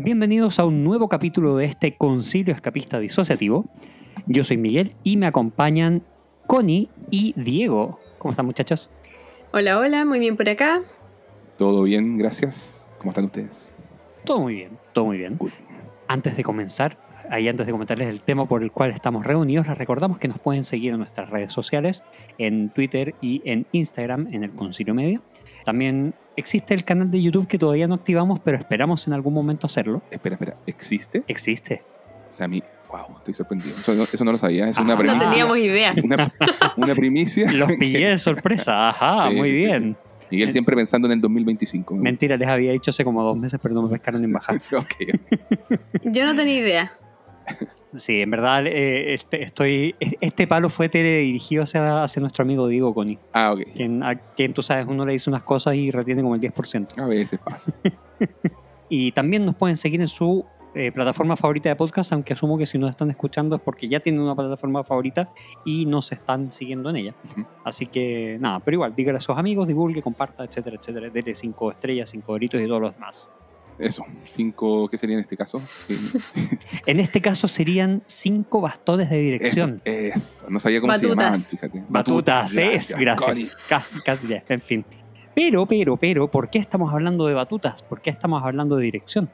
Bienvenidos 0.00 0.60
a 0.60 0.64
un 0.64 0.84
nuevo 0.84 1.08
capítulo 1.08 1.56
de 1.56 1.64
este 1.64 1.96
Concilio 1.96 2.54
Escapista 2.54 3.00
Disociativo. 3.00 3.64
Yo 4.28 4.44
soy 4.44 4.56
Miguel 4.56 4.94
y 5.02 5.16
me 5.16 5.26
acompañan 5.26 6.04
Connie 6.46 6.88
y 7.10 7.34
Diego. 7.36 7.98
¿Cómo 8.18 8.30
están 8.30 8.46
muchachos? 8.46 8.90
Hola, 9.52 9.76
hola, 9.76 10.04
muy 10.04 10.20
bien 10.20 10.36
por 10.36 10.48
acá. 10.48 10.82
Todo 11.56 11.82
bien, 11.82 12.16
gracias. 12.16 12.88
¿Cómo 12.98 13.10
están 13.10 13.24
ustedes? 13.24 13.74
Todo 14.24 14.38
muy 14.38 14.54
bien, 14.54 14.78
todo 14.92 15.06
muy 15.06 15.18
bien. 15.18 15.36
Antes 16.06 16.36
de 16.36 16.44
comenzar, 16.44 16.96
ahí 17.28 17.48
antes 17.48 17.66
de 17.66 17.72
comentarles 17.72 18.06
el 18.06 18.20
tema 18.22 18.46
por 18.46 18.62
el 18.62 18.70
cual 18.70 18.92
estamos 18.92 19.26
reunidos, 19.26 19.66
les 19.66 19.76
recordamos 19.76 20.18
que 20.18 20.28
nos 20.28 20.38
pueden 20.38 20.62
seguir 20.62 20.92
en 20.92 20.98
nuestras 20.98 21.28
redes 21.28 21.52
sociales, 21.52 22.04
en 22.38 22.70
Twitter 22.70 23.16
y 23.20 23.42
en 23.44 23.66
Instagram, 23.72 24.28
en 24.30 24.44
el 24.44 24.52
Concilio 24.52 24.94
Media. 24.94 25.20
También 25.64 26.14
existe 26.38 26.74
el 26.74 26.84
canal 26.84 27.10
de 27.10 27.20
YouTube 27.20 27.46
que 27.46 27.58
todavía 27.58 27.86
no 27.88 27.94
activamos, 27.96 28.40
pero 28.40 28.56
esperamos 28.58 29.06
en 29.06 29.12
algún 29.12 29.34
momento 29.34 29.66
hacerlo. 29.66 30.02
Espera, 30.10 30.34
espera, 30.34 30.56
¿existe? 30.66 31.22
Existe. 31.28 31.82
O 32.28 32.32
sea, 32.32 32.44
a 32.46 32.48
mí, 32.48 32.62
wow, 32.90 33.16
estoy 33.18 33.34
sorprendido. 33.34 33.74
Eso 33.76 33.94
no, 33.94 34.02
eso 34.04 34.24
no 34.24 34.32
lo 34.32 34.38
sabía, 34.38 34.68
es 34.68 34.78
Ah, 34.78 34.82
una 34.82 34.94
no 34.94 35.02
No 35.02 35.08
primicia. 35.08 35.28
teníamos 35.30 35.58
idea. 35.58 35.94
Una, 36.02 36.32
una 36.76 36.94
primicia. 36.94 37.52
Los 37.52 37.72
pillé 37.72 38.08
de 38.10 38.18
sorpresa. 38.18 38.88
Ajá, 38.90 39.30
Sí, 39.30 39.36
muy 39.36 39.50
sí, 39.50 39.56
sí, 39.58 39.64
bien. 39.66 39.96
Miguel 40.30 40.52
siempre 40.52 40.76
pensando 40.76 41.08
en 41.08 41.12
el 41.12 41.20
2025. 41.22 41.94
me 41.94 42.02
Mentira, 42.02 42.36
les 42.36 42.46
había 42.46 42.72
dicho 42.72 42.90
hace 42.90 43.02
como 43.02 43.22
dos 43.22 43.36
meses, 43.38 43.58
pero 43.62 43.74
no 43.74 43.82
me 43.82 43.88
pescaron 43.88 44.22
en 44.22 44.32
bajar. 44.32 44.56
gusta. 44.70 44.76
Ok. 44.78 44.94
Yo 46.04 46.26
no 46.26 46.36
tenía 46.36 46.58
idea. 46.58 46.92
Sí, 47.94 48.20
en 48.20 48.30
verdad, 48.30 48.66
eh, 48.66 49.14
este, 49.14 49.42
estoy, 49.42 49.94
este 50.20 50.46
palo 50.46 50.68
fue 50.68 50.88
dirigido 50.88 51.62
hacia, 51.64 52.02
hacia 52.04 52.20
nuestro 52.20 52.42
amigo 52.42 52.68
Diego 52.68 52.92
Coni, 52.92 53.18
Ah, 53.32 53.52
ok. 53.52 53.60
quien, 53.74 54.02
a 54.02 54.14
quien 54.34 54.52
tú 54.52 54.60
sabes, 54.62 54.86
uno 54.86 55.06
le 55.06 55.12
dice 55.14 55.30
unas 55.30 55.42
cosas 55.42 55.74
y 55.74 55.90
retiene 55.90 56.22
como 56.22 56.34
el 56.34 56.40
10%. 56.40 56.98
A 56.98 57.06
veces 57.06 57.38
pasa. 57.44 57.72
Y 58.90 59.12
también 59.12 59.44
nos 59.44 59.54
pueden 59.54 59.76
seguir 59.76 60.00
en 60.00 60.08
su 60.08 60.46
eh, 60.74 60.90
plataforma 60.92 61.36
favorita 61.36 61.68
de 61.68 61.76
podcast, 61.76 62.10
aunque 62.14 62.32
asumo 62.32 62.56
que 62.56 62.64
si 62.66 62.78
nos 62.78 62.88
están 62.88 63.10
escuchando 63.10 63.56
es 63.56 63.62
porque 63.62 63.86
ya 63.86 64.00
tienen 64.00 64.22
una 64.22 64.34
plataforma 64.34 64.82
favorita 64.82 65.30
y 65.64 65.84
nos 65.84 66.10
están 66.10 66.54
siguiendo 66.54 66.88
en 66.88 66.96
ella. 66.96 67.14
Ujú. 67.32 67.46
Así 67.64 67.86
que 67.86 68.38
nada, 68.40 68.60
pero 68.60 68.76
igual, 68.76 68.94
dígale 68.94 69.18
a 69.18 69.20
sus 69.20 69.36
amigos, 69.36 69.68
divulgue, 69.68 70.00
comparta, 70.00 70.44
etcétera, 70.44 70.76
etcétera. 70.80 71.10
Dele 71.10 71.34
cinco 71.34 71.70
estrellas, 71.70 72.08
cinco 72.08 72.32
doritos 72.32 72.60
y 72.62 72.66
todo 72.66 72.80
lo 72.80 72.90
demás. 72.90 73.28
Eso. 73.78 74.04
Cinco, 74.24 74.88
¿qué 74.88 74.98
sería 74.98 75.14
en 75.16 75.20
este 75.22 75.36
caso? 75.36 75.60
Sí, 75.86 75.96
sí. 75.96 76.48
En 76.86 76.98
este 77.00 77.20
caso 77.20 77.46
serían 77.46 78.02
cinco 78.06 78.60
bastones 78.60 79.08
de 79.10 79.16
Eso, 79.16 79.22
dirección. 79.24 79.82
eso. 79.84 80.46
No 80.50 80.58
sabía 80.58 80.80
cómo 80.80 80.94
se 80.94 81.06
Batutas. 81.06 81.16
llamaban, 81.24 81.40
fíjate. 81.42 81.84
Batutas, 81.88 82.56
es, 82.56 82.94
gracias. 82.98 83.56
Casi, 83.68 84.00
casi, 84.02 84.26
ya, 84.26 84.42
en 84.48 84.60
fin. 84.60 84.84
Pero, 85.34 85.66
pero, 85.66 85.96
pero, 85.96 86.28
¿por 86.30 86.50
qué 86.50 86.58
estamos 86.58 86.92
hablando 86.92 87.26
de 87.26 87.34
batutas? 87.34 87.82
¿Por 87.82 88.00
qué 88.00 88.10
estamos 88.10 88.42
hablando 88.44 88.76
de 88.76 88.84
dirección? 88.84 89.30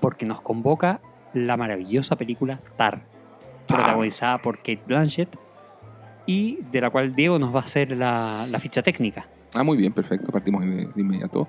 Porque 0.00 0.26
nos 0.26 0.40
convoca 0.40 1.00
la 1.32 1.56
maravillosa 1.56 2.16
película 2.16 2.60
Tar, 2.76 3.02
Tar. 3.66 3.78
protagonizada 3.78 4.38
por 4.38 4.58
Kate 4.58 4.80
Blanchett 4.86 5.28
y 6.26 6.58
de 6.72 6.80
la 6.80 6.90
cual 6.90 7.14
Diego 7.14 7.38
nos 7.38 7.54
va 7.54 7.60
a 7.60 7.64
hacer 7.64 7.92
la, 7.96 8.46
la 8.50 8.58
ficha 8.58 8.82
técnica. 8.82 9.28
Ah, 9.54 9.62
muy 9.62 9.76
bien, 9.76 9.92
perfecto. 9.92 10.32
Partimos 10.32 10.62
de, 10.64 10.86
de 10.86 11.00
inmediato. 11.00 11.46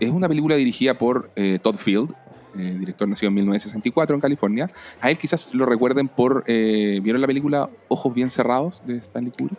Es 0.00 0.10
una 0.10 0.28
película 0.28 0.56
dirigida 0.56 0.94
por 0.94 1.30
eh, 1.36 1.58
Todd 1.62 1.76
Field, 1.76 2.12
eh, 2.58 2.76
director 2.78 3.08
nacido 3.08 3.28
en 3.28 3.34
1964 3.34 4.14
en 4.14 4.20
California. 4.20 4.70
A 5.00 5.10
él 5.10 5.16
quizás 5.18 5.54
lo 5.54 5.64
recuerden 5.66 6.08
por... 6.08 6.44
eh, 6.46 7.00
¿Vieron 7.02 7.20
la 7.20 7.26
película 7.26 7.70
Ojos 7.88 8.12
Bien 8.14 8.30
Cerrados 8.30 8.82
de 8.86 8.96
Stanley 8.98 9.32
Kubrick? 9.36 9.58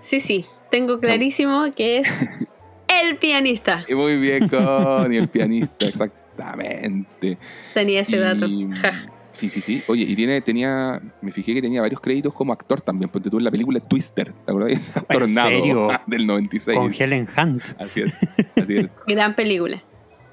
Sí, 0.00 0.18
sí, 0.20 0.46
tengo 0.70 0.98
clarísimo 0.98 1.64
que 1.76 1.98
es 1.98 2.08
el 3.02 3.16
pianista. 3.18 3.84
Muy 3.94 4.16
bien, 4.16 4.48
Connie, 4.48 5.18
el 5.18 5.28
pianista, 5.28 5.86
exactamente. 5.86 7.36
Tenía 7.74 8.00
ese 8.00 8.16
Y- 8.16 8.18
dato. 8.18 8.46
Ja. 8.80 8.92
Sí, 9.32 9.48
sí, 9.48 9.60
sí. 9.60 9.82
Oye, 9.88 10.04
y 10.04 10.14
tiene, 10.16 10.40
tenía, 10.40 11.00
me 11.22 11.30
fijé 11.32 11.54
que 11.54 11.62
tenía 11.62 11.80
varios 11.80 12.00
créditos 12.00 12.34
como 12.34 12.52
actor 12.52 12.80
también, 12.80 13.08
porque 13.10 13.30
tú 13.30 13.38
en 13.38 13.44
la 13.44 13.50
película 13.50 13.78
Twister, 13.80 14.32
¿te 14.32 14.50
acuerdas? 14.50 14.92
Tornado 15.10 15.48
serio? 15.48 15.88
del 16.06 16.26
96. 16.26 16.76
Con 16.76 16.92
Helen 16.92 17.28
Hunt, 17.36 17.62
Así 17.78 18.00
es, 18.02 18.18
así 18.56 18.74
es. 18.74 19.00
Gran 19.06 19.34
película. 19.36 19.82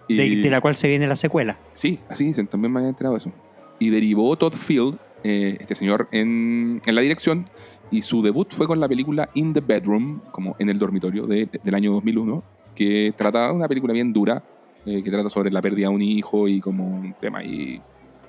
de, 0.09 0.25
Y- 0.25 0.41
de 0.41 0.49
la 0.49 0.61
cual 0.61 0.75
se 0.75 0.87
viene 0.87 1.07
la 1.07 1.15
secuela. 1.15 1.57
Sí, 1.73 1.99
así 2.09 2.25
dicen, 2.25 2.47
también 2.47 2.71
me 2.73 2.79
había 2.79 2.89
enterado 2.89 3.13
de 3.15 3.19
eso. 3.19 3.31
Y 3.79 3.89
derivó 3.91 4.35
Todd 4.35 4.53
Field, 4.55 4.97
eh, 5.23 5.57
este 5.59 5.75
señor, 5.75 6.07
en, 6.11 6.81
en 6.85 6.95
la 6.95 7.01
dirección, 7.01 7.45
y 7.91 8.01
su 8.01 8.21
debut 8.23 8.51
fue 8.51 8.65
con 8.67 8.79
la 8.79 8.87
película 8.89 9.29
In 9.35 9.53
the 9.53 9.61
Bedroom, 9.61 10.21
como 10.31 10.55
en 10.59 10.69
el 10.69 10.79
dormitorio, 10.79 11.27
de- 11.27 11.47
del 11.63 11.75
año 11.75 11.91
2001, 11.93 12.43
que 12.75 13.13
trata 13.15 13.51
una 13.51 13.67
película 13.67 13.93
bien 13.93 14.11
dura, 14.11 14.43
eh, 14.85 15.03
que 15.03 15.11
trata 15.11 15.29
sobre 15.29 15.51
la 15.51 15.61
pérdida 15.61 15.87
de 15.89 15.93
un 15.95 16.01
hijo 16.01 16.47
y 16.47 16.59
como 16.59 16.87
un 16.87 17.13
tema 17.21 17.39
ahí, 17.39 17.81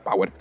power, 0.08 0.32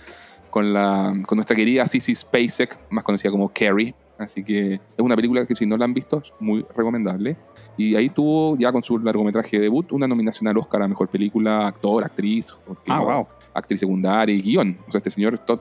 con, 0.50 0.72
la, 0.72 1.12
con 1.26 1.36
nuestra 1.36 1.56
querida 1.56 1.86
Sissy 1.86 2.14
Spacek, 2.14 2.78
más 2.90 3.04
conocida 3.04 3.30
como 3.30 3.48
Carrie. 3.48 3.94
Así 4.18 4.42
que 4.42 4.74
es 4.74 4.80
una 4.98 5.14
película 5.14 5.46
que 5.46 5.54
si 5.54 5.64
no 5.64 5.76
la 5.76 5.84
han 5.84 5.94
visto 5.94 6.18
es 6.24 6.32
muy 6.40 6.64
recomendable. 6.74 7.36
Y 7.76 7.94
ahí 7.94 8.08
tuvo 8.08 8.56
ya 8.58 8.72
con 8.72 8.82
su 8.82 8.98
largometraje 8.98 9.60
debut 9.60 9.92
una 9.92 10.08
nominación 10.08 10.48
al 10.48 10.58
Oscar 10.58 10.82
a 10.82 10.88
Mejor 10.88 11.06
Película, 11.08 11.68
Actor, 11.68 12.02
Actriz, 12.02 12.52
¿por 12.66 12.82
qué 12.82 12.90
Ah, 12.90 13.00
wow. 13.00 13.26
actriz 13.54 13.78
secundaria 13.78 14.34
y 14.34 14.42
guion. 14.42 14.76
O 14.88 14.90
sea, 14.90 14.98
este 14.98 15.10
señor 15.12 15.38
Todd 15.38 15.60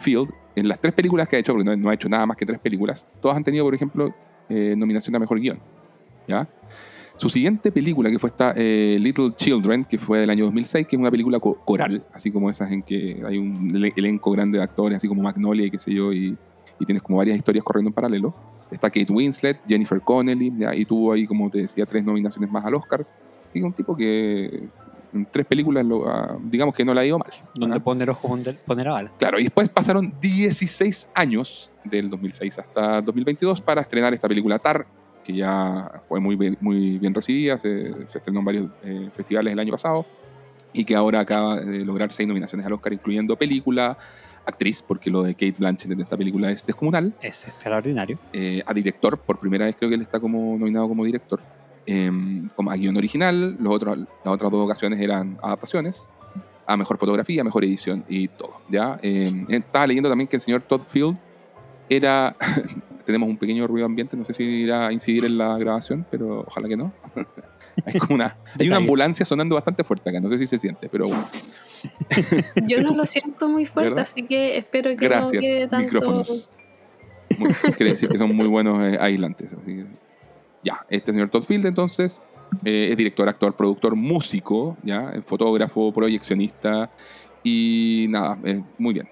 Field, 0.00 0.28
en 0.54 0.68
las 0.68 0.78
tres 0.80 0.92
películas 0.92 1.26
que 1.28 1.36
ha 1.36 1.38
hecho, 1.38 1.52
porque 1.52 1.64
no, 1.64 1.74
no 1.76 1.88
ha 1.88 1.94
hecho 1.94 2.08
nada 2.10 2.26
más 2.26 2.36
que 2.36 2.44
tres 2.44 2.60
películas, 2.60 3.06
todas 3.22 3.36
han 3.38 3.44
tenido, 3.44 3.64
por 3.64 3.74
ejemplo, 3.74 4.14
eh, 4.50 4.74
nominación 4.76 5.16
a 5.16 5.18
mejor 5.18 5.40
guion. 5.40 5.58
¿Ya? 6.28 6.46
Su 7.16 7.28
siguiente 7.30 7.70
película, 7.70 8.10
que 8.10 8.18
fue 8.18 8.28
esta 8.28 8.52
eh, 8.56 8.98
Little 9.00 9.32
Children, 9.36 9.84
que 9.84 9.98
fue 9.98 10.18
del 10.20 10.30
año 10.30 10.44
2006, 10.46 10.86
que 10.86 10.96
es 10.96 11.00
una 11.00 11.10
película 11.10 11.38
co- 11.38 11.54
coral, 11.64 12.04
así 12.12 12.30
como 12.32 12.50
esas 12.50 12.72
en 12.72 12.82
que 12.82 13.22
hay 13.24 13.38
un 13.38 13.70
ele- 13.74 13.92
elenco 13.96 14.30
grande 14.32 14.58
de 14.58 14.64
actores, 14.64 14.96
así 14.96 15.06
como 15.06 15.22
Magnolia 15.22 15.66
y 15.66 15.70
qué 15.70 15.78
sé 15.78 15.92
yo, 15.94 16.12
y, 16.12 16.36
y 16.80 16.84
tienes 16.84 17.02
como 17.02 17.18
varias 17.18 17.36
historias 17.36 17.64
corriendo 17.64 17.90
en 17.90 17.94
paralelo. 17.94 18.34
Está 18.70 18.90
Kate 18.90 19.12
Winslet, 19.12 19.60
Jennifer 19.68 20.00
Connelly, 20.00 20.52
¿ya? 20.56 20.74
y 20.74 20.84
tuvo 20.84 21.12
ahí, 21.12 21.24
como 21.26 21.48
te 21.50 21.58
decía, 21.58 21.86
tres 21.86 22.04
nominaciones 22.04 22.50
más 22.50 22.64
al 22.64 22.74
Oscar. 22.74 23.06
Así 23.48 23.60
que 23.60 23.64
un 23.64 23.72
tipo 23.72 23.94
que 23.96 24.68
en 25.12 25.26
tres 25.30 25.46
películas, 25.46 25.86
lo, 25.86 26.08
ah, 26.08 26.36
digamos 26.42 26.74
que 26.74 26.84
no 26.84 26.92
la 26.92 27.02
ha 27.02 27.06
ido 27.06 27.16
mal. 27.20 27.30
Donde 27.54 27.78
poner 27.78 28.10
ojo, 28.10 28.26
donde 28.26 28.54
poner 28.54 28.88
a 28.88 28.92
bala. 28.92 29.12
Claro, 29.16 29.38
y 29.38 29.44
después 29.44 29.68
pasaron 29.68 30.12
16 30.20 31.08
años 31.14 31.70
del 31.84 32.10
2006 32.10 32.58
hasta 32.58 33.00
2022 33.00 33.60
para 33.60 33.82
estrenar 33.82 34.12
esta 34.12 34.26
película 34.26 34.58
Tar, 34.58 34.84
que 35.24 35.32
ya 35.34 36.02
fue 36.08 36.20
muy 36.20 36.36
bien, 36.36 36.56
muy 36.60 36.98
bien 36.98 37.14
recibida, 37.14 37.58
se, 37.58 37.92
se 38.06 38.18
estrenó 38.18 38.40
en 38.40 38.44
varios 38.44 38.66
eh, 38.84 39.08
festivales 39.12 39.52
el 39.52 39.58
año 39.58 39.72
pasado 39.72 40.04
y 40.72 40.84
que 40.84 40.94
ahora 40.94 41.20
acaba 41.20 41.56
de 41.56 41.84
lograr 41.84 42.12
seis 42.12 42.28
nominaciones 42.28 42.66
al 42.66 42.72
Oscar, 42.72 42.92
incluyendo 42.92 43.36
película, 43.36 43.96
actriz, 44.46 44.82
porque 44.82 45.08
lo 45.08 45.22
de 45.22 45.34
Kate 45.34 45.54
Blanchett 45.58 45.90
en 45.92 46.00
esta 46.00 46.16
película 46.16 46.50
es 46.50 46.66
descomunal, 46.66 47.14
Es 47.22 47.46
extraordinario. 47.46 48.18
eh, 48.32 48.62
a 48.66 48.74
director, 48.74 49.16
por 49.18 49.38
primera 49.38 49.64
vez 49.66 49.76
creo 49.76 49.88
que 49.88 49.94
él 49.94 50.02
está 50.02 50.20
como 50.20 50.58
nominado 50.58 50.86
como 50.88 51.04
director, 51.04 51.40
eh, 51.86 52.10
como 52.54 52.70
a 52.70 52.76
guion 52.76 52.96
original, 52.96 53.56
los 53.58 53.72
otros, 53.72 53.98
las 53.98 54.34
otras 54.34 54.50
dos 54.50 54.64
ocasiones 54.64 55.00
eran 55.00 55.38
adaptaciones, 55.42 56.08
a 56.66 56.76
mejor 56.76 56.98
fotografía, 56.98 57.44
mejor 57.44 57.64
edición 57.64 58.04
y 58.08 58.28
todo. 58.28 58.54
¿ya? 58.68 58.98
Eh, 59.02 59.44
estaba 59.48 59.86
leyendo 59.86 60.08
también 60.08 60.28
que 60.28 60.36
el 60.36 60.42
señor 60.42 60.62
Todd 60.62 60.82
Field 60.82 61.16
era... 61.88 62.34
tenemos 63.04 63.28
un 63.28 63.36
pequeño 63.36 63.66
ruido 63.66 63.86
ambiente, 63.86 64.16
no 64.16 64.24
sé 64.24 64.34
si 64.34 64.42
irá 64.44 64.88
a 64.88 64.92
incidir 64.92 65.24
en 65.24 65.38
la 65.38 65.56
grabación, 65.58 66.06
pero 66.10 66.40
ojalá 66.46 66.68
que 66.68 66.76
no. 66.76 66.92
hay 67.86 67.98
como 67.98 68.14
una, 68.14 68.36
hay 68.58 68.68
una 68.68 68.76
ambulancia 68.76 69.24
sonando 69.24 69.54
bastante 69.54 69.84
fuerte 69.84 70.10
acá, 70.10 70.20
no 70.20 70.28
sé 70.30 70.38
si 70.38 70.46
se 70.46 70.58
siente, 70.58 70.88
pero 70.88 71.06
bueno. 71.06 71.24
Yo 72.66 72.82
no 72.82 72.94
lo 72.94 73.06
siento 73.06 73.48
muy 73.48 73.66
fuerte, 73.66 73.90
¿Verdad? 73.90 74.04
así 74.10 74.22
que 74.22 74.56
espero 74.56 74.90
que 74.96 75.08
no 75.08 75.14
Gracias, 75.16 75.42
quede 75.42 75.68
tanto. 75.68 75.84
micrófonos. 75.84 76.50
Muy- 77.38 77.52
quiere 77.76 77.90
decir 77.90 78.08
que 78.08 78.18
son 78.18 78.34
muy 78.34 78.46
buenos 78.46 78.82
eh, 78.82 78.96
aislantes. 79.00 79.52
Así 79.52 79.76
que, 79.76 79.86
ya, 80.62 80.84
este 80.88 81.12
señor 81.12 81.30
Todd 81.30 81.42
Field 81.44 81.66
entonces 81.66 82.22
eh, 82.64 82.88
es 82.90 82.96
director, 82.96 83.28
actor, 83.28 83.54
productor, 83.54 83.96
músico, 83.96 84.76
ya, 84.82 85.12
fotógrafo, 85.26 85.92
proyeccionista 85.92 86.90
y 87.42 88.06
nada, 88.08 88.38
eh, 88.44 88.62
muy 88.78 88.94
bien. 88.94 89.08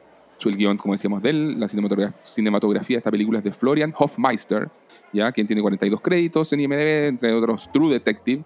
El 0.48 0.56
guion, 0.56 0.76
como 0.76 0.94
decíamos 0.94 1.22
de 1.22 1.30
él, 1.30 1.60
la 1.60 1.68
cinematografía, 1.68 2.14
cinematografía 2.22 2.96
de 2.96 2.98
esta 2.98 3.10
película 3.10 3.38
es 3.38 3.44
de 3.44 3.52
Florian 3.52 3.92
Hofmeister, 3.96 4.70
ya, 5.12 5.30
quien 5.32 5.46
tiene 5.46 5.62
42 5.62 6.00
créditos 6.00 6.52
en 6.52 6.60
IMDb, 6.60 7.06
entre 7.08 7.32
otros 7.32 7.70
True 7.72 7.92
Detective, 7.92 8.44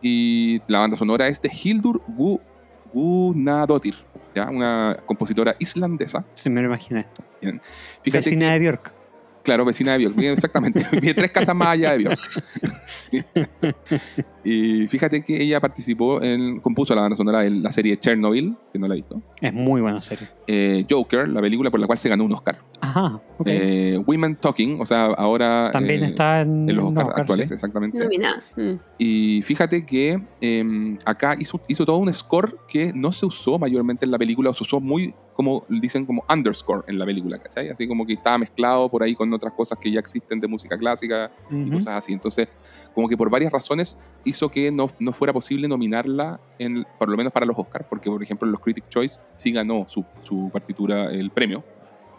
y 0.00 0.60
la 0.66 0.80
banda 0.80 0.96
sonora 0.96 1.28
es 1.28 1.40
de 1.40 1.50
Hildur 1.52 2.02
Gu- 2.08 2.40
Guðnadóttir, 2.92 3.94
ya, 4.34 4.48
una 4.50 4.96
compositora 5.06 5.54
islandesa. 5.58 6.24
Se 6.34 6.50
me 6.50 6.60
lo 6.60 6.68
imaginé. 6.68 7.06
Fíjate 7.40 7.60
Vecina 8.10 8.46
que- 8.46 8.52
de 8.52 8.58
Bjork. 8.60 8.92
Claro, 9.42 9.64
vecina 9.64 9.98
de 9.98 10.08
bien, 10.08 10.32
exactamente. 10.32 10.86
Vive 10.92 11.14
tres 11.14 11.30
casas 11.32 11.54
más 11.54 11.68
allá 11.68 11.92
de 11.92 11.98
Bjork. 11.98 12.18
y 14.44 14.86
fíjate 14.88 15.22
que 15.22 15.42
ella 15.42 15.60
participó 15.60 16.22
en, 16.22 16.60
compuso 16.60 16.94
la 16.94 17.02
banda 17.02 17.16
sonora 17.16 17.40
de 17.40 17.50
la 17.50 17.72
serie 17.72 17.98
Chernobyl, 17.98 18.56
que 18.72 18.78
no 18.78 18.86
la 18.86 18.94
he 18.94 18.98
visto. 18.98 19.20
Es 19.40 19.52
muy 19.52 19.80
buena 19.80 20.00
serie. 20.00 20.28
Eh, 20.46 20.86
Joker, 20.88 21.28
la 21.28 21.40
película 21.40 21.70
por 21.70 21.80
la 21.80 21.86
cual 21.86 21.98
se 21.98 22.08
ganó 22.08 22.24
un 22.24 22.32
Oscar. 22.32 22.58
Ajá, 22.80 23.20
ok. 23.38 23.46
Eh, 23.46 24.02
Women 24.06 24.36
Talking, 24.36 24.80
o 24.80 24.86
sea, 24.86 25.06
ahora... 25.06 25.70
También 25.72 26.04
eh, 26.04 26.06
está 26.06 26.42
en, 26.42 26.68
en 26.68 26.76
los 26.76 26.86
Oscar 26.86 27.06
Oscar, 27.06 27.20
actuales, 27.20 27.48
sí. 27.48 27.54
exactamente. 27.54 27.98
Nominada. 27.98 28.42
Mm. 28.56 28.72
Y 28.98 29.42
fíjate 29.42 29.84
que 29.84 30.22
eh, 30.40 30.96
acá 31.04 31.36
hizo, 31.38 31.60
hizo 31.68 31.84
todo 31.84 31.96
un 31.96 32.12
score 32.12 32.56
que 32.68 32.92
no 32.94 33.12
se 33.12 33.26
usó 33.26 33.58
mayormente 33.58 34.04
en 34.04 34.10
la 34.10 34.18
película, 34.18 34.50
o 34.50 34.52
se 34.52 34.62
usó 34.62 34.80
muy, 34.80 35.14
como 35.32 35.64
dicen, 35.68 36.04
como 36.06 36.22
underscore 36.32 36.82
en 36.88 36.98
la 36.98 37.06
película, 37.06 37.38
¿cachai? 37.38 37.68
Así 37.70 37.88
como 37.88 38.04
que 38.06 38.12
estaba 38.12 38.36
mezclado 38.38 38.90
por 38.90 39.02
ahí 39.02 39.14
con 39.14 39.32
otras 39.32 39.52
cosas 39.54 39.78
que 39.80 39.90
ya 39.90 39.98
existen 39.98 40.40
de 40.40 40.48
música 40.48 40.76
clásica 40.76 41.30
y 41.50 41.54
Ujú. 41.54 41.72
cosas 41.72 41.94
así. 41.96 42.12
Entonces, 42.12 42.48
como 42.92 43.08
que 43.08 43.16
por 43.16 43.30
varias 43.30 43.50
razones 43.52 43.98
hizo 44.24 44.50
que 44.50 44.70
no, 44.70 44.88
no 44.98 45.12
fuera 45.12 45.32
posible 45.32 45.68
nominarla, 45.68 46.40
en, 46.58 46.84
por 46.98 47.08
lo 47.08 47.16
menos 47.16 47.32
para 47.32 47.46
los 47.46 47.56
Oscars, 47.58 47.86
porque 47.88 48.10
por 48.10 48.22
ejemplo 48.22 48.46
en 48.46 48.52
los 48.52 48.60
Critics' 48.60 48.88
Choice 48.90 49.20
sí 49.34 49.52
ganó 49.52 49.86
su, 49.88 50.04
su 50.22 50.50
partitura 50.52 51.10
el 51.10 51.30
premio, 51.30 51.64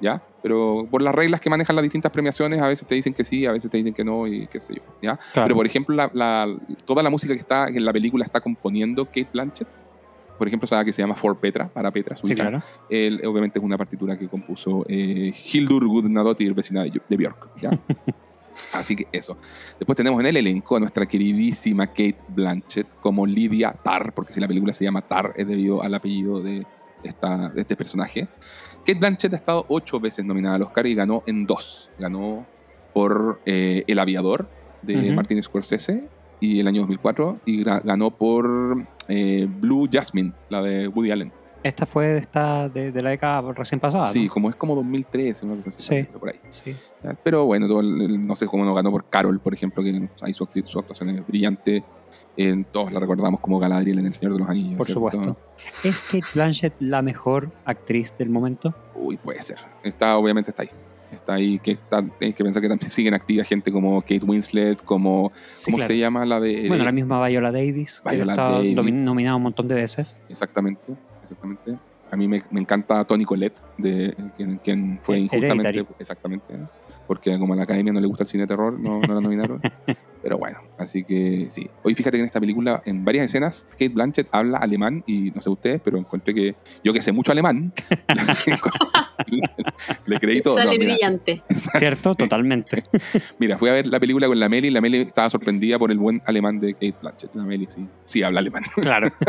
¿ya? 0.01 0.21
Pero 0.41 0.85
por 0.91 1.01
las 1.01 1.15
reglas 1.15 1.39
que 1.39 1.49
manejan 1.49 1.75
las 1.75 1.83
distintas 1.83 2.11
premiaciones, 2.11 2.59
a 2.61 2.67
veces 2.67 2.85
te 2.87 2.95
dicen 2.95 3.13
que 3.13 3.23
sí, 3.23 3.45
a 3.45 3.51
veces 3.53 3.71
te 3.71 3.77
dicen 3.77 3.93
que 3.93 4.03
no 4.03 4.27
y 4.27 4.47
qué 4.47 4.59
sé 4.59 4.73
yo, 4.75 4.81
¿ya? 5.01 5.15
Claro. 5.33 5.45
Pero 5.45 5.55
por 5.55 5.65
ejemplo, 5.65 5.95
la, 5.95 6.09
la- 6.13 6.47
toda 6.85 7.01
la 7.03 7.09
música 7.09 7.33
que 7.33 7.39
está 7.39 7.67
en 7.67 7.85
la 7.85 7.93
película 7.93 8.25
está 8.25 8.41
componiendo 8.41 9.05
Kate 9.05 9.29
Blanchett. 9.31 9.67
Por 10.37 10.47
ejemplo, 10.47 10.67
sabe 10.67 10.85
que 10.85 10.93
se 10.93 11.01
llama 11.01 11.15
For 11.15 11.37
Petra, 11.37 11.67
para 11.69 11.91
Petra, 11.91 12.15
su 12.15 12.25
Sí, 12.27 12.33
hija. 12.33 12.43
claro. 12.49 12.63
Él, 12.89 13.21
obviamente 13.25 13.59
es 13.59 13.65
una 13.65 13.77
partitura 13.77 14.17
que 14.17 14.27
compuso 14.27 14.83
eh, 14.87 15.31
Hildur 15.53 15.87
Gudnadottir, 15.87 16.53
vecina 16.53 16.83
de, 16.83 17.01
de 17.07 17.17
Björk. 17.17 17.49
¿ya? 17.61 17.71
Así 18.73 18.95
que 18.95 19.07
eso. 19.11 19.37
Después 19.79 19.95
tenemos 19.95 20.19
en 20.19 20.27
el 20.27 20.37
elenco 20.37 20.75
a 20.75 20.79
nuestra 20.79 21.05
queridísima 21.07 21.87
Kate 21.87 22.17
Blanchett 22.27 22.87
como 23.01 23.25
Lydia 23.25 23.73
Tarr, 23.83 24.13
porque 24.13 24.33
si 24.33 24.39
la 24.39 24.47
película 24.47 24.73
se 24.73 24.83
llama 24.83 25.01
Tarr 25.01 25.33
es 25.37 25.47
debido 25.47 25.81
al 25.81 25.93
apellido 25.93 26.41
de, 26.41 26.65
esta, 27.03 27.49
de 27.49 27.61
este 27.61 27.75
personaje. 27.75 28.27
Kate 28.79 28.95
Blanchett 28.95 29.33
ha 29.33 29.37
estado 29.37 29.65
ocho 29.69 29.99
veces 29.99 30.25
nominada 30.25 30.55
al 30.55 30.61
Oscar 30.63 30.85
y 30.87 30.93
ganó 30.95 31.23
en 31.25 31.45
dos. 31.45 31.89
Ganó 31.97 32.45
por 32.93 33.41
eh, 33.45 33.83
El 33.87 33.97
Aviador 33.99 34.47
de 34.81 34.97
Ujú. 34.97 35.13
Martin 35.13 35.41
Scorsese 35.41 36.09
y 36.43 36.59
el 36.59 36.67
año 36.67 36.81
2004 36.81 37.37
y 37.45 37.63
ganó 37.63 38.11
por 38.11 38.85
eh, 39.07 39.47
Blue 39.49 39.87
Jasmine, 39.91 40.33
la 40.49 40.61
de 40.61 40.87
Woody 40.89 41.11
Allen. 41.11 41.31
Esta 41.63 41.85
fue 41.85 42.07
de, 42.07 42.17
esta, 42.17 42.67
de, 42.67 42.91
de 42.91 43.01
la 43.01 43.11
década 43.11 43.53
recién 43.53 43.79
pasada. 43.79 44.09
Sí, 44.09 44.25
¿no? 44.25 44.33
como 44.33 44.49
es 44.49 44.55
como 44.57 44.75
2013, 44.75 45.45
una 45.45 45.55
cosa 45.55 45.69
así. 45.69 45.81
Sí. 45.81 46.03
Por 46.19 46.27
ahí. 46.29 46.39
Sí. 46.51 46.75
Pero 47.23 47.45
bueno, 47.45 47.67
todo 47.69 47.79
el- 47.79 48.01
el- 48.01 48.27
no 48.27 48.35
sé 48.35 48.47
cómo 48.47 48.65
no 48.65 48.73
ganó 48.73 48.91
por 48.91 49.05
Carol, 49.05 49.39
por 49.39 49.53
ejemplo, 49.53 49.81
que 49.81 50.09
ahí 50.21 50.33
su, 50.33 50.45
su 50.65 50.79
actuación 50.79 51.09
es 51.11 51.25
brillante. 51.25 51.81
En, 52.35 52.65
todos 52.65 52.91
la 52.91 52.99
recordamos 52.99 53.39
como 53.39 53.59
Galadriel 53.59 53.99
en 53.99 54.07
El 54.07 54.13
Señor 54.13 54.33
de 54.33 54.39
los 54.39 54.49
Anillos. 54.49 54.77
Por 54.77 54.87
¿cierto? 54.87 55.09
supuesto. 55.11 55.37
¿Es 55.85 56.03
Kate 56.03 56.25
Blanchett 56.33 56.73
la 56.81 57.01
mejor 57.01 57.51
actriz 57.63 58.13
del 58.17 58.29
momento? 58.29 58.73
Uy, 58.95 59.15
puede 59.17 59.41
ser. 59.41 59.59
Está, 59.83 60.17
obviamente 60.17 60.49
está 60.51 60.63
ahí. 60.63 60.69
Está 61.13 61.33
ahí, 61.35 61.59
que 61.59 61.71
está, 61.71 62.01
tienes 62.19 62.35
que 62.35 62.43
pensar 62.43 62.61
que 62.61 62.67
también 62.69 62.89
siguen 62.91 63.13
activas 63.13 63.47
gente 63.47 63.71
como 63.71 64.01
Kate 64.01 64.21
Winslet, 64.25 64.83
como, 64.83 65.31
Sí, 65.53 65.65
¿cómo 65.65 65.77
claro. 65.77 65.93
se 65.93 65.97
llama 65.99 66.25
la 66.25 66.39
de... 66.39 66.67
Bueno, 66.67 66.83
la 66.83 66.91
misma 66.91 67.25
Viola 67.27 67.51
Davis, 67.51 68.01
que 68.07 68.15
Viola 68.15 68.35
domi- 68.35 69.03
nominada 69.03 69.35
un 69.35 69.43
montón 69.43 69.67
de 69.67 69.75
veces. 69.75 70.17
Exactamente, 70.29 70.81
exactamente. 71.21 71.77
A 72.11 72.15
mí 72.15 72.27
me, 72.27 72.43
me 72.51 72.59
encanta 72.61 73.03
Tony 73.05 73.25
Collette, 73.25 73.59
de, 73.77 74.15
quien, 74.37 74.57
quien 74.57 74.99
fue 75.01 75.15
Eh, 75.17 75.19
injustamente. 75.21 75.69
Hereditary. 75.69 75.95
Exactamente. 75.99 76.53
Porque 77.07 77.37
como 77.39 77.53
a 77.53 77.57
la 77.57 77.63
academia 77.63 77.91
no 77.91 77.99
le 77.99 78.07
gusta 78.07 78.23
el 78.23 78.29
cine 78.29 78.43
de 78.43 78.47
terror, 78.47 78.79
no, 78.79 78.99
no 79.01 79.13
la 79.15 79.19
nominaron. 79.21 79.61
Pero 80.23 80.37
bueno, 80.37 80.59
así 80.77 81.03
que 81.03 81.47
sí. 81.49 81.69
Hoy 81.83 81.95
fíjate 81.95 82.15
que 82.15 82.21
en 82.21 82.25
esta 82.25 82.39
película, 82.39 82.81
en 82.85 83.03
varias 83.03 83.25
escenas, 83.25 83.67
Kate 83.71 83.89
Blanchett 83.89 84.29
habla 84.31 84.57
alemán 84.57 85.03
y 85.05 85.31
no 85.31 85.41
sé 85.41 85.49
ustedes, 85.49 85.81
pero 85.83 85.97
encontré 85.97 86.33
que 86.33 86.55
yo 86.81 86.93
que 86.93 87.01
sé 87.01 87.11
mucho 87.11 87.33
alemán, 87.33 87.73
le 90.05 90.19
creí 90.19 90.39
todo. 90.39 90.55
Sale 90.55 90.77
No, 90.77 90.85
brillante. 90.85 91.43
¿Cierto? 91.49 92.15
Totalmente. 92.15 92.83
Mira, 93.37 93.57
fui 93.57 93.69
a 93.69 93.73
ver 93.73 93.85
la 93.85 93.99
película 93.99 94.27
con 94.27 94.39
la 94.39 94.47
Meli 94.47 94.69
y 94.69 94.71
la 94.71 94.79
Meli 94.79 94.99
estaba 94.99 95.29
sorprendida 95.29 95.77
por 95.77 95.91
el 95.91 95.97
buen 95.97 96.21
alemán 96.25 96.57
de 96.61 96.73
Kate 96.73 96.95
Blanchett. 97.01 97.35
La 97.35 97.43
Meli 97.43 97.65
sí, 97.67 97.85
sí 98.05 98.23
habla 98.23 98.39
alemán. 98.39 98.63
Claro. 98.75 99.11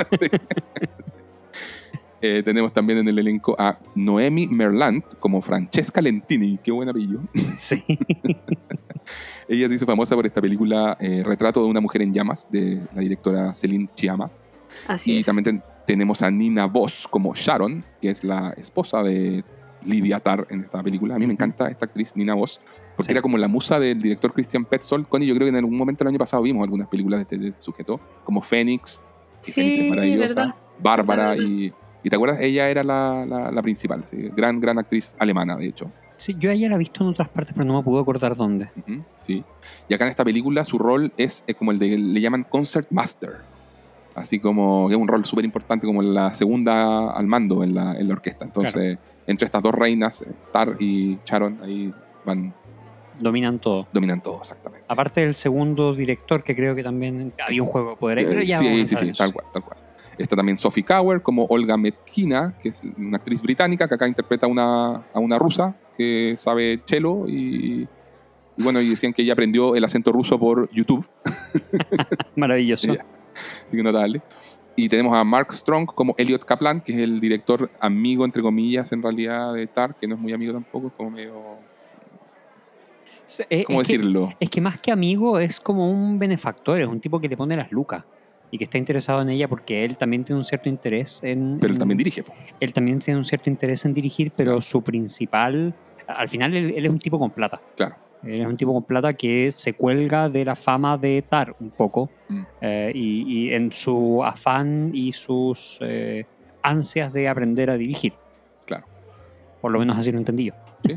Eh, 2.27 2.43
tenemos 2.43 2.73
también 2.73 3.01
en 3.01 3.09
el 3.09 3.19
elenco 3.19 3.55
a 3.59 3.79
Noemi 3.95 4.47
Merlant 4.47 5.05
como 5.21 5.43
Francesca 5.43 6.01
Lentini. 6.01 6.57
Qué 6.57 6.73
buen 6.73 6.89
apellido. 6.89 7.21
Sí. 7.59 7.85
Ella 9.49 9.69
se 9.69 9.75
hizo 9.75 9.87
famosa 9.87 10.15
por 10.15 10.27
esta 10.27 10.41
película 10.41 10.97
eh, 11.01 11.23
Retrato 11.25 11.63
de 11.63 11.69
una 11.69 11.81
mujer 11.81 12.03
en 12.03 12.13
llamas 12.15 12.49
de 12.51 12.81
la 12.95 13.01
directora 13.01 13.55
Celine 13.55 13.89
Chiama. 13.95 14.31
Así 14.89 15.13
y 15.13 15.19
es. 15.21 15.27
también 15.27 15.45
ten- 15.45 15.63
tenemos 15.87 16.23
a 16.23 16.31
Nina 16.31 16.67
Voss 16.67 17.07
como 17.11 17.35
Sharon, 17.35 17.85
que 18.01 18.11
es 18.11 18.25
la 18.25 18.55
esposa 18.57 19.03
de 19.03 19.45
Lydia 19.85 20.19
Tarr 20.21 20.47
en 20.49 20.61
esta 20.61 20.83
película. 20.83 21.15
A 21.15 21.19
mí 21.19 21.27
me 21.27 21.35
encanta 21.35 21.69
esta 21.69 21.85
actriz, 21.85 22.13
Nina 22.17 22.33
Voss, 22.35 22.59
porque 22.97 23.09
Sí. 23.09 23.13
era 23.13 23.21
como 23.21 23.37
la 23.37 23.49
musa 23.49 23.79
del 23.79 24.01
director 24.01 24.33
Christian 24.33 24.65
Petzold. 24.65 25.07
Connie, 25.09 25.27
yo 25.29 25.35
creo 25.35 25.45
que 25.45 25.51
en 25.51 25.57
algún 25.57 25.77
momento 25.77 26.05
el 26.05 26.09
año 26.09 26.19
pasado 26.19 26.43
vimos 26.43 26.63
algunas 26.65 26.89
películas 26.89 27.19
de 27.19 27.23
este, 27.23 27.37
de 27.39 27.53
sujeto, 27.59 28.01
como 28.25 28.41
Fénix, 28.41 29.05
que 29.45 29.53
Fénix 29.53 29.73
es 29.79 29.85
Sí, 29.85 29.91
maravillosa, 29.91 30.35
verdad. 30.35 30.55
Bárbara, 30.81 31.29
Verdad, 31.31 31.45
y, 31.45 31.73
y 32.03 32.09
¿te 32.11 32.17
acuerdas? 32.17 32.39
Ella 32.41 32.71
era 32.71 32.83
la, 32.83 33.27
la- 33.29 33.51
la 33.51 33.63
principal, 33.63 34.05
sí, 34.07 34.17
gran, 34.35 34.59
gran 34.59 34.79
actriz 34.79 35.15
alemana, 35.19 35.55
de 35.57 35.67
hecho. 35.67 35.91
Sí, 36.17 36.37
yo 36.39 36.51
ella 36.51 36.69
la 36.69 36.77
he 36.77 36.79
visto 36.79 37.03
en 37.03 37.11
otras 37.11 37.29
partes, 37.29 37.55
pero 37.55 37.65
no 37.65 37.77
me 37.77 37.83
puedo 37.83 38.01
acordar 38.01 38.37
dónde. 38.37 38.71
Ujú, 38.77 39.03
sí. 39.23 39.45
Y 39.89 39.95
acá 39.95 40.05
en 40.05 40.11
esta 40.11 40.25
película 40.25 40.65
su 40.65 40.79
rol 40.79 41.13
es, 41.17 41.45
es 41.47 41.57
como 41.57 41.73
el 41.73 41.79
de, 41.79 41.99
le 41.99 42.21
llaman 42.21 42.45
Concert 42.45 42.89
Master. 42.91 43.39
Así 44.15 44.39
como 44.39 44.89
que 44.89 44.95
es 44.95 45.01
un 45.01 45.09
rol 45.09 45.25
súper 45.25 45.45
importante, 45.45 45.87
como 45.87 46.01
la 46.01 46.33
segunda 46.33 47.11
al 47.11 47.27
mando 47.27 47.65
en 47.65 47.75
la, 47.75 47.97
en 47.99 48.07
la 48.07 48.15
orquesta. 48.15 48.45
Entonces, 48.45 48.97
entre 49.27 49.47
estas 49.47 49.63
dos 49.63 49.75
reinas, 49.75 50.23
eh, 50.23 50.29
Tar 50.53 50.77
y 50.79 51.19
Sharon, 51.25 51.59
ahí 51.63 51.93
van, 52.25 52.55
Dominan 53.19 53.59
todo. 53.59 53.87
dominan 53.93 54.21
todo 54.21 54.41
exactamente. 54.41 54.87
Aparte 54.89 55.21
del 55.21 55.35
segundo 55.35 55.95
director, 55.95 56.43
que 56.43 56.55
creo 56.55 56.75
que 56.75 56.83
también 56.83 57.33
había 57.45 57.63
un 57.63 57.69
juego 57.69 57.91
de 57.91 57.97
poder. 57.97 58.19
Eh, 58.21 58.27
pero 58.29 58.43
ya 58.43 58.59
sí, 58.59 58.87
sí, 58.87 58.97
sí, 58.97 59.13
tal 59.13 59.33
cual, 59.33 59.47
tal 59.53 59.65
cual. 59.65 59.79
Está 60.17 60.37
también 60.37 60.57
Sophie 60.57 60.85
Cower 60.85 61.23
como 61.23 61.45
Olga 61.47 61.77
Metkina, 61.77 62.57
que 62.61 62.69
es 62.69 62.83
una 62.97 63.17
actriz 63.17 63.43
británica 63.43 63.89
que 63.89 63.95
acá 63.95 64.07
interpreta 64.07 64.47
a 64.47 64.49
una, 64.49 64.95
a 65.13 65.19
una 65.19 65.39
rusa 65.39 65.75
que 65.97 66.35
sabe 66.37 66.81
cello 66.87 67.27
y, 67.29 67.89
y 68.57 68.63
bueno, 68.63 68.81
y 68.81 68.89
decían 68.91 69.13
que 69.13 69.23
ella 69.23 69.33
aprendió 69.33 69.75
el 69.77 69.85
acento 69.85 70.13
ruso 70.13 70.39
por 70.39 70.71
YouTube. 70.73 71.07
Maravilloso. 72.37 72.93
Así 73.67 73.77
que 73.77 73.83
notable. 73.83 74.23
Y 74.77 74.89
tenemos 74.89 75.15
a 75.15 75.23
Mark 75.23 75.53
Strong 75.53 75.87
como 75.87 76.15
Elliot 76.19 76.45
Kaplan, 76.45 76.81
que 76.81 76.93
es 76.93 76.99
el 76.99 77.21
director 77.21 77.71
amigo, 77.81 78.25
entre 78.25 78.43
comillas, 78.43 78.91
en 78.93 79.03
realidad 79.03 79.55
de 79.55 79.67
Tar, 79.69 79.95
que 79.95 80.09
no 80.09 80.17
es 80.17 80.21
muy 80.21 80.33
amigo 80.33 80.53
tampoco, 80.53 80.89
es 80.89 80.93
como 80.95 81.11
medio. 81.11 81.35
¿Cómo 83.67 83.81
es 83.81 83.89
que- 83.89 83.95
decirlo? 83.99 84.33
Es 84.41 84.51
que 84.51 84.61
más 84.61 84.79
que 84.81 84.91
amigo 84.93 85.39
es 85.39 85.61
como 85.61 85.91
un 85.91 86.19
benefactor, 86.19 86.81
es 86.81 86.89
un 86.89 87.01
tipo 87.01 87.21
que 87.21 87.29
le 87.29 87.37
pone 87.37 87.57
las 87.57 87.71
lucas 87.73 88.05
y 88.55 88.59
que 88.59 88.65
está 88.65 88.79
interesado 88.79 89.21
en 89.21 89.31
ella 89.31 89.49
porque 89.49 89.85
él 89.85 89.97
también 89.97 90.23
tiene 90.23 90.39
un 90.39 90.45
cierto 90.45 90.69
interés 90.69 91.19
en... 91.25 91.59
Pero 91.61 91.73
él 91.73 91.79
también 91.81 91.99
dirige. 91.99 92.23
po. 92.23 92.33
Él 92.61 92.73
también 92.73 93.01
tiene 93.01 93.19
un 93.19 93.25
cierto 93.25 93.51
interés 93.51 93.85
en 93.85 93.93
dirigir, 93.95 94.31
pero 94.37 94.61
su 94.61 94.81
principal... 94.81 95.75
Al 96.07 96.29
final 96.29 96.55
él, 96.55 96.73
él 96.77 96.87
es 96.87 96.93
un 96.93 97.01
tipo 97.01 97.19
con 97.19 97.33
plata. 97.33 97.61
Claro. 97.75 97.97
Él 98.23 98.43
es 98.43 98.47
un 98.47 98.57
tipo 98.57 98.73
con 98.73 98.85
plata 98.85 99.13
que 99.15 99.51
se 99.51 99.73
cuelga 99.73 100.29
de 100.29 100.45
la 100.45 100.55
fama 100.55 100.97
de 100.97 101.23
Tar 101.29 101.57
un 101.59 101.71
poco 101.71 102.11
Mm. 102.29 102.43
eh, 102.61 102.93
y, 102.95 103.23
y 103.49 103.53
en 103.55 103.73
su 103.73 104.23
afán 104.25 104.93
y 104.95 105.13
sus 105.13 105.79
eh, 105.83 106.25
ansias 106.63 107.13
de 107.13 107.29
aprender 107.29 107.71
a 107.71 107.77
dirigir. 107.77 108.13
Claro. 108.67 108.85
Por 109.61 109.73
lo 109.73 109.81
menos 109.81 109.99
así 109.99 110.13
lo 110.13 110.19
entendí 110.19 110.45
yo. 110.45 110.55
¿sí? 110.85 110.97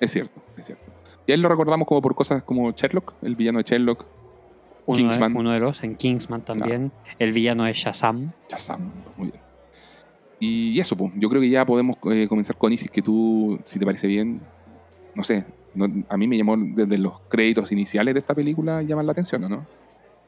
es 0.00 0.10
cierto, 0.10 0.42
es 0.56 0.64
cierto. 0.66 0.82
Y 1.26 1.32
a 1.32 1.34
él 1.34 1.42
lo 1.42 1.48
recordamos 1.50 1.86
como 1.86 2.00
por 2.00 2.14
cosas 2.14 2.42
como 2.42 2.70
Sherlock, 2.72 3.12
el 3.22 3.34
villano 3.36 3.58
de 3.58 3.64
Sherlock, 3.64 4.06
Uno 4.86 4.96
Kingsman. 4.98 5.32
De, 5.32 5.38
uno 5.38 5.52
de 5.52 5.60
los, 5.60 5.82
en 5.84 5.96
Kingsman 5.96 6.42
también. 6.42 6.92
El 7.18 7.32
villano 7.32 7.64
de 7.64 7.72
Shazam. 7.72 8.30
Shazam. 8.48 8.90
Muy 9.16 9.28
bien. 9.30 9.40
Y 10.38 10.78
eso, 10.78 10.96
pues, 10.96 11.12
yo 11.16 11.28
creo 11.28 11.40
que 11.40 11.48
ya 11.48 11.64
podemos 11.64 11.96
eh, 12.10 12.26
comenzar 12.28 12.56
con 12.56 12.72
Isis, 12.72 12.90
que 12.90 13.02
tú, 13.02 13.58
si 13.64 13.78
te 13.78 13.84
parece 13.86 14.06
bien, 14.06 14.40
no 15.14 15.24
sé, 15.24 15.44
no- 15.74 15.86
a 16.08 16.16
mí 16.16 16.28
me 16.28 16.36
llamó 16.36 16.56
desde 16.58 16.98
los 16.98 17.20
créditos 17.28 17.72
iniciales 17.72 18.14
de 18.14 18.20
esta 18.20 18.34
película 18.34 18.82
llamar 18.82 19.06
la 19.06 19.12
atención, 19.12 19.42
¿o 19.44 19.48
no? 19.48 19.66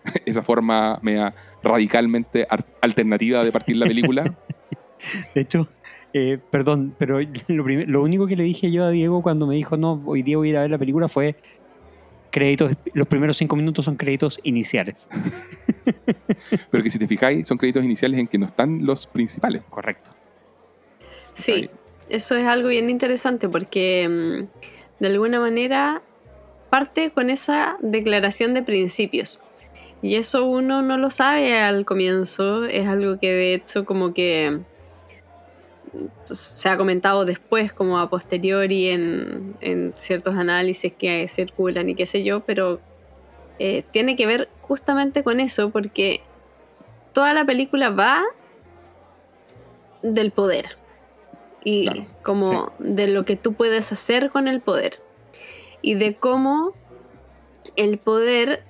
Esa 0.27 0.43
forma 0.43 0.99
media 1.03 1.35
radicalmente 1.63 2.47
alternativa 2.81 3.45
de 3.45 3.53
partir 3.53 3.77
la 3.77 3.87
película. 3.87 4.25
De 5.35 5.43
hecho, 5.43 5.69
eh, 6.13 6.39
perdón, 6.51 6.95
pero 6.99 7.19
lo 7.49 8.03
único 8.03 8.27
que 8.27 8.35
le 8.35 8.43
dije 8.45 8.73
yo 8.73 8.85
a 8.85 8.91
Diego 8.91 9.23
cuando 9.23 9.47
me 9.47 9.55
dijo, 9.55 9.77
no, 9.77 10.03
hoy 10.07 10.23
día 10.23 10.37
voy 10.37 10.49
a 10.49 10.51
ir 10.51 10.57
a 10.57 10.61
ver 10.63 10.71
la 10.71 10.79
película 10.79 11.09
fue 11.09 11.37
créditos, 12.31 12.73
los 12.95 13.07
primeros 13.07 13.37
cinco 13.37 13.57
minutos 13.57 13.85
son 13.85 13.97
créditos 13.97 14.41
iniciales. 14.43 15.09
pero 16.71 16.83
que 16.83 16.91
si 16.91 16.99
te 16.99 17.07
fijáis, 17.07 17.47
son 17.47 17.59
créditos 17.59 17.85
iniciales 17.85 18.21
en 18.21 18.27
que 18.27 18.39
no 18.39 18.47
están 18.47 18.85
los 18.85 19.07
principales. 19.07 19.63
Correcto. 19.69 20.11
Sí, 21.35 21.53
Ahí. 21.53 21.71
eso 22.09 22.37
es 22.37 22.47
algo 22.47 22.69
bien 22.69 22.91
interesante 22.91 23.49
porque 23.49 24.09
mm, 24.09 25.01
de 25.01 25.07
alguna 25.09 25.41
manera 25.41 26.03
parte 26.71 27.11
con 27.11 27.31
esa 27.31 27.77
declaración 27.81 28.55
de 28.55 28.63
principios. 28.63 29.41
Y 30.01 30.15
eso 30.17 30.45
uno 30.45 30.83
no 30.83 30.97
lo 30.97 31.11
sabe 31.11 31.59
al 31.59 31.85
comienzo, 31.85 32.65
es 32.65 32.87
algo 32.87 33.19
que 33.19 33.33
de 33.33 33.55
hecho 33.55 33.85
como 33.85 34.15
que 34.15 34.61
se 36.25 36.69
ha 36.69 36.77
comentado 36.77 37.25
después, 37.25 37.73
como 37.73 37.99
a 37.99 38.11
posteriori 38.11 38.89
en, 38.89 39.57
en 39.61 39.93
ciertos 39.97 40.37
análisis 40.37 40.93
que 40.93 41.27
circulan 41.29 41.89
y 41.89 41.95
qué 41.95 42.07
sé 42.07 42.23
yo, 42.25 42.41
pero 42.41 42.81
eh, 43.59 43.85
tiene 43.91 44.17
que 44.17 44.27
ver 44.27 44.49
justamente 44.63 45.23
con 45.23 45.41
eso, 45.41 45.71
porque 45.71 46.21
toda 47.13 47.35
la 47.35 47.45
película 47.45 47.91
va 47.91 48.23
del 50.03 50.31
poder 50.31 50.77
y 51.65 51.89
Claro, 51.89 52.07
como 52.23 52.73
de 52.79 53.09
lo 53.09 53.25
que 53.25 53.37
tú 53.37 53.55
puedes 53.55 53.93
hacer 53.93 54.31
con 54.31 54.47
el 54.47 54.61
poder 54.61 55.01
y 55.83 55.95
de 55.95 56.15
cómo 56.15 56.73
el 57.77 57.99
poder 57.99 58.63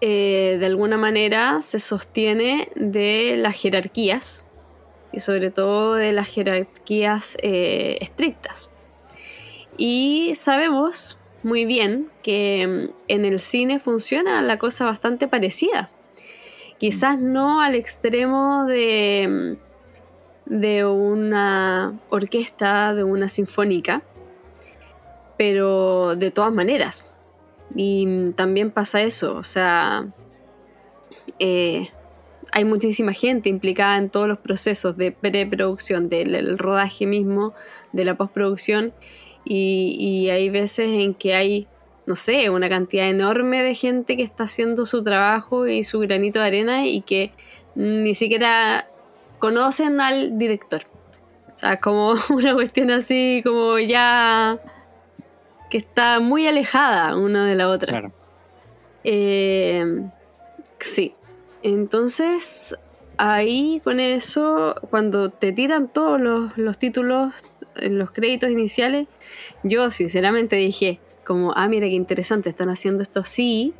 eh, 0.00 0.56
de 0.60 0.66
alguna 0.66 0.96
manera 0.96 1.60
se 1.62 1.78
sostiene 1.78 2.68
de 2.76 3.36
las 3.36 3.54
jerarquías 3.54 4.43
y 5.14 5.20
sobre 5.20 5.50
todo 5.50 5.94
de 5.94 6.12
las 6.12 6.28
jerarquías 6.28 7.36
eh, 7.42 7.98
estrictas. 8.00 8.70
Y 9.76 10.34
sabemos 10.34 11.18
muy 11.42 11.64
bien 11.64 12.10
que 12.22 12.66
mm, 12.66 12.94
en 13.08 13.24
el 13.24 13.40
cine 13.40 13.78
funciona 13.78 14.42
la 14.42 14.58
cosa 14.58 14.84
bastante 14.84 15.28
parecida. 15.28 15.90
Quizás 16.78 17.18
no 17.18 17.60
al 17.60 17.74
extremo 17.74 18.66
de, 18.66 19.56
mm, 20.46 20.60
de 20.60 20.84
una 20.84 21.98
orquesta, 22.10 22.94
de 22.94 23.04
una 23.04 23.28
sinfónica, 23.28 24.02
pero 25.38 26.16
de 26.16 26.30
todas 26.30 26.52
maneras. 26.52 27.04
Y 27.74 28.06
mm, 28.06 28.32
también 28.32 28.70
pasa 28.70 29.02
eso, 29.02 29.36
o 29.36 29.44
sea, 29.44 30.06
eh, 31.38 31.88
hay 32.54 32.64
muchísima 32.64 33.12
gente 33.12 33.48
implicada 33.48 33.98
en 33.98 34.10
todos 34.10 34.28
los 34.28 34.38
procesos 34.38 34.96
de 34.96 35.10
preproducción, 35.10 36.08
del 36.08 36.56
rodaje 36.56 37.04
mismo, 37.04 37.52
de 37.92 38.04
la 38.04 38.16
postproducción, 38.16 38.92
y, 39.44 39.96
y 39.98 40.30
hay 40.30 40.50
veces 40.50 40.86
en 40.86 41.14
que 41.14 41.34
hay, 41.34 41.66
no 42.06 42.14
sé, 42.14 42.50
una 42.50 42.68
cantidad 42.68 43.08
enorme 43.08 43.60
de 43.64 43.74
gente 43.74 44.16
que 44.16 44.22
está 44.22 44.44
haciendo 44.44 44.86
su 44.86 45.02
trabajo 45.02 45.66
y 45.66 45.82
su 45.82 45.98
granito 45.98 46.38
de 46.38 46.46
arena 46.46 46.86
y 46.86 47.02
que 47.02 47.32
ni 47.74 48.14
siquiera 48.14 48.88
conocen 49.40 50.00
al 50.00 50.38
director. 50.38 50.82
O 51.52 51.56
sea, 51.56 51.80
como 51.80 52.14
una 52.30 52.54
cuestión 52.54 52.92
así, 52.92 53.42
como 53.44 53.80
ya 53.80 54.60
que 55.70 55.78
está 55.78 56.20
muy 56.20 56.46
alejada 56.46 57.16
una 57.16 57.46
de 57.46 57.56
la 57.56 57.68
otra. 57.68 57.90
Claro. 57.90 58.12
Eh, 59.02 59.84
sí. 60.78 61.16
Entonces, 61.64 62.76
ahí 63.16 63.80
con 63.82 63.98
eso, 63.98 64.74
cuando 64.90 65.30
te 65.30 65.50
tiran 65.50 65.88
todos 65.88 66.20
los, 66.20 66.58
los 66.58 66.78
títulos, 66.78 67.32
eh, 67.76 67.88
los 67.88 68.10
créditos 68.10 68.50
iniciales, 68.50 69.08
yo 69.62 69.90
sinceramente 69.90 70.56
dije, 70.56 71.00
como, 71.24 71.54
ah, 71.56 71.66
mira 71.66 71.86
qué 71.88 71.94
interesante, 71.94 72.50
están 72.50 72.68
haciendo 72.68 73.02
esto 73.02 73.20
así, 73.20 73.72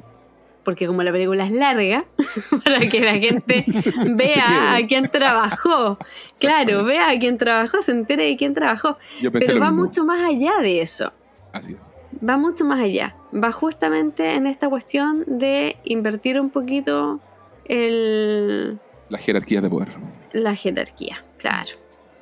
porque 0.65 0.87
como 0.87 1.03
la 1.03 1.13
película 1.13 1.45
es 1.45 1.51
larga, 1.51 2.07
para 2.65 2.81
que 2.89 3.01
la 3.01 3.19
gente 3.19 3.67
vea 4.17 4.77
a 4.77 4.87
quién 4.87 5.11
trabajó. 5.11 5.99
Claro, 6.41 6.85
vea 6.85 7.11
a 7.11 7.19
quién 7.19 7.37
trabajó, 7.37 7.83
se 7.83 7.93
entere 7.93 8.25
de 8.25 8.39
quién 8.39 8.55
trabajó. 8.55 8.97
Yo 9.21 9.31
pensé 9.31 9.49
Pero 9.49 9.61
va 9.61 9.71
mismo. 9.71 9.85
mucho 9.85 10.05
más 10.07 10.21
allá 10.25 10.55
de 10.63 10.81
eso 10.81 11.13
Así 11.53 11.73
es. 11.75 12.27
va 12.27 12.39
mucho 12.39 12.65
más 12.65 12.81
allá. 12.81 13.15
Va 13.35 13.53
justamente 13.53 14.37
en 14.37 14.47
esta 14.47 14.71
cuestión 14.71 15.23
de 15.27 15.77
invertir 15.85 16.41
un 16.41 16.49
poquito 16.49 17.21
el, 17.67 18.79
Las 19.09 19.21
jerarquías 19.23 19.63
de 19.63 19.71
poder. 19.71 19.89
la 20.33 20.55
jerarquía, 20.55 21.25
claro. 21.39 21.71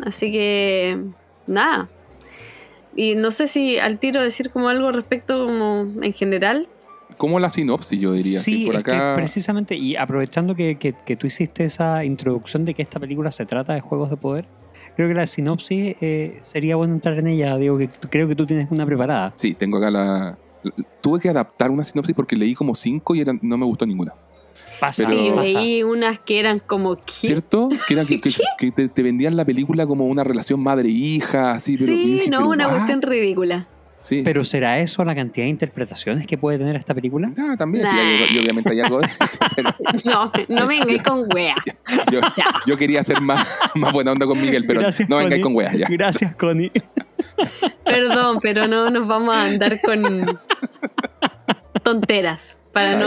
Así 0.04 0.32
que, 0.32 0.98
nada. 1.46 1.88
Y 2.94 3.14
no 3.14 3.30
sé 3.30 3.46
si 3.46 3.78
al 3.78 3.98
tiro 3.98 4.22
decir 4.22 4.50
como 4.50 4.68
algo 4.68 4.92
respecto 4.92 5.46
como 5.46 5.86
en 6.02 6.12
general. 6.12 6.68
Como 7.16 7.38
la 7.40 7.50
sinopsis, 7.50 7.98
yo 8.00 8.12
diría. 8.12 8.38
Sí, 8.40 8.66
por 8.66 8.76
es 8.76 8.82
que 8.84 8.90
acá. 8.90 9.14
precisamente, 9.16 9.76
y 9.76 9.96
aprovechando 9.96 10.54
que, 10.54 10.76
que- 10.76 10.94
que 11.06 11.16
tú 11.16 11.26
hiciste 11.26 11.64
esa 11.64 12.04
introducción 12.04 12.64
de 12.64 12.74
que 12.74 12.82
esta 12.82 12.98
película 12.98 13.30
se 13.30 13.46
trata 13.46 13.74
de 13.74 13.80
juegos 13.80 14.10
de 14.10 14.16
poder, 14.16 14.46
creo 14.96 15.08
que 15.08 15.14
la 15.14 15.26
sinopsis 15.26 15.96
eh, 16.00 16.40
sería 16.42 16.76
bueno 16.76 16.94
entrar 16.94 17.18
en 17.18 17.28
ella. 17.28 17.56
Digo 17.56 17.78
que 17.78 17.88
creo 18.10 18.26
que 18.28 18.34
tú 18.34 18.46
tienes 18.46 18.70
una 18.70 18.84
preparada. 18.86 19.32
Sí, 19.36 19.54
tengo 19.54 19.78
acá 19.78 19.90
la. 19.90 20.38
Tuve 21.00 21.18
que 21.20 21.28
adaptar 21.28 21.70
una 21.70 21.84
sinopsis 21.84 22.14
porque 22.14 22.36
leí 22.36 22.54
como 22.54 22.74
cinco 22.74 23.14
y 23.14 23.20
eran- 23.20 23.38
no 23.42 23.56
me 23.56 23.64
gustó 23.66 23.86
ninguna. 23.86 24.12
Pasa, 24.82 25.06
Sí, 25.06 25.14
yo 25.28 25.40
leí 25.40 25.84
unas 25.84 26.18
que 26.18 26.40
eran 26.40 26.58
como 26.58 26.96
¿qué? 26.96 27.02
¿Cierto? 27.06 27.68
Que, 27.86 27.94
era 27.94 28.04
que, 28.04 28.20
que- 28.20 28.32
que 28.58 28.72
te, 28.72 28.88
te 28.88 29.02
vendían 29.04 29.36
la 29.36 29.44
película 29.44 29.86
como 29.86 30.06
una 30.06 30.24
relación 30.24 30.58
madre-hija, 30.60 31.52
así, 31.52 31.76
pero. 31.76 31.92
Sí, 31.92 32.04
dije, 32.04 32.30
no, 32.30 32.38
pero 32.38 32.48
una 32.50 32.68
cuestión 32.68 33.00
ridícula. 33.00 33.68
Sí. 34.00 34.22
Pero 34.24 34.44
¿será 34.44 34.80
eso 34.80 35.04
la 35.04 35.14
cantidad 35.14 35.44
de 35.44 35.50
interpretaciones 35.50 36.26
que 36.26 36.36
puede 36.36 36.58
tener 36.58 36.74
esta 36.74 36.94
película? 36.94 37.32
Ah, 37.38 37.54
también, 37.56 37.86
sí, 37.86 37.94
Nah. 37.94 38.40
obviamente 38.42 38.70
hay 38.72 38.80
algo 38.80 38.98
de 38.98 39.06
eso. 39.06 39.38
pero 39.54 39.70
No, 40.04 40.32
no 40.48 40.66
me 40.66 40.80
vengáis 40.80 41.02
con 41.04 41.32
wea. 41.32 41.54
yo, 42.10 42.18
yo 42.66 42.76
quería 42.76 43.04
ser 43.04 43.20
más, 43.20 43.46
más 43.76 43.92
buena 43.92 44.10
onda 44.10 44.26
con 44.26 44.40
Miguel, 44.42 44.64
pero 44.66 44.80
Gracias, 44.80 45.08
no 45.08 45.18
vengáis 45.18 45.44
con 45.44 45.54
weas 45.54 45.76
ya. 45.78 45.86
Gracias, 45.88 46.34
Connie. 46.34 46.72
Perdón, 47.84 48.40
pero 48.42 48.66
no 48.66 48.90
nos 48.90 49.06
vamos 49.06 49.32
a 49.36 49.44
andar 49.44 49.80
con 49.80 50.26
tonteras 51.84 52.58
para 52.72 52.98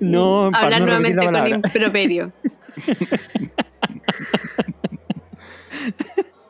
no, 0.00 0.50
para 0.50 0.64
hablar 0.64 0.80
no 0.80 0.86
nuevamente 0.86 1.24
con 1.24 1.46
improperio. 1.46 2.32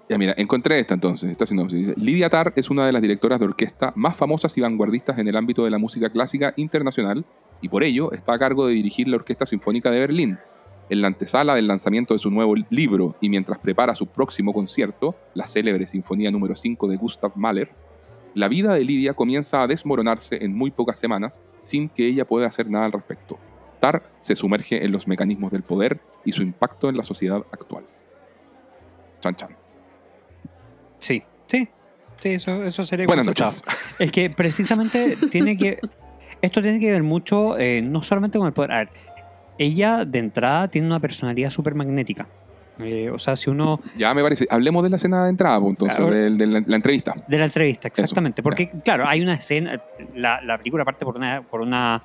Ya 0.09 0.19
mira, 0.19 0.35
encontré 0.37 0.79
esta 0.79 0.93
entonces, 0.93 1.31
esta 1.31 1.47
sinopsis. 1.47 1.87
Dice, 1.87 1.95
Lydia 1.97 2.29
Tarr 2.29 2.53
es 2.55 2.69
una 2.69 2.85
de 2.85 2.93
las 2.93 3.01
directoras 3.01 3.39
de 3.39 3.47
orquesta 3.47 3.95
más 3.97 4.15
famosas 4.15 4.55
y 4.59 4.61
vanguardistas 4.61 5.19
en 5.19 5.27
el 5.27 5.37
ámbito 5.37 5.65
de 5.65 5.71
la 5.71 5.79
música 5.79 6.11
clásica 6.11 6.53
internacional 6.57 7.25
y 7.63 7.71
por 7.71 7.83
ello 7.83 8.13
está 8.13 8.35
a 8.35 8.39
cargo 8.39 8.67
de 8.67 8.75
dirigir 8.75 9.09
la 9.09 9.17
Orquesta 9.17 9.47
Sinfónica 9.47 9.91
de 9.91 10.01
Berlín. 10.01 10.39
En 10.91 11.01
la 11.01 11.07
antesala 11.07 11.55
del 11.55 11.67
lanzamiento 11.67 12.13
de 12.13 12.19
su 12.19 12.31
nuevo 12.31 12.55
libro 12.69 13.17
y 13.23 13.31
mientras 13.31 13.59
prepara 13.61 13.95
su 13.95 14.07
próximo 14.07 14.53
concierto, 14.53 15.15
la 15.33 15.47
célebre 15.47 15.87
Sinfonía 15.87 16.31
número 16.31 16.57
5 16.57 16.89
de 16.89 16.97
Gustav 16.97 17.33
Mahler, 17.35 17.71
la 18.35 18.49
vida 18.49 18.75
de 18.75 18.85
Lidia 18.85 19.15
comienza 19.15 19.63
a 19.63 19.67
desmoronarse 19.67 20.45
en 20.45 20.55
muy 20.55 20.71
pocas 20.71 20.99
semanas 20.99 21.43
sin 21.63 21.89
que 21.89 22.07
ella 22.07 22.25
pueda 22.25 22.47
hacer 22.47 22.71
nada 22.71 22.87
al 22.87 22.93
respecto. 22.93 23.39
Tarr 23.81 24.03
se 24.19 24.37
sumerge 24.37 24.85
en 24.85 24.93
los 24.93 25.09
mecanismos 25.09 25.51
del 25.53 25.63
poder 25.63 26.01
y 26.25 26.33
su 26.33 26.43
impacto 26.43 26.89
en 26.89 26.97
la 26.97 27.03
sociedad 27.03 27.45
actual. 27.51 27.85
Chan 29.21 29.37
chan. 29.37 29.57
Sí, 30.99 31.23
sí. 31.47 31.69
Sí, 32.23 32.29
eso, 32.29 32.63
eso 32.63 32.85
sería 32.85 33.07
Buenas 33.07 33.27
noches. 33.27 33.65
Es 33.99 34.13
que 34.13 34.31
precisamente 34.31 35.17
tiene 35.31 35.57
que. 35.57 35.81
Esto 36.41 36.63
tiene 36.63 36.79
que 36.79 36.91
ver 36.91 37.03
mucho, 37.03 37.59
eh, 37.59 37.83
no 37.83 38.03
solamente 38.03 38.39
con 38.39 38.47
el 38.47 38.53
poder. 38.53 38.73
A 38.73 38.79
ver, 38.79 38.91
ella 39.59 40.05
de 40.05 40.19
entrada 40.21 40.69
tiene 40.69 40.87
una 40.87 41.01
personalidad 41.01 41.51
súper 41.51 41.75
magnética. 41.75 42.29
Eh, 42.85 43.11
o 43.11 43.19
sea, 43.19 43.37
si 43.37 43.51
uno. 43.51 43.81
Ya 43.97 44.13
me 44.15 44.23
parece. 44.23 44.47
Hablemos 44.51 44.83
de 44.83 44.91
la 44.91 44.97
escena 44.97 45.25
de 45.25 45.31
entrada, 45.31 45.61
pues, 45.61 45.71
entonces, 45.71 46.11
de, 46.11 46.31
de 46.31 46.47
la, 46.47 46.63
la 46.67 46.77
entrevista. 46.77 47.15
De 47.29 47.39
la 47.39 47.45
entrevista, 47.45 47.89
exactamente. 47.89 48.41
Eso, 48.41 48.45
porque, 48.45 48.71
claro, 48.85 49.05
hay 49.07 49.21
una 49.21 49.35
escena. 49.35 49.81
La, 50.15 50.41
la 50.43 50.59
película 50.59 50.85
parte 50.85 51.05
por 51.05 51.17
una. 51.17 51.43
Por 51.43 51.61
una 51.61 52.03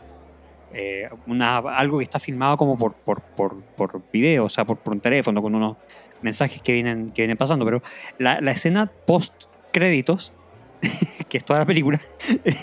eh, 0.73 1.09
una, 1.27 1.57
algo 1.57 1.97
que 1.97 2.03
está 2.03 2.19
filmado 2.19 2.57
como 2.57 2.77
por, 2.77 2.93
por, 2.93 3.21
por, 3.21 3.61
por 3.61 4.01
video, 4.11 4.45
o 4.45 4.49
sea, 4.49 4.65
por, 4.65 4.77
por 4.77 4.93
un 4.93 4.99
teléfono, 4.99 5.41
con 5.41 5.55
unos 5.55 5.77
mensajes 6.21 6.61
que 6.61 6.73
vienen, 6.73 7.11
que 7.11 7.21
vienen 7.21 7.37
pasando. 7.37 7.65
Pero 7.65 7.81
la, 8.17 8.41
la 8.41 8.51
escena 8.51 8.85
post 8.85 9.33
créditos, 9.71 10.33
que 11.29 11.37
es 11.37 11.45
toda 11.45 11.59
la 11.59 11.65
película, 11.65 11.99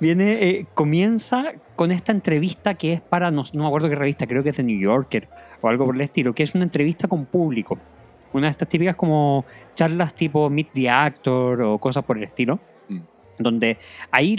viene, 0.00 0.48
eh, 0.48 0.66
comienza 0.74 1.52
con 1.76 1.90
esta 1.90 2.12
entrevista 2.12 2.74
que 2.74 2.92
es 2.92 3.00
para, 3.00 3.30
no, 3.30 3.44
no 3.52 3.62
me 3.62 3.66
acuerdo 3.66 3.88
qué 3.88 3.96
revista, 3.96 4.26
creo 4.26 4.42
que 4.42 4.50
es 4.50 4.56
de 4.56 4.62
New 4.62 4.78
Yorker 4.78 5.28
o 5.60 5.68
algo 5.68 5.86
por 5.86 5.94
el 5.94 6.00
estilo, 6.02 6.34
que 6.34 6.42
es 6.42 6.54
una 6.54 6.64
entrevista 6.64 7.08
con 7.08 7.26
público. 7.26 7.78
Una 8.32 8.46
de 8.46 8.52
estas 8.52 8.68
típicas 8.68 8.94
como 8.94 9.44
charlas 9.74 10.14
tipo 10.14 10.48
Meet 10.48 10.68
the 10.72 10.88
Actor 10.88 11.60
o 11.62 11.78
cosas 11.78 12.04
por 12.04 12.16
el 12.16 12.24
estilo, 12.24 12.60
Mm. 12.90 13.00
donde 13.38 13.78
ahí 14.10 14.36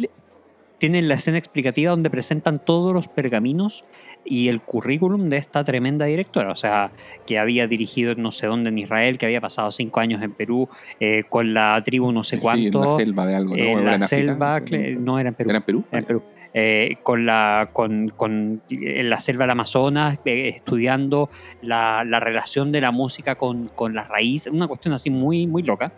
tienen 0.81 1.07
la 1.07 1.13
escena 1.13 1.38
explicativa 1.38 1.91
donde 1.91 2.09
presentan 2.09 2.57
todos 2.57 2.91
los 2.91 3.07
pergaminos 3.07 3.85
y 4.25 4.47
el 4.47 4.61
currículum 4.61 5.29
de 5.29 5.38
esta 5.38 5.63
tremenda 5.63 6.05
directora, 6.07 6.51
o 6.51 6.55
sea, 6.55 6.91
que 7.27 7.38
había 7.38 7.67
dirigido 7.67 8.15
no 8.15 8.31
sé 8.31 8.47
dónde 8.47 8.69
en 8.69 8.79
Israel, 8.79 9.19
que 9.19 9.27
había 9.27 9.39
pasado 9.41 9.71
cinco 9.71 10.00
años 10.00 10.23
en 10.23 10.31
Perú 10.33 10.67
eh, 11.00 11.23
con 11.29 11.53
la 11.53 11.79
tribu 11.85 12.11
no 12.11 12.23
sé 12.23 12.31
Sí, 12.31 12.35
en 12.38 12.41
cuánto, 12.71 12.83
la 12.83 12.89
selva 12.97 13.25
de 13.27 13.35
algo, 13.35 13.55
¿no? 13.55 13.63
en 13.63 13.77
¿O 13.77 13.79
era 13.81 13.97
la 14.00 14.05
África? 14.05 14.07
selva, 14.07 14.59
no. 14.59 15.00
no 15.01 15.19
era 15.19 15.29
en 15.29 15.35
Perú, 15.35 15.50
¿Era 15.51 15.57
en 15.59 15.63
Perú? 15.63 15.83
era 15.91 16.00
en 16.00 16.03
Ah, 16.03 16.07
Perú. 16.07 16.23
Eh, 16.53 16.95
con 17.03 17.25
la 17.25 17.69
con, 17.71 18.09
con- 18.09 18.61
en 18.69 19.09
la 19.09 19.19
selva 19.21 19.43
del 19.43 19.51
Amazonas 19.51 20.19
eh, 20.25 20.50
estudiando 20.50 21.29
la, 21.61 22.03
la 22.03 22.19
relación 22.19 22.73
de 22.73 22.81
la 22.81 22.91
música 22.91 23.35
con, 23.35 23.69
con 23.69 23.93
las 23.93 24.09
raíces 24.09 24.51
una 24.51 24.67
cuestión 24.67 24.93
así 24.93 25.09
muy 25.09 25.47
muy 25.47 25.63
loca 25.63 25.93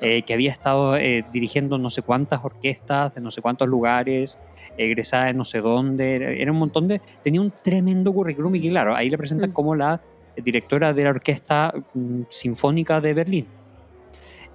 eh, 0.00 0.22
que 0.22 0.34
había 0.34 0.50
estado 0.52 0.96
eh, 0.96 1.24
dirigiendo 1.32 1.76
no 1.78 1.90
sé 1.90 2.02
cuántas 2.02 2.44
orquestas 2.44 3.14
de 3.14 3.20
no 3.20 3.30
sé 3.30 3.40
cuántos 3.42 3.66
lugares 3.68 4.38
egresada 4.76 5.24
de 5.26 5.34
no 5.34 5.44
sé 5.44 5.60
dónde 5.60 6.40
era- 6.40 6.52
un 6.52 6.58
montón 6.58 6.86
de 6.88 7.00
tenía 7.22 7.40
un 7.40 7.52
tremendo 7.62 8.12
currículum 8.12 8.54
y 8.56 8.68
claro 8.70 8.94
ahí 8.94 9.10
le 9.10 9.18
presentan 9.18 9.50
Mm. 9.50 9.52
como 9.52 9.74
la 9.74 10.00
directora 10.36 10.92
de 10.94 11.02
la 11.04 11.10
Orquesta 11.10 11.74
mm, 11.94 12.22
Sinfónica 12.30 13.00
de 13.00 13.12
Berlín. 13.14 13.46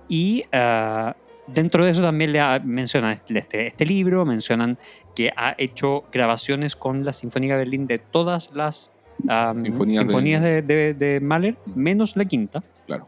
Y 0.08 0.44
ah, 0.52 1.16
dentro 1.48 1.84
de 1.86 1.92
eso 1.92 2.02
también 2.02 2.32
le 2.32 2.40
ha- 2.40 2.60
mencionan 2.60 3.20
este, 3.28 3.68
este 3.68 3.86
libro, 3.86 4.26
mencionan 4.26 4.78
que 5.16 5.32
ha 5.36 5.56
hecho 5.58 6.04
grabaciones 6.12 6.76
con 6.76 7.04
la 7.04 7.14
Sinfónica 7.14 7.54
de 7.54 7.60
Berlín 7.60 7.88
de 7.88 8.00
todas 8.00 8.52
las 8.54 8.92
ah, 9.28 9.54
Sinfonías 9.56 10.04
sinfonías, 10.04 10.42
de- 10.42 10.62
de, 10.62 10.94
de- 10.94 10.94
de 10.94 11.20
Mahler, 11.20 11.58
menos 11.76 12.16
la 12.16 12.26
quinta. 12.26 12.64
Claro. 12.86 13.08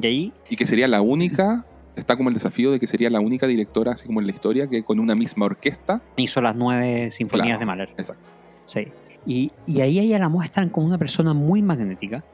Y 0.00 0.06
ahí, 0.06 0.32
Y 0.48 0.56
que 0.56 0.66
sería 0.66 0.88
la 0.88 1.00
única, 1.02 1.66
está 1.96 2.16
como 2.16 2.28
el 2.30 2.34
desafío 2.34 2.70
de 2.70 2.80
que 2.80 2.86
sería 2.86 3.10
la 3.10 3.20
única 3.20 3.46
directora, 3.46 3.92
así 3.92 4.06
como 4.06 4.20
en 4.20 4.26
la 4.26 4.32
historia, 4.32 4.66
que 4.68 4.82
con 4.82 4.98
una 5.00 5.14
misma 5.14 5.46
orquesta. 5.46 6.02
hizo 6.16 6.40
las 6.40 6.56
nueve 6.56 7.10
sinfonías 7.10 7.46
Claro. 7.46 7.60
de 7.60 7.66
Mahler. 7.66 7.88
Exacto. 7.98 8.22
Sí. 8.64 8.88
Y, 9.26 9.50
y 9.66 9.80
ahí 9.82 9.98
ella 9.98 10.18
la 10.18 10.28
muestran 10.28 10.68
como 10.68 10.86
una 10.86 10.98
persona 10.98 11.32
muy 11.34 11.62
magnética, 11.62 12.24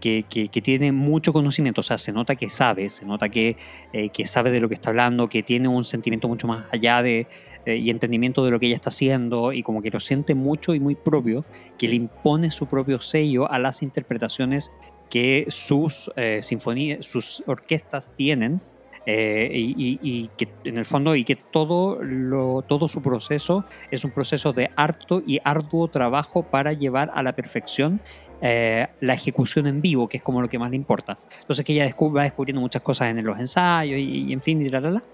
que, 0.00 0.24
que- 0.28 0.48
que 0.48 0.60
tiene 0.62 0.90
mucho 0.90 1.32
conocimiento, 1.32 1.80
o 1.80 1.84
sea, 1.84 1.96
se 1.98 2.10
nota 2.12 2.34
que 2.34 2.48
sabe, 2.50 2.90
se 2.90 3.04
nota 3.04 3.28
que, 3.28 3.56
eh, 3.92 4.08
que 4.08 4.26
sabe 4.26 4.50
de 4.50 4.58
lo 4.58 4.68
que 4.68 4.74
está 4.74 4.90
hablando, 4.90 5.28
que 5.28 5.44
tiene 5.44 5.68
un 5.68 5.84
sentimiento 5.84 6.26
mucho 6.26 6.48
más 6.48 6.64
allá 6.72 7.02
de, 7.02 7.28
eh, 7.66 7.76
y 7.76 7.90
entendimiento 7.90 8.44
de 8.44 8.50
lo 8.50 8.58
que 8.58 8.66
ella 8.66 8.74
está 8.74 8.88
haciendo, 8.88 9.52
y 9.52 9.62
como 9.62 9.82
que 9.82 9.90
lo 9.90 10.00
siente 10.00 10.34
mucho 10.34 10.74
y 10.74 10.80
muy 10.80 10.96
propio, 10.96 11.44
que 11.78 11.86
le 11.86 11.94
impone 11.94 12.50
su 12.50 12.66
propio 12.66 13.00
sello 13.00 13.48
a 13.48 13.60
las 13.60 13.80
interpretaciones 13.82 14.72
que 15.10 15.46
sus 15.48 16.10
eh, 16.16 16.40
sinfonías, 16.42 17.06
sus 17.06 17.42
orquestas 17.46 18.10
tienen. 18.16 18.60
eh, 19.08 19.48
y, 19.54 19.70
y- 19.76 19.98
y 20.02 20.28
que 20.36 20.48
en 20.64 20.78
el 20.78 20.84
fondo 20.84 21.14
y 21.14 21.22
que 21.24 21.36
todo 21.36 22.02
lo, 22.02 22.62
todo 22.62 22.88
su 22.88 23.00
proceso 23.02 23.64
es 23.92 24.04
un 24.04 24.10
proceso 24.10 24.52
de 24.52 24.68
harto 24.74 25.22
y 25.24 25.38
arduo 25.44 25.86
trabajo 25.88 26.42
para 26.50 26.72
llevar 26.72 27.12
a 27.14 27.22
la 27.22 27.32
perfección 27.36 28.00
eh, 28.42 28.88
la 29.00 29.14
ejecución 29.14 29.68
en 29.68 29.80
vivo, 29.80 30.08
que 30.08 30.16
es 30.16 30.24
como 30.24 30.42
lo 30.42 30.48
que 30.48 30.58
más 30.58 30.70
le 30.70 30.76
importa. 30.76 31.18
Entonces 31.40 31.64
que 31.64 31.72
ella 31.72 31.94
va 32.16 32.22
descubriendo 32.24 32.60
muchas 32.60 32.82
cosas 32.82 33.08
en 33.16 33.24
los 33.24 33.38
ensayos 33.38 33.96
y, 34.00 34.24
y 34.28 34.32
en 34.32 34.42
fin, 34.42 34.60
y 34.60 34.68
la, 34.70 34.80
la, 34.80 34.90
la. 34.90 35.04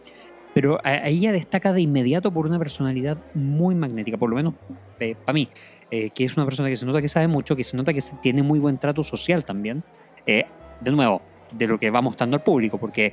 Pero 0.55 0.79
ahí 0.85 1.19
ella 1.19 1.33
destaca 1.33 1.75
de 1.75 1.83
inmediato 1.83 2.33
por 2.33 2.47
una 2.47 2.59
personalidad 2.59 3.19
muy 3.35 3.75
magnética, 3.75 4.17
por 4.17 4.31
lo 4.31 4.37
menos 4.37 4.55
para 4.99 5.33
mí, 5.35 5.49
eh, 5.93 6.09
que 6.11 6.25
es 6.25 6.37
una 6.37 6.47
persona 6.47 6.69
que 6.71 6.77
se 6.77 6.87
nota 6.87 7.01
que 7.03 7.09
sabe 7.09 7.29
mucho, 7.29 7.55
que 7.55 7.63
se 7.65 7.77
nota 7.77 7.93
que 7.93 8.01
tiene 8.23 8.43
muy 8.43 8.59
buen 8.59 8.79
trato 8.79 9.05
social 9.05 9.45
también. 9.45 9.85
Eh, 10.27 10.45
de 10.81 10.91
nuevo, 10.91 11.21
de 11.53 11.67
lo 11.67 11.79
que 11.79 11.91
va 11.91 12.01
mostrando 12.01 12.37
al 12.37 12.43
público, 12.43 12.79
porque 12.79 13.13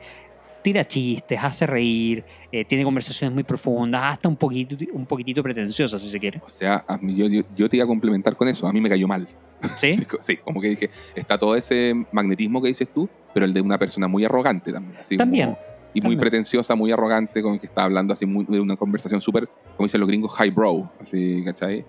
tira 0.63 0.85
chistes, 0.85 1.39
hace 1.43 1.65
reír, 1.67 2.23
eh, 2.51 2.63
tiene 2.65 2.83
conversaciones 2.85 3.33
muy 3.33 3.43
profundas, 3.43 4.01
hasta 4.13 4.29
un 4.29 4.35
poquito, 4.37 4.75
un 4.93 5.05
poquitito 5.05 5.43
pretenciosas, 5.43 6.01
si 6.01 6.09
se 6.09 6.19
quiere. 6.19 6.41
O 6.45 6.49
sea, 6.49 6.83
a 6.87 6.97
mí- 6.97 7.15
yo, 7.15 7.27
yo, 7.27 7.41
yo 7.55 7.67
te 7.69 7.75
iba 7.77 7.83
a 7.83 7.87
complementar 7.87 8.35
con 8.35 8.47
eso. 8.47 8.65
A 8.65 8.71
mí 8.73 8.79
me 8.81 8.89
cayó 8.89 9.07
mal. 9.07 9.27
¿Sí? 9.75 9.91
Sí, 9.93 10.05
co- 10.05 10.17
sí, 10.21 10.37
como 10.37 10.61
que 10.61 10.69
dije, 10.69 10.89
está 11.15 11.37
todo 11.37 11.55
ese 11.57 11.93
magnetismo 12.13 12.61
que 12.61 12.69
dices 12.69 12.87
tú, 12.93 13.09
pero 13.33 13.45
el 13.45 13.53
de 13.53 13.59
una 13.61 13.77
persona 13.77 14.07
muy 14.07 14.23
arrogante 14.23 14.71
también. 14.71 14.97
Así 14.99 15.17
como- 15.17 15.25
También, 15.25 15.49
y 15.93 15.99
muy 15.99 16.01
también. 16.01 16.19
pretenciosa, 16.21 16.75
muy 16.75 16.91
arrogante, 16.91 17.41
con 17.41 17.59
que 17.59 17.65
está 17.65 17.83
hablando 17.83 18.13
así 18.13 18.25
muy- 18.25 18.45
de 18.45 18.59
una 18.61 18.75
conversación 18.77 19.19
súper, 19.21 19.49
como 19.75 19.85
dicen 19.87 19.99
los 19.99 20.07
gringos, 20.07 20.33
highbrow, 20.39 20.89
así, 21.01 21.41
¿cachai? 21.43 21.85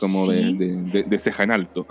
Como 0.00 0.26
de- 0.26 0.42
Sí. 0.42 0.56
de, 0.56 0.82
de- 0.82 1.02
de 1.04 1.18
ceja 1.18 1.44
en 1.44 1.50
alto. 1.52 1.86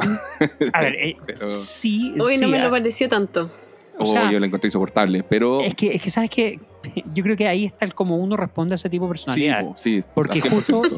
A 0.73 0.81
ver, 0.81 0.95
eh, 0.95 1.17
Pero- 1.25 1.49
sí. 1.49 2.13
Hoy 2.19 2.37
no 2.37 2.45
sí, 2.47 2.51
me 2.51 2.59
ah, 2.59 2.65
lo 2.65 2.71
pareció 2.71 3.07
tanto. 3.07 3.49
o 3.97 4.03
oh, 4.03 4.05
sea, 4.05 4.31
yo 4.31 4.39
la 4.39 4.45
encontré 4.47 4.67
insoportable, 4.67 5.23
pero... 5.23 5.61
es, 5.61 5.75
que, 5.75 5.93
es 5.95 6.01
que, 6.01 6.09
¿sabes 6.09 6.29
que 6.29 6.59
Yo 7.13 7.23
creo 7.23 7.37
que 7.37 7.47
ahí 7.47 7.65
está 7.65 7.85
el 7.85 7.93
cómo 7.93 8.17
uno 8.17 8.37
responde 8.37 8.73
a 8.73 8.75
ese 8.75 8.89
tipo 8.89 9.07
de 9.07 9.17
sí, 9.17 9.25
personalidad. 9.25 9.65
po, 9.65 9.73
sí, 9.77 10.01
porque 10.13 10.39
al 10.39 10.49
100%. 10.49 10.51
justo. 10.51 10.97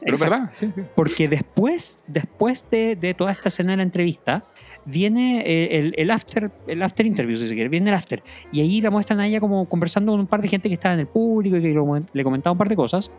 Pero 0.00 0.14
es 0.14 0.20
verdad, 0.20 0.50
sí, 0.52 0.70
sí. 0.74 0.82
Porque 0.94 1.28
después, 1.28 2.00
después 2.06 2.64
de, 2.70 2.96
de 2.96 3.14
toda 3.14 3.32
esta 3.32 3.48
escena 3.48 3.72
de 3.72 3.78
la 3.78 3.82
entrevista, 3.82 4.44
viene 4.84 5.42
eh, 5.44 5.78
el, 5.78 5.94
el 5.96 6.10
after, 6.10 6.50
el 6.66 6.82
after 6.82 7.04
interview, 7.04 7.36
si 7.36 7.48
se 7.48 7.54
quiere, 7.54 7.68
viene 7.68 7.90
el 7.90 7.96
after. 7.96 8.22
Y 8.52 8.60
ahí 8.60 8.80
la 8.80 8.90
muestran 8.90 9.20
a 9.20 9.26
ella 9.26 9.40
como 9.40 9.68
conversando 9.68 10.12
con 10.12 10.20
un 10.20 10.26
par 10.26 10.40
de 10.42 10.48
gente 10.48 10.68
que 10.68 10.74
estaba 10.74 10.94
en 10.94 11.00
el 11.00 11.06
público 11.06 11.56
y 11.56 11.62
que 11.62 11.74
le 12.12 12.24
comentaba 12.24 12.52
un 12.52 12.58
par 12.58 12.68
de 12.68 12.76
cosas. 12.76 13.10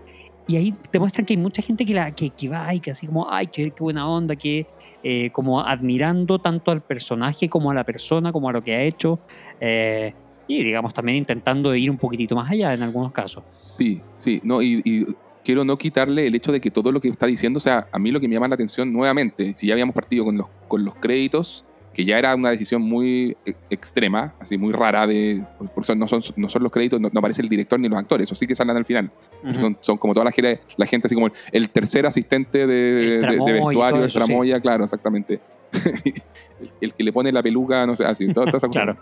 Y 0.47 0.55
ahí 0.55 0.73
te 0.89 0.99
muestran 0.99 1.25
que 1.25 1.33
hay 1.33 1.37
mucha 1.37 1.61
gente 1.61 1.85
que, 1.85 1.93
la, 1.93 2.11
que, 2.11 2.29
que 2.29 2.49
va 2.49 2.73
y 2.73 2.79
que 2.79 2.91
así 2.91 3.05
como, 3.07 3.31
ay, 3.31 3.47
qué, 3.47 3.71
qué 3.71 3.83
buena 3.83 4.07
onda, 4.09 4.35
que 4.35 4.65
eh, 5.03 5.29
como 5.31 5.61
admirando 5.61 6.39
tanto 6.39 6.71
al 6.71 6.81
personaje 6.81 7.49
como 7.49 7.71
a 7.71 7.73
la 7.73 7.83
persona, 7.83 8.31
como 8.31 8.49
a 8.49 8.53
lo 8.53 8.61
que 8.61 8.73
ha 8.73 8.83
hecho. 8.83 9.19
eh, 9.59 10.13
y 10.47 10.63
digamos 10.63 10.93
también 10.93 11.17
intentando 11.17 11.73
ir 11.75 11.89
un 11.89 11.97
poquitito 11.97 12.35
más 12.35 12.51
allá 12.51 12.73
en 12.73 12.83
algunos 12.83 13.13
casos. 13.13 13.43
Sí, 13.47 14.01
sí, 14.17 14.41
no, 14.43 14.61
y, 14.61 14.81
y 14.83 15.05
quiero 15.45 15.63
no 15.63 15.77
quitarle 15.77 16.27
el 16.27 16.35
hecho 16.35 16.51
de 16.51 16.59
que 16.59 16.69
todo 16.69 16.91
lo 16.91 16.99
que 16.99 17.07
está 17.07 17.25
diciendo, 17.25 17.57
o 17.57 17.61
sea, 17.61 17.87
a 17.91 17.97
mí 17.99 18.11
lo 18.11 18.19
que 18.19 18.27
me 18.27 18.33
llama 18.33 18.49
la 18.49 18.55
atención 18.55 18.91
nuevamente, 18.91 19.53
si 19.53 19.67
ya 19.67 19.73
habíamos 19.73 19.95
partido 19.95 20.25
con 20.25 20.37
los, 20.37 20.47
con 20.67 20.83
los 20.83 20.95
créditos, 20.95 21.63
que 21.93 22.05
ya 22.05 22.17
era 22.17 22.33
una 22.35 22.49
decisión 22.51 22.81
muy 22.81 23.35
e- 23.45 23.53
extrema, 23.69 24.33
así 24.39 24.57
muy 24.57 24.71
rara 24.71 25.05
de, 25.05 25.43
por 25.57 25.69
por 25.69 25.83
eso 25.83 25.93
no 25.95 26.07
son, 26.07 26.21
no 26.37 26.47
son 26.49 26.63
los 26.63 26.71
créditos, 26.71 27.01
no, 27.01 27.09
no 27.11 27.19
aparece 27.19 27.41
el 27.41 27.49
director 27.49 27.79
ni 27.79 27.89
los 27.89 27.99
actores, 27.99 28.27
eso 28.27 28.35
sí 28.35 28.47
que 28.47 28.55
salen 28.55 28.77
al 28.77 28.85
final. 28.85 29.11
Ujú. 29.43 29.59
son, 29.59 29.77
son 29.81 29.97
como 29.97 30.13
toda 30.13 30.23
la, 30.25 30.31
gente- 30.31 30.61
la 30.77 30.85
gente, 30.85 31.07
así 31.07 31.15
como 31.15 31.27
el, 31.27 31.33
el 31.51 31.69
tercer 31.69 32.05
asistente 32.05 32.65
de, 32.65 33.15
El 33.15 33.21
de- 33.21 33.27
de 33.27 33.35
tramoya 33.35 33.53
vestuario, 33.53 33.99
el 33.99 34.05
eso, 34.05 34.19
sí. 34.19 34.25
tramoya, 34.25 34.59
claro, 34.61 34.83
exactamente. 34.85 35.41
el, 36.59 36.71
el 36.81 36.93
que 36.93 37.03
le 37.03 37.11
pone 37.13 37.31
la 37.31 37.43
peluca, 37.43 37.85
no 37.85 37.95
sé, 37.95 38.05
así, 38.05 38.25
esas 38.25 38.45
cosas. 38.51 38.69
Claro. 38.69 38.97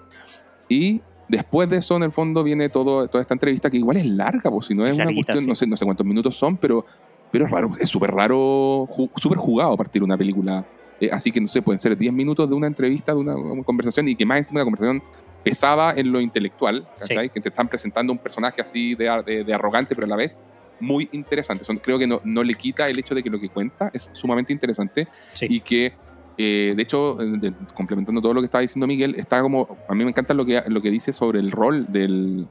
Y 0.67 1.01
después 1.27 1.69
de 1.69 1.77
eso, 1.77 1.95
en 1.95 2.03
el 2.03 2.11
fondo, 2.11 2.43
viene 2.43 2.69
todo, 2.69 3.07
toda 3.07 3.21
esta 3.21 3.33
entrevista 3.35 3.69
que 3.69 3.77
igual 3.77 3.97
es 3.97 4.05
larga, 4.05 4.49
pues 4.49 4.65
si 4.67 4.73
no 4.73 4.85
es 4.85 4.93
Es 4.93 4.97
una 4.97 5.13
cuestión, 5.13 5.39
sí. 5.39 5.47
no, 5.47 5.55
sé, 5.55 5.67
no 5.67 5.77
sé 5.77 5.85
cuántos 5.85 6.05
minutos 6.07 6.35
son, 6.35 6.57
pero, 6.57 6.85
pero 7.31 7.45
es 7.45 7.51
raro, 7.51 7.69
es 7.79 7.89
súper 7.89 8.11
raro, 8.11 8.87
súper 9.17 9.37
jugado 9.37 9.77
partir 9.77 10.01
una 10.03 10.17
película. 10.17 10.65
Eh, 10.99 11.09
así 11.11 11.31
que 11.31 11.39
no 11.39 11.47
sé, 11.47 11.61
pueden 11.61 11.79
ser 11.79 11.97
10 11.97 12.11
minutos 12.13 12.47
de 12.49 12.55
una 12.55 12.67
entrevista, 12.67 13.13
de 13.13 13.19
una, 13.19 13.35
una 13.35 13.63
conversación, 13.63 14.07
y 14.07 14.15
que 14.15 14.25
más 14.25 14.37
encima 14.39 14.59
una 14.59 14.65
conversación 14.65 15.01
pesada 15.43 15.93
en 15.95 16.11
lo 16.11 16.19
intelectual, 16.19 16.87
¿cachai? 16.99 17.29
Que 17.29 17.39
te 17.39 17.49
están 17.49 17.67
presentando 17.69 18.11
un 18.11 18.19
personaje 18.19 18.61
así 18.61 18.93
de, 18.95 19.23
de- 19.25 19.43
de 19.43 19.53
arrogante, 19.53 19.95
pero 19.95 20.05
a 20.05 20.09
la 20.09 20.15
vez 20.17 20.39
muy 20.81 21.07
interesante. 21.13 21.63
Son, 21.65 21.77
creo 21.77 21.97
que 21.99 22.07
no, 22.07 22.21
no 22.23 22.43
le 22.43 22.53
quita 22.55 22.87
el 22.89 22.99
hecho 22.99 23.15
de 23.15 23.23
que 23.23 23.29
lo 23.29 23.39
que 23.39 23.49
cuenta 23.49 23.89
es 23.93 24.09
sumamente 24.13 24.51
interesante 24.53 25.07
Sí. 25.33 25.45
y 25.49 25.59
que, 25.61 25.93
eh, 26.37 26.73
de 26.75 26.81
hecho, 26.83 27.15
de- 27.15 27.53
complementando 27.73 28.21
todo 28.21 28.33
lo 28.33 28.41
que 28.41 28.45
estaba 28.45 28.61
diciendo 28.61 28.85
Miguel, 28.87 29.15
está 29.17 29.41
como, 29.41 29.77
a 29.87 29.93
mí 29.95 30.03
me 30.03 30.09
encanta 30.09 30.33
lo 30.33 30.45
que, 30.45 30.61
lo 30.67 30.81
que 30.81 30.89
dice 30.91 31.13
sobre 31.13 31.39
el 31.39 31.51
rol 31.51 31.85
del, 31.89 32.45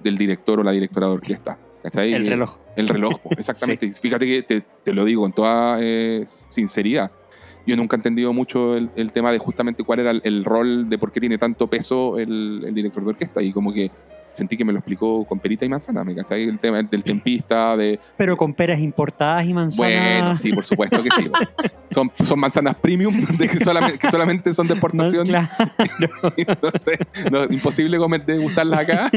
del 0.00 0.16
director 0.18 0.58
o 0.60 0.62
la 0.64 0.72
directora 0.72 1.06
de 1.06 1.12
orquesta. 1.14 1.58
¿cachai? 1.82 2.12
El 2.14 2.26
reloj. 2.28 2.56
El 2.76 2.88
reloj, 2.88 3.16
exactamente. 3.36 3.86
Y 3.86 3.92
Fíjate 3.92 4.26
que 4.26 4.42
te, 4.42 4.60
te 4.84 4.92
lo 4.92 5.04
digo 5.04 5.22
con 5.22 5.32
toda 5.32 5.78
eh, 5.80 6.22
sinceridad. 6.26 7.10
Yo 7.66 7.76
nunca 7.76 7.96
he 7.96 7.98
entendido 7.98 8.32
mucho 8.32 8.76
el, 8.76 8.90
el 8.96 9.12
tema 9.12 9.32
de 9.32 9.38
justamente 9.38 9.84
cuál 9.84 10.00
era 10.00 10.10
el, 10.10 10.20
el 10.24 10.44
rol 10.44 10.88
de 10.88 10.98
por 10.98 11.12
qué 11.12 11.20
tiene 11.20 11.38
tanto 11.38 11.68
peso 11.68 12.18
el, 12.18 12.64
el 12.66 12.74
director 12.74 13.02
de 13.04 13.10
orquesta. 13.10 13.42
Y 13.42 13.52
como 13.52 13.72
que 13.72 13.90
sentí 14.32 14.56
que 14.56 14.64
me 14.64 14.72
lo 14.72 14.78
explicó 14.78 15.24
con 15.24 15.38
perita 15.38 15.64
y 15.64 15.68
manzana, 15.68 16.04
¿me 16.04 16.14
cachai? 16.14 16.44
El 16.44 16.58
tema 16.58 16.82
del 16.82 17.04
tempista, 17.04 17.76
de... 17.76 18.00
Pero 18.16 18.36
con 18.36 18.54
peras 18.54 18.80
importadas 18.80 19.44
y 19.44 19.54
manzanas. 19.54 19.92
Bueno, 19.92 20.36
sí, 20.36 20.52
por 20.52 20.64
supuesto 20.64 21.02
que 21.02 21.10
sí. 21.10 21.30
Son, 21.86 22.10
son 22.24 22.38
manzanas 22.38 22.74
premium 22.76 23.24
de 23.38 23.48
que, 23.48 23.60
solamente, 23.60 23.98
que 23.98 24.10
solamente 24.10 24.54
son 24.54 24.66
de 24.66 24.74
exportación. 24.74 25.26
Claro. 25.32 25.48
no 26.62 26.78
sé, 26.78 26.98
no, 27.30 27.44
imposible 27.44 27.96
comer, 27.96 28.24
degustarlas 28.26 28.80
acá. 28.80 29.10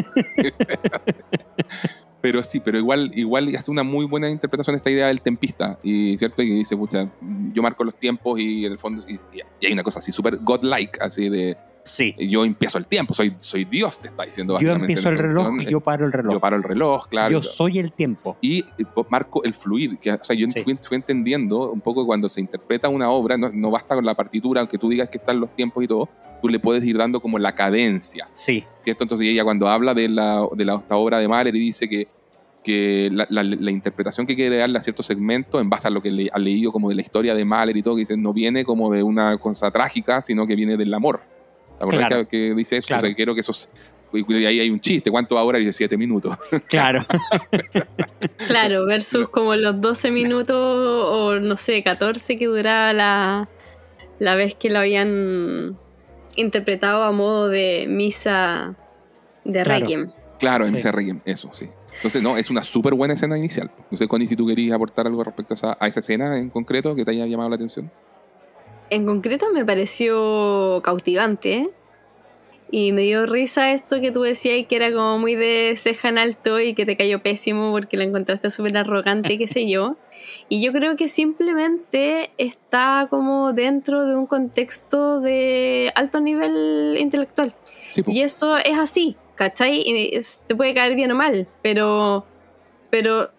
Pero 2.26 2.42
sí, 2.42 2.60
pero 2.60 2.80
igual, 2.80 3.12
igual 3.14 3.56
hace 3.56 3.70
una 3.70 3.84
muy 3.84 4.08
buena 4.08 4.28
interpretación 4.28 4.76
esta 4.76 4.90
idea 4.90 5.06
del 5.08 5.22
tempista, 5.22 5.78
y 5.84 6.18
cierto, 6.18 6.42
y 6.42 6.50
dice, 6.50 6.76
pucha, 6.76 7.08
yo 7.54 7.62
marco 7.62 7.84
los 7.84 7.94
tiempos 7.94 8.40
y 8.40 8.66
en 8.66 8.72
el 8.72 8.80
fondo, 8.80 9.04
y, 9.08 9.14
y 9.62 9.66
hay 9.68 9.74
una 9.74 9.84
cosa 9.84 10.00
así 10.00 10.12
súper 10.12 10.38
godlike, 10.38 11.00
así 11.02 11.30
de, 11.30 11.56
Sí. 11.88 12.16
yo 12.18 12.44
empiezo 12.44 12.80
el 12.80 12.88
tiempo, 12.88 13.14
soy, 13.14 13.36
soy 13.38 13.64
Dios, 13.64 14.00
te 14.00 14.08
está 14.08 14.24
diciendo 14.26 14.58
Yo 14.60 14.72
empiezo 14.72 15.10
el 15.10 15.20
reloj 15.20 15.54
y 15.62 15.66
yo 15.66 15.82
paro 15.82 16.08
el 16.08 16.14
reloj. 16.14 16.34
Yo 16.34 16.40
paro 16.40 16.56
el 16.58 16.64
reloj, 16.64 17.08
claro. 17.08 17.32
Yo 17.32 17.44
soy 17.44 17.78
el 17.78 17.92
tiempo. 17.92 18.38
Y 18.42 18.62
eh, 18.80 18.86
marco 19.12 19.44
el 19.44 19.54
fluir, 19.54 20.00
que 20.00 20.14
o 20.14 20.24
sea, 20.24 20.36
yo 20.36 20.48
Sí. 20.50 20.62
fui, 20.64 20.80
fui 20.82 20.96
entendiendo 20.98 21.72
un 21.72 21.82
poco 21.82 22.04
cuando 22.08 22.28
se 22.28 22.42
interpreta 22.42 22.90
una 22.90 23.12
obra, 23.12 23.38
no, 23.38 23.52
no 23.54 23.70
basta 23.70 23.94
con 23.94 24.04
la 24.04 24.16
partitura, 24.16 24.62
aunque 24.62 24.80
tú 24.80 24.90
digas 24.90 25.10
que 25.10 25.20
están 25.20 25.40
los 25.40 25.56
tiempos 25.56 25.84
y 25.84 25.88
todo, 25.88 26.10
tú 26.42 26.50
le 26.50 26.60
puedes 26.60 26.84
ir 26.84 26.98
dando 26.98 27.20
como 27.20 27.38
la 27.38 27.54
cadencia, 27.54 28.28
Sí. 28.34 28.64
¿cierto? 28.80 29.04
Entonces 29.04 29.28
ella 29.28 29.44
cuando 29.44 29.68
habla 29.70 29.94
de, 29.94 30.10
la, 30.10 30.44
de 30.56 30.66
la, 30.66 30.78
esta 30.78 30.96
obra 30.98 31.20
de 31.20 31.28
Mahler 31.28 31.56
y 31.56 31.60
dice 31.60 31.88
que, 31.88 32.08
que 32.66 33.10
la, 33.14 33.28
la- 33.30 33.44
la 33.44 33.72
interpretación 33.72 34.26
que 34.28 34.36
quiere 34.36 34.58
darle 34.58 34.78
a 34.80 34.82
cierto 34.82 35.04
segmento, 35.04 35.60
en 35.62 35.70
base 35.70 35.88
a 35.88 35.92
lo 35.92 36.02
que 36.02 36.10
le, 36.12 36.30
ha 36.34 36.40
leído 36.40 36.72
como 36.72 36.90
de 36.90 36.96
la 36.96 37.02
historia 37.04 37.36
de 37.36 37.46
Mahler 37.46 37.78
y 37.78 37.84
todo, 37.84 37.94
que 37.96 38.00
dice, 38.00 38.18
no 38.18 38.34
viene 38.34 38.66
como 38.66 38.92
de 38.92 39.04
una 39.04 39.38
cosa 39.38 39.70
trágica, 39.72 40.22
sino 40.22 40.48
que 40.48 40.56
viene 40.56 40.76
del 40.76 40.94
amor. 40.94 41.22
¿La 41.80 41.86
verdad 41.86 42.08
Claro. 42.08 42.28
que, 42.28 42.50
que 42.50 42.54
dice 42.56 42.78
eso? 42.78 42.88
Claro. 42.88 43.04
O 43.04 43.06
sea, 43.06 43.16
quiero 43.16 43.34
que 43.36 43.42
esos... 43.42 43.70
Y 44.14 44.46
ahí 44.46 44.62
hay 44.62 44.70
un 44.70 44.80
chiste, 44.80 45.12
¿cuánto 45.12 45.38
ahora? 45.38 45.60
Dice 45.60 45.74
siete 45.74 45.96
minutos. 45.98 46.38
Claro. 46.68 47.06
Claro, 48.48 48.86
versus 48.86 49.30
como 49.30 49.56
los 49.56 49.80
12 49.82 50.12
minutos 50.12 50.56
o 50.58 51.40
no 51.40 51.58
sé, 51.58 51.84
14 51.84 52.38
que 52.38 52.46
duraba 52.48 52.94
la, 52.94 53.50
la 54.20 54.36
vez 54.36 54.56
que 54.56 54.70
lo 54.70 54.80
habían 54.80 55.78
interpretado 56.36 57.04
a 57.04 57.12
modo 57.12 57.48
de 57.50 57.86
misa 57.90 58.76
de 59.44 59.64
Claro. 59.64 59.80
Requiem. 59.80 60.12
Claro, 60.40 60.66
en 60.66 60.72
Sí. 60.72 60.78
ese 60.78 60.92
Requiem, 60.92 61.20
eso, 61.26 61.50
sí. 61.54 61.70
Entonces, 61.98 62.22
no, 62.22 62.38
es 62.38 62.50
una 62.50 62.64
súper 62.64 62.94
buena 62.94 63.14
escena 63.14 63.38
inicial. 63.38 63.72
No 63.90 63.98
sé, 63.98 64.08
Connie, 64.08 64.28
si 64.28 64.36
tú 64.36 64.46
querías 64.46 64.76
aportar 64.76 65.08
algo 65.08 65.24
respecto 65.24 65.54
a 65.54 65.56
esa, 65.56 65.78
a 65.80 65.88
esa 65.88 66.00
escena 66.02 66.38
en 66.38 66.50
concreto 66.50 66.96
que 66.96 67.06
te 67.06 67.12
haya 67.12 67.26
llamado 67.26 67.50
la 67.50 67.56
atención. 67.56 67.92
en 68.90 69.06
concreto 69.06 69.48
me 69.54 69.66
pareció 69.66 70.82
cautivante. 70.84 71.70
Y 72.72 72.92
me 72.94 73.04
dio 73.04 73.28
risa 73.28 73.72
esto 73.72 74.02
que 74.02 74.12
tú 74.12 74.24
decías 74.24 74.66
que 74.68 74.76
era 74.76 74.92
como 74.92 75.20
muy 75.20 75.36
de 75.36 75.76
ceja 75.78 76.10
en 76.10 76.18
alto 76.18 76.60
y 76.60 76.74
que 76.74 76.86
te 76.86 76.98
cayó 76.98 77.22
pésimo 77.22 77.72
porque 77.72 77.96
la 77.96 78.06
encontraste 78.06 78.50
súper 78.50 78.76
arrogante 78.76 79.34
y 79.34 79.38
qué 79.38 79.48
sé 79.48 79.70
yo. 79.70 79.98
Y 80.50 80.62
yo 80.62 80.72
creo 80.74 80.96
que 80.96 81.08
simplemente 81.08 82.32
está 82.38 83.08
como 83.10 83.54
dentro 83.54 84.06
de 84.06 84.16
un 84.16 84.28
contexto 84.28 85.20
de 85.20 85.92
alto 85.96 86.20
nivel 86.20 86.98
intelectual. 87.00 87.56
Sí. 87.92 88.04
Y 88.06 88.22
eso 88.22 88.58
es 88.58 88.78
así, 88.78 89.18
¿cachai? 89.36 89.82
Y 89.86 90.20
te 90.48 90.56
puede 90.56 90.74
caer 90.74 90.96
bien 90.96 91.12
o 91.12 91.16
mal, 91.16 91.48
pero, 91.62 92.26
pero 92.90 93.30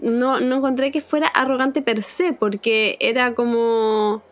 no, 0.00 0.40
no 0.40 0.56
encontré 0.56 0.90
que 0.92 1.00
fuera 1.00 1.28
arrogante 1.28 1.82
per 1.82 2.02
se, 2.02 2.32
porque 2.32 2.96
era 3.00 3.34
como 3.34 4.22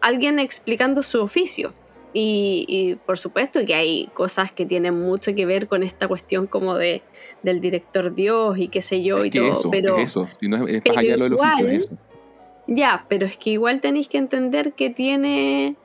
alguien 0.00 0.38
explicando 0.38 1.02
su 1.02 1.20
oficio. 1.20 1.72
Y, 2.14 2.64
y 2.68 2.94
por 2.94 3.18
supuesto 3.18 3.60
que 3.66 3.74
hay 3.74 4.08
cosas 4.14 4.50
que 4.50 4.64
tienen 4.64 4.98
mucho 4.98 5.34
que 5.34 5.44
ver 5.44 5.68
con 5.68 5.82
esta 5.82 6.08
cuestión 6.08 6.46
como 6.46 6.74
de 6.74 7.02
del 7.42 7.60
director 7.60 8.14
Dios 8.14 8.56
y 8.58 8.68
qué 8.68 8.80
sé 8.80 9.02
yo 9.02 9.18
es 9.18 9.26
y 9.26 9.30
que 9.30 9.40
todo, 9.40 9.50
eso, 9.50 9.70
pero 9.70 9.98
es 9.98 10.10
eso. 10.10 10.26
Si 10.40 10.48
no 10.48 10.56
es, 10.56 10.74
es 10.74 10.82
pero 10.82 10.94
más 10.94 11.04
allá 11.04 11.16
lo 11.18 11.24
del 11.24 11.34
oficio, 11.34 11.68
es 11.68 11.84
eso. 11.84 11.98
ya, 12.66 13.04
pero 13.08 13.26
es 13.26 13.36
que 13.36 13.50
igual 13.50 13.82
tenéis 13.82 14.08
que 14.08 14.16
entender 14.16 14.72
que 14.72 14.88
tiene. 14.88 15.76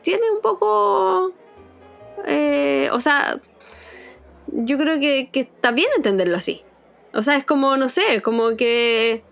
Tiene 0.00 0.30
un 0.30 0.40
poco. 0.40 1.32
Eh, 2.26 2.88
o 2.92 3.00
sea. 3.00 3.40
Yo 4.48 4.78
creo 4.78 5.00
que, 5.00 5.28
que 5.32 5.40
está 5.40 5.72
bien 5.72 5.88
entenderlo 5.96 6.36
así. 6.36 6.62
O 7.12 7.22
sea, 7.22 7.36
es 7.36 7.44
como, 7.44 7.76
no 7.76 7.88
sé, 7.88 8.22
como 8.22 8.56
que 8.56 9.24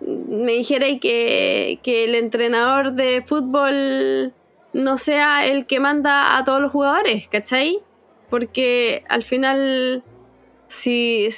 me 0.00 0.52
dijerais 0.52 1.00
que, 1.00 1.78
que 1.82 2.04
el 2.04 2.14
entrenador 2.14 2.92
de 2.92 3.22
fútbol 3.22 4.34
no 4.72 4.98
sea 4.98 5.46
el 5.46 5.66
que 5.66 5.80
manda 5.80 6.36
a 6.36 6.44
todos 6.44 6.60
los 6.60 6.72
jugadores, 6.72 7.28
¿cachai? 7.28 7.80
Porque 8.28 9.04
al 9.08 9.22
final, 9.22 10.02
si, 10.68 11.28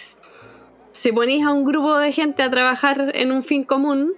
si 0.92 1.12
ponís 1.12 1.44
a 1.44 1.52
un 1.52 1.64
grupo 1.64 1.96
de 1.98 2.12
gente 2.12 2.42
a 2.42 2.50
trabajar 2.50 3.12
en 3.14 3.30
un 3.30 3.44
fin 3.44 3.62
común 3.62 4.14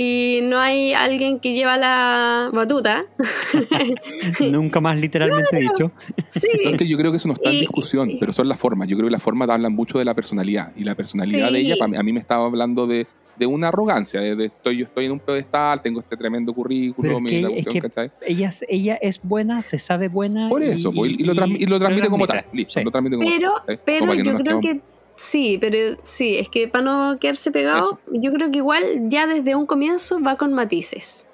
y 0.00 0.40
no 0.44 0.58
hay 0.60 0.92
alguien 0.92 1.40
que 1.40 1.54
lleva 1.54 1.76
la 1.76 2.50
batuta, 2.52 3.04
Nunca 4.40 4.80
más 4.80 4.96
literalmente 4.96 5.56
dicho. 5.58 5.90
sí, 6.28 6.48
es 6.64 6.76
que 6.76 6.86
yo 6.86 6.96
creo 6.96 7.10
que 7.10 7.16
eso 7.16 7.28
no 7.28 7.34
está 7.34 7.50
en 7.50 7.56
Y- 7.56 7.60
discusión, 7.60 8.10
pero 8.20 8.32
son 8.32 8.48
las 8.48 8.58
formas. 8.58 8.86
Yo 8.88 8.96
creo 8.96 9.08
que 9.08 9.12
las 9.12 9.22
formas 9.22 9.48
hablan 9.48 9.72
mucho 9.74 9.98
de 9.98 10.04
la 10.04 10.14
personalidad. 10.14 10.72
Y 10.76 10.84
la 10.84 10.94
personalidad 10.94 11.48
Sí. 11.48 11.54
de 11.54 11.60
ella, 11.60 11.74
a 11.82 12.02
mí 12.02 12.12
me 12.12 12.20
estaba 12.20 12.44
hablando 12.46 12.86
de, 12.86 13.06
de 13.36 13.46
una 13.46 13.68
arrogancia. 13.68 14.20
De, 14.20 14.36
de 14.36 14.46
estoy, 14.46 14.78
yo 14.78 14.84
estoy 14.84 15.06
en 15.06 15.12
un 15.12 15.20
pedestal, 15.20 15.82
tengo 15.82 16.00
este 16.00 16.16
tremendo 16.16 16.52
currículum, 16.52 17.26
es 17.26 17.32
y 17.32 17.40
la 17.42 17.48
que- 17.48 17.58
es 17.58 17.64
cuestión, 17.64 17.72
que- 17.72 17.80
¿cachai? 17.88 18.10
Ella 18.26 18.48
es, 18.48 18.64
ella 18.68 18.98
es 19.00 19.20
buena, 19.22 19.62
se 19.62 19.78
sabe 19.78 20.08
buena. 20.08 20.48
Por 20.48 20.62
eso, 20.62 20.92
pues, 20.92 21.12
y, 21.12 21.22
y 21.22 21.24
lo, 21.24 21.34
transmi- 21.34 21.60
y 21.60 21.66
lo 21.66 21.78
transmite 21.78 22.08
como 22.08 22.26
tal. 22.26 22.44
Listo, 22.52 22.74
Sí. 22.78 22.84
lo 22.84 22.90
transmite 22.90 23.16
como 23.16 23.28
pero, 23.28 23.52
pero 23.84 24.14
yo 24.14 24.32
no 24.32 24.38
creo 24.38 24.60
que 24.60 24.80
sí, 25.18 25.58
pero 25.60 25.98
sí, 26.02 26.38
es 26.38 26.48
que 26.48 26.68
para 26.68 26.84
no 26.84 27.18
quedarse 27.18 27.50
pegado, 27.50 28.00
yo 28.10 28.32
creo 28.32 28.50
que 28.50 28.58
igual 28.58 28.82
ya 29.10 29.26
desde 29.26 29.54
un 29.54 29.66
comienzo 29.66 30.20
va 30.22 30.36
con 30.36 30.52
matices. 30.54 31.26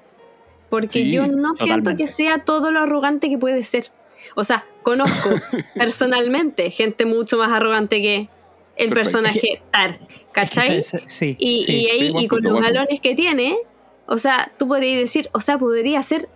Porque 0.70 0.88
Sí, 1.04 1.12
yo 1.12 1.26
no 1.26 1.54
siento 1.54 1.94
que 1.94 2.08
sea 2.08 2.38
todo 2.44 2.72
lo 2.72 2.80
arrogante 2.80 3.28
que 3.28 3.38
puede 3.38 3.62
ser. 3.62 3.92
O 4.34 4.42
sea, 4.42 4.66
conozco 4.82 5.30
personalmente 5.76 6.70
gente 6.70 7.06
mucho 7.06 7.36
más 7.38 7.52
arrogante 7.52 8.02
que 8.02 8.16
el 8.76 8.88
Perfecto. 8.88 8.94
personaje 8.94 9.62
Tar, 9.70 10.00
¿cachai? 10.32 10.78
Es 10.78 10.90
que, 10.90 11.02
sí, 11.06 11.36
Y, 11.38 11.60
sí. 11.60 11.76
y 11.76 11.86
ahí, 11.90 12.12
y 12.18 12.26
con 12.26 12.42
los 12.42 12.60
galones 12.60 13.00
que 13.00 13.14
tiene, 13.14 13.56
o 14.06 14.18
sea, 14.18 14.50
tú 14.58 14.66
podrías 14.66 14.98
decir, 14.98 15.28
o 15.32 15.40
sea, 15.40 15.58
podría 15.58 16.02
ser 16.02 16.28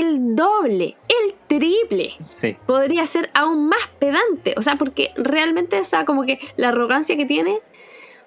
el 0.00 0.34
doble, 0.36 0.96
el 1.08 1.34
triple. 1.46 2.12
sí. 2.24 2.56
Podría 2.66 3.06
ser 3.06 3.30
aún 3.34 3.68
más 3.68 3.88
pedante. 3.98 4.54
O 4.56 4.62
sea, 4.62 4.76
porque 4.76 5.08
realmente, 5.16 5.78
o 5.80 5.84
sea, 5.84 6.04
como 6.04 6.24
que 6.24 6.38
la 6.56 6.68
arrogancia 6.68 7.16
que 7.16 7.26
tiene 7.26 7.58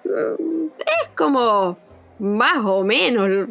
mm, 0.04 0.66
es 0.78 1.08
como 1.16 1.76
más 2.18 2.64
o 2.64 2.82
menos. 2.84 3.48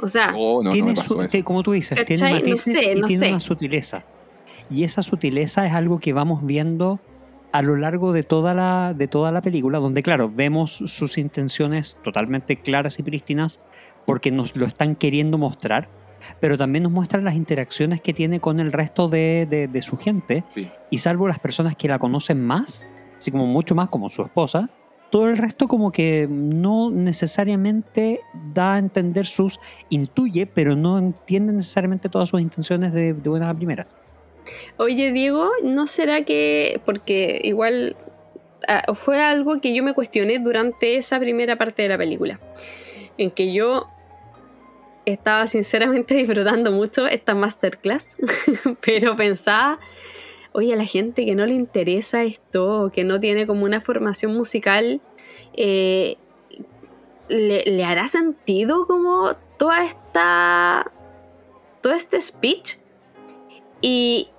O 0.00 0.08
sea, 0.08 0.34
Oh, 0.36 0.58
no, 0.62 0.68
no 0.68 0.72
tiene 0.72 0.96
su- 0.96 1.26
que, 1.30 1.42
como 1.42 1.62
tú 1.62 1.72
dices, 1.72 2.04
tiene 2.04 2.30
matices 2.32 2.78
sé, 2.78 2.92
y 2.92 2.94
no 2.96 3.06
tiene 3.06 3.26
sé. 3.26 3.30
una 3.32 3.40
sutileza. 3.40 4.04
Y 4.70 4.84
esa 4.84 5.02
sutileza 5.02 5.66
es 5.66 5.72
algo 5.72 5.98
que 6.00 6.12
vamos 6.12 6.44
viendo 6.44 6.98
a 7.52 7.62
lo 7.62 7.76
largo 7.76 8.12
de 8.12 8.24
toda 8.24 8.52
la, 8.54 8.94
de 8.96 9.06
toda 9.08 9.30
la 9.30 9.40
película, 9.40 9.78
donde 9.78 10.02
claro, 10.02 10.28
vemos 10.34 10.72
sus 10.72 11.18
intenciones 11.18 11.96
totalmente 12.02 12.56
claras 12.56 12.98
y 12.98 13.02
prístinas 13.04 13.60
porque 14.06 14.30
nos 14.32 14.56
lo 14.56 14.66
están 14.66 14.96
queriendo 14.96 15.38
mostrar, 15.38 15.88
pero 16.40 16.56
también 16.58 16.82
nos 16.84 16.92
muestran 16.92 17.24
las 17.24 17.34
interacciones 17.34 18.00
que 18.00 18.12
tiene 18.12 18.40
con 18.40 18.60
el 18.60 18.72
resto 18.72 19.08
de, 19.08 19.46
de- 19.48 19.68
de 19.68 19.82
su 19.82 19.96
gente, 19.96 20.44
Sí. 20.48 20.70
y 20.90 20.98
salvo 20.98 21.28
las 21.28 21.38
personas 21.38 21.76
que 21.76 21.88
la 21.88 21.98
conocen 21.98 22.40
más, 22.44 22.86
así 23.18 23.30
como 23.30 23.46
mucho 23.46 23.74
más 23.74 23.88
como 23.88 24.10
su 24.10 24.22
esposa, 24.22 24.68
todo 25.10 25.28
el 25.28 25.36
resto 25.38 25.68
como 25.68 25.92
que 25.92 26.26
no 26.28 26.90
necesariamente 26.90 28.20
da 28.52 28.74
a 28.74 28.78
entender 28.78 29.26
sus, 29.26 29.60
intuye, 29.88 30.46
pero 30.46 30.74
no 30.76 30.98
entiende 30.98 31.52
necesariamente 31.52 32.08
todas 32.08 32.28
sus 32.28 32.40
intenciones 32.40 32.92
de, 32.92 33.14
de 33.14 33.28
buenas 33.30 33.48
a 33.48 33.54
primeras. 33.54 33.94
oye 34.76 35.12
Diego, 35.12 35.50
¿no 35.62 35.86
será 35.86 36.22
que, 36.24 36.80
porque 36.84 37.40
igual 37.44 37.96
ah, 38.68 38.92
fue 38.94 39.20
algo 39.22 39.60
que 39.60 39.74
yo 39.74 39.84
me 39.84 39.94
cuestioné 39.94 40.38
durante 40.40 40.96
esa 40.96 41.18
primera 41.20 41.56
parte 41.56 41.82
de 41.82 41.88
la 41.90 41.98
película, 41.98 42.40
en 43.16 43.30
que 43.30 43.52
yo 43.52 43.86
estaba 45.06 45.46
sinceramente 45.46 46.14
disfrutando 46.16 46.72
mucho 46.72 47.06
esta 47.06 47.34
masterclass, 47.34 48.16
pero 48.80 49.16
pensaba, 49.16 49.78
oye, 50.52 50.72
a 50.72 50.76
la 50.76 50.84
gente 50.84 51.24
que 51.24 51.34
no 51.34 51.46
le 51.46 51.54
interesa 51.54 52.22
esto, 52.22 52.90
que 52.92 53.04
no 53.04 53.20
tiene 53.20 53.46
como 53.46 53.64
una 53.64 53.80
formación 53.80 54.34
musical, 54.34 55.00
eh, 55.54 56.16
¿le, 57.28 57.64
le 57.64 57.84
hará 57.84 58.08
sentido 58.08 58.86
como 58.86 59.34
toda 59.58 59.84
esta, 59.84 60.92
todo 61.80 61.92
este 61.92 62.20
speech? 62.20 62.78
Y, 63.80 64.30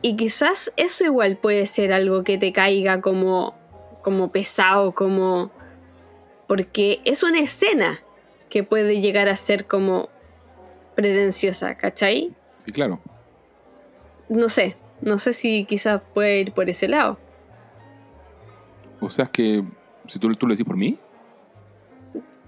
y 0.00 0.16
quizás 0.16 0.72
eso 0.76 1.04
igual 1.04 1.36
puede 1.36 1.66
ser 1.66 1.92
algo 1.92 2.22
que 2.24 2.38
te 2.38 2.52
caiga 2.52 3.00
como, 3.00 3.54
como 4.02 4.30
pesado, 4.30 4.92
como... 4.92 5.50
Porque 6.46 7.00
es 7.04 7.22
una 7.22 7.40
escena 7.40 8.00
que 8.50 8.62
puede 8.62 9.00
llegar 9.00 9.28
a 9.28 9.36
ser 9.36 9.66
como 9.66 10.10
pretenciosa, 10.94 11.74
¿cachai? 11.76 12.32
Sí, 12.58 12.72
claro. 12.72 13.00
No 14.28 14.48
sé, 14.48 14.76
no 15.00 15.18
sé 15.18 15.32
si 15.32 15.64
quizás 15.64 16.00
puede 16.14 16.40
ir 16.40 16.52
por 16.52 16.68
ese 16.70 16.88
lado. 16.88 17.18
O 19.00 19.10
sea, 19.10 19.24
es 19.24 19.30
que 19.30 19.64
si 20.06 20.18
tú, 20.18 20.32
tú 20.34 20.46
lo 20.46 20.54
decís 20.54 20.66
por 20.66 20.76
mí, 20.76 20.98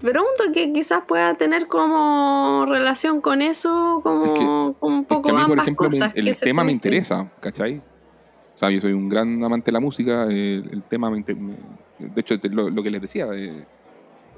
Pregunto 0.01 0.43
que 0.53 0.71
quizás 0.73 1.01
pueda 1.07 1.33
tener 1.35 1.67
como 1.67 2.65
relación 2.67 3.21
con 3.21 3.41
eso, 3.41 4.01
como 4.03 4.25
Es 4.25 4.31
que- 4.31 4.45
con 4.45 4.93
un 4.93 4.99
es 5.01 5.07
poco 5.07 5.21
que 5.23 5.29
a 5.31 5.33
mí, 5.39 5.45
por 5.47 5.59
ejemplo, 5.59 5.85
me- 5.89 5.97
cosas. 5.97 6.11
el 6.15 6.25
que 6.25 6.33
tema 6.33 6.63
me 6.65 6.71
interesa, 6.73 7.31
¿cachai? 7.39 7.77
O 7.77 8.57
sea, 8.57 8.69
yo 8.69 8.79
soy 8.81 8.91
un 8.91 9.07
gran 9.09 9.41
amante 9.43 9.67
de 9.67 9.71
la 9.71 9.79
música, 9.79 10.27
eh, 10.29 10.61
el, 10.69 10.83
tema 10.83 11.09
me, 11.09 11.23
me- 11.27 11.55
De 11.97 12.21
hecho, 12.21 12.35
lo 12.51 12.83
que 12.83 12.91
les 12.91 13.01
decía, 13.01 13.25
eh, 13.33 13.65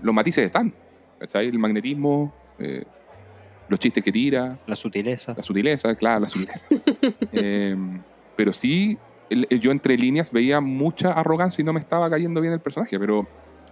los 0.01 0.13
matices 0.13 0.45
están, 0.45 0.71
¿cachai? 1.19 1.47
El 1.47 1.57
magnetismo, 1.57 2.31
eh, 2.59 2.85
los 3.69 3.79
chistes 3.79 4.03
que 4.03 4.11
tira, 4.11 4.57
La 4.67 4.75
sutileza. 4.75 5.33
la 5.35 5.43
sutileza, 5.43 5.95
claro, 5.95 6.21
la 6.21 6.29
sutileza. 6.29 6.65
Eh, 7.33 7.75
pero 8.35 8.53
sí, 8.53 8.97
el- 9.29 9.47
el- 9.49 9.59
yo 9.59 9.71
entre 9.71 9.97
líneas 9.97 10.31
veía 10.31 10.61
mucha 10.61 11.11
arrogancia 11.11 11.61
y 11.61 11.65
no 11.65 11.73
me 11.73 11.79
estaba 11.79 12.09
cayendo 12.09 12.39
bien 12.41 12.53
el 12.53 12.59
personaje, 12.59 12.97
pero 12.99 13.27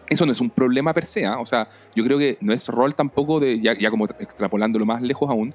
eso 0.09 0.25
no 0.25 0.31
es 0.31 0.41
un 0.41 0.49
problema 0.49 0.93
per 0.93 1.05
se, 1.05 1.25
¿ah? 1.25 1.39
o 1.39 1.45
sea, 1.45 1.67
yo 1.95 2.03
creo 2.03 2.17
que 2.17 2.37
no 2.41 2.53
es 2.53 2.67
rol 2.67 2.93
tampoco 2.95 3.39
de, 3.39 3.59
ya, 3.59 3.77
ya 3.77 3.89
como 3.89 4.05
extrapolándolo 4.05 4.85
más 4.85 5.01
lejos 5.01 5.29
aún, 5.29 5.53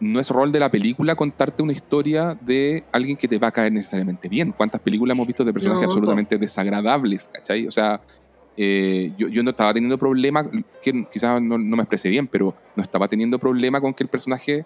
no 0.00 0.20
es 0.20 0.28
rol 0.30 0.52
de 0.52 0.60
la 0.60 0.70
película 0.70 1.14
contarte 1.14 1.62
una 1.62 1.72
historia 1.72 2.36
de 2.40 2.84
alguien 2.92 3.16
que 3.16 3.26
te 3.28 3.38
va 3.38 3.48
a 3.48 3.52
caer 3.52 3.72
necesariamente 3.72 4.28
bien. 4.28 4.52
¿Cuántas 4.52 4.80
películas 4.80 5.14
hemos 5.14 5.26
visto 5.26 5.44
de 5.44 5.52
personajes 5.52 5.82
No, 5.86 5.92
absolutamente 5.92 6.36
desagradables, 6.36 7.28
¿cachai? 7.32 7.66
O 7.66 7.70
sea, 7.70 8.00
eh, 8.56 9.12
yo, 9.16 9.28
yo 9.28 9.42
no 9.42 9.50
estaba 9.50 9.72
teniendo 9.74 9.98
problema, 9.98 10.48
que 10.82 11.06
quizás 11.12 11.40
no, 11.42 11.58
no 11.58 11.76
me 11.76 11.82
expresé 11.82 12.08
bien, 12.08 12.26
pero 12.28 12.54
no 12.76 12.82
estaba 12.82 13.08
teniendo 13.08 13.38
problema 13.38 13.80
con 13.80 13.92
que 13.94 14.04
el 14.04 14.08
personaje 14.08 14.64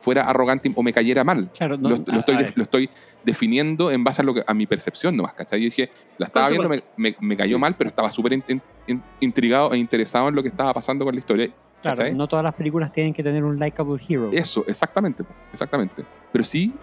fuera 0.00 0.24
arrogante 0.28 0.70
o 0.74 0.82
me 0.82 0.92
cayera 0.92 1.24
mal. 1.24 1.50
Claro, 1.56 1.78
no, 1.78 1.88
lo, 1.88 1.96
lo 1.96 2.12
a- 2.12 2.18
estoy, 2.18 2.34
a 2.34 2.38
de- 2.38 2.44
ver, 2.44 2.52
lo 2.56 2.62
estoy 2.64 2.90
definiendo 3.24 3.90
en 3.90 4.04
base 4.04 4.20
a, 4.20 4.24
lo 4.24 4.34
que- 4.34 4.44
a 4.46 4.52
mi 4.52 4.66
percepción 4.66 5.16
nomás, 5.16 5.32
¿cachai? 5.32 5.60
Yo 5.60 5.64
dije, 5.66 5.88
la 6.18 6.26
estaba 6.26 6.50
viendo, 6.50 6.68
me, 6.68 6.82
me- 6.96 7.16
me 7.20 7.36
cayó 7.36 7.58
mal, 7.58 7.74
pero 7.76 7.88
estaba 7.88 8.10
súper 8.10 8.34
in- 8.34 8.44
in- 8.48 8.62
in- 8.86 9.02
intrigado 9.20 9.72
e 9.72 9.78
interesado 9.78 10.28
en 10.28 10.34
lo 10.34 10.42
que 10.42 10.48
estaba 10.48 10.74
pasando 10.74 11.04
con 11.06 11.14
la 11.14 11.18
historia. 11.20 11.48
claro, 11.80 11.96
¿cachai? 11.96 12.14
no 12.14 12.28
todas 12.28 12.42
las 12.42 12.52
películas 12.54 12.92
tienen 12.92 13.14
que 13.14 13.22
tener 13.22 13.44
un 13.44 13.58
likable 13.58 13.96
hero. 14.06 14.28
Eso, 14.32 14.62
exactamente, 14.66 15.24
exactamente. 15.52 16.04
Pero 16.32 16.44
sí, 16.44 16.74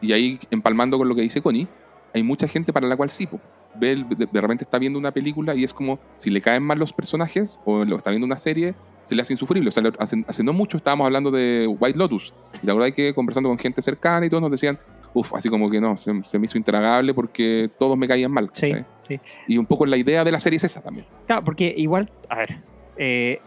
y 0.00 0.12
ahí 0.12 0.38
empalmando 0.50 0.96
con 0.96 1.06
lo 1.08 1.14
que 1.14 1.20
dice 1.22 1.42
Connie, 1.42 1.66
hay 2.14 2.22
mucha 2.22 2.48
gente 2.48 2.72
para 2.72 2.86
la 2.86 2.96
cual 2.96 3.10
sí, 3.10 3.26
po. 3.26 3.40
Ve 3.74 3.92
el- 3.92 4.08
de, 4.08 4.26
de 4.26 4.40
repente 4.40 4.64
está 4.64 4.78
viendo 4.78 4.98
una 4.98 5.10
película 5.12 5.54
y 5.54 5.64
es 5.64 5.72
como 5.74 5.98
si 6.16 6.30
le 6.30 6.40
caen 6.40 6.62
mal 6.62 6.78
los 6.78 6.92
personajes 6.92 7.58
o 7.64 7.84
lo 7.84 7.96
está 7.96 8.10
viendo 8.10 8.26
una 8.26 8.38
serie 8.38 8.74
se 9.02 9.14
le 9.14 9.20
hace 9.20 9.34
insufrible. 9.34 9.68
O 9.68 9.72
sea, 9.72 9.82
hace, 9.98 10.24
hace 10.26 10.42
no 10.42 10.54
mucho 10.54 10.78
estábamos 10.78 11.04
hablando 11.04 11.30
de 11.30 11.66
White 11.66 11.98
Lotus. 11.98 12.32
Y 12.62 12.66
la 12.66 12.72
verdad 12.72 12.88
es 12.88 12.94
que 12.94 13.12
conversando 13.14 13.50
con 13.50 13.58
gente 13.58 13.82
cercana 13.82 14.24
y 14.24 14.30
todos 14.30 14.40
nos 14.40 14.50
decían, 14.50 14.78
uff, 15.12 15.34
así 15.34 15.50
como 15.50 15.68
que 15.70 15.78
no, 15.78 15.96
se, 15.98 16.22
se 16.22 16.38
me 16.38 16.46
hizo 16.46 16.56
intragable 16.56 17.12
porque 17.12 17.70
todos 17.78 17.98
me 17.98 18.08
caían 18.08 18.30
mal. 18.30 18.48
Sí, 18.54 18.72
sí. 19.06 19.20
Y 19.46 19.58
un 19.58 19.66
poco 19.66 19.84
la 19.84 19.98
idea 19.98 20.24
de 20.24 20.32
la 20.32 20.38
serie 20.38 20.56
es 20.56 20.64
esa 20.64 20.80
también. 20.80 21.06
Claro, 21.26 21.44
porque 21.44 21.74
igual, 21.76 22.10
a 22.30 22.36
ver, 22.36 22.56
eh, 22.96 23.40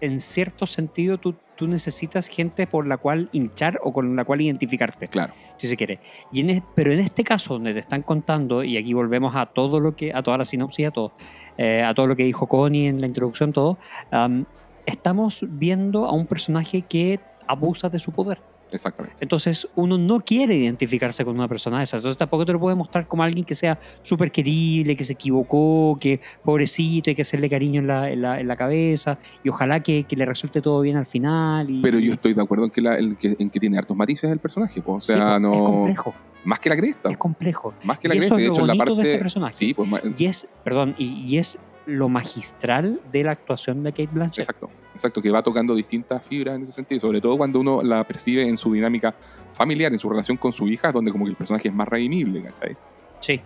en 0.00 0.20
cierto 0.20 0.64
sentido 0.66 1.18
tú, 1.18 1.34
tú 1.60 1.68
necesitas 1.68 2.26
gente 2.26 2.66
por 2.66 2.86
la 2.86 2.96
cual 2.96 3.28
hinchar 3.32 3.78
o 3.84 3.92
con 3.92 4.16
la 4.16 4.24
cual 4.24 4.40
identificarte, 4.40 5.08
Claro. 5.08 5.34
si 5.58 5.68
se 5.68 5.76
quiere. 5.76 6.00
Y 6.32 6.40
en 6.40 6.64
pero 6.74 6.90
en 6.90 7.00
este 7.00 7.22
caso 7.22 7.52
donde 7.52 7.74
te 7.74 7.80
están 7.80 8.00
contando, 8.00 8.64
y 8.64 8.78
aquí 8.78 8.94
volvemos 8.94 9.36
a 9.36 9.44
todo 9.44 9.78
lo 9.78 9.94
que, 9.94 10.10
a 10.14 10.22
toda 10.22 10.38
la 10.38 10.46
sinopsis, 10.46 10.86
a 10.86 10.90
todo, 10.90 11.12
eh, 11.58 11.82
a 11.82 11.92
todo 11.92 12.06
lo 12.06 12.16
que 12.16 12.24
dijo 12.24 12.46
Connie 12.46 12.86
en 12.86 13.02
la 13.02 13.06
introducción, 13.06 13.52
todo, 13.52 13.76
am, 14.10 14.46
estamos 14.86 15.44
viendo 15.46 16.06
a 16.06 16.12
un 16.12 16.26
personaje 16.26 16.80
que 16.80 17.20
abusa 17.46 17.90
de 17.90 17.98
su 17.98 18.10
poder. 18.10 18.40
Exactamente. 18.72 19.16
Entonces 19.20 19.66
uno 19.76 19.98
no 19.98 20.20
quiere 20.20 20.54
identificarse 20.56 21.24
con 21.24 21.34
una 21.36 21.48
persona 21.48 21.78
de 21.78 21.84
esas. 21.84 21.98
Entonces 21.98 22.18
tampoco 22.18 22.44
te 22.46 22.52
lo 22.52 22.60
puede 22.60 22.76
mostrar 22.76 23.06
como 23.08 23.22
alguien 23.22 23.44
que 23.44 23.54
sea 23.54 23.78
súper 24.02 24.30
querible, 24.32 24.96
que 24.96 25.04
se 25.04 25.14
equivocó, 25.14 25.98
que 26.00 26.20
pobrecito, 26.44 27.10
hay 27.10 27.16
que 27.16 27.22
hacerle 27.22 27.48
cariño 27.50 27.80
en 27.80 27.86
la, 27.86 28.10
en 28.10 28.22
la, 28.22 28.40
en 28.40 28.48
la 28.48 28.56
cabeza 28.56 29.18
y 29.44 29.48
ojalá 29.48 29.80
que, 29.82 30.04
que 30.04 30.16
le 30.16 30.24
resulte 30.24 30.60
todo 30.60 30.80
bien 30.80 30.96
al 30.96 31.06
final. 31.06 31.68
y- 31.70 31.82
Pero 31.82 31.98
yo 31.98 32.12
estoy 32.12 32.34
de 32.34 32.42
acuerdo 32.42 32.64
en 32.64 32.70
que, 32.70 32.80
la- 32.80 32.98
en 32.98 33.16
que, 33.16 33.36
en 33.38 33.50
que 33.50 33.60
tiene 33.60 33.78
hartos 33.78 33.96
matices 33.96 34.30
el 34.30 34.38
personaje. 34.38 34.80
pues, 34.82 34.96
O 34.96 35.00
Sí, 35.00 35.12
sea, 35.18 35.28
pues, 35.30 35.40
no. 35.40 35.52
Es 35.54 35.60
complejo, 35.60 36.14
Más 36.44 36.60
que 36.60 36.68
la 36.70 36.76
cresta. 36.76 37.10
es 37.10 37.16
complejo. 37.16 37.74
Más 37.84 37.98
que 37.98 38.08
la 38.08 38.14
y 38.14 38.18
cresta. 38.18 38.36
De 38.36 38.42
es 38.42 38.48
lo 38.48 38.54
hecho, 38.54 38.60
en 38.62 38.66
la 38.68 38.74
parte. 38.74 38.94
de 38.94 39.02
este 39.10 39.18
personaje. 39.18 39.54
Sí, 39.54 39.74
pues. 39.74 39.90
Y 40.18 40.26
es, 40.26 40.48
perdón, 40.64 40.94
y, 40.98 41.06
y 41.26 41.38
es 41.38 41.58
lo 41.90 42.08
magistral 42.08 43.00
de 43.12 43.24
la 43.24 43.32
actuación 43.32 43.82
de 43.82 43.90
Kate 43.92 44.08
Blanchett. 44.12 44.38
Exacto, 44.44 44.70
exacto, 44.94 45.20
que 45.20 45.30
va 45.30 45.42
tocando 45.42 45.74
distintas 45.74 46.24
fibras 46.24 46.56
en 46.56 46.62
ese 46.62 46.72
sentido, 46.72 47.00
sobre 47.00 47.20
todo 47.20 47.36
cuando 47.36 47.60
uno 47.60 47.82
la 47.82 48.04
percibe 48.04 48.42
en 48.48 48.56
su 48.56 48.72
dinámica 48.72 49.14
familiar, 49.52 49.92
en 49.92 49.98
su 49.98 50.08
relación 50.08 50.36
con 50.36 50.52
su 50.52 50.68
hija, 50.68 50.92
donde 50.92 51.10
como 51.12 51.24
que 51.24 51.30
el 51.30 51.36
personaje 51.36 51.68
es 51.68 51.74
más 51.74 51.88
redimible, 51.88 52.42
¿cachai? 52.42 52.76
Sí. 53.20 53.40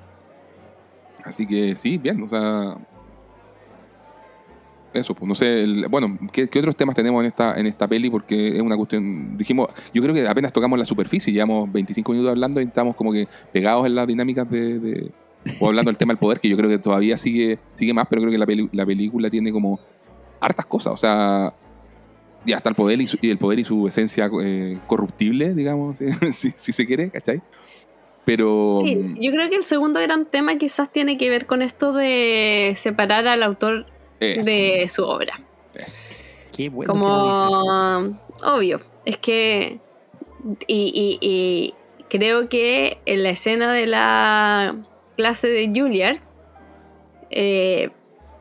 Así 1.25 1.47
que 1.47 1.75
sí, 1.75 1.99
bien, 1.99 2.23
o 2.23 2.29
sea... 2.29 2.77
Eso, 4.93 5.13
pues 5.13 5.27
no 5.29 5.35
sé, 5.35 5.65
el- 5.65 5.89
bueno, 5.89 6.17
¿qué, 6.31 6.47
qué 6.49 6.61
otros 6.61 6.77
temas 6.77 6.95
tenemos 6.95 7.21
en 7.21 7.27
esta, 7.27 7.59
en 7.59 7.67
esta 7.67 7.89
peli? 7.89 8.11
Porque 8.11 8.55
es 8.55 8.61
una 8.63 8.77
cuestión, 8.77 9.37
dijimos, 9.37 9.67
yo 9.93 10.01
creo 10.01 10.15
que 10.15 10.29
apenas 10.29 10.53
tocamos 10.53 10.79
la 10.79 10.85
superficie, 10.85 11.33
llevamos 11.33 11.71
25 11.73 12.13
minutos 12.13 12.31
hablando 12.31 12.61
y 12.61 12.65
estamos 12.65 12.95
como 12.95 13.13
que 13.13 13.27
pegados 13.53 13.87
en 13.87 13.95
las 13.97 14.07
dinámicas 14.07 14.49
de... 14.49 14.79
de- 14.79 15.11
o 15.61 15.67
hablando 15.69 15.91
del 15.91 15.97
tema 15.99 16.13
del 16.13 16.19
poder, 16.19 16.41
que 16.41 16.49
yo 16.49 16.57
creo 16.57 16.71
que 16.71 16.79
todavía 16.79 17.17
sigue, 17.17 17.59
sigue 17.75 17.93
más, 17.95 18.07
pero 18.09 18.23
creo 18.23 18.33
que 18.33 18.39
la, 18.39 18.47
peli- 18.47 18.69
la 18.73 18.87
película 18.87 19.29
tiene 19.31 19.53
como 19.53 19.79
hartas 20.41 20.67
cosas, 20.67 20.93
o 20.93 20.97
sea, 20.97 21.55
ya 22.47 22.57
está 22.59 22.69
el 22.69 22.75
poder 22.75 23.01
y, 23.01 23.07
su, 23.07 23.17
y 23.21 23.31
el 23.31 23.39
poder 23.39 23.59
y 23.59 23.65
su 23.65 23.87
esencia 23.89 24.29
eh, 24.43 24.79
corruptible, 24.87 25.55
digamos, 25.55 25.99
si, 26.35 26.51
si 26.51 26.73
se 26.73 26.87
quiere, 26.87 27.11
¿cachai? 27.11 27.41
Pero... 28.25 28.81
Sí, 28.85 28.97
mm, 28.97 29.17
yo 29.21 29.33
creo 29.33 29.51
que 29.51 29.57
el 29.57 29.65
segundo 29.65 30.01
gran 30.01 30.25
tema 30.27 30.57
quizás 30.57 30.91
tiene 30.91 31.19
que 31.19 31.29
ver 31.31 31.47
con 31.47 31.61
esto 31.63 31.93
de 31.93 32.73
separar 32.77 33.27
al 33.29 33.43
autor 33.43 33.87
eso, 34.21 34.45
de 34.45 34.89
su 34.89 35.05
obra. 35.05 35.41
eso. 35.75 36.03
Qué 36.57 36.69
bueno 36.71 36.95
que 36.95 36.99
lo 37.01 37.23
dices. 37.23 37.59
Como 37.59 38.19
obvio, 38.57 38.81
es 39.05 39.19
que 39.19 39.79
y, 40.67 41.19
y- 41.21 41.27
y 41.27 41.75
creo 42.09 42.49
que 42.49 42.99
en 43.07 43.23
la 43.25 43.31
escena 43.31 43.73
de 43.73 43.87
la 43.87 44.77
clase 45.17 45.49
de 45.49 45.71
Juilliard, 45.75 46.19
eh, 47.31 47.91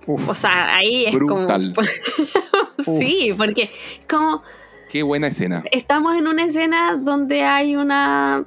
Uf, 0.05 0.27
o 0.29 0.35
sea, 0.35 0.75
ahí 0.75 1.05
es 1.05 1.13
Brutal. 1.13 1.73
como 2.85 2.99
sí, 2.99 3.33
porque 3.37 3.69
como 4.09 4.43
Qué 4.89 5.01
buena 5.03 5.27
escena. 5.27 5.63
estamos 5.71 6.17
en 6.17 6.27
una 6.27 6.43
escena 6.45 6.97
donde 7.01 7.43
hay 7.43 7.75
una 7.75 8.45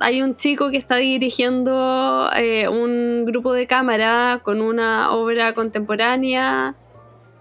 hay 0.00 0.22
un 0.22 0.36
chico 0.36 0.70
que 0.70 0.76
está 0.76 0.96
dirigiendo 0.96 2.28
eh, 2.36 2.68
un 2.68 3.24
grupo 3.24 3.52
de 3.52 3.66
cámara 3.66 4.40
con 4.44 4.60
una 4.60 5.10
obra 5.12 5.54
contemporánea 5.54 6.74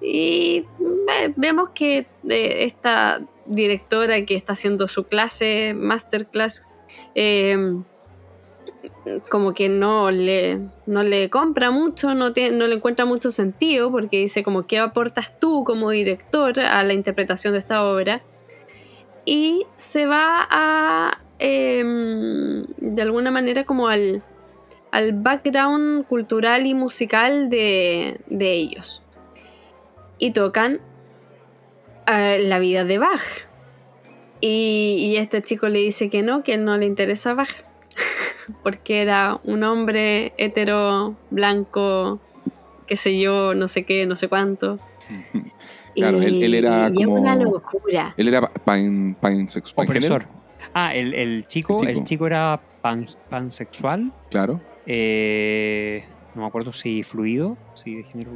y 0.02 0.66
ve- 0.80 1.34
vemos 1.36 1.70
que 1.72 2.08
eh, 2.30 2.64
esta 2.64 3.22
directora 3.46 4.24
que 4.26 4.36
está 4.36 4.54
haciendo 4.54 4.88
su 4.88 5.04
clase 5.06 5.74
masterclass 5.78 6.72
eh, 7.16 7.58
como 9.30 9.54
que 9.54 9.70
no 9.70 10.12
le, 10.12 10.60
no 10.86 11.04
le 11.04 11.30
compra 11.30 11.72
mucho, 11.72 12.14
no, 12.16 12.34
tiene- 12.34 12.56
no 12.58 12.68
le 12.68 12.76
encuentra 12.76 13.06
mucho 13.06 13.32
sentido, 13.32 13.92
porque 13.92 14.18
dice 14.20 14.44
como, 14.44 14.66
¿qué 14.68 14.80
aportas 14.80 15.40
tú 15.40 15.64
como 15.64 15.90
director 15.92 16.60
a 16.60 16.84
la 16.84 16.94
interpretación 16.94 17.54
de 17.54 17.60
esta 17.60 17.84
obra? 17.86 18.22
Y 19.26 19.66
se 19.76 20.06
va 20.06 21.18
em, 21.40 22.66
de 22.78 23.02
alguna 23.02 23.32
manera, 23.32 23.64
como 23.66 23.88
al, 23.88 24.24
al 24.92 25.14
background 25.14 26.06
cultural 26.08 26.66
y 26.66 26.74
musical 26.76 27.50
de, 27.50 28.20
de 28.28 28.52
ellos. 28.52 29.02
Y 30.18 30.32
tocan 30.32 30.80
eh, 32.08 32.40
la 32.44 32.60
vida 32.60 32.86
de 32.86 32.98
Bach. 33.00 33.22
Y, 34.42 34.98
y 35.10 35.18
este 35.18 35.42
chico 35.42 35.70
le 35.70 35.80
dice 35.80 36.10
que 36.10 36.22
no, 36.22 36.44
que 36.44 36.58
no 36.58 36.78
le 36.78 36.86
interesa 36.86 37.34
Bach 37.34 37.50
porque 38.64 39.02
era 39.02 39.40
un 39.44 39.64
hombre 39.64 40.34
hetero, 40.38 41.16
blanco, 41.32 42.20
qué 42.88 42.96
sé 42.96 43.20
yo, 43.20 43.54
no 43.56 43.68
sé 43.68 43.84
qué, 43.84 44.06
no 44.06 44.16
sé 44.16 44.28
cuánto. 44.28 44.78
Claro, 45.96 46.22
él- 46.22 46.44
él 46.44 46.54
era 46.56 46.90
y 46.94 47.06
como- 47.06 47.16
una 47.22 47.38
locura. 47.38 48.14
Él 48.18 48.28
era 48.28 48.42
pan, 48.42 49.16
pansexual. 49.18 49.88
opresor. 49.88 50.26
Ah, 50.74 50.94
el, 50.94 51.14
el 51.14 51.48
chico, 51.48 51.82
El 51.84 51.88
el 51.88 52.04
chico. 52.04 52.28
era 52.28 52.60
pan- 52.82 53.08
pansexual. 53.30 54.12
Claro. 54.30 54.60
eh, 54.86 56.04
no 56.36 56.42
me 56.42 56.48
acuerdo 56.50 56.74
si 56.74 57.02
fluido, 57.04 57.56
si 57.76 57.96
de 57.96 58.04
género 58.04 58.32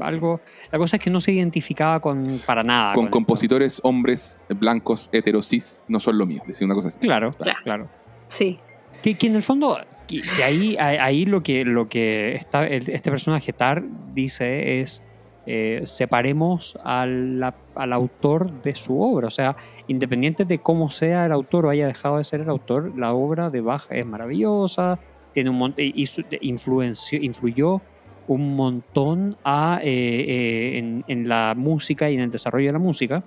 algo. 0.00 0.40
La 0.72 0.78
cosa 0.78 0.96
es 0.96 1.02
que 1.04 1.10
no 1.10 1.20
se 1.20 1.30
identificaba 1.30 2.00
con 2.00 2.40
para 2.44 2.64
nada. 2.64 2.92
Con 2.92 3.06
compositores 3.06 3.80
hombres 3.84 4.40
blancos 4.48 5.08
heterosis 5.12 5.84
no 5.86 6.00
son 6.00 6.18
lo 6.18 6.26
mío, 6.26 6.42
decía 6.44 6.64
una 6.64 6.74
cosa 6.74 6.88
así. 6.88 6.98
Claro, 6.98 7.30
Claro. 7.34 7.58
claro. 7.62 7.88
Sí, 8.26 8.58
Que, 9.02 9.14
que 9.14 9.26
en 9.28 9.36
el 9.36 9.42
fondo, 9.42 9.78
que, 10.08 10.20
que 10.36 10.44
ahí, 10.44 10.76
ahí 10.78 11.26
lo 11.26 11.42
que, 11.42 11.64
lo 11.64 11.88
que 11.88 12.34
está, 12.36 12.66
el- 12.66 12.88
este 12.90 13.10
personaje 13.10 13.52
Tar 13.52 13.82
dice 14.14 14.80
es 14.80 15.02
eh, 15.48 15.82
separemos 15.84 16.76
al, 16.82 17.40
al 17.76 17.92
autor 17.92 18.62
de 18.62 18.74
su 18.74 19.00
obra. 19.00 19.28
O 19.28 19.30
sea, 19.30 19.54
independiente 19.86 20.44
de 20.44 20.58
cómo 20.58 20.90
sea 20.90 21.24
el 21.26 21.32
autor 21.32 21.66
o 21.66 21.70
haya 21.70 21.86
dejado 21.86 22.18
de 22.18 22.24
ser 22.24 22.40
el 22.40 22.48
autor, 22.48 22.92
la 22.98 23.12
obra 23.14 23.48
de 23.50 23.60
Bach 23.60 23.84
es 23.90 24.04
maravillosa, 24.04 24.98
tiene 25.32 25.50
un 25.50 25.74
su- 26.06 26.24
influenció, 26.40 27.18
influyó 27.22 27.80
un 28.26 28.56
montón 28.56 29.36
a, 29.44 29.78
eh, 29.84 30.24
eh, 30.26 30.78
en, 30.78 31.04
en 31.06 31.28
la 31.28 31.54
música 31.56 32.10
y 32.10 32.14
en 32.14 32.22
el 32.22 32.30
desarrollo 32.30 32.66
de 32.66 32.72
la 32.72 32.78
música. 32.80 33.22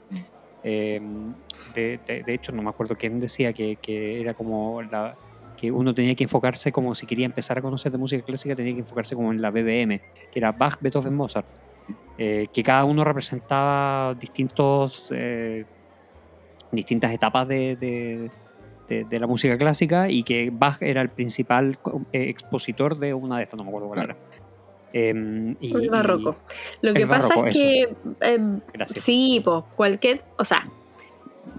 De, 0.61 1.01
de- 2.05 2.23
de 2.23 2.33
hecho, 2.33 2.51
no 2.51 2.61
me 2.63 2.69
acuerdo 2.69 2.95
quién 2.97 3.19
decía 3.19 3.53
que, 3.53 3.77
que 3.81 4.19
era 4.19 4.33
como 4.33 4.81
la, 4.81 5.15
que 5.59 5.71
uno 5.71 5.93
tenía 5.93 6.15
que 6.15 6.23
enfocarse 6.23 6.71
como 6.71 6.95
si 6.95 7.05
quería 7.05 7.25
empezar 7.25 7.57
a 7.57 7.61
conocer 7.61 7.91
de 7.91 7.97
música 7.97 8.23
clásica, 8.23 8.55
tenía 8.55 8.73
que 8.73 8.79
enfocarse 8.81 9.15
como 9.15 9.31
en 9.31 9.41
la 9.41 9.49
BBM, 9.51 9.99
que 10.31 10.39
era 10.39 10.51
Bach, 10.51 10.77
Beethoven, 10.79 11.15
Mozart, 11.15 11.47
eh, 12.17 12.47
que 12.53 12.63
cada 12.63 12.85
uno 12.85 13.03
representaba 13.03 14.13
distintos, 14.15 15.07
eh, 15.11 15.65
distintas 16.71 17.11
etapas 17.13 17.47
de, 17.47 17.75
de- 17.75 18.31
de- 18.87 19.03
de 19.05 19.19
la 19.19 19.27
música 19.27 19.57
clásica 19.57 20.09
y 20.09 20.23
que 20.23 20.49
Bach 20.51 20.77
era 20.81 21.01
el 21.01 21.09
principal 21.09 21.77
eh, 22.11 22.29
expositor 22.29 22.97
de 22.97 23.13
una 23.13 23.37
de 23.37 23.43
estas, 23.43 23.57
no 23.57 23.63
me 23.63 23.69
acuerdo 23.69 23.87
cuál 23.89 23.99
Claro. 24.05 24.15
era. 24.31 24.39
Em, 24.91 25.55
y- 25.59 25.75
el 25.75 25.89
barroco. 25.89 26.35
Lo 26.81 26.89
el 26.91 26.95
que 26.95 27.05
pasa 27.05 27.29
barroco, 27.35 27.47
es 27.47 27.55
que 27.55 27.81
eh, 28.21 28.39
Gracias. 28.73 28.99
sí, 29.03 29.41
pues 29.43 29.63
cualquier, 29.75 30.21
o 30.37 30.43
sea, 30.43 30.65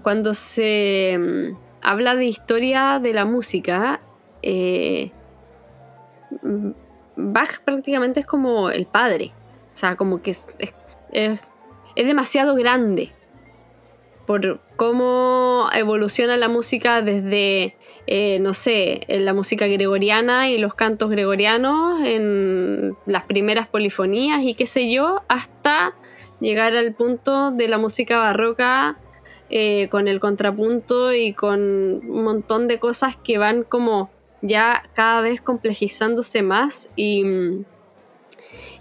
cuando 0.03 0.33
se 0.33 1.17
mm, 1.17 1.70
habla 1.81 2.15
de 2.15 2.25
historia 2.25 2.99
de 2.99 3.13
la 3.13 3.25
música, 3.25 4.01
eh, 4.41 5.11
Bach 7.15 7.59
prácticamente 7.63 8.21
es 8.21 8.25
como 8.25 8.69
el 8.69 8.85
padre. 8.85 9.31
O 9.73 9.75
sea, 9.75 9.95
como 9.95 10.21
que 10.21 10.31
es, 10.31 10.45
demasiado 11.95 12.55
grande 12.55 13.13
por 14.25 14.61
cómo 14.75 15.67
evoluciona 15.73 16.37
la 16.37 16.47
música 16.47 17.01
desde, 17.01 17.75
eh, 18.07 18.39
no 18.39 18.53
sé, 18.53 19.05
la 19.07 19.33
música 19.33 19.67
gregoriana 19.67 20.49
y 20.49 20.57
los 20.57 20.73
cantos 20.73 21.09
gregorianos, 21.09 22.05
en 22.05 22.95
las 23.05 23.23
primeras 23.23 23.67
polifonías 23.67 24.41
y 24.43 24.53
qué 24.53 24.67
sé 24.67 24.91
yo, 24.91 25.21
hasta 25.27 25.93
llegar 26.39 26.75
al 26.75 26.93
punto 26.93 27.51
de 27.51 27.67
la 27.67 27.77
música 27.77 28.17
barroca 28.17 28.97
eh, 29.53 29.89
con 29.89 30.07
el 30.07 30.21
contrapunto 30.21 31.13
y 31.13 31.33
con 31.33 31.59
un 31.59 32.23
montón 32.23 32.69
de 32.69 32.79
cosas 32.79 33.17
que 33.17 33.37
van 33.37 33.63
como 33.63 34.09
ya 34.41 34.89
cada 34.93 35.19
vez 35.19 35.41
complejizándose 35.41 36.41
más 36.41 36.89
y, 36.95 37.25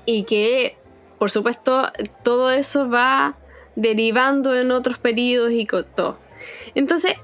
y 0.06 0.22
que 0.22 0.76
por 1.18 1.30
supuesto 1.30 1.90
todo 2.22 2.52
eso 2.52 2.88
va 2.88 3.37
derivando 3.74 4.56
en 4.56 4.70
otros 4.70 4.98
periodos 4.98 5.50
y 5.52 5.66
todo. 5.66 6.18
Entonces, 6.76 7.14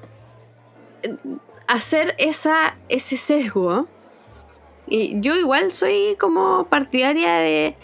hacer 1.69 2.17
esa, 2.19 2.77
ese 2.89 3.17
sesgo, 3.17 3.87
y 4.89 5.21
yo 5.21 5.37
igual 5.37 5.71
soy 5.73 6.17
como 6.19 6.67
partidaria 6.67 7.35
de, 7.35 7.77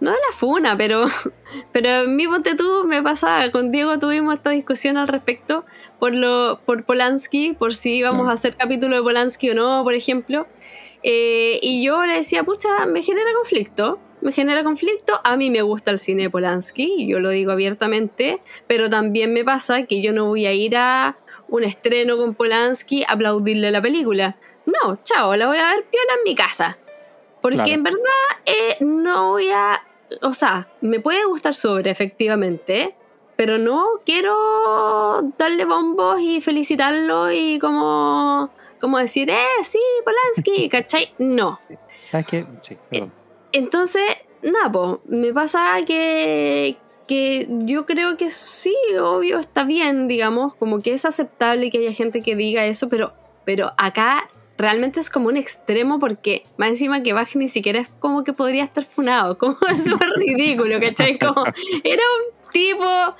no 0.00 0.10
de 0.10 0.16
la 0.16 0.32
funa, 0.36 0.76
pero, 0.76 1.06
pero 1.72 2.08
mi 2.08 2.26
ponte 2.26 2.54
tú 2.54 2.84
me 2.86 3.02
pasaba, 3.02 3.50
con 3.50 3.70
Diego 3.72 3.98
tuvimos 3.98 4.34
esta 4.36 4.50
discusión 4.50 4.96
al 4.96 5.08
respecto 5.08 5.64
por, 5.98 6.14
lo, 6.14 6.60
por 6.64 6.84
Polanski, 6.84 7.54
por 7.58 7.74
si 7.74 7.94
íbamos 7.96 8.20
Claro. 8.20 8.30
a 8.30 8.34
hacer 8.34 8.56
capítulo 8.56 8.96
de 8.96 9.02
Polanski 9.02 9.50
o 9.50 9.54
no, 9.54 9.82
por 9.84 9.94
ejemplo. 9.94 10.46
Eh, 11.02 11.58
y 11.62 11.84
yo 11.84 12.04
le 12.06 12.14
decía, 12.14 12.42
pucha, 12.44 12.86
me 12.86 13.02
genera 13.02 13.30
conflicto. 13.34 13.98
Me 14.20 14.32
genera 14.32 14.64
conflicto. 14.64 15.20
A 15.22 15.36
mí 15.36 15.48
me 15.48 15.62
gusta 15.62 15.92
el 15.92 16.00
cine 16.00 16.22
de 16.24 16.30
Polanski, 16.30 17.06
yo 17.06 17.20
lo 17.20 17.28
digo 17.30 17.52
abiertamente, 17.52 18.40
pero 18.66 18.90
también 18.90 19.32
me 19.32 19.44
pasa 19.44 19.84
que 19.86 20.02
yo 20.02 20.12
no 20.12 20.26
voy 20.26 20.46
a 20.46 20.52
ir 20.52 20.76
a 20.76 21.16
un 21.48 21.62
estreno 21.62 22.16
con 22.16 22.34
Polanski 22.34 23.04
a 23.04 23.12
aplaudirle 23.12 23.70
la 23.70 23.80
película. 23.80 24.36
No, 24.66 24.96
chao, 25.04 25.34
la 25.36 25.46
voy 25.46 25.58
a 25.58 25.72
ver 25.74 25.84
piola 25.90 26.12
en 26.18 26.24
mi 26.24 26.34
casa. 26.34 26.78
Porque 27.40 27.56
Claro. 27.58 27.70
en 27.72 27.82
verdad 27.84 27.98
eh, 28.46 28.76
no 28.84 29.30
voy 29.30 29.48
a. 29.50 29.80
O 30.22 30.32
sea, 30.32 30.68
me 30.80 31.00
puede 31.00 31.24
gustar 31.26 31.54
sobre, 31.54 31.90
efectivamente, 31.90 32.94
pero 33.36 33.56
no 33.56 33.86
quiero 34.04 35.32
darle 35.38 35.64
bombos 35.64 36.20
y 36.20 36.40
felicitarlo 36.40 37.30
y 37.30 37.58
como, 37.60 38.50
como 38.80 38.98
decir, 38.98 39.30
eh, 39.30 39.64
sí, 39.64 39.78
Polanski, 40.04 40.68
¿cachai? 40.70 41.14
No. 41.18 41.60
¿Sabes 42.06 42.26
qué? 42.26 42.46
Sí, 42.62 42.76
perdón. 42.90 43.12
Entonces, 43.52 44.02
nada, 44.42 44.72
po, 44.72 45.02
me 45.06 45.32
pasa 45.32 45.76
que, 45.86 46.78
que 47.06 47.46
yo 47.48 47.86
creo 47.86 48.16
que 48.16 48.30
sí, 48.30 48.74
obvio, 49.00 49.38
está 49.38 49.64
bien, 49.64 50.08
digamos, 50.08 50.54
como 50.54 50.80
que 50.80 50.92
es 50.92 51.04
aceptable 51.04 51.70
que 51.70 51.78
haya 51.78 51.92
gente 51.92 52.20
que 52.20 52.34
diga 52.34 52.66
eso, 52.66 52.88
pero, 52.88 53.12
pero 53.44 53.72
acá 53.76 54.28
realmente 54.58 54.98
es 55.00 55.08
como 55.08 55.28
un 55.28 55.36
extremo 55.36 55.98
porque 55.98 56.42
más 56.56 56.70
encima 56.70 57.02
que 57.02 57.12
Bach 57.12 57.34
ni 57.36 57.48
siquiera 57.48 57.80
es 57.80 57.88
como 58.00 58.24
que 58.24 58.32
podría 58.32 58.64
estar 58.64 58.84
funado, 58.84 59.38
como 59.38 59.56
es 59.74 59.84
súper 59.84 60.10
ridículo, 60.16 60.78
¿cachai? 60.80 61.18
Como 61.18 61.44
era 61.84 62.02
un 62.02 62.50
tipo 62.52 63.16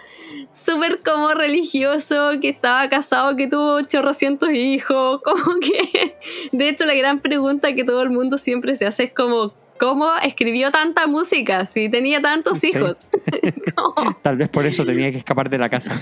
súper 0.53 1.01
como 1.01 1.33
religioso 1.35 2.33
que 2.41 2.49
estaba 2.49 2.89
casado, 2.89 3.37
que 3.37 3.47
tuvo 3.47 3.81
chorrocientos 3.83 4.51
hijos, 4.51 5.23
como 5.25 5.61
que 5.61 6.17
de 6.53 6.69
hecho 6.69 6.85
la 6.85 6.95
gran 6.95 7.21
pregunta 7.21 7.75
que 7.75 7.85
todo 7.85 8.03
el 8.03 8.11
mundo 8.11 8.37
siempre 8.37 8.75
se 8.75 8.87
hace 8.87 9.05
es 9.05 9.13
como 9.13 9.55
¿cómo 9.79 10.11
escribió 10.23 10.71
tanta 10.71 11.07
música 11.07 11.65
si 11.67 11.89
tenía 11.89 12.21
tantos 12.21 12.59
Sí. 12.61 12.69
hijos? 12.75 13.07
Como, 13.75 14.13
Tal 14.23 14.37
vez 14.37 14.49
por 14.49 14.65
eso 14.67 14.85
tenía 14.85 15.11
que 15.13 15.19
escapar 15.19 15.49
de 15.51 15.59
la 15.59 15.69
casa. 15.69 16.01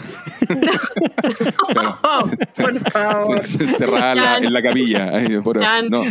Claro. 1.69 1.99
oh, 2.03 2.31
por 2.57 2.91
favor. 2.91 3.43
Se- 3.45 3.59
se- 3.59 3.65
Encerrada 3.65 4.13
en 4.13 4.23
la- 4.23 4.39
en 4.39 4.53
la 4.53 4.63
capilla. 4.63 5.11
Ay, 5.15 5.39
por- 5.41 5.57
no, 5.91 6.03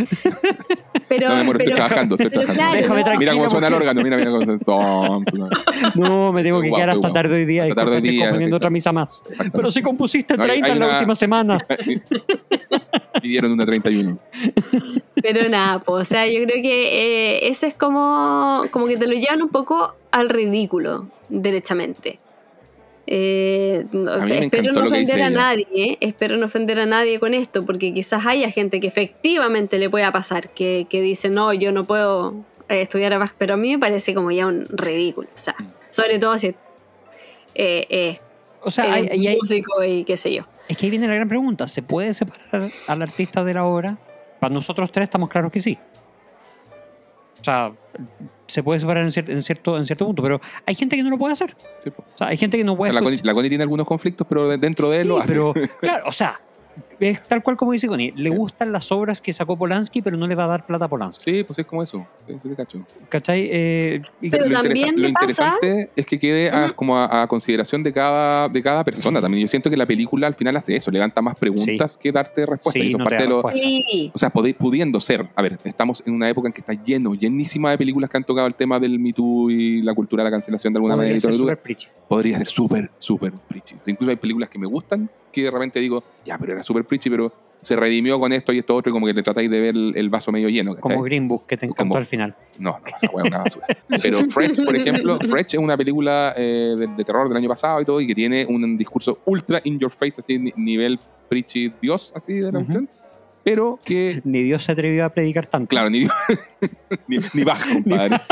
Pero, 1.08 1.28
no, 1.28 1.34
amor, 1.36 1.56
estoy 1.56 1.66
pero- 1.66 1.76
trabajando, 1.76 2.14
estoy 2.16 2.30
pero 2.30 2.42
trabajando. 2.42 2.54
claro, 2.54 2.76
Déjame 2.82 3.00
no, 3.00 3.04
tranquilo. 3.04 3.32
Mira 3.32 3.32
cómo 3.42 3.50
suena 3.50 3.66
el 3.68 3.74
órgano, 3.74 4.02
mira, 4.02 4.16
mira 4.16 4.30
cómo 4.30 4.44
suena. 4.44 4.60
Tom, 4.64 5.24
suena. 5.30 5.48
No, 5.94 6.32
me 6.32 6.42
tengo 6.42 6.60
que 6.60 6.68
Guau, 6.68 6.78
quedar 6.78 6.90
hasta 6.90 7.00
guau. 7.00 7.12
tarde 7.12 7.34
hoy 7.36 7.44
día. 7.46 7.62
Hasta 7.64 7.74
tarde 7.74 7.90
hoy 7.92 7.96
estoy 7.98 8.10
día, 8.10 8.24
componiendo 8.26 8.54
sí, 8.54 8.58
otra 8.58 8.70
misa 8.70 8.92
más. 8.92 9.22
Pero 9.52 9.70
si 9.70 9.82
compusiste 9.82 10.36
No, 10.36 10.42
hay- 10.44 10.48
30 10.50 10.66
hay 10.66 10.72
en 10.72 10.78
la 10.80 10.86
una- 10.86 10.96
última 10.96 11.14
semana. 11.14 11.58
Pidieron 13.22 13.52
una 13.52 13.64
31. 13.66 14.18
Pero 15.22 15.48
nada, 15.48 15.78
pues, 15.80 16.02
o 16.02 16.04
sea, 16.04 16.26
yo 16.26 16.42
creo 16.44 16.62
que 16.62 17.36
eh, 17.36 17.48
ese 17.48 17.66
es 17.68 17.74
como, 17.74 18.64
como 18.70 18.86
que 18.86 18.96
te 18.96 19.06
lo 19.06 19.14
llevan 19.14 19.42
un 19.42 19.48
poco 19.48 19.94
al 20.10 20.28
ridículo, 20.28 21.08
derechamente. 21.28 22.18
Eh, 23.08 23.84
espero 24.30 24.72
no 24.72 24.84
ofender 24.84 25.16
a 25.22 25.28
ella. 25.28 25.30
nadie, 25.30 25.66
¿eh? 25.74 25.98
espero 26.00 26.36
no 26.36 26.46
ofender 26.46 26.80
a 26.80 26.86
nadie 26.86 27.20
con 27.20 27.34
esto, 27.34 27.64
porque 27.64 27.94
quizás 27.94 28.26
haya 28.26 28.50
gente 28.50 28.80
que 28.80 28.88
efectivamente 28.88 29.78
le 29.78 29.88
pueda 29.88 30.10
pasar, 30.12 30.50
que, 30.50 30.86
que 30.90 31.00
dice, 31.00 31.30
no, 31.30 31.52
yo 31.52 31.70
no 31.70 31.84
puedo 31.84 32.34
eh, 32.68 32.82
estudiar 32.82 33.12
a 33.14 33.18
Bach, 33.18 33.32
pero 33.38 33.54
a 33.54 33.56
mí 33.56 33.70
me 33.72 33.78
parece 33.78 34.12
como 34.12 34.32
ya 34.32 34.46
un 34.48 34.66
ridículo, 34.68 35.28
o 35.32 35.38
sea, 35.38 35.54
Mm. 35.58 35.66
sobre 35.90 36.18
todo 36.18 36.36
si 36.36 36.48
eh, 36.48 37.86
eh, 37.88 38.20
O 38.62 38.70
sea, 38.72 38.92
hay- 38.92 39.36
músico 39.38 39.82
y 39.84 40.02
qué 40.04 40.16
sé 40.16 40.34
yo. 40.34 40.42
Es 40.68 40.76
que 40.76 40.86
ahí 40.86 40.90
viene 40.90 41.06
la 41.08 41.14
gran 41.14 41.28
pregunta. 41.28 41.68
¿Se 41.68 41.82
puede 41.82 42.14
separar 42.14 42.70
al 42.86 43.02
artista 43.02 43.44
de 43.44 43.54
la 43.54 43.64
obra? 43.64 43.96
Para 44.40 44.52
nosotros 44.54 44.90
tres 44.92 45.04
estamos 45.04 45.28
claros 45.28 45.50
que 45.52 45.60
sí. 45.60 45.78
O 47.40 47.44
sea, 47.44 47.72
se 48.46 48.62
puede 48.62 48.80
separar 48.80 49.04
en, 49.04 49.10
cier- 49.10 49.30
en 49.30 49.42
cierto, 49.42 49.76
en 49.76 49.84
cierto 49.84 50.06
punto, 50.06 50.22
pero 50.22 50.40
hay 50.64 50.74
gente 50.74 50.96
que 50.96 51.02
no 51.02 51.10
lo 51.10 51.18
puede 51.18 51.32
hacer. 51.34 51.54
Sí. 51.78 51.90
O 51.96 52.18
sea, 52.18 52.28
hay 52.28 52.36
gente 52.36 52.56
que 52.58 52.64
no 52.64 52.76
puede... 52.76 52.92
La 52.92 53.02
Connie, 53.02 53.20
la 53.22 53.34
Connie 53.34 53.48
tiene 53.48 53.62
algunos 53.62 53.86
conflictos, 53.86 54.26
pero 54.28 54.48
de- 54.48 54.58
dentro 54.58 54.90
de 54.90 54.96
él 54.98 55.02
Sí, 55.02 55.08
lo 55.08 55.18
hace. 55.18 55.32
pero 55.32 55.54
claro, 55.80 56.04
o 56.08 56.12
sea, 56.12 56.40
es 57.00 57.22
tal 57.22 57.42
cual 57.42 57.56
como 57.56 57.72
dice 57.72 57.88
Connie, 57.88 58.12
le 58.16 58.30
Sí. 58.30 58.36
gustan 58.36 58.72
las 58.72 58.90
obras 58.92 59.20
que 59.20 59.32
sacó 59.32 59.56
Polanski, 59.56 60.02
pero 60.02 60.16
no 60.16 60.26
le 60.26 60.34
va 60.34 60.44
a 60.44 60.48
dar 60.48 60.66
plata 60.66 60.86
a 60.86 60.88
Polanski. 60.88 61.24
Sí, 61.30 61.44
pues 61.44 61.58
es 61.58 61.66
como 61.66 61.82
eso. 61.82 62.06
Sí, 62.26 62.34
cacho. 62.56 62.80
¿Cachai? 63.08 63.48
Eh, 63.50 64.02
y- 64.20 64.30
Pero 64.30 64.46
lo, 64.46 64.52
también 64.52 64.88
interesa- 64.88 65.08
lo 65.08 65.12
pasa- 65.14 65.46
interesante 65.46 65.90
es 65.96 66.06
que 66.06 66.18
quede 66.18 66.50
a, 66.50 66.70
como 66.70 66.96
a, 66.96 67.22
a 67.22 67.26
consideración 67.26 67.82
de 67.82 67.92
cada, 67.92 68.48
de 68.48 68.62
cada 68.62 68.84
persona 68.84 69.20
también. 69.20 69.42
Yo 69.42 69.48
siento 69.48 69.70
que 69.70 69.76
la 69.76 69.86
película 69.86 70.26
al 70.26 70.34
final 70.34 70.56
hace 70.56 70.76
eso, 70.76 70.90
levanta 70.90 71.20
más 71.22 71.38
preguntas 71.38 71.96
que 71.96 72.12
darte 72.12 72.46
respuestas. 72.46 72.72
Sí, 72.72 72.80
y 72.80 72.86
es 72.88 72.92
no 72.92 72.98
te 72.98 73.04
parte 73.04 73.22
de 73.22 73.28
lo- 73.28 73.36
respuesta. 73.42 73.60
Sí, 73.60 74.10
o 74.14 74.18
sea, 74.18 74.30
podéis- 74.30 74.56
pudiendo 74.56 74.98
ser. 75.00 75.26
A 75.34 75.42
ver, 75.42 75.58
estamos 75.64 76.02
en 76.06 76.14
una 76.14 76.28
época 76.28 76.48
en 76.48 76.52
que 76.52 76.60
está 76.60 76.72
lleno, 76.74 77.14
llenísima 77.14 77.70
de 77.70 77.78
películas 77.78 78.10
que 78.10 78.16
han 78.16 78.24
tocado 78.24 78.46
el 78.46 78.54
tema 78.54 78.78
del 78.80 78.98
Me 78.98 79.12
Too 79.12 79.50
y 79.50 79.82
la 79.82 79.94
cultura 79.94 80.22
de 80.22 80.30
la 80.30 80.34
cancelación 80.34 80.72
de 80.72 80.78
alguna 80.78 80.94
podría 80.94 81.12
manera. 81.14 81.18
y 81.18 81.20
todo 81.20 81.30
ser 81.32 81.38
tú- 81.38 81.44
súper 81.44 81.58
preachy. 81.62 81.86
podría 82.08 82.38
ser 82.38 82.46
súper, 82.46 82.90
súper 82.98 83.32
preachy. 83.48 83.76
Incluso 83.86 84.10
hay 84.10 84.16
películas 84.16 84.48
que 84.48 84.58
me 84.58 84.66
gustan 84.66 85.08
que 85.40 85.46
de 85.46 85.50
repente 85.52 85.80
digo, 85.80 86.02
ya, 86.24 86.36
pero 86.38 86.52
era 86.52 86.62
súper 86.62 86.84
preachy, 86.84 87.08
pero 87.10 87.32
se 87.58 87.74
redimió 87.74 88.20
con 88.20 88.32
esto 88.32 88.52
y 88.52 88.58
esto 88.58 88.76
otro, 88.76 88.90
y 88.90 88.92
como 88.92 89.06
que 89.06 89.14
le 89.14 89.22
tratáis 89.22 89.50
de 89.50 89.58
ver 89.60 89.74
el, 89.74 89.92
el 89.96 90.08
vaso 90.10 90.30
medio 90.30 90.48
lleno. 90.50 90.72
¿cachai? 90.74 90.82
Como 90.92 91.02
Green 91.02 91.26
Book, 91.26 91.46
que 91.46 91.56
te 91.56 91.64
encantó 91.66 91.82
Como- 91.84 91.96
al 91.96 92.04
final. 92.06 92.34
No, 92.58 92.70
no, 92.72 92.86
esa 92.86 93.10
weá 93.12 93.24
es 93.24 93.30
una 93.30 93.38
basura. 93.38 93.66
Pero 94.02 94.18
Fresh, 94.30 94.64
por 94.64 94.76
ejemplo, 94.76 95.18
Fresh 95.18 95.54
es 95.54 95.58
una 95.60 95.76
película 95.76 96.34
eh, 96.36 96.74
de, 96.78 96.86
de 96.86 97.04
terror 97.04 97.28
del 97.28 97.36
año 97.38 97.48
pasado 97.48 97.80
y 97.80 97.84
todo, 97.84 98.00
y 98.00 98.06
que 98.06 98.14
tiene 98.14 98.44
un 98.46 98.76
discurso 98.76 99.18
ultra 99.24 99.60
in 99.64 99.78
your 99.78 99.90
face, 99.90 100.14
así, 100.18 100.38
ni- 100.38 100.52
nivel 100.56 100.98
preachy 101.28 101.72
Dios, 101.80 102.12
así 102.14 102.34
de 102.34 102.42
la 102.52 102.58
Ujú. 102.58 102.66
cuestión. 102.66 102.88
Pero 103.42 103.78
que, 103.84 104.20
Ni 104.24 104.42
Dios 104.42 104.64
se 104.64 104.72
atrevió 104.72 105.04
a 105.04 105.08
predicar 105.08 105.46
tanto. 105.46 105.68
claro, 105.68 105.88
ni, 105.88 106.00
ni, 107.08 107.18
ni 107.32 107.44
baja, 107.44 107.72
compadre. 107.72 108.16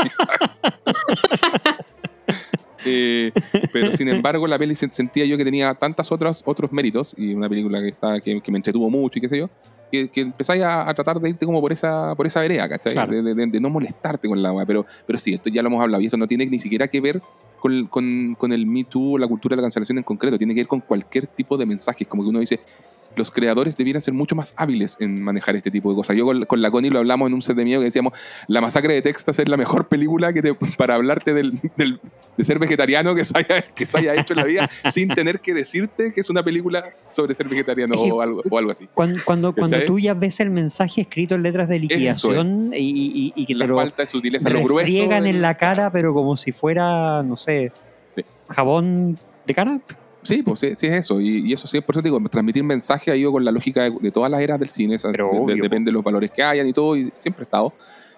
Eh, 2.85 3.31
pero 3.73 3.91
sin 3.93 4.07
embargo, 4.09 4.47
la 4.47 4.57
peli 4.59 4.75
se- 4.75 4.91
sentía 4.91 5.25
yo 5.25 5.37
que 5.37 5.43
tenía 5.45 5.73
tantas 5.73 6.11
otras 6.11 6.41
otros 6.45 6.71
méritos, 6.71 7.13
y 7.17 7.33
una 7.33 7.49
película 7.49 7.81
que, 7.81 7.89
está, 7.89 8.19
que, 8.19 8.41
que 8.41 8.51
me 8.51 8.57
entretuvo 8.59 8.89
mucho 8.89 9.17
y 9.19 9.21
qué 9.21 9.29
sé 9.29 9.37
yo, 9.39 9.49
que, 9.91 10.09
que 10.09 10.21
empezáis 10.21 10.61
a, 10.63 10.89
a 10.89 10.93
tratar 10.93 11.19
de 11.19 11.29
irte 11.29 11.45
como 11.45 11.61
por 11.61 11.71
esa, 11.73 12.13
por 12.15 12.25
esa 12.27 12.41
vereda, 12.41 12.67
¿cachai? 12.69 12.93
Claro. 12.93 13.11
De, 13.23 13.33
de- 13.33 13.47
de 13.47 13.59
no 13.59 13.69
molestarte 13.69 14.27
con 14.27 14.41
la 14.41 14.49
agua. 14.49 14.65
Pero, 14.65 14.85
pero 15.05 15.19
sí, 15.19 15.33
esto 15.33 15.49
ya 15.49 15.61
lo 15.61 15.67
hemos 15.69 15.81
hablado, 15.81 16.01
y 16.01 16.05
esto 16.05 16.17
no 16.17 16.27
tiene 16.27 16.45
ni 16.45 16.59
siquiera 16.59 16.87
que 16.87 17.01
ver 17.01 17.21
con, 17.59 17.87
con, 17.87 18.35
con 18.35 18.51
el 18.53 18.65
Me 18.67 18.83
Too 18.83 19.13
o 19.13 19.17
la 19.17 19.27
cultura 19.27 19.55
de 19.55 19.61
la 19.61 19.65
cancelación 19.65 19.97
en 19.97 20.03
concreto, 20.03 20.37
tiene 20.37 20.53
que 20.53 20.59
ver 20.61 20.67
con 20.67 20.81
cualquier 20.81 21.27
tipo 21.27 21.57
de 21.57 21.65
mensajes, 21.65 22.07
como 22.07 22.23
que 22.23 22.29
uno 22.29 22.39
dice, 22.39 22.59
los 23.15 23.31
creadores 23.31 23.77
debieran 23.77 24.01
ser 24.01 24.13
mucho 24.13 24.35
más 24.35 24.53
hábiles 24.57 24.97
en 24.99 25.23
manejar 25.23 25.55
este 25.55 25.71
tipo 25.71 25.89
de 25.89 25.95
cosas. 25.95 26.15
Yo 26.15 26.25
con, 26.25 26.43
con 26.45 26.61
la 26.61 26.71
Connie 26.71 26.89
lo 26.89 26.99
hablamos 26.99 27.27
en 27.27 27.33
un 27.33 27.41
set 27.41 27.55
de 27.55 27.63
miedo 27.65 27.81
que 27.81 27.85
decíamos, 27.85 28.13
La 28.47 28.61
masacre 28.61 28.93
de 28.93 29.01
Texas 29.01 29.39
es 29.39 29.47
la 29.49 29.57
mejor 29.57 29.87
película 29.87 30.33
que 30.33 30.41
te- 30.41 30.53
para 30.53 30.95
hablarte 30.95 31.33
del, 31.33 31.59
del- 31.77 31.99
de 32.37 32.43
ser 32.45 32.59
vegetariano 32.59 33.15
que 33.15 33.23
se, 33.23 33.37
haya, 33.37 33.61
que 33.61 33.85
se 33.85 33.97
haya 33.97 34.15
hecho 34.15 34.33
en 34.33 34.37
la 34.39 34.45
vida 34.45 34.69
sin 34.91 35.09
tener 35.09 35.39
que 35.39 35.53
decirte 35.53 36.11
que 36.11 36.21
es 36.21 36.29
una 36.29 36.43
película 36.43 36.83
sobre 37.07 37.33
ser 37.35 37.47
vegetariano 37.47 37.95
Es 37.95 38.01
que- 38.01 38.11
o, 38.11 38.21
algo, 38.21 38.41
o 38.49 38.57
algo 38.57 38.71
así. 38.71 38.87
Cuando, 38.93 39.19
cuando, 39.23 39.53
cuando 39.53 39.77
tú 39.85 39.99
ya 39.99 40.13
ves 40.13 40.39
el 40.39 40.49
mensaje 40.49 41.01
escrito 41.01 41.35
en 41.35 41.43
letras 41.43 41.69
de 41.69 41.79
liquidación 41.79 42.71
y, 42.73 42.77
y- 42.77 43.33
y 43.35 43.45
que 43.45 43.53
te 43.53 43.59
La 43.59 43.67
lo 43.67 43.75
falta 43.75 44.03
de 44.03 44.07
sutileza, 44.07 44.49
lo 44.49 44.63
grueso. 44.63 45.11
en 45.13 45.41
la 45.41 45.55
cara, 45.55 45.91
pero 45.91 46.13
como 46.13 46.35
si 46.35 46.51
fuera, 46.51 47.23
no 47.23 47.37
sé, 47.37 47.71
Sí. 48.11 48.23
jabón 48.49 49.17
de 49.45 49.53
cara. 49.53 49.79
Sí, 50.25 50.43
pues 50.43 50.59
sí, 50.59 50.75
sí 50.75 50.87
es 50.87 50.93
eso. 50.93 51.21
Y, 51.21 51.47
y 51.47 51.53
eso 51.53 51.67
sí, 51.67 51.79
por 51.81 51.95
eso 51.95 52.01
te 52.01 52.09
digo, 52.09 52.19
transmitir 52.29 52.63
mensaje 52.63 53.11
ha 53.11 53.15
ido 53.15 53.31
con 53.31 53.45
la 53.45 53.51
lógica 53.51 53.83
de, 53.83 53.91
de 53.91 54.11
todas 54.11 54.29
las 54.29 54.41
eras 54.41 54.59
del 54.59 54.69
cine. 54.69 54.97
Pero 55.11 55.29
de- 55.47 55.53
de- 55.55 55.61
depende 55.61 55.89
de 55.89 55.93
los 55.93 56.03
valores 56.03 56.31
que 56.31 56.43
hayan 56.43 56.67
y 56.67 56.73
todo, 56.73 56.97
y 56.97 57.11
siempre 57.17 57.43
ha 57.43 57.45
estado. 57.45 57.73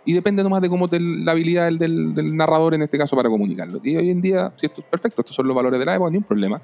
Y 0.06 0.14
depende 0.14 0.42
nomás 0.42 0.62
de 0.62 0.70
cómo 0.70 0.88
te- 0.88 1.00
la 1.00 1.34
habilidad 1.34 1.66
del, 1.66 1.78
del- 1.78 2.16
del 2.16 2.36
narrador 2.36 2.74
en 2.74 2.82
este 2.82 2.98
caso 2.98 3.16
para 3.16 3.30
comunicarlo. 3.30 3.80
Y 3.84 3.98
hoy 3.98 4.10
en 4.10 4.22
día, 4.22 4.52
si 4.56 4.66
esto 4.66 4.82
es 4.82 4.88
perfecto, 4.88 5.22
estos 5.22 5.36
son 5.36 5.46
los 5.48 5.56
valores 5.56 5.80
de 5.80 5.86
la 5.86 5.96
época, 5.96 6.10
ni 6.10 6.18
un 6.18 6.24
problema. 6.24 6.62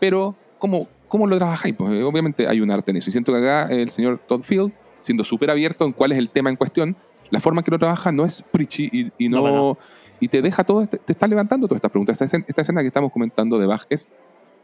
Pero, 0.00 0.34
¿cómo, 0.58 0.88
cómo 1.08 1.26
lo 1.26 1.36
trabajáis? 1.36 1.74
Pues 1.74 1.92
eh, 1.92 2.02
obviamente 2.02 2.46
hay 2.48 2.60
un 2.60 2.70
arte 2.70 2.90
en 2.90 2.96
eso. 2.96 3.10
Y 3.10 3.12
siento 3.12 3.32
que 3.32 3.38
acá 3.38 3.66
el 3.72 3.90
señor 3.90 4.18
Todd 4.26 4.42
Field, 4.42 4.72
siendo 5.02 5.24
súper 5.24 5.50
abierto 5.50 5.84
en 5.84 5.92
cuál 5.92 6.12
es 6.12 6.18
el 6.18 6.30
tema 6.30 6.48
en 6.50 6.56
cuestión, 6.56 6.96
la 7.30 7.40
forma 7.40 7.60
en 7.60 7.64
que 7.64 7.70
lo 7.70 7.78
trabaja 7.78 8.12
no 8.12 8.24
es 8.24 8.42
preachy 8.50 8.88
y, 8.92 9.12
y 9.26 9.28
no, 9.28 9.38
No, 9.46 9.74
para 9.74 9.86
y 10.20 10.28
te 10.28 10.40
deja 10.40 10.64
todo, 10.64 10.86
te, 10.86 10.96
te 10.96 11.12
está 11.12 11.26
levantando 11.26 11.66
todas 11.68 11.76
estas 11.78 11.90
preguntas. 11.90 12.14
Esta 12.14 12.24
escena, 12.24 12.44
esta 12.48 12.62
escena 12.62 12.80
que 12.80 12.86
estamos 12.86 13.12
comentando 13.12 13.58
de 13.58 13.66
Bach 13.66 13.84
es 13.90 14.12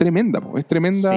tremenda, 0.03 0.41
po, 0.41 0.59
es 0.59 0.67
tremenda. 0.67 1.09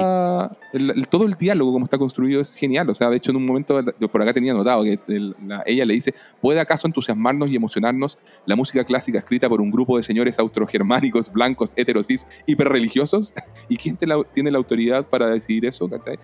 El- 0.74 0.92
el- 0.92 1.08
todo 1.08 1.26
el 1.26 1.34
diálogo, 1.34 1.74
como 1.74 1.86
está 1.86 1.98
construido, 1.98 2.42
es 2.42 2.56
genial. 2.56 2.90
O 2.90 2.96
sea, 2.96 3.10
de 3.10 3.18
hecho, 3.18 3.32
en 3.32 3.38
un 3.38 3.46
momento, 3.46 3.80
por 4.12 4.22
acá 4.22 4.34
tenía 4.34 4.54
notado 4.54 4.84
que 4.84 5.00
el- 5.08 5.36
la- 5.46 5.64
ella 5.66 5.86
le 5.86 5.94
dice: 5.96 6.14
¿Puede 6.42 6.60
acaso 6.60 6.88
entusiasmarnos 6.88 7.50
y 7.50 7.56
emocionarnos 7.56 8.18
la 8.46 8.56
música 8.56 8.84
clásica 8.84 9.18
escrita 9.20 9.50
por 9.50 9.60
un 9.62 9.72
grupo 9.72 9.98
de 9.98 10.04
señores 10.04 10.38
austrogermánicos, 10.40 11.32
blancos, 11.32 11.74
heterosis, 11.78 12.28
hiperreligiosos? 12.46 13.34
¿Y 13.70 13.78
quién 13.78 13.98
te 13.98 14.06
la- 14.08 14.24
tiene 14.34 14.52
la 14.52 14.58
autoridad 14.60 15.06
para 15.08 15.30
decidir 15.30 15.66
eso? 15.66 15.90
¿cachai? 15.90 16.18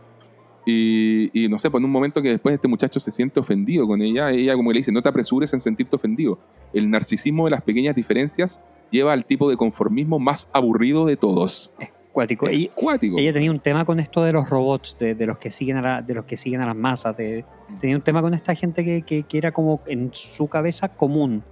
Y, 0.66 1.32
y 1.34 1.48
no 1.50 1.58
sé, 1.58 1.72
pues 1.72 1.82
en 1.82 1.86
un 1.86 1.92
momento 1.92 2.22
que 2.22 2.30
después 2.30 2.54
este 2.54 2.68
muchacho 2.68 3.00
se 3.00 3.10
siente 3.12 3.40
ofendido 3.40 3.88
con 3.88 4.00
ella, 4.02 4.30
ella 4.30 4.56
como 4.56 4.70
que 4.70 4.76
le 4.76 4.80
dice, 4.82 4.92
no 4.92 5.02
te 5.02 5.10
apresures 5.10 5.52
en 5.54 5.60
sentirte 5.60 5.96
ofendido. 5.96 6.38
El 6.72 6.88
narcisismo 6.90 7.46
de 7.46 7.52
las 7.52 7.64
pequeñas 7.64 7.96
diferencias 7.96 8.62
lleva 8.92 9.14
al 9.14 9.26
tipo 9.26 9.50
de 9.50 9.58
conformismo 9.58 10.20
más 10.20 10.50
aburrido 10.54 11.06
de 11.08 11.18
todos. 11.18 11.74
Cuático. 12.12 12.48
Es 12.48 12.54
Ella, 12.58 12.70
cuático. 12.76 13.18
ella 13.18 13.32
tenía 13.34 13.52
un 13.52 13.60
tema 13.60 13.86
con 13.86 14.00
esto 14.00 14.24
de 14.24 14.34
los 14.34 14.50
robots, 14.50 14.98
de, 15.00 15.16
de 15.16 15.26
los 15.26 15.38
que 15.38 15.50
siguen 15.50 15.78
a 15.78 15.82
la- 15.82 16.02
de 16.02 16.14
los 16.14 16.26
que 16.26 16.36
siguen 16.38 16.62
a 16.62 16.66
las 16.66 16.76
masas. 16.76 17.16
de- 17.16 17.46
tenía 17.80 17.96
un 17.96 18.02
tema 18.02 18.22
con 18.22 18.34
esta 18.34 18.54
gente 18.56 18.84
que, 18.84 19.02
que- 19.04 19.24
que 19.24 19.38
era 19.38 19.52
como 19.52 19.82
en 19.88 20.10
su 20.14 20.48
cabeza 20.48 20.90
común. 20.90 21.44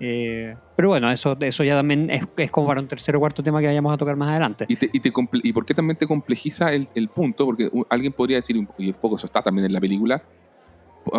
Eh, 0.00 0.56
pero 0.74 0.88
bueno, 0.88 1.12
eso, 1.12 1.36
eso 1.40 1.62
ya 1.62 1.76
también 1.76 2.10
es, 2.10 2.22
es 2.36 2.50
como 2.50 2.66
para 2.66 2.80
un 2.80 2.88
tercer 2.88 3.14
o 3.14 3.20
cuarto 3.20 3.42
tema 3.42 3.60
que 3.60 3.66
vayamos 3.66 3.94
a 3.94 3.96
tocar 3.96 4.16
más 4.16 4.30
adelante. 4.30 4.64
¿Y, 4.68 4.74
te- 4.76 4.90
y, 4.92 4.98
te 4.98 5.12
¿Y 5.44 5.52
por 5.52 5.64
qué 5.64 5.74
también 5.74 5.96
te 5.96 6.06
complejiza 6.06 6.72
el, 6.72 6.88
el 6.94 7.08
punto? 7.08 7.44
Porque 7.44 7.70
alguien 7.88 8.12
podría 8.12 8.38
decir, 8.38 8.56
y 8.78 8.88
un 8.88 8.94
poco 8.94 9.16
eso 9.16 9.26
está 9.26 9.42
también 9.42 9.66
en 9.66 9.72
la 9.72 9.80
película, 9.80 10.20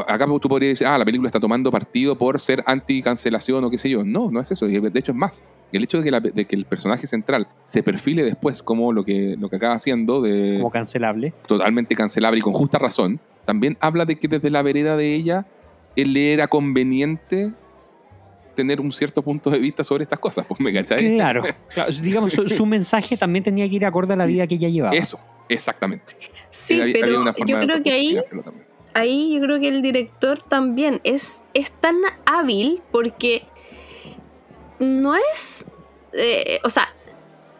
acá 0.08 0.26
tú 0.40 0.50
podrías 0.50 0.72
decir, 0.72 0.88
ah, 0.88 0.98
la 0.98 1.06
película 1.06 1.28
está 1.28 1.40
tomando 1.40 1.70
partido 1.72 2.18
por 2.18 2.40
ser 2.40 2.64
anti-cancelación 2.66 3.64
o 3.64 3.70
qué 3.70 3.78
sé 3.78 3.90
yo. 3.90 4.04
No, 4.04 4.32
no 4.32 4.40
es 4.40 4.52
eso. 4.52 4.66
De 4.68 4.92
hecho 5.00 5.12
es 5.12 5.18
más. 5.18 5.44
El 5.72 5.84
hecho 5.84 5.98
de 5.98 6.04
que, 6.04 6.12
la- 6.12 6.20
de 6.20 6.46
que 6.46 6.56
el 6.56 6.66
personaje 6.66 7.08
central 7.08 7.48
se 7.66 7.82
perfile 7.84 8.24
después 8.24 8.62
como 8.62 8.94
lo 8.94 9.04
que, 9.04 9.36
lo 9.40 9.50
que 9.50 9.56
acaba 9.56 9.74
haciendo 9.74 10.22
de 10.22 10.58
Como 10.58 10.70
cancelable. 10.72 11.34
totalmente 11.48 11.96
cancelable 11.96 12.40
y 12.40 12.42
con 12.42 12.54
justa 12.54 12.78
razón, 12.78 13.20
también 13.46 13.78
habla 13.82 14.06
de 14.06 14.18
que 14.20 14.28
desde 14.28 14.50
la 14.52 14.62
vereda 14.62 14.96
de 14.98 15.16
ella, 15.16 15.46
él 15.96 16.14
le 16.14 16.32
era 16.34 16.48
conveniente 16.48 17.52
tener 18.56 18.80
un 18.80 18.92
cierto 18.92 19.24
punto 19.24 19.50
de 19.50 19.58
vista 19.58 19.84
sobre 19.84 20.04
estas 20.04 20.20
cosas, 20.20 20.46
pues 20.48 20.60
me 20.60 20.72
cachai. 20.72 21.16
Claro, 21.16 21.44
claro, 21.74 21.92
digamos, 22.02 22.34
su, 22.34 22.48
su 22.50 22.66
mensaje 22.68 23.18
también 23.18 23.42
tenía 23.44 23.68
que 23.68 23.76
ir 23.76 23.86
acorde 23.86 24.14
a 24.14 24.16
la 24.16 24.28
vida 24.28 24.46
que 24.46 24.56
ella 24.56 24.70
llevaba. 24.70 24.96
Eso, 24.96 25.20
exactamente. 25.50 26.16
Sí, 26.52 26.80
Había- 26.80 26.98
pero 27.02 27.26
yo 27.26 27.60
creo 27.60 27.82
que 27.84 27.92
ahí. 27.92 28.16
Ahí 28.94 29.34
yo 29.34 29.42
creo 29.42 29.60
que 29.60 29.68
el 29.68 29.82
director 29.82 30.40
también 30.40 31.02
es, 31.04 31.44
es 31.54 31.72
tan 31.72 31.96
hábil 32.26 32.82
porque 32.92 33.44
no 34.80 35.16
es... 35.16 35.66
eh, 36.14 36.60
o 36.64 36.70
sea, 36.70 36.88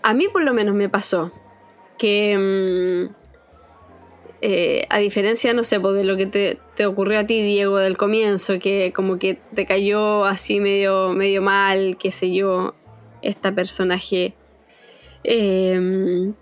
a 0.02 0.14
mí 0.14 0.28
por 0.28 0.44
lo 0.44 0.54
menos 0.54 0.76
me 0.76 0.90
pasó 0.90 1.32
que... 1.98 3.10
mm, 3.10 3.24
eh, 4.46 4.86
a 4.90 4.98
diferencia, 4.98 5.54
no 5.54 5.64
sé, 5.64 5.80
pues, 5.80 5.96
de 5.96 6.04
lo 6.04 6.18
que 6.18 6.26
te, 6.26 6.60
te 6.76 6.86
ocurrió 6.86 7.20
a 7.20 7.24
ti, 7.24 7.42
Diego, 7.42 7.78
del 7.78 7.96
comienzo, 7.96 8.60
que 8.60 8.92
como 8.94 9.18
que 9.18 9.36
te 9.56 9.66
cayó 9.66 10.26
así 10.26 10.60
medio, 10.60 11.14
medio 11.14 11.42
mal, 11.42 11.96
qué 11.98 12.12
sé 12.12 12.34
yo, 12.34 12.76
esta 13.22 13.56
personaje. 13.56 14.34
Eh, 15.24 16.34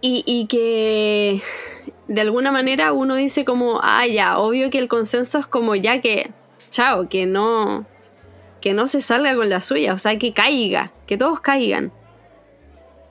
y, 0.00 0.22
y 0.24 0.46
que 0.46 1.40
de 2.08 2.20
alguna 2.20 2.52
manera 2.52 2.92
uno 2.92 3.14
dice 3.14 3.44
como, 3.44 3.80
ah, 3.82 4.06
ya, 4.06 4.38
obvio 4.38 4.70
que 4.70 4.78
el 4.78 4.88
consenso 4.88 5.38
es 5.38 5.46
como 5.46 5.74
ya 5.74 6.00
que, 6.00 6.30
chao, 6.70 7.08
que 7.08 7.26
no, 7.26 7.86
que 8.60 8.74
no 8.74 8.86
se 8.86 9.00
salga 9.00 9.34
con 9.34 9.48
la 9.48 9.60
suya, 9.60 9.94
o 9.94 9.98
sea, 9.98 10.18
que 10.18 10.32
caiga, 10.32 10.92
que 11.06 11.16
todos 11.16 11.40
caigan. 11.40 11.92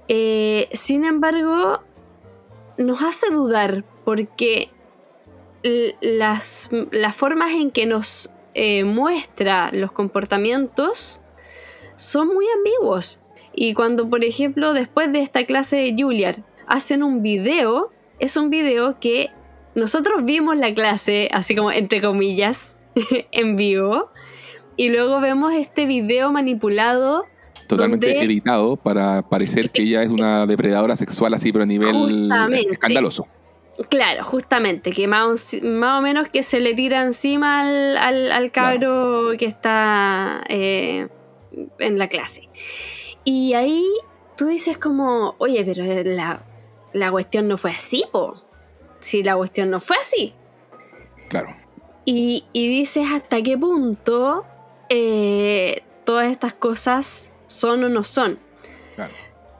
Eh, 0.08 0.68
sin 0.74 1.06
embargo, 1.06 1.82
nos 2.78 3.02
hace 3.02 3.32
dudar 3.32 3.84
porque 4.04 4.70
las, 6.02 6.70
las 6.92 7.16
formas 7.16 7.52
en 7.52 7.72
que 7.72 7.86
nos 7.86 8.32
eh, 8.54 8.84
muestra 8.84 9.72
los 9.72 9.92
comportamientos 9.92 11.22
son 11.96 12.28
muy 12.28 12.46
ambiguos. 12.56 13.22
Y 13.56 13.74
cuando, 13.74 14.10
por 14.10 14.24
ejemplo, 14.24 14.74
después 14.74 15.12
de 15.12 15.22
esta 15.22 15.46
clase 15.46 15.78
de 15.78 15.96
Juilliard 15.98 16.40
hacen 16.68 17.04
un 17.04 17.22
video, 17.22 17.93
es 18.24 18.38
un 18.38 18.50
video 18.50 19.00
que 19.00 19.30
nosotros 19.76 20.24
vimos 20.24 20.58
la 20.58 20.74
clase, 20.74 21.30
así 21.32 21.56
como 21.56 21.72
entre 21.72 22.02
comillas, 22.02 22.78
en 23.32 23.56
vivo, 23.56 24.10
y 24.78 24.90
luego 24.90 25.20
vemos 25.20 25.54
este 25.54 25.86
video 25.86 26.32
manipulado 26.32 27.26
Totalmente 27.68 28.08
donde- 28.08 28.24
editado 28.24 28.76
para 28.76 29.22
parecer 29.24 29.70
que 29.72 29.82
ella 29.84 30.04
es 30.04 30.10
una 30.10 30.46
depredadora 30.46 30.96
sexual 30.96 31.34
así, 31.34 31.52
pero 31.52 31.64
a 31.64 31.68
nivel 31.68 31.94
Justamente. 31.96 32.72
escandaloso. 32.72 33.28
Claro, 33.90 34.24
justamente, 34.24 34.92
que 34.92 35.08
más, 35.08 35.54
o- 35.56 35.66
más 35.66 36.00
o 36.00 36.02
menos 36.02 36.28
que 36.30 36.44
se 36.44 36.60
le 36.60 36.76
tira 36.76 37.02
encima 37.02 37.62
al, 37.62 37.98
al, 37.98 38.32
al 38.32 38.52
cabro 38.52 39.32
que 39.40 39.46
está 39.46 40.44
eh, 40.48 41.08
en 41.80 41.98
la 41.98 42.08
clase. 42.08 42.50
Y 43.24 43.54
ahí 43.54 43.84
tú 44.38 44.46
dices 44.48 44.78
como, 44.78 45.36
oye, 45.40 45.64
pero 45.66 45.84
la, 46.04 46.44
la 46.94 47.12
cuestión 47.12 47.48
no 47.48 47.58
fue 47.58 47.72
así, 47.72 48.04
po. 48.12 48.42
Si 49.00 49.24
la 49.24 49.36
cuestión 49.36 49.70
no 49.70 49.80
fue 49.82 49.98
así. 49.98 50.34
Claro. 51.30 51.56
Y, 52.06 52.46
y 52.54 52.68
dices 52.68 53.08
hasta 53.12 53.42
qué 53.42 53.58
punto 53.58 54.46
eh, 54.90 55.84
todas 56.06 56.32
estas 56.32 56.54
cosas 56.54 57.32
son 57.48 57.84
o 57.84 57.90
no 57.90 58.04
son. 58.04 58.40
Claro. 58.96 59.14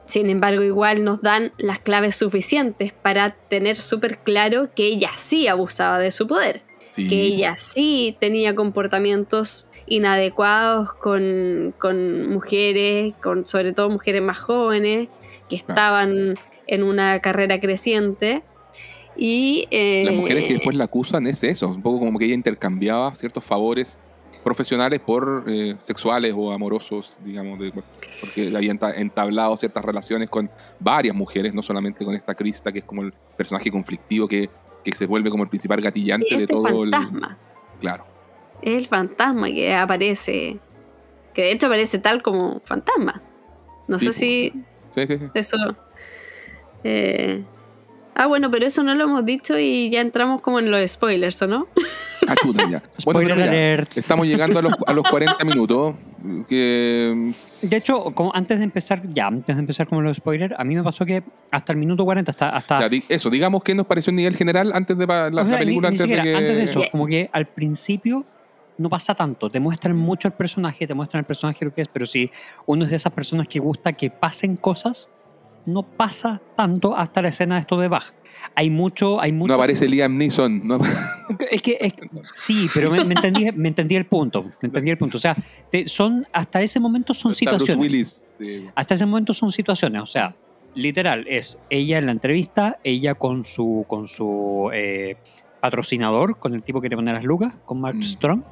Sin 0.06 0.30
embargo, 0.30 0.62
igual 0.64 1.04
nos 1.04 1.22
dan 1.22 1.54
las 1.58 1.80
claves 1.80 2.16
suficientes 2.16 2.94
para 2.94 3.32
tener 3.50 3.78
súper 3.78 4.20
claro 4.20 4.70
que 4.76 4.86
ella 4.86 5.10
sí 5.18 5.48
abusaba 5.48 5.98
de 6.00 6.12
su 6.12 6.28
poder, 6.28 6.62
Sí. 6.92 7.08
que 7.08 7.22
ella 7.22 7.56
sí 7.58 8.16
tenía 8.20 8.54
comportamientos 8.54 9.68
inadecuados 9.88 10.94
con, 10.94 11.74
con 11.80 12.30
mujeres, 12.30 13.16
con 13.24 13.48
sobre 13.48 13.74
todo 13.74 13.90
mujeres 13.90 14.22
más 14.22 14.38
jóvenes, 14.38 15.08
que 15.50 15.56
estaban 15.56 16.38
en 16.76 16.84
una 16.84 17.20
carrera 17.20 17.60
creciente. 17.60 18.44
Y, 19.16 19.68
Las 20.06 20.16
mujeres 20.16 20.44
que 20.46 20.50
eh, 20.52 20.54
después 20.54 20.76
la 20.76 20.86
acusan 20.86 21.28
es 21.28 21.44
eso, 21.44 21.68
un 21.68 21.82
poco 21.84 22.00
como 22.00 22.18
que 22.18 22.26
ella 22.26 22.34
intercambiaba 22.34 23.14
ciertos 23.14 23.44
favores 23.46 24.02
profesionales 24.44 25.00
por 25.00 25.46
eh, 25.48 25.76
sexuales 25.80 26.34
o 26.36 26.52
amorosos, 26.52 27.18
digamos, 27.24 27.60
de- 27.60 27.72
porque 28.20 28.52
había 28.56 28.74
enta- 28.74 28.94
entablado 28.98 29.56
ciertas 29.56 29.86
relaciones 29.86 30.30
con 30.30 30.50
varias 30.80 31.16
mujeres, 31.16 31.54
no 31.54 31.62
solamente 31.62 32.04
con 32.04 32.16
esta 32.16 32.34
Krista, 32.36 32.72
que 32.72 32.80
es 32.80 32.86
como 32.86 33.04
el 33.04 33.14
personaje 33.38 33.72
conflictivo 33.72 34.28
que, 34.28 34.50
que 34.84 34.92
se 34.92 35.06
vuelve 35.06 35.30
como 35.30 35.44
el 35.44 35.50
principal 35.50 35.80
gatillante 35.80 36.36
de 36.36 36.42
este 36.44 36.54
todo 36.54 36.84
el... 36.84 36.92
fantasma. 36.92 37.38
Claro. 37.80 38.06
Es 38.62 38.78
el 38.78 38.88
fantasma 38.88 39.48
que 39.48 39.74
aparece. 39.74 40.58
Que 41.34 41.44
de 41.44 41.52
hecho 41.52 41.68
aparece 41.68 42.00
tal 42.00 42.22
como 42.22 42.62
fantasma. 42.66 43.22
No 43.88 43.98
Sí, 43.98 44.06
sé 44.08 44.14
si 44.14 44.54
Sí, 44.86 45.06
sí, 45.08 45.18
sí. 45.20 45.26
eso. 45.36 45.58
Eh, 46.84 47.44
Ah, 48.16 48.28
bueno, 48.28 48.52
pero 48.52 48.68
eso 48.68 48.84
no 48.84 48.94
lo 48.94 49.06
hemos 49.06 49.26
dicho 49.26 49.58
y 49.58 49.90
ya 49.90 50.00
entramos 50.00 50.40
como 50.42 50.60
en 50.60 50.70
los 50.70 50.92
spoilers, 50.92 51.42
¿o 51.42 51.48
no? 51.48 51.68
Ah, 52.26 52.36
chuta, 52.42 52.62
ya. 52.70 52.82
Bueno, 53.04 53.20
Spoiler 53.20 53.36
mira, 53.36 53.50
alert. 53.50 53.98
estamos 53.98 54.26
llegando 54.26 54.60
a 54.60 54.62
los, 54.62 54.74
a 54.88 54.94
los 54.94 55.04
40 55.10 55.44
minutos. 55.44 55.96
Que, 56.48 57.34
De 57.64 57.76
hecho, 57.76 58.02
como 58.16 58.34
antes 58.34 58.60
de 58.60 58.64
empezar, 58.64 59.02
ya, 59.14 59.28
antes 59.28 59.54
de 59.54 59.60
empezar 59.60 59.90
como 59.90 60.02
los 60.02 60.16
spoilers, 60.18 60.56
a 60.58 60.64
mí 60.64 60.74
me 60.74 60.84
pasó 60.84 61.06
que 61.06 61.22
hasta 61.52 61.74
el 61.74 61.80
minuto 61.80 62.06
40, 62.06 62.32
hasta, 62.32 62.50
hasta 62.56 62.80
ya, 62.80 62.88
di- 62.88 63.04
eso, 63.10 63.30
digamos 63.30 63.62
que 63.62 63.76
nos 63.76 63.86
pareció 63.88 64.12
en 64.12 64.16
nivel 64.16 64.38
general 64.38 64.72
antes 64.74 64.98
de 64.98 65.06
la, 65.06 65.28
O 65.28 65.32
sea, 65.32 65.44
la 65.46 65.58
película. 65.58 65.90
ni, 65.92 65.98
ni 65.98 66.02
antes, 66.04 66.18
de 66.18 66.24
que... 66.24 66.36
antes 66.36 66.56
de 66.56 66.64
eso, 66.64 66.82
como 66.92 67.08
que 67.08 67.30
al 67.34 67.48
principio 67.48 68.26
no 68.78 68.88
pasa 68.90 69.14
tanto, 69.16 69.50
te 69.50 69.60
muestran 69.60 69.98
mucho 69.98 70.30
el 70.30 70.34
personaje, 70.34 70.88
te 70.88 70.94
muestran 70.94 71.20
el 71.20 71.26
personaje 71.26 71.66
lo 71.66 71.74
que 71.74 71.82
es, 71.82 71.90
pero 71.90 72.06
si 72.06 72.32
uno 72.68 72.86
es 72.86 72.90
de 72.92 72.96
esas 72.96 73.12
personas 73.12 73.50
que 73.50 73.60
gusta 73.60 73.92
que 73.92 74.10
pasen 74.10 74.56
cosas, 74.56 75.10
no 75.66 75.84
pasa 75.84 76.42
tanto 76.56 76.96
hasta 76.96 77.22
la 77.22 77.30
escena 77.30 77.56
de 77.56 77.62
esto 77.62 77.78
de 77.78 77.88
Bach. 77.88 78.14
Hay 78.56 78.70
mucho, 78.70 79.22
hay 79.22 79.32
mucho. 79.32 79.50
No 79.50 79.56
aparece 79.56 79.88
Liam 79.88 80.18
Neeson. 80.18 80.68
No, 80.68 80.78
Es 81.50 81.62
que, 81.62 81.78
es- 81.80 81.94
sí, 82.36 82.68
pero 82.74 82.92
me, 82.92 83.04
me 83.06 83.14
entendí, 83.14 83.50
me 83.54 83.70
entendí 83.70 83.96
el 83.96 84.06
punto, 84.06 84.44
me 84.44 84.68
entendí 84.68 84.92
el 84.92 84.98
punto. 84.98 85.18
O 85.18 85.20
sea, 85.20 85.34
te- 85.72 85.88
son 85.88 86.28
hasta 86.34 86.62
ese 86.62 86.80
momento 86.80 87.14
son 87.14 87.34
situaciones. 87.34 87.82
Willis. 87.82 88.26
eh, 88.40 88.70
Hasta 88.76 88.96
ese 88.96 89.06
momento 89.06 89.34
son 89.34 89.52
situaciones, 89.52 90.02
o 90.02 90.06
sea, 90.06 90.36
literal, 90.76 91.26
es 91.30 91.60
ella 91.70 91.98
en 92.00 92.08
la 92.08 92.12
entrevista, 92.12 92.80
ella 92.84 93.16
con 93.16 93.46
su, 93.46 93.86
con 93.88 94.08
su 94.08 94.70
eh, 94.74 95.16
patrocinador, 95.62 96.38
con 96.40 96.54
el 96.54 96.64
tipo 96.64 96.82
que 96.82 96.90
le 96.90 96.96
pone 96.98 97.14
las 97.14 97.24
lucas, 97.24 97.56
con 97.66 97.80
Mark 97.80 97.96
Mm. 97.98 98.04
Strong, 98.04 98.44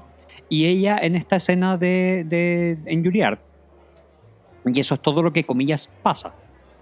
y 0.47 0.66
ella 0.68 0.97
en 1.01 1.16
esta 1.16 1.36
escena 1.38 1.78
de, 1.78 2.24
de 2.28 2.78
en 2.86 3.03
Juilliard. 3.03 3.39
Y 4.66 4.80
eso 4.80 4.95
es 4.95 5.01
todo 5.01 5.24
lo 5.24 5.34
que, 5.34 5.43
comillas, 5.43 5.89
pasa. 6.03 6.34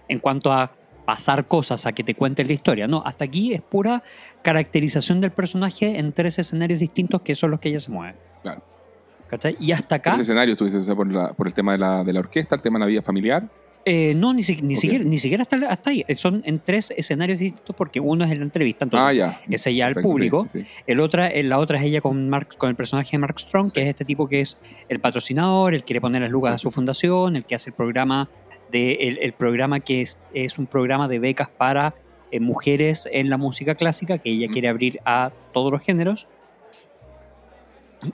En 0.10 0.20
cuanto 0.20 0.51
a 0.51 0.72
pasar 1.05 1.47
cosas, 1.47 1.86
a 1.88 1.91
que 1.93 2.03
te 2.03 2.14
cuenten 2.14 2.45
la 2.47 2.53
historia. 2.53 2.88
No, 2.88 3.01
hasta 3.05 3.26
aquí 3.26 3.53
es 3.53 3.62
pura 3.62 4.03
caracterización 4.43 5.22
del 5.22 5.32
personaje 5.32 5.97
en 5.97 6.12
tres 6.12 6.38
escenarios 6.39 6.80
distintos 6.80 7.22
que 7.22 7.36
son 7.36 7.51
los 7.51 7.60
que 7.60 7.70
ella 7.70 7.80
se 7.80 7.91
mueve. 7.91 8.16
Claro. 8.43 8.62
¿Cachai? 9.28 9.55
Y 9.60 9.72
hasta 9.72 9.95
acá... 9.95 10.12
Tres 10.12 10.22
escenarios, 10.22 10.57
tú 10.57 10.66
dices, 10.66 10.82
o 10.82 10.86
sea, 10.86 10.95
por, 10.95 11.12
la- 11.12 11.34
por 11.34 11.47
el 11.47 11.53
tema 11.53 11.72
de 11.74 11.78
la, 11.78 12.03
de 12.03 12.14
la 12.14 12.20
orquesta, 12.20 12.55
el 12.55 12.62
tema 12.62 12.78
de 12.80 12.86
la 12.86 12.88
vida 12.88 13.01
familiar 13.03 13.47
Eh, 13.86 14.14
no, 14.16 14.34
ni, 14.34 14.43
si- 14.43 14.57
ni 14.62 14.76
siquiera, 14.76 15.03
ni 15.03 15.18
siquiera 15.20 15.43
hasta, 15.43 15.55
hasta 15.70 15.89
ahí. 15.91 16.03
Son 16.16 16.41
en 16.45 16.60
tres 16.60 16.91
escenarios 16.97 17.39
distintos 17.39 17.76
porque 17.76 17.99
uno 17.99 18.26
es 18.26 18.32
en 18.32 18.39
la 18.39 18.43
entrevista, 18.45 18.86
entonces 18.86 19.07
ah, 19.07 19.14
ya. 19.14 19.41
es 19.49 19.66
ella 19.68 19.88
al 19.88 19.95
sí, 19.95 20.01
público. 20.01 20.45
sí, 20.47 20.62
sí. 20.62 20.66
El 20.88 20.99
otra, 20.99 21.28
eh, 21.30 21.43
la 21.43 21.57
otra 21.60 21.78
es 21.80 21.84
ella 21.86 22.01
con, 22.01 22.28
Mark, 22.30 22.55
con 22.57 22.70
el 22.70 22.76
personaje 22.76 23.12
de 23.12 23.18
Mark 23.20 23.39
Strong, 23.39 23.72
que 23.72 23.82
es 23.84 23.88
este 23.89 24.03
tipo 24.05 24.28
que 24.28 24.41
es 24.41 24.57
el 24.89 24.99
patrocinador, 24.99 25.74
el 25.74 25.82
que 25.82 25.86
quiere 25.86 26.01
poner 26.01 26.22
las 26.24 26.32
lucas 26.32 26.53
a 26.55 26.57
su 26.57 26.70
fundación, 26.72 27.36
el 27.36 27.43
que 27.45 27.55
hace 27.55 27.70
el 27.70 27.76
programa 27.76 28.30
de 28.72 28.93
el, 28.93 29.17
el 29.20 29.34
programa 29.34 29.80
que 29.80 30.01
es, 30.01 30.20
es 30.34 30.57
un 30.59 30.65
programa 30.67 31.07
de 31.07 31.20
becas 31.20 31.49
para 31.49 31.95
eh, 32.32 32.39
mujeres 32.39 33.07
en 33.11 33.30
la 33.30 33.38
música 33.38 33.76
clásica 33.76 34.17
que 34.17 34.30
ella 34.30 34.47
quiere 34.47 34.67
abrir 34.67 34.99
a 35.05 35.32
todos 35.53 35.72
los 35.72 35.82
géneros. 35.82 36.28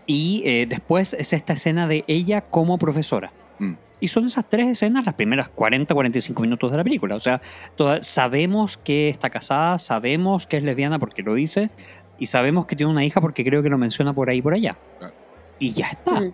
Y 0.08 0.42
eh, 0.46 0.66
después 0.68 1.14
es 1.14 1.34
esta 1.34 1.54
escena 1.54 1.88
de 1.88 2.04
ella 2.08 2.42
como 2.42 2.78
profesora. 2.78 3.32
Mm. 3.60 3.74
Y 4.00 4.08
son 4.08 4.26
esas 4.26 4.48
tres 4.50 4.68
escenas 4.68 5.06
las 5.06 5.14
primeras 5.14 5.50
40-45 5.56 6.42
minutos 6.42 6.72
de 6.72 6.78
la 6.78 6.84
película. 6.84 7.16
O 7.16 7.22
sea, 7.22 7.42
toda- 7.76 8.04
sabemos 8.04 8.78
que 8.78 9.10
está 9.10 9.30
casada, 9.30 9.78
sabemos 9.78 10.48
que 10.48 10.58
es 10.58 10.64
lesbiana 10.64 10.98
porque 11.00 11.22
lo 11.22 11.34
dice, 11.36 11.70
y 12.18 12.26
sabemos 12.26 12.66
que 12.66 12.76
tiene 12.76 12.92
una 12.92 13.06
hija 13.06 13.22
porque 13.22 13.44
creo 13.44 13.62
que 13.62 13.70
lo 13.70 13.78
menciona 13.78 14.14
por 14.14 14.30
ahí 14.30 14.38
y 14.38 14.42
por 14.42 14.54
allá. 14.54 14.78
Claro. 15.00 15.14
Y 15.60 15.72
ya 15.74 15.88
está. 15.88 16.20
Mm. 16.22 16.34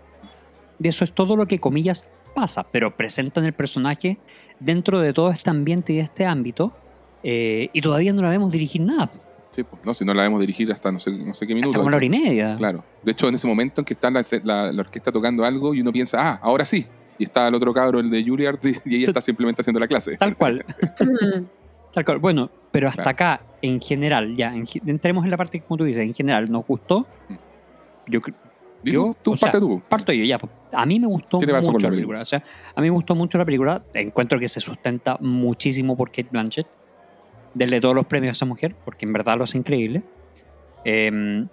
De 0.79 0.89
eso 0.89 1.03
es 1.03 1.11
todo 1.11 1.35
lo 1.35 1.45
que, 1.45 1.59
comillas, 1.59 2.07
pasa, 2.33 2.63
pero 2.71 2.95
presentan 2.95 3.45
el 3.45 3.53
personaje 3.53 4.17
dentro 4.59 4.99
de 4.99 5.13
todo 5.13 5.31
este 5.31 5.49
ambiente 5.49 5.93
y 5.93 5.97
de 5.97 6.01
este 6.03 6.25
ámbito, 6.25 6.71
eh, 7.23 7.69
y 7.73 7.81
todavía 7.81 8.13
no 8.13 8.21
la 8.21 8.29
vemos 8.29 8.51
dirigir 8.51 8.81
nada. 8.81 9.09
Sí, 9.51 9.63
pues, 9.63 9.85
no, 9.85 9.93
si 9.93 10.05
no 10.05 10.13
la 10.13 10.21
debemos 10.23 10.39
dirigir 10.39 10.71
hasta 10.71 10.91
no 10.91 10.99
sé, 10.99 11.11
no 11.11 11.33
sé 11.33 11.45
qué 11.45 11.53
minuto. 11.53 11.71
Hasta 11.71 11.79
como 11.79 11.89
la 11.91 11.97
hora 11.97 12.05
y 12.05 12.09
media. 12.09 12.55
Claro. 12.57 12.83
De 13.03 13.11
hecho, 13.11 13.27
en 13.27 13.35
ese 13.35 13.47
momento 13.47 13.81
en 13.81 13.85
que 13.85 13.93
está 13.93 14.09
la, 14.09 14.23
la- 14.43 14.71
la 14.71 14.81
orquesta 14.81 15.11
tocando 15.11 15.43
algo 15.43 15.73
y 15.73 15.81
uno 15.81 15.91
piensa, 15.91 16.21
ah, 16.21 16.39
ahora 16.41 16.63
sí. 16.63 16.85
Y 17.17 17.25
está 17.25 17.47
el 17.49 17.53
otro 17.55 17.73
cabro, 17.73 17.99
el 17.99 18.09
de 18.09 18.23
Juilliard, 18.23 18.59
y 18.85 18.95
ella 18.95 19.07
está 19.07 19.19
simplemente 19.21 19.61
haciendo 19.61 19.79
la 19.79 19.87
clase. 19.87 20.15
Tal 20.17 20.35
cual. 20.35 20.63
Tal 21.93 22.05
cual. 22.05 22.19
Bueno, 22.19 22.49
pero 22.71 22.87
hasta 22.87 23.03
Claro. 23.03 23.09
acá, 23.35 23.41
en 23.61 23.81
general, 23.81 24.35
ya, 24.37 24.55
en 24.55 24.65
entremos 24.85 25.25
en 25.25 25.31
la 25.31 25.37
parte 25.37 25.59
que 25.59 25.65
como 25.65 25.79
tú 25.79 25.83
dices, 25.83 26.03
en 26.07 26.13
general, 26.13 26.49
¿nos 26.49 26.65
gustó? 26.65 27.05
Mm. 27.27 27.35
Yo 28.07 28.21
Yo, 28.83 29.15
tú, 29.21 29.37
sea, 29.37 29.51
parte 29.51 29.59
tú. 29.59 29.81
parto 29.87 30.11
yo 30.13 30.23
ya. 30.23 30.37
pues. 30.39 30.51
A 30.71 30.85
mí 30.85 30.99
me 30.99 31.07
gustó 31.07 31.39
¿Qué 31.39 31.45
te 31.45 31.51
pasó 31.51 31.71
mucho 31.71 31.73
con 31.73 31.81
la 31.83 31.89
la 31.89 31.95
película. 31.95 32.21
O 32.21 32.25
sea, 32.25 32.43
a 32.75 32.81
mí 32.81 32.87
me 32.87 32.93
gustó 32.95 33.13
mucho 33.15 33.37
la 33.37 33.45
película. 33.45 33.83
Encuentro 33.93 34.39
que 34.39 34.47
se 34.47 34.59
sustenta 34.59 35.17
muchísimo 35.19 35.95
por 35.97 36.09
Kate 36.09 36.29
Blanchett. 36.31 36.67
Denle 37.53 37.81
todos 37.81 37.93
los 37.95 38.05
premios 38.05 38.29
a 38.31 38.33
esa 38.33 38.45
mujer, 38.45 38.75
porque 38.85 39.05
en 39.05 39.13
verdad 39.13 39.37
lo 39.37 39.43
hace 39.43 39.57
increíble. 39.57 40.01
Eh, 40.85 41.45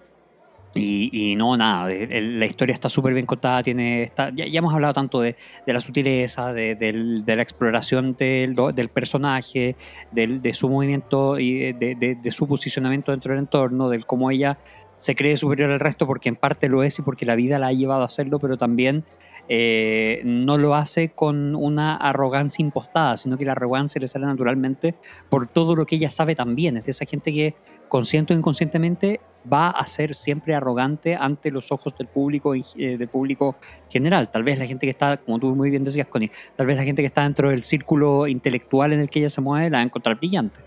y, 0.75 1.33
y 1.33 1.35
no, 1.35 1.57
nada, 1.57 1.91
el- 1.91 2.39
la 2.39 2.47
historia 2.47 2.73
está 2.75 2.89
súper 2.89 3.15
bien 3.15 3.27
contada. 3.27 3.63
Tiene, 3.63 4.03
está, 4.03 4.31
ya, 4.31 4.47
ya 4.47 4.59
hemos 4.59 4.73
hablado 4.73 4.93
tanto 4.93 5.21
de, 5.21 5.35
de 5.67 5.73
la 5.73 5.81
sutileza, 5.81 6.53
de, 6.53 6.75
de 6.77 7.37
la 7.37 7.43
exploración 7.43 8.15
del, 8.17 8.55
del 8.75 8.89
personaje, 8.91 9.77
del- 10.13 10.41
de 10.41 10.53
su 10.53 10.69
movimiento 10.69 11.39
y 11.41 11.73
de 11.73 12.31
su 12.33 12.47
posicionamiento 12.47 13.11
dentro 13.13 13.33
del 13.33 13.41
entorno, 13.41 13.89
del 13.89 14.07
cómo 14.07 14.31
ella 14.31 14.59
se 14.99 15.15
cree 15.15 15.37
superior 15.39 15.71
al 15.71 15.81
resto 15.81 16.07
porque 16.07 16.29
en 16.29 16.37
parte 16.37 16.69
lo 16.69 16.83
es 16.83 16.99
y 16.99 17.03
porque 17.03 17.25
la 17.25 17.35
vida 17.35 17.59
la 17.59 17.69
ha 17.69 17.73
llevado 17.73 18.03
a 18.03 18.07
hacerlo, 18.07 18.39
pero 18.39 18.59
también 18.59 19.05
eh, 19.51 20.21
no 20.25 20.59
lo 20.59 20.75
hace 20.75 21.09
con 21.09 21.57
una 21.57 21.97
arrogancia 21.97 22.63
impostada, 22.63 23.17
sino 23.17 23.39
que 23.39 23.47
la 23.47 23.53
arrogancia 23.53 23.99
le 23.99 24.07
sale 24.07 24.27
naturalmente 24.27 24.95
por 25.31 25.47
todo 25.47 25.75
lo 25.75 25.87
que 25.87 25.97
ella 25.97 26.11
sabe 26.11 26.35
también. 26.35 26.77
Es 26.77 26.85
de 26.85 26.91
esa 26.91 27.07
gente 27.07 27.33
que 27.33 27.55
consciente 27.89 28.35
o 28.35 28.37
inconscientemente 28.37 29.21
va 29.51 29.71
a 29.71 29.87
ser 29.87 30.15
siempre 30.15 30.55
arrogante 30.55 31.17
ante 31.17 31.51
los 31.51 31.73
ojos 31.73 31.97
del 31.97 32.09
público, 32.09 32.55
eh, 32.55 32.99
del 32.99 33.09
público 33.09 33.57
general. 33.89 34.31
Tal 34.31 34.43
vez 34.43 34.59
la 34.59 34.67
gente 34.67 34.87
que 34.87 34.91
está, 34.91 35.17
como 35.17 35.39
tú 35.39 35.55
muy 35.55 35.71
bien 35.71 35.83
decías, 35.83 36.07
Connie, 36.09 36.31
tal 36.55 36.67
vez 36.67 36.77
la 36.77 36.85
gente 36.85 37.01
que 37.01 37.07
está 37.07 37.23
dentro 37.23 37.49
del 37.49 37.65
círculo 37.65 38.27
intelectual 38.27 38.93
en 38.93 39.01
el 39.01 39.09
que 39.09 39.21
ella 39.21 39.31
se 39.31 39.41
mueve 39.41 39.71
la 39.71 39.79
va 39.79 39.83
a 39.83 39.87
encontrar 39.87 40.17
brillante. 40.17 40.61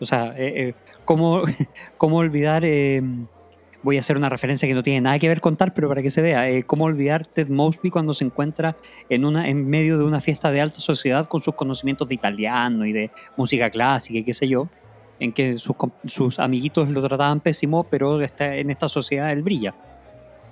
O 0.00 0.06
sea, 0.06 0.32
eh, 0.38 0.74
¿cómo, 1.04 1.42
cómo 1.98 2.16
olvidar... 2.16 2.64
voy 3.82 3.96
a 3.96 4.00
hacer 4.00 4.16
una 4.16 4.28
referencia 4.28 4.68
que 4.68 4.74
no 4.74 4.82
tiene 4.82 5.00
nada 5.00 5.18
que 5.18 5.28
ver 5.28 5.40
con 5.40 5.56
tal, 5.56 5.72
pero 5.72 5.88
para 5.88 6.02
que 6.02 6.10
se 6.10 6.22
vea, 6.22 6.48
eh, 6.48 6.62
cómo 6.64 6.84
olvidar 6.84 7.26
Ted 7.26 7.48
Mosby 7.48 7.90
cuando 7.90 8.14
se 8.14 8.24
encuentra 8.24 8.76
en, 9.08 9.24
una, 9.24 9.48
en 9.48 9.68
medio 9.68 9.98
de 9.98 10.04
una 10.04 10.20
fiesta 10.20 10.50
de 10.50 10.60
alta 10.60 10.78
sociedad 10.78 11.26
con 11.26 11.42
sus 11.42 11.54
conocimientos 11.54 12.08
de 12.08 12.14
italiano 12.14 12.86
y 12.86 12.92
de 12.92 13.10
música 13.36 13.70
clásica 13.70 14.18
y 14.18 14.24
qué 14.24 14.34
sé 14.34 14.48
yo, 14.48 14.68
en 15.18 15.32
que 15.32 15.54
sus, 15.54 15.76
sus 16.06 16.38
amiguitos 16.38 16.88
lo 16.88 17.06
trataban 17.06 17.40
pésimo, 17.40 17.84
pero 17.84 18.20
está, 18.20 18.56
en 18.56 18.70
esta 18.70 18.88
sociedad 18.88 19.30
él 19.30 19.42
brilla. 19.42 19.74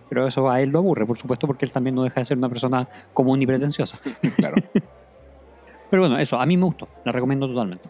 Pero 0.09 0.27
eso 0.27 0.51
a 0.51 0.61
él 0.61 0.71
lo 0.71 0.81
aburre, 0.81 1.07
por 1.07 1.19
supuesto, 1.19 1.47
porque 1.47 1.65
él 1.65 1.71
también 1.71 1.95
no 1.95 2.03
deja 2.03 2.21
de 2.21 2.25
ser 2.25 2.37
una 2.37 2.49
persona 2.49 2.89
común 3.13 3.41
y 3.43 3.47
pretenciosa. 3.47 3.99
claro. 4.37 4.57
Pero 5.91 6.03
bueno, 6.03 6.19
eso, 6.19 6.41
a 6.41 6.47
mí 6.47 6.57
me 6.57 6.65
gustó, 6.65 6.89
la 7.05 7.11
recomiendo 7.11 7.49
totalmente. 7.49 7.89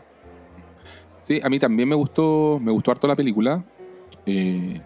Sí, 1.21 1.39
a 1.43 1.51
mí 1.51 1.59
también 1.59 1.87
me 1.87 1.95
gustó, 1.95 2.59
me 2.61 2.71
gustó 2.73 2.91
harto 2.93 3.07
la 3.07 3.15
película. 3.15 3.63
Eh, 4.25 4.81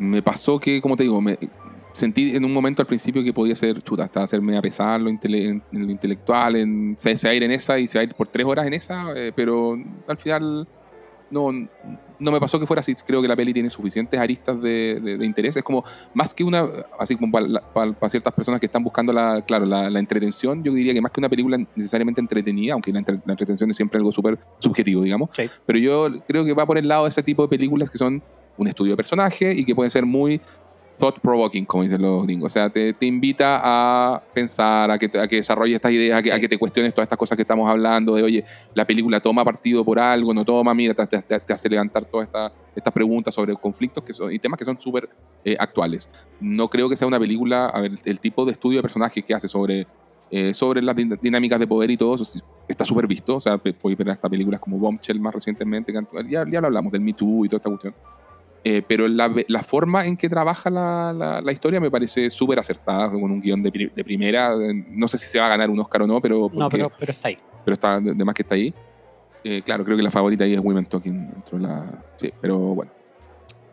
me 0.00 0.22
pasó 0.22 0.58
que, 0.58 0.80
como 0.80 0.96
te 0.96 1.04
digo, 1.04 1.20
me 1.20 1.38
sentí 1.92 2.34
en 2.34 2.44
un 2.44 2.52
momento 2.52 2.82
al 2.82 2.86
principio 2.86 3.22
que 3.22 3.32
podía 3.32 3.54
ser 3.54 3.82
chuta, 3.82 4.04
hasta 4.04 4.22
hacerme 4.22 4.56
a 4.56 4.62
pesar 4.62 5.00
lo 5.00 5.10
intele- 5.10 5.46
en, 5.48 5.62
en 5.72 5.86
lo 5.86 5.92
intelectual, 5.92 6.56
en, 6.56 6.96
se, 6.98 7.16
se 7.16 7.28
va 7.28 7.32
a 7.32 7.34
ir 7.34 7.42
en 7.42 7.50
esa 7.50 7.78
y 7.78 7.86
se 7.86 7.98
va 7.98 8.00
a 8.00 8.04
ir 8.04 8.14
por 8.14 8.28
tres 8.28 8.46
horas 8.46 8.66
en 8.66 8.74
esa, 8.74 9.12
eh, 9.16 9.32
pero 9.34 9.76
al 10.08 10.16
final 10.16 10.66
no, 11.30 11.52
no 11.52 12.32
me 12.32 12.40
pasó 12.40 12.58
que 12.58 12.66
fuera 12.66 12.80
así. 12.80 12.94
Creo 13.06 13.22
que 13.22 13.28
la 13.28 13.36
peli 13.36 13.52
tiene 13.52 13.70
suficientes 13.70 14.18
aristas 14.18 14.60
de, 14.60 15.00
de- 15.00 15.16
de 15.18 15.24
interés. 15.26 15.56
Es 15.56 15.62
como, 15.62 15.84
más 16.14 16.32
que 16.34 16.42
una, 16.44 16.66
así 16.98 17.14
como 17.16 17.30
para, 17.30 17.46
la- 17.46 17.60
para- 17.72 17.92
para 17.92 18.10
ciertas 18.10 18.32
personas 18.34 18.58
que 18.60 18.66
están 18.66 18.82
buscando 18.82 19.12
la, 19.12 19.42
claro, 19.42 19.64
la, 19.66 19.88
la 19.90 19.98
entretención, 19.98 20.62
yo 20.64 20.72
diría 20.72 20.92
que 20.94 21.00
más 21.00 21.12
que 21.12 21.20
una 21.20 21.28
película 21.28 21.58
necesariamente 21.76 22.20
entretenida, 22.20 22.72
aunque 22.72 22.92
la, 22.92 23.00
entre- 23.00 23.20
la 23.24 23.32
entretención 23.32 23.70
es 23.70 23.76
siempre 23.76 23.98
algo 23.98 24.10
súper 24.12 24.38
subjetivo, 24.60 25.02
digamos, 25.02 25.30
Sí. 25.32 25.44
pero 25.66 25.78
yo 25.78 26.08
creo 26.26 26.44
que 26.44 26.52
va 26.54 26.66
por 26.66 26.78
el 26.78 26.88
lado 26.88 27.04
de 27.04 27.10
ese 27.10 27.22
tipo 27.22 27.42
de 27.42 27.48
películas 27.48 27.90
que 27.90 27.98
son 27.98 28.22
un 28.60 28.68
estudio 28.68 28.92
de 28.92 28.96
personaje 28.96 29.52
y 29.56 29.64
que 29.64 29.74
pueden 29.74 29.90
ser 29.90 30.04
muy 30.06 30.40
thought-provoking, 30.98 31.64
como 31.64 31.82
dicen 31.82 32.02
los 32.02 32.24
gringos. 32.24 32.52
O 32.52 32.52
sea, 32.52 32.68
te, 32.68 32.92
te 32.92 33.06
invita 33.06 33.58
a 33.62 34.22
pensar, 34.34 34.90
a 34.90 34.98
que, 34.98 35.06
a 35.18 35.26
que 35.26 35.36
desarrolles 35.36 35.76
estas 35.76 35.92
ideas, 35.92 36.18
a 36.18 36.22
que, 36.22 36.28
Sí. 36.28 36.36
a 36.36 36.40
que 36.40 36.48
te 36.48 36.58
cuestiones 36.58 36.92
todas 36.92 37.06
estas 37.06 37.18
cosas 37.18 37.36
que 37.36 37.42
estamos 37.42 37.68
hablando, 37.70 38.14
de, 38.16 38.22
oye, 38.22 38.44
la 38.74 38.84
película 38.86 39.18
toma 39.20 39.42
partido 39.42 39.82
por 39.82 39.98
algo, 39.98 40.34
no 40.34 40.44
toma, 40.44 40.74
mira, 40.74 40.92
te, 40.92 41.06
te- 41.06 41.40
te 41.40 41.52
hace 41.54 41.68
levantar 41.70 42.04
todas 42.04 42.26
esta- 42.26 42.52
estas 42.76 42.92
preguntas 42.92 43.32
sobre 43.34 43.54
conflictos 43.56 44.04
que 44.04 44.12
son, 44.12 44.30
y 44.30 44.38
temas 44.38 44.58
que 44.58 44.64
son 44.66 44.78
súper 44.78 45.08
eh, 45.42 45.56
actuales. 45.58 46.10
No 46.38 46.68
creo 46.68 46.86
que 46.88 46.96
sea 46.96 47.08
una 47.08 47.18
película, 47.18 47.66
a 47.66 47.80
ver, 47.80 47.92
el, 48.04 48.20
tipo 48.20 48.44
de 48.44 48.52
estudio 48.52 48.78
de 48.78 48.82
personajes 48.82 49.24
que 49.24 49.32
hace 49.32 49.48
sobre, 49.48 49.86
eh, 50.30 50.52
sobre 50.52 50.82
las 50.82 50.94
din- 50.94 51.18
dinámicas 51.22 51.58
de 51.58 51.66
poder 51.66 51.90
y 51.90 51.96
todo 51.96 52.14
eso 52.16 52.30
está 52.68 52.84
súper 52.84 53.06
visto. 53.06 53.36
O 53.36 53.40
sea, 53.40 53.56
podéis 53.56 53.96
ver 53.98 54.10
hasta 54.10 54.28
películas 54.28 54.60
como 54.60 54.78
Bombshell 54.78 55.18
más 55.18 55.34
recientemente, 55.34 55.92
que 55.94 55.98
ya, 56.28 56.44
ya 56.50 56.60
lo 56.60 56.66
hablamos, 56.66 56.92
del 56.92 57.00
Me 57.00 57.14
Too 57.14 57.46
y 57.46 57.48
toda 57.48 57.56
esta 57.56 57.70
cuestión. 57.70 57.94
Eh, 58.62 58.82
pero 58.86 59.08
la, 59.08 59.32
la 59.48 59.62
forma 59.62 60.04
en 60.06 60.16
que 60.18 60.28
trabaja 60.28 60.68
la, 60.68 61.14
la- 61.14 61.40
la 61.40 61.52
historia 61.52 61.80
me 61.80 61.90
parece 61.90 62.28
súper 62.28 62.58
acertada, 62.58 63.10
con 63.10 63.22
un 63.22 63.40
guion 63.40 63.62
de, 63.62 63.72
pri- 63.72 63.90
de 63.94 64.04
primera. 64.04 64.54
No 64.90 65.08
sé 65.08 65.16
si 65.16 65.26
se 65.26 65.38
va 65.38 65.46
a 65.46 65.48
ganar 65.48 65.70
un 65.70 65.80
Oscar 65.80 66.02
o 66.02 66.06
no, 66.06 66.20
pero, 66.20 66.40
No, 66.52 66.68
porque- 66.68 66.76
pero, 66.76 66.92
pero 66.98 67.12
está 67.12 67.28
ahí. 67.28 67.38
pero 67.64 67.72
está 67.72 68.00
de, 68.00 68.12
de 68.14 68.24
más 68.24 68.34
que 68.34 68.42
está 68.42 68.54
ahí. 68.56 68.74
Eh, 69.42 69.62
claro, 69.64 69.82
creo 69.84 69.96
que 69.96 70.02
la 70.02 70.10
favorita 70.10 70.44
ahí 70.44 70.52
es 70.52 70.60
Women 70.60 70.84
Talking. 70.84 71.30
Dentro 71.30 71.58
de 71.58 71.64
la, 71.64 72.04
sí, 72.16 72.30
pero 72.40 72.58
bueno. 72.58 72.92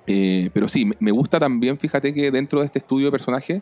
Eh, 0.09 0.49
pero 0.53 0.69
sí, 0.69 0.89
me- 0.99 1.11
gusta 1.11 1.37
también, 1.37 1.77
fíjate 1.77 2.13
que 2.13 2.31
dentro 2.31 2.59
de 2.61 2.65
este 2.67 2.79
estudio 2.79 3.07
de 3.07 3.11
personaje, 3.11 3.61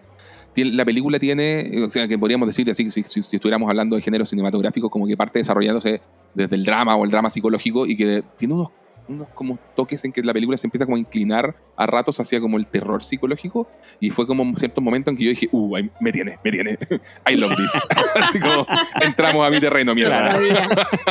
tiene- 0.54 0.72
la 0.74 0.86
película 0.86 1.18
tiene, 1.18 1.72
o 1.84 1.90
sea, 1.90 2.08
que 2.08 2.20
podríamos 2.20 2.46
decir 2.48 2.70
así, 2.70 2.92
si, 2.92 3.02
si- 3.02 3.24
si 3.24 3.36
estuviéramos 3.38 3.68
hablando 3.68 3.96
de 3.96 4.02
género 4.04 4.28
cinematográfico, 4.28 4.92
como 4.92 5.08
que 5.08 5.18
parte 5.18 5.40
desarrollándose 5.40 6.02
desde 6.36 6.56
el 6.56 6.64
drama 6.64 6.96
o 6.96 7.04
el 7.04 7.10
drama 7.10 7.32
psicológico 7.32 7.88
y 7.88 7.96
que 7.98 8.24
tiene 8.38 8.54
unos, 8.54 8.70
unos 9.08 9.30
como 9.30 9.60
toques 9.76 10.04
en 10.06 10.12
que 10.12 10.22
la 10.24 10.34
película 10.34 10.58
se 10.58 10.66
empieza 10.68 10.86
como 10.86 10.96
a 10.96 11.00
inclinar 11.00 11.56
a 11.76 11.86
ratos 11.86 12.20
hacia 12.20 12.40
como 12.42 12.58
el 12.58 12.66
terror 12.68 13.04
psicológico 13.04 13.68
y 14.00 14.10
fue 14.10 14.26
como 14.26 14.42
un 14.44 14.56
cierto 14.58 14.82
momento 14.82 15.10
en 15.12 15.18
que 15.18 15.24
yo 15.26 15.30
dije, 15.30 15.48
uh, 15.52 15.78
me 16.00 16.12
tiene, 16.12 16.40
me 16.44 16.52
tiene, 16.52 16.78
I 17.30 17.36
love 17.36 17.56
this. 17.56 17.72
así 18.22 18.40
como 18.40 18.66
entramos 19.02 19.46
a 19.46 19.50
mi 19.50 19.60
terreno, 19.60 19.92
Lo 19.92 19.96
mierda. 19.96 20.32
sabía. 20.32 20.70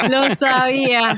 Lo 0.08 0.34
sabía. 0.36 1.16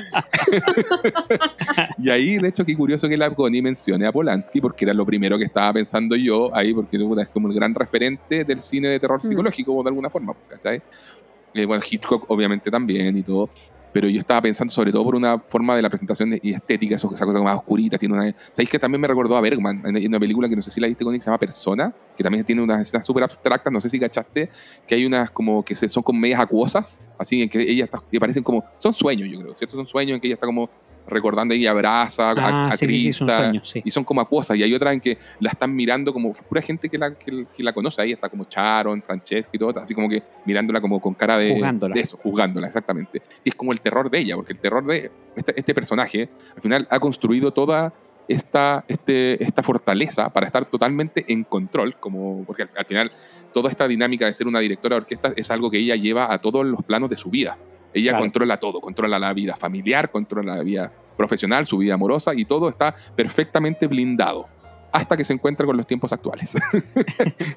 Y 1.99 2.11
ahí, 2.11 2.39
de 2.39 2.49
hecho, 2.49 2.65
qué 2.65 2.77
curioso 2.77 3.09
que 3.09 3.17
la 3.17 3.31
Connie 3.35 3.63
mencione 3.63 4.07
a 4.07 4.13
Polanski, 4.13 4.61
porque 4.61 4.85
era 4.85 4.95
lo 4.95 5.07
primero 5.07 5.39
que 5.39 5.45
estaba 5.45 5.73
pensando 5.73 6.17
yo 6.17 6.55
ahí, 6.55 6.73
porque 6.75 6.97
es 7.21 7.29
como 7.29 7.49
el 7.49 7.55
gran 7.55 7.75
referente 7.75 8.45
del 8.45 8.61
cine 8.63 8.89
de 8.89 9.01
terror 9.01 9.17
Mm. 9.23 9.29
psicológico, 9.29 9.83
de 9.83 9.89
alguna 9.89 10.11
forma, 10.11 10.35
¿cachai? 10.49 10.83
Eh, 11.55 11.65
bueno, 11.65 11.83
Hitchcock 11.89 12.31
obviamente 12.31 12.71
también 12.71 13.17
y 13.17 13.23
todo, 13.23 13.49
pero 13.97 14.11
yo 14.11 14.21
estaba 14.21 14.43
pensando 14.43 14.71
sobre 14.71 14.93
todo 14.93 15.05
por 15.05 15.15
una 15.15 15.39
forma 15.39 15.75
de 15.75 15.81
la 15.81 15.89
presentación 15.89 16.39
y 16.43 16.53
estética, 16.53 16.97
eso, 16.97 17.11
esa 17.15 17.25
cosa 17.25 17.41
más 17.41 17.57
oscurita, 17.57 17.97
tiene 17.97 18.15
una... 18.15 18.31
¿Sabéis 18.53 18.69
que 18.69 18.79
también 18.79 19.01
me 19.01 19.09
recordó 19.09 19.39
a 19.39 19.41
Bergman, 19.41 19.83
en, 19.87 20.07
una 20.09 20.21
película 20.21 20.51
que 20.51 20.55
no 20.55 20.61
sé 20.61 20.71
si 20.71 20.83
la 20.83 20.87
viste, 20.87 21.03
Connie, 21.03 21.19
que 21.19 21.23
se 21.23 21.31
llama 21.31 21.39
Persona, 21.39 21.95
que 22.15 22.23
también 22.23 22.45
tiene 22.45 22.61
unas 22.61 22.83
escenas 22.83 23.07
súper 23.07 23.23
abstractas, 23.23 23.73
no 23.73 23.81
sé 23.81 23.89
si 23.89 23.99
cachaste, 23.99 24.51
que 24.87 24.95
hay 24.95 25.07
unas 25.07 25.31
como 25.31 25.65
que 25.65 25.75
se, 25.75 25.89
son 25.89 26.03
con 26.03 26.21
medias 26.21 26.39
acuosas, 26.39 27.07
así 27.19 27.41
en 27.41 27.49
que 27.49 27.63
ella 27.63 27.85
está, 27.85 28.03
que 28.13 28.21
parecen 28.21 28.43
como... 28.43 28.63
Son 28.77 28.93
sueños, 28.93 29.31
yo 29.33 29.41
creo, 29.41 29.57
¿cierto? 29.57 29.77
Son 29.77 29.87
sueños 29.87 30.17
en 30.17 30.21
que 30.21 30.27
ella 30.27 30.35
está 30.35 30.45
como 30.45 30.69
recordando 31.09 31.55
ahí 31.55 31.67
abraza 31.67 32.31
a, 32.31 32.35
Ah, 32.37 32.69
a 32.69 32.77
sí, 32.77 32.87
sí, 32.87 32.99
sí, 32.99 33.13
son 33.13 33.27
Krista, 33.27 33.43
sueños, 33.45 33.69
sí. 33.69 33.83
y 33.85 33.91
son 33.91 34.05
como 34.05 34.21
acuosas. 34.21 34.57
Y 34.57 34.63
hay 34.63 34.75
otras 34.75 34.95
en 34.95 35.01
que 35.01 35.19
la 35.41 35.51
están 35.51 35.75
mirando 35.75 36.13
como 36.13 36.33
pura 36.33 36.63
gente 36.63 36.89
que 36.89 36.99
la, 36.99 37.15
que, 37.15 37.47
que 37.55 37.63
la 37.63 37.73
conoce. 37.73 38.03
Ahí 38.03 38.13
está 38.13 38.29
como 38.29 38.47
Sharon, 38.49 39.03
Francesca 39.03 39.51
y 39.53 39.59
todo, 39.59 39.79
así 39.81 39.95
como 39.95 40.09
que 40.09 40.23
mirándola 40.45 40.81
como 40.81 41.01
con 41.01 41.15
cara 41.15 41.39
de, 41.39 41.55
Juzgándola. 41.55 41.95
de 41.95 42.01
eso, 42.01 42.17
juzgándola, 42.19 42.67
exactamente. 42.67 43.23
Y 43.45 43.49
es 43.51 43.55
como 43.55 43.73
el 43.73 43.81
terror 43.81 44.11
de 44.11 44.19
ella, 44.19 44.37
porque 44.37 44.53
el 44.53 44.59
terror 44.59 44.85
de 44.85 45.11
este, 45.35 45.59
este 45.59 45.75
personaje 45.75 46.29
al 46.55 46.63
final 46.63 46.87
ha 46.91 46.99
construido 47.01 47.53
toda 47.53 47.93
esta, 48.29 48.85
este, 48.89 49.43
esta 49.43 49.63
fortaleza 49.63 50.31
para 50.31 50.47
estar 50.47 50.65
totalmente 50.65 51.25
en 51.29 51.45
control, 51.45 51.97
como, 51.99 52.45
porque 52.45 52.63
al, 52.63 52.71
al 52.77 52.85
final 52.85 53.13
toda 53.53 53.71
esta 53.71 53.89
dinámica 53.89 54.27
de 54.27 54.35
ser 54.35 54.47
una 54.47 54.61
directora 54.61 54.97
de 54.97 55.01
orquesta 55.01 55.33
es 55.37 55.51
algo 55.51 55.71
que 55.71 55.79
ella 55.79 55.97
lleva 55.97 56.33
a 56.33 56.39
todos 56.39 56.67
los 56.67 56.83
planos 56.83 57.09
de 57.09 57.17
su 57.17 57.31
vida. 57.31 57.57
Ella 57.97 58.11
Claro. 58.13 58.25
controla 58.25 58.57
todo, 58.59 58.81
controla 58.81 59.19
la 59.19 59.33
vida 59.33 59.57
familiar, 59.57 60.11
controla 60.11 60.57
la 60.57 60.63
vida 60.63 60.93
profesional, 61.17 61.65
su 61.67 61.79
vida 61.79 61.95
amorosa 61.95 62.33
y 62.35 62.45
todo 62.45 62.69
está 62.69 62.95
perfectamente 63.17 63.87
blindado 63.87 64.47
hasta 64.93 65.17
que 65.17 65.25
se 65.25 65.33
encuentra 65.33 65.67
con 65.67 65.77
los 65.77 65.87
tiempos 65.87 66.13
actuales. 66.13 66.57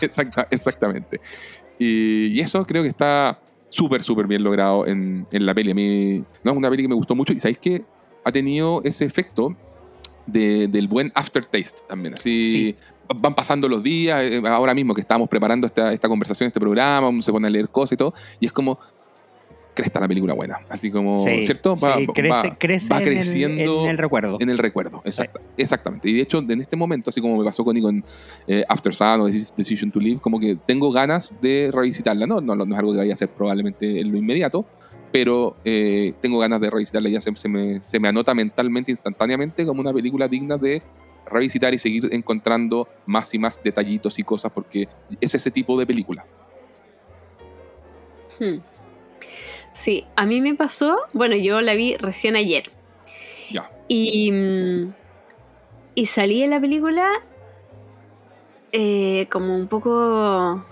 Exacta- 0.00 0.46
exactamente. 0.50 1.20
Y, 1.78 2.26
y 2.28 2.40
eso 2.40 2.64
creo 2.66 2.82
que 2.82 2.88
está 2.88 3.40
súper, 3.68 4.02
súper 4.02 4.26
bien 4.26 4.42
logrado 4.44 4.86
en, 4.86 5.26
en 5.32 5.46
la 5.46 5.54
peli. 5.54 5.70
A 5.70 5.74
mí, 5.74 6.24
no, 6.44 6.50
es 6.52 6.56
una 6.56 6.70
peli 6.70 6.82
que 6.82 6.88
me 6.88 6.94
gustó 6.94 7.14
mucho 7.14 7.32
y 7.32 7.40
sabéis 7.40 7.58
que 7.58 7.84
ha 8.24 8.30
tenido 8.32 8.80
ese 8.84 9.04
efecto 9.04 9.56
de- 10.26 10.68
del 10.68 10.86
buen 10.88 11.10
aftertaste 11.14 11.80
también. 11.88 12.14
Así 12.14 12.44
Sí. 12.44 12.76
van 13.16 13.34
pasando 13.34 13.68
los 13.68 13.82
días, 13.82 14.20
eh, 14.22 14.42
ahora 14.46 14.74
mismo 14.74 14.94
que 14.94 15.00
estamos 15.00 15.28
preparando 15.28 15.66
esta, 15.66 15.92
esta 15.92 16.08
conversación, 16.08 16.46
este 16.46 16.60
programa, 16.60 17.08
uno 17.08 17.22
se 17.22 17.32
pone 17.32 17.46
a 17.48 17.50
leer 17.50 17.68
cosas 17.68 17.92
y 17.92 17.96
todo, 17.96 18.12
y 18.38 18.46
es 18.46 18.52
como 18.52 18.78
cresta 19.74 20.00
la 20.00 20.08
película 20.08 20.34
buena. 20.34 20.60
Así 20.68 20.90
como, 20.90 21.16
Sí, 21.18 21.44
¿cierto? 21.44 21.70
Va, 21.76 21.96
sí, 21.96 22.06
va- 22.06 22.12
crece, 22.14 22.56
crece 22.58 22.88
va 22.92 23.00
en 23.00 23.08
el- 23.08 23.14
creciendo 23.14 23.84
en 23.84 23.90
el 23.90 23.98
recuerdo. 23.98 24.36
en 24.40 24.50
el 24.50 24.58
recuerdo, 24.58 25.00
exacta- 25.04 25.40
exactamente. 25.56 26.08
Y 26.10 26.14
de 26.14 26.20
hecho, 26.22 26.38
en 26.38 26.60
este 26.60 26.76
momento, 26.76 27.10
así 27.10 27.20
como 27.20 27.36
me 27.38 27.44
pasó 27.44 27.64
con, 27.64 27.80
con 27.80 28.04
eh, 28.46 28.64
After 28.68 28.94
Sun 28.94 29.20
o 29.22 29.28
Decis- 29.28 29.54
Decision 29.56 29.90
to 29.90 29.98
Live, 30.00 30.20
como 30.20 30.38
que 30.38 30.56
tengo 30.66 30.90
ganas 30.92 31.34
de 31.40 31.70
revisitarla. 31.72 32.26
No, 32.26 32.40
no, 32.40 32.54
no 32.54 32.64
es 32.74 32.78
algo 32.78 32.92
que 32.92 32.98
vaya 32.98 33.12
a 33.12 33.14
hacer 33.14 33.28
probablemente 33.30 34.00
en 34.00 34.12
lo 34.12 34.18
inmediato, 34.18 34.66
pero 35.10 35.56
eh, 35.64 36.12
tengo 36.20 36.38
ganas 36.38 36.60
de 36.60 36.70
revisitarla. 36.70 37.08
Ya 37.08 37.20
se, 37.20 37.34
se 37.36 37.48
me, 37.48 37.80
se 37.82 37.98
me 38.00 38.08
anota 38.08 38.34
mentalmente, 38.34 38.90
instantáneamente, 38.90 39.64
como 39.66 39.80
una 39.80 39.92
película 39.92 40.28
digna 40.28 40.56
de 40.56 40.82
revisitar 41.24 41.72
y 41.72 41.78
seguir 41.78 42.08
encontrando 42.12 42.88
más 43.06 43.32
y 43.32 43.38
más 43.38 43.62
detallitos 43.62 44.18
y 44.18 44.22
cosas, 44.22 44.52
porque 44.52 44.86
es 45.20 45.34
ese 45.34 45.50
tipo 45.50 45.78
de 45.78 45.86
película. 45.86 46.26
Hmm. 48.40 48.56
Sí, 49.72 50.06
a 50.16 50.26
mí 50.26 50.40
me 50.40 50.54
pasó, 50.54 50.98
bueno, 51.12 51.34
yo 51.36 51.60
la 51.60 51.74
vi 51.74 51.96
recién 51.96 52.36
ayer. 52.36 52.64
Ya. 53.50 53.70
Y, 53.88 54.30
mm, 54.30 54.94
y 55.94 56.06
salí 56.06 56.40
de 56.42 56.48
la 56.48 56.60
película 56.60 57.08
eh, 58.72 59.28
como 59.30 59.54
un 59.54 59.68
poco, 59.68 60.64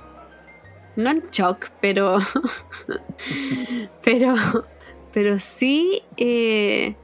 no 0.96 1.10
en 1.10 1.22
shock, 1.30 1.70
pero, 1.80 2.18
pero, 4.02 4.34
pero 5.12 5.38
sí 5.38 6.02
eh, 6.16 6.94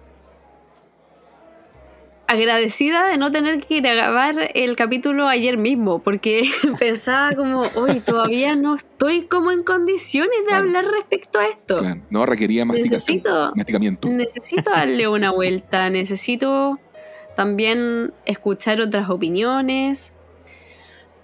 agradecida 2.29 3.09
de 3.09 3.19
no 3.19 3.31
tener 3.31 3.61
que 3.65 3.77
ir 3.77 3.87
a 3.87 3.95
grabar 3.95 4.51
el 4.55 4.75
capítulo 4.77 5.29
ayer 5.29 5.57
mismo, 5.59 6.01
porque 6.01 6.43
pensaba 6.79 7.33
como, 7.37 7.63
hoy 7.77 8.01
todavía 8.01 8.57
no 8.57 8.75
estoy 8.75 9.27
como 9.27 9.53
en 9.53 9.63
condiciones 9.63 10.37
de 10.41 10.47
Claro. 10.47 10.65
hablar 10.65 10.85
respecto 10.87 11.39
a 11.39 11.47
esto. 11.47 11.79
Claro, 11.79 12.01
no 12.11 12.27
requería 12.27 12.65
Necesito- 12.65 13.53
masticamiento. 13.55 14.09
Necesito 14.09 14.71
darle 14.71 15.07
una 15.09 15.31
vuelta, 15.31 15.89
necesito 15.91 16.79
también 17.37 18.13
escuchar 18.25 18.81
otras 18.81 19.09
opiniones, 19.11 20.13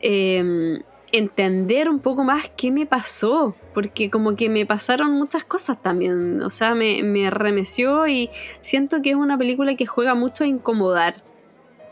eh, 0.01 0.79
entender 1.13 1.91
un 1.91 2.01
poco 2.01 2.25
más 2.25 2.51
qué 2.57 2.71
me 2.71 2.87
pasó, 2.87 3.55
porque 3.75 4.11
como 4.11 4.35
que 4.35 4.49
me 4.49 4.67
pasaron 4.67 5.13
muchas 5.13 5.45
cosas 5.45 5.81
también, 5.81 6.41
o 6.41 6.51
sea, 6.51 6.75
me, 6.75 7.03
me 7.03 7.31
remeció 7.31 8.07
y 8.09 8.31
siento 8.63 9.03
que 9.03 9.11
es 9.11 9.17
una 9.17 9.37
película 9.37 9.77
que 9.77 9.87
juega 9.87 10.15
mucho 10.15 10.45
a 10.45 10.47
incomodar. 10.47 11.23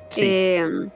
Sí. 0.08 0.22
Eh, 0.24 0.88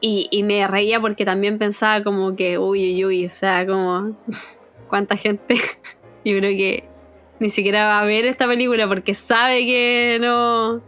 y, 0.00 0.28
y 0.30 0.42
me 0.42 0.66
reía 0.68 1.00
porque 1.00 1.24
también 1.24 1.58
pensaba 1.58 2.04
como 2.04 2.36
que, 2.36 2.58
uy, 2.58 2.92
uy, 2.92 3.04
uy, 3.06 3.26
o 3.26 3.30
sea, 3.30 3.66
como, 3.66 4.14
¿cuánta 4.88 5.16
gente? 5.16 5.54
Yo 6.24 6.36
creo 6.36 6.56
que 6.56 6.84
ni 7.40 7.50
siquiera 7.50 7.86
va 7.86 8.00
a 8.00 8.04
ver 8.04 8.26
esta 8.26 8.46
película 8.46 8.86
porque 8.86 9.14
sabe 9.14 9.66
que 9.66 10.18
no, 10.20 10.82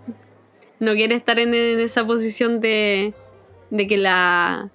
no 0.79 0.93
quiere 0.95 1.15
estar 1.15 1.39
en, 1.39 1.55
en 1.55 1.81
esa 1.81 2.07
posición 2.07 2.61
de, 2.61 3.15
de 3.71 3.87
que 3.87 3.97
la 3.97 4.71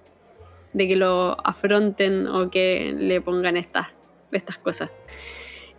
de 0.72 0.88
que 0.88 0.96
lo 0.96 1.36
afronten 1.46 2.26
o 2.26 2.50
que 2.50 2.94
le 2.96 3.20
pongan 3.20 3.56
estas, 3.56 3.88
estas 4.30 4.58
cosas. 4.58 4.90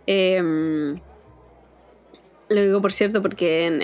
Em, 0.06 1.00
lo 2.48 2.62
digo 2.62 2.82
por 2.82 2.92
cierto 2.92 3.22
porque 3.22 3.66
en, 3.66 3.82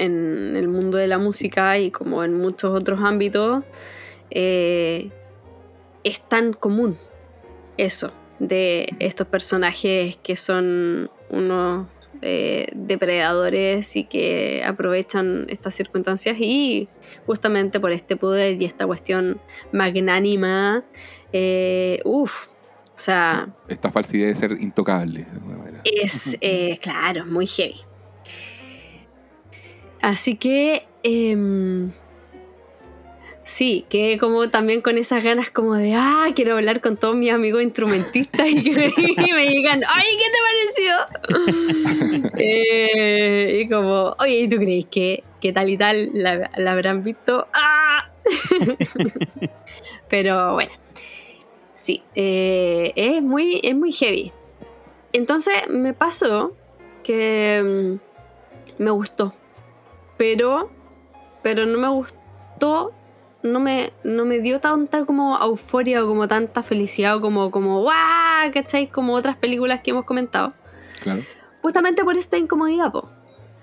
el 0.56 0.68
mundo 0.68 0.98
de 0.98 1.06
la 1.06 1.18
música 1.18 1.78
y 1.78 1.90
como 1.90 2.24
en 2.24 2.36
muchos 2.36 2.72
otros 2.78 3.00
ámbitos 3.02 3.64
eh, 4.30 5.11
es 6.04 6.20
tan 6.28 6.52
común 6.52 6.96
eso 7.76 8.12
de 8.38 8.88
estos 8.98 9.26
personajes 9.26 10.16
que 10.22 10.36
son 10.36 11.11
unos 11.30 11.86
eh, 12.22 12.68
depredadores 12.74 13.96
y 13.96 14.04
que 14.04 14.62
aprovechan 14.64 15.46
estas 15.48 15.74
circunstancias 15.74 16.36
y 16.38 16.88
justamente 17.26 17.80
por 17.80 17.92
este 17.92 18.16
poder 18.16 18.60
y 18.60 18.64
esta 18.64 18.86
cuestión 18.86 19.40
magnánima, 19.72 20.84
eh, 21.32 22.00
uff, 22.04 22.46
o 22.94 23.02
sea, 23.02 23.48
Esta 23.68 23.90
falsidad 23.90 24.28
de 24.28 24.34
ser 24.34 24.52
intocable. 24.60 25.24
de 25.24 25.30
alguna 25.30 25.56
manera. 25.56 25.80
es, 25.84 26.36
eh, 26.40 26.78
claro, 26.82 27.24
muy 27.26 27.46
heavy. 27.46 27.80
Así 30.02 30.34
que, 30.36 30.86
em, 31.02 31.90
sí, 33.51 33.84
que 33.88 34.16
como 34.18 34.48
también 34.48 34.80
con 34.80 34.96
esas 34.96 35.24
ganas 35.24 35.51
como 35.51 35.74
de, 35.74 35.94
ah, 35.94 36.28
quiero 36.36 36.55
hablar 36.55 36.80
con 36.80 36.96
todos 36.96 37.16
mis 37.16 37.32
amigos 37.32 37.64
instrumentistas 37.64 38.48
y 38.48 38.62
que 38.62 38.70
me, 39.34 39.48
digan, 39.48 39.82
ay, 39.88 40.07
¿qué 40.18 40.26
te 40.30 40.38
pareció? 40.48 42.30
Eh, 42.42 43.62
y 43.62 43.68
como, 43.68 44.14
oye, 44.18 44.40
¿y 44.40 44.48
tú 44.48 44.57
crees 44.57 44.86
que, 44.86 45.24
que 45.40 45.53
tal 45.53 45.68
y 45.68 45.76
tal 45.76 46.11
la, 46.14 46.51
la 46.57 46.72
habrán 46.72 47.03
visto? 47.03 47.48
¡Ah! 47.53 48.11
Pero 50.09 50.55
bueno, 50.55 50.72
sí, 51.74 52.03
eh, 52.14 52.92
es, 52.94 53.20
muy, 53.20 53.61
es 53.62 53.74
muy 53.74 53.92
heavy. 53.92 54.32
Entonces 55.12 55.68
me 55.68 55.92
pasó 55.92 56.55
que 57.03 57.98
mm, 58.78 58.82
me 58.82 58.90
gustó, 58.90 59.34
pero, 60.16 60.70
pero 61.42 61.66
no 61.66 61.78
me 61.78 61.88
gustó, 61.88 62.92
no 63.43 63.61
me, 63.61 63.91
no 64.05 64.24
me 64.24 64.41
dio 64.41 64.61
tanta 64.61 65.05
como 65.05 65.38
euforia 65.41 66.05
o 66.05 66.09
como 66.09 66.28
tanta 66.28 66.62
felicidad 66.62 67.16
o 67.16 67.20
como, 67.20 67.51
como 67.51 67.80
¡guau! 67.82 68.53
¿Cachai? 68.53 68.88
Como 68.88 69.14
otras 69.14 69.36
películas 69.36 69.80
que 69.80 69.91
hemos 69.93 70.05
comentado. 70.05 70.53
Claro. 71.03 71.22
Justamente 71.62 72.05
por 72.05 72.16
esta 72.16 72.36
incomodidad, 72.38 72.93
po. 72.93 73.09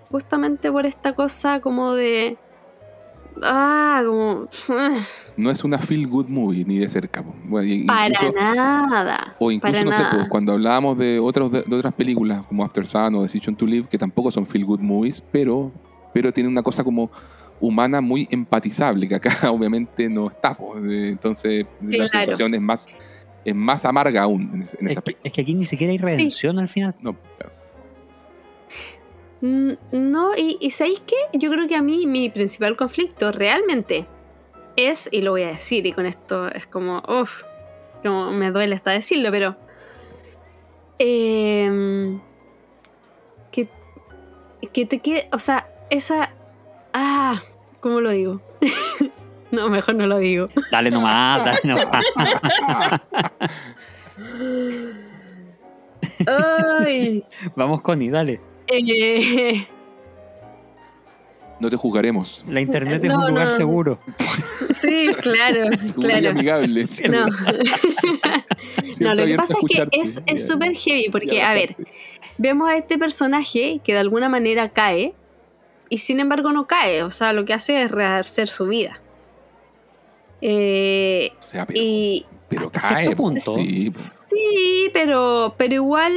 Justamente 0.09 0.71
por 0.71 0.85
esta 0.85 1.13
cosa 1.13 1.59
como 1.59 1.93
de... 1.93 2.37
Ah, 3.43 4.01
como... 4.05 4.47
No 5.37 5.51
es 5.51 5.63
una 5.63 5.77
feel 5.77 6.07
good 6.07 6.27
movie 6.27 6.65
ni 6.65 6.79
de 6.79 6.89
cerca. 6.89 7.21
po. 7.23 7.35
Bueno, 7.43 7.85
Para 7.85 8.07
incluso- 8.07 8.33
nada. 8.35 9.35
O 9.37 9.51
incluso, 9.51 9.73
para 9.73 9.85
no 9.85 9.91
sé, 9.91 10.03
pues, 10.11 10.27
cuando 10.29 10.53
hablábamos 10.53 10.97
de, 10.97 11.19
otros, 11.19 11.51
de, 11.51 11.61
de 11.61 11.75
otras 11.75 11.93
películas 11.93 12.43
como 12.47 12.63
After 12.63 12.87
Sun 12.87 13.13
o 13.15 13.21
Decision 13.21 13.55
to 13.55 13.65
Live, 13.67 13.87
que 13.89 13.97
tampoco 13.99 14.31
son 14.31 14.47
feel 14.47 14.65
good 14.65 14.79
movies, 14.79 15.21
pero, 15.31 15.71
pero 16.13 16.33
tienen 16.33 16.51
una 16.51 16.63
cosa 16.63 16.83
como 16.83 17.11
humana 17.59 18.01
muy 18.01 18.27
empatizable, 18.31 19.07
que 19.07 19.15
acá 19.15 19.29
obviamente 19.51 20.07
no 20.09 20.27
está. 20.27 20.53
pues. 20.53 20.81
Entonces 20.83 21.65
la 21.81 21.89
Claro. 21.89 22.07
sensación 22.09 22.53
es 22.53 22.61
más, 22.61 22.87
es 23.45 23.55
más 23.55 23.83
amarga 23.85 24.23
aún 24.23 24.49
en, 24.53 24.61
ese- 24.61 24.77
en 24.79 24.87
aspecto. 24.89 25.21
es 25.23 25.31
que 25.33 25.41
aquí 25.41 25.53
ni 25.53 25.65
siquiera 25.65 25.91
hay 25.91 25.97
redención 25.97 26.59
al 26.59 26.67
final. 26.67 26.95
No, 27.01 27.15
claro. 27.37 27.53
Mm, 29.41 29.71
No, 29.91 30.35
y, 30.35 30.57
y 30.59 30.71
¿sabéis 30.71 31.01
qué? 31.05 31.15
Yo 31.37 31.51
creo 31.51 31.67
que 31.67 31.75
a 31.75 31.81
mí 31.81 32.07
mi 32.07 32.29
principal 32.29 32.75
conflicto 32.75 33.31
realmente 33.31 34.07
es, 34.75 35.09
y 35.11 35.21
lo 35.21 35.31
voy 35.31 35.43
a 35.43 35.47
decir, 35.47 35.85
y 35.85 35.93
con 35.93 36.05
esto 36.05 36.47
es 36.49 36.67
como, 36.67 37.01
uff, 37.07 37.43
como 38.03 38.31
me 38.31 38.51
duele 38.51 38.75
hasta 38.75 38.91
decirlo, 38.91 39.31
pero... 39.31 39.55
em, 40.99 42.19
que, 43.51 43.67
que 44.73 44.85
te 44.85 44.99
quede, 44.99 45.27
o 45.31 45.39
sea, 45.39 45.67
esa... 45.89 46.33
¿cómo 47.79 48.01
lo 48.01 48.11
digo? 48.11 48.41
no, 49.51 49.69
mejor 49.69 49.95
no 49.95 50.07
lo 50.07 50.17
digo. 50.19 50.49
Dale 50.71 50.91
nomás, 50.91 51.43
dale 51.45 51.59
nomás. 51.63 52.05
Ay, 56.25 57.23
Vamos, 57.55 57.81
Connie, 57.81 58.09
dale. 58.09 58.41
eh, 58.67 59.65
No 61.59 61.69
te 61.69 61.75
juzgaremos. 61.77 62.45
La 62.47 62.61
internet 62.61 63.03
es 63.03 63.09
No, 63.11 63.19
un 63.19 63.29
lugar 63.29 63.45
no. 63.45 63.51
seguro. 63.51 63.99
Sí, 64.75 65.07
claro, 65.21 65.71
y 65.83 65.91
claro. 65.93 66.29
amigable. 66.29 66.83
No. 67.09 67.25
No, 68.99 69.13
lo 69.15 69.25
que 69.25 69.35
pasa 69.35 69.55
es 69.91 70.19
que 70.21 70.23
es 70.33 70.47
súper 70.47 70.73
heavy 70.75 71.05
ya 71.05 71.11
porque, 71.11 71.41
a 71.41 71.53
ver, 71.53 71.75
vemos 72.37 72.69
a 72.69 72.75
este 72.77 72.97
personaje 72.97 73.79
que 73.83 73.93
de 73.93 73.99
alguna 73.99 74.27
manera 74.29 74.69
cae 74.69 75.13
y 75.89 75.99
sin 75.99 76.19
embargo 76.19 76.51
no 76.51 76.67
cae, 76.67 77.03
o 77.03 77.11
sea, 77.11 77.33
lo 77.33 77.45
que 77.45 77.53
hace 77.53 77.81
es 77.83 77.91
rehacer 77.91 78.47
su 78.47 78.67
vida. 78.67 78.99
Eh, 80.41 81.31
O 81.39 81.43
sea, 81.43 81.65
pero, 81.65 81.79
y 81.81 82.25
pero 82.49 82.69
cae. 82.71 83.15
punto. 83.15 83.55
Sí, 83.55 83.89
po. 83.91 83.99
sí, 84.27 84.89
pero, 84.93 85.55
pero 85.57 85.73
igual... 85.73 86.13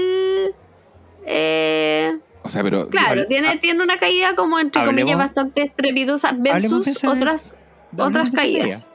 eh, 1.26 2.18
o 2.42 2.48
sea, 2.48 2.62
pero. 2.62 2.88
claro, 2.88 3.22
Igual- 3.22 3.28
tiene, 3.28 3.56
tiene 3.58 3.82
una 3.82 3.98
caída 3.98 4.34
como 4.34 4.58
entre 4.58 4.82
hablemos- 4.82 5.00
comillas 5.02 5.18
bastante 5.18 5.62
estrepitosa 5.62 6.32
versus 6.38 6.86
ese- 6.86 7.06
otras, 7.08 7.54
otras 7.96 8.30
caídas. 8.32 8.88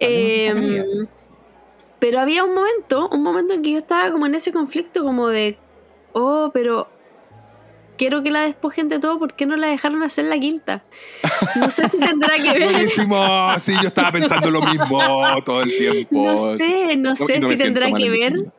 Em, 0.00 1.06
pero 1.98 2.20
había 2.20 2.44
un 2.44 2.54
momento, 2.54 3.08
un 3.10 3.22
momento 3.22 3.54
en 3.54 3.62
que 3.62 3.72
yo 3.72 3.78
estaba 3.78 4.10
como 4.10 4.26
en 4.26 4.34
ese 4.34 4.52
conflicto 4.52 5.02
como 5.02 5.28
de, 5.28 5.56
oh, 6.12 6.50
pero 6.52 6.88
quiero 8.04 8.22
que 8.22 8.30
la 8.30 8.42
despojen 8.42 8.90
de 8.90 8.98
todo, 8.98 9.18
¿por 9.18 9.32
qué 9.34 9.46
no 9.46 9.56
la 9.56 9.66
dejaron 9.68 10.02
hacer 10.02 10.26
la 10.26 10.38
quinta? 10.38 10.84
No 11.56 11.70
sé 11.70 11.88
si 11.88 11.96
tendrá 11.98 12.36
que 12.36 12.52
ver, 12.58 12.70
Buenísimo. 12.72 13.58
Sí, 13.58 13.72
yo 13.80 13.88
estaba 13.88 14.12
pensando 14.12 14.50
lo 14.50 14.60
mismo 14.60 15.00
todo 15.44 15.62
el 15.62 15.74
tiempo. 15.76 16.22
no 16.26 16.56
sé, 16.56 16.96
no 16.98 17.10
No, 17.10 17.16
sé 17.16 17.38
no 17.40 17.48
si 17.48 17.56
tendrá 17.56 17.90
que 17.92 18.10
ver. 18.10 18.52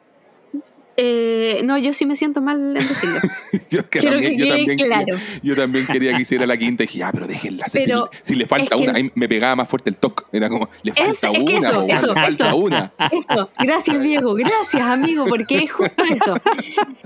Eh, 0.98 1.60
no, 1.66 1.78
yo 1.78 1.92
sí 1.94 2.06
me 2.06 2.16
siento 2.16 2.42
mal 2.42 2.58
en 2.58 2.74
decirlo. 2.88 3.20
Yo, 3.70 3.84
que 3.90 4.00
Quiero 4.00 4.12
también, 4.16 4.38
que 4.38 4.38
yo, 4.38 4.46
quede 4.46 4.58
también, 4.66 4.78
claro. 4.78 5.06
quería- 5.08 5.40
yo 5.44 5.56
también 5.58 5.88
quería 5.88 6.16
que 6.16 6.22
hiciera 6.22 6.46
la 6.46 6.56
quinta 6.56 6.84
y 6.84 6.88
dije, 6.88 7.04
ah, 7.04 7.10
pero 7.12 7.28
déjenla. 7.28 7.66
Si- 7.68 8.36
le 8.36 8.46
falta 8.46 8.76
es 8.76 8.82
que- 8.82 8.88
una, 8.88 8.98
ahí 8.98 9.12
me 9.16 9.28
pegaba 9.28 9.58
más 9.58 9.68
fuerte 9.68 9.90
el 9.90 9.98
toque. 9.98 10.24
Era 10.32 10.48
como, 10.48 10.70
le 10.84 10.94
falta 10.94 11.12
Es- 11.12 11.24
es 11.24 11.30
una, 11.38 11.46
que 11.46 11.58
eso, 11.58 11.74
po, 11.74 11.88
eso, 11.94 12.08
le 12.08 12.14
falta 12.14 12.48
eso. 12.48 12.56
una. 12.56 12.94
Eso, 13.12 13.50
gracias 13.60 14.00
Diego, 14.02 14.34
gracias 14.36 14.82
amigo, 14.84 15.26
porque 15.28 15.58
es 15.66 15.72
justo 15.74 16.02
eso. 16.06 16.38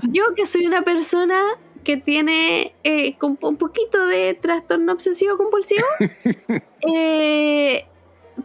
Yo 0.02 0.22
que 0.36 0.46
soy 0.46 0.66
una 0.66 0.82
persona 0.82 1.40
que 1.90 1.96
tiene 1.96 2.72
eh, 2.84 3.16
con 3.18 3.36
un 3.42 3.56
poquito 3.56 4.06
de 4.06 4.34
trastorno 4.34 4.92
obsesivo 4.92 5.36
compulsivo, 5.36 5.84
eh, 6.94 7.84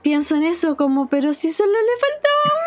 pienso 0.01 0.35
en 0.35 0.43
eso 0.45 0.75
como, 0.75 1.09
pero 1.09 1.31
si 1.31 1.51
solo 1.51 1.71
le 1.71 1.99
faltaba 1.99 2.57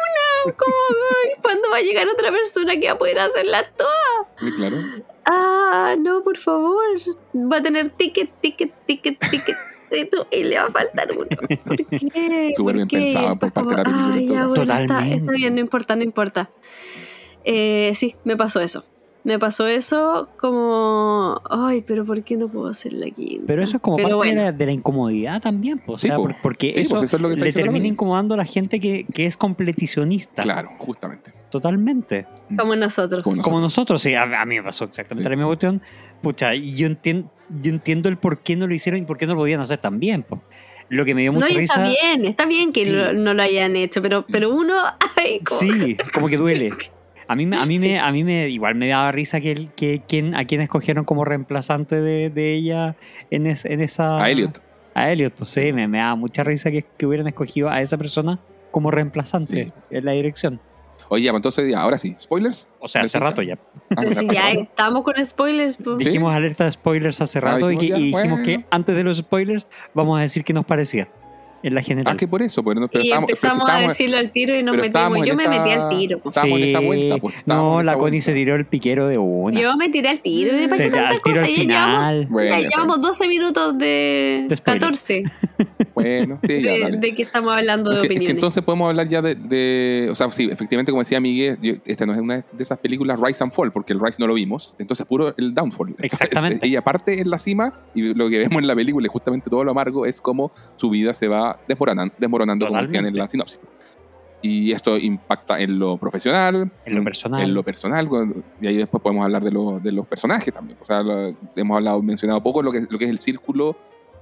una, 0.47 0.55
como, 0.57 1.43
¿cuándo 1.43 1.69
va 1.73 1.79
a 1.79 1.81
llegar 1.81 2.07
otra 2.07 2.31
persona 2.31 2.79
que 2.79 2.87
va 2.87 2.93
a 2.93 2.99
poder 2.99 3.19
hacerla 3.19 3.69
todas? 3.77 4.55
Claro. 4.55 4.77
Ah, 5.25 5.97
no, 5.99 6.23
por 6.23 6.39
favor, 6.39 6.85
va 7.35 7.57
a 7.57 7.63
tener 7.63 7.91
ticket, 7.91 8.31
ticket, 8.41 8.73
ticket, 8.87 9.19
ticket. 9.31 9.57
Y 10.31 10.45
le 10.45 10.57
va 10.59 10.65
a 10.65 10.71
faltar 10.71 11.11
uno. 11.13 11.27
¿Por 11.65 11.77
qué? 11.77 12.53
Súper 12.55 12.75
bien 12.75 12.87
¿Por 12.87 12.99
qué? 12.99 13.05
pensado 13.07 13.39
por 13.39 13.51
parte 13.51 13.71
de 13.71 13.77
la 13.79 13.83
película, 13.85 14.15
Ay, 14.15 14.29
ya, 14.29 14.47
bueno, 14.47 14.63
está, 14.63 14.83
está 14.83 14.95
Totalmente. 14.99 15.35
bien, 15.35 15.55
no 15.55 15.61
importa, 15.63 15.97
no 15.97 16.03
importa. 16.03 16.51
Eh, 17.43 17.93
sí, 17.95 18.15
me 18.23 18.37
pasó 18.37 18.61
eso. 18.61 18.85
Me 19.29 19.39
pasó 19.39 19.67
eso 19.67 20.31
como, 20.41 21.39
ay, 21.51 21.85
pero 21.87 22.07
¿por 22.07 22.23
qué 22.23 22.39
no 22.39 22.49
puedo 22.49 22.67
hacer 22.69 22.95
la 22.95 23.11
quinta? 23.11 23.45
Pero 23.47 23.63
eso 23.63 23.77
es 23.77 23.83
como 23.83 23.99
Pero 23.99 24.19
parte 24.21 24.35
de, 24.35 24.43
la, 24.43 24.53
de 24.53 24.65
la 24.67 24.73
incomodidad 24.73 25.43
también. 25.43 25.83
O 25.87 25.99
sea, 25.99 26.17
po. 26.17 26.23
por- 26.23 26.37
porque 26.41 26.73
Sí, 26.73 26.81
eso, 26.81 26.91
pues 26.97 27.03
eso 27.03 27.17
es 27.17 27.23
lo 27.23 27.29
que 27.29 27.37
le 27.37 27.53
termina 27.53 27.87
incomodando 27.87 28.33
a 28.33 28.39
la 28.39 28.47
gente 28.47 28.81
que, 28.81 29.05
que 29.13 29.27
es 29.27 29.37
completicionista. 29.37 30.41
Claro, 30.43 30.71
justamente. 30.79 31.35
Totalmente. 31.51 32.27
Como 32.59 32.75
nosotros. 32.75 33.23
Como 33.23 33.43
Como 33.43 33.61
nosotros, 33.61 34.01
sí, 34.01 34.15
a, 34.15 34.23
a 34.23 34.47
mí 34.47 34.57
me 34.57 34.63
pasó 34.63 34.85
exactamente 34.85 35.25
Sí. 35.29 35.31
la 35.31 35.37
misma 35.37 35.49
cuestión. 35.49 35.83
Pucha, 36.23 36.55
y 36.55 36.75
yo 36.75 36.87
entiendo, 36.87 37.31
yo 37.63 37.71
entiendo 37.71 38.09
el 38.09 38.17
por 38.17 38.39
qué 38.39 38.57
no 38.57 38.67
lo 38.67 38.73
hicieron 38.73 39.03
y 39.03 39.05
por 39.05 39.19
qué 39.19 39.27
no 39.27 39.35
lo 39.35 39.41
podían 39.41 39.61
hacer 39.61 39.79
tan 39.79 40.01
bien. 40.01 40.23
po. 40.23 40.41
Lo 40.89 41.05
que 41.05 41.15
me 41.15 41.21
dio 41.21 41.33
No, 41.33 41.41
mucha 41.41 41.53
y 41.53 41.65
está 41.65 41.87
bien, 41.87 42.25
está 42.25 42.47
bien 42.47 42.71
que 42.71 42.85
Sí. 42.85 42.91
lo- 42.91 43.13
no 43.13 43.35
lo 43.35 43.43
hayan 43.43 43.77
hecho, 43.77 44.01
pero, 44.01 44.25
pero 44.27 44.51
uno, 44.55 44.75
ay, 45.17 45.41
como- 45.41 45.61
Sí, 45.61 45.97
como 46.15 46.29
que 46.29 46.39
duele. 46.39 46.71
A 47.29 47.37
mí, 47.37 47.47
me- 47.47 47.57
a 47.59 47.67
mí, 47.67 47.79
Sí. 47.79 47.89
me, 47.89 47.99
a 48.01 48.11
mí 48.11 48.25
me 48.25 48.49
igual 48.49 48.75
me 48.75 48.89
daba 48.89 49.13
risa 49.13 49.41
que, 49.41 49.53
el- 49.53 49.69
que 49.77 50.03
quien, 50.09 50.35
a 50.35 50.45
quien 50.47 50.61
escogieron 50.63 51.05
como 51.05 51.25
reemplazante 51.25 52.01
de, 52.01 52.31
de 52.31 52.55
ella 52.55 52.97
en, 53.31 53.47
es- 53.47 53.65
en 53.67 53.81
esa... 53.81 54.23
A 54.23 54.31
Elliot. 54.31 54.59
A 54.95 55.11
Elliot, 55.13 55.33
pues 55.35 55.51
sí, 55.51 55.73
me, 55.73 55.87
me 55.87 55.99
daba 55.99 56.17
mucha 56.17 56.43
risa 56.43 56.71
que, 56.71 56.85
que 56.97 57.07
hubieran 57.07 57.27
escogido 57.29 57.69
a 57.71 57.81
esa 57.83 57.97
persona 57.99 58.39
como 58.71 58.91
reemplazante 58.91 59.65
Sí. 59.65 59.73
en 59.91 60.05
la 60.05 60.13
dirección. 60.13 60.61
Oye, 61.11 61.25
ya, 61.25 61.31
pues 61.33 61.39
entonces, 61.39 61.71
ya, 61.71 61.81
ahora 61.81 61.97
sí, 61.97 62.17
spoilers. 62.19 62.69
O 62.81 62.89
sea, 62.89 63.03
hace 63.03 63.19
rato 63.19 63.41
ya. 63.43 63.57
Ah, 63.97 64.03
Sí, 64.11 64.27
ya, 64.33 64.51
estamos 64.51 65.05
con 65.05 65.15
spoilers. 65.25 65.77
pues. 65.77 65.99
Dijimos 65.99 66.35
alerta 66.35 66.65
de 66.65 66.73
spoilers 66.73 67.21
hace 67.21 67.39
Ah, 67.39 67.43
rato 67.43 67.71
y, 67.71 67.77
dijimos 67.77 67.81
que- 67.81 67.89
ya, 67.89 67.99
y 67.99 68.03
dijimos 68.05 68.41
bueno. 68.41 68.45
que 68.45 68.65
antes 68.71 68.97
de 68.97 69.05
los 69.05 69.17
spoilers 69.19 69.69
vamos 69.95 70.19
a 70.19 70.23
decir 70.23 70.45
qué 70.45 70.53
nos 70.53 70.65
parecía 70.67 71.09
en 71.63 71.75
la 71.75 71.83
general. 71.83 72.15
Ah, 72.15 72.17
que 72.17 72.29
por 72.29 72.43
eso, 72.43 72.63
pero 72.63 72.81
no, 72.81 72.89
pero 72.89 73.05
y 73.05 73.09
pero 73.11 73.21
empezamos 73.21 73.61
a 73.61 73.65
estábamos- 73.65 73.89
decirlo 73.89 74.17
al 74.19 74.31
tiro 74.31 74.55
y 74.59 74.63
nos 74.63 74.77
pero 74.77 74.89
metimos. 75.11 75.27
Yo 75.29 75.35
me 75.35 75.43
esa- 75.43 75.51
metí 75.51 75.71
al 75.73 75.89
tiro. 75.89 76.21
Estábamos 76.25 76.59
en 76.61 76.65
esa 76.65 76.81
vuelta, 76.81 77.17
pues, 77.19 77.35
no, 77.47 77.83
la 77.83 77.97
Connie 77.99 78.21
se 78.21 78.33
tiró 78.35 78.55
el 78.55 78.67
piquero 78.67 79.09
de 79.09 79.19
una. 79.19 79.61
Yo 79.61 79.77
me 79.77 79.89
tiré 79.89 80.09
al 80.09 80.21
tiro. 80.21 80.55
¿De 80.55 80.69
para 80.69 80.85
qué 80.85 80.91
tanta 80.91 81.09
al 81.09 81.23
tiro 81.23 81.35
cosa? 81.41 81.47
al 81.47 81.49
Ya 81.57 81.65
llevamos. 81.65 82.29
Bueno, 82.31 82.51
ya 82.51 82.69
llevamos 82.69 83.01
12 83.01 83.29
minutos 83.29 83.79
de, 83.79 84.47
De 84.49 84.57
spoiler. 84.57 84.81
14 84.81 85.25
Bueno, 85.95 86.39
sí, 86.47 86.63
ya, 86.63 86.73
de, 86.91 86.97
de 86.99 87.15
que 87.15 87.23
estamos 87.23 87.53
hablando 87.53 87.91
de 87.91 87.97
Es 87.97 88.01
que, 88.03 88.07
es 88.07 88.09
que 88.11 88.15
opiniones. 88.15 88.37
entonces 88.37 88.63
podemos 88.63 88.89
hablar 88.89 89.09
ya 89.09 89.21
de, 89.21 89.35
de- 89.35 90.09
O 90.11 90.15
sea, 90.15 90.31
sí, 90.31 90.49
efectivamente, 90.51 90.93
como 90.93 91.03
decía 91.03 91.21
Miguel, 91.21 91.59
yo- 91.61 91.75
esta 91.87 92.07
no 92.07 92.13
es 92.15 92.21
una 92.21 92.37
de 92.53 92.63
esas 92.63 92.79
películas 92.79 93.19
Rise 93.21 93.43
and 93.43 93.53
Fall, 93.53 93.73
porque 93.73 93.93
el 93.93 94.01
Rise 94.01 94.19
no 94.21 94.27
lo 94.29 94.35
vimos. 94.35 94.77
Entonces, 94.79 95.05
puro 95.07 95.35
el 95.37 95.55
Downfall. 95.55 95.89
Entonces, 95.89 96.13
Exactamente. 96.13 96.67
ella 96.67 96.83
parte 96.83 97.21
en 97.21 97.31
la 97.31 97.39
cima 97.39 97.73
y 97.95 98.15
lo 98.15 98.29
que 98.29 98.39
vemos 98.39 98.63
en 98.63 98.69
la 98.69 98.77
película, 98.77 99.07
y 99.07 99.11
justamente 99.11 99.51
todo 99.51 99.65
lo 99.65 99.73
amargo, 99.73 100.07
es 100.07 100.21
cómo 100.21 100.53
su 100.77 100.89
vida 100.91 101.13
se 101.15 101.27
va 101.27 101.48
desmoronando, 101.67 102.15
desmoronando 102.19 102.67
como 102.67 102.81
decían 102.81 103.07
en 103.07 103.17
la 103.17 103.29
sinopsis. 103.29 103.61
Y 104.41 104.71
esto 104.71 104.97
impacta 104.97 105.59
en 105.59 105.79
lo 105.81 105.97
profesional, 105.97 106.71
En 106.85 106.95
lo 106.95 107.03
personal. 107.03 107.43
en 107.43 107.55
lo 107.55 107.63
personal, 107.65 108.09
con- 108.09 108.45
y 108.61 108.67
ahí 108.69 108.77
después 108.77 109.03
podemos 109.03 109.25
hablar 109.25 109.43
de, 109.43 109.51
lo- 109.51 109.81
de 109.81 109.91
los 109.91 110.07
personajes 110.07 110.55
también. 110.55 110.79
O 110.81 110.85
sea, 110.85 111.03
lo- 111.03 111.35
hemos 111.57 111.77
hablado, 111.77 112.01
mencionado 112.03 112.41
poco 112.43 112.63
lo 112.63 112.71
que, 112.71 112.87
lo 112.89 112.99
que 112.99 113.05
es 113.07 113.11
el 113.11 113.19
círculo 113.19 113.77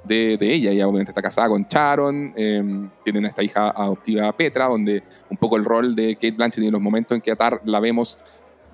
de, 0.05 0.39
de 0.39 0.55
ella. 0.55 0.71
Ella 0.71 0.87
obviamente 0.89 1.11
está 1.11 1.21
casada 1.21 1.49
con 1.51 1.67
Sharon, 1.69 2.33
eh, 2.35 2.89
tienen 3.05 3.27
esta 3.27 3.43
hija 3.43 3.71
adoptiva 3.71 4.33
Petra, 4.35 4.69
donde 4.69 5.03
un 5.29 5.37
poco 5.37 5.57
el 5.57 5.65
rol 5.67 5.95
de 5.95 6.15
Kate 6.15 6.31
Blanchett 6.33 6.65
y 6.65 6.71
los 6.71 6.81
momentos 6.81 7.15
en 7.15 7.21
que 7.21 7.33
Atar 7.33 7.61
la 7.67 7.79
vemos 7.81 8.19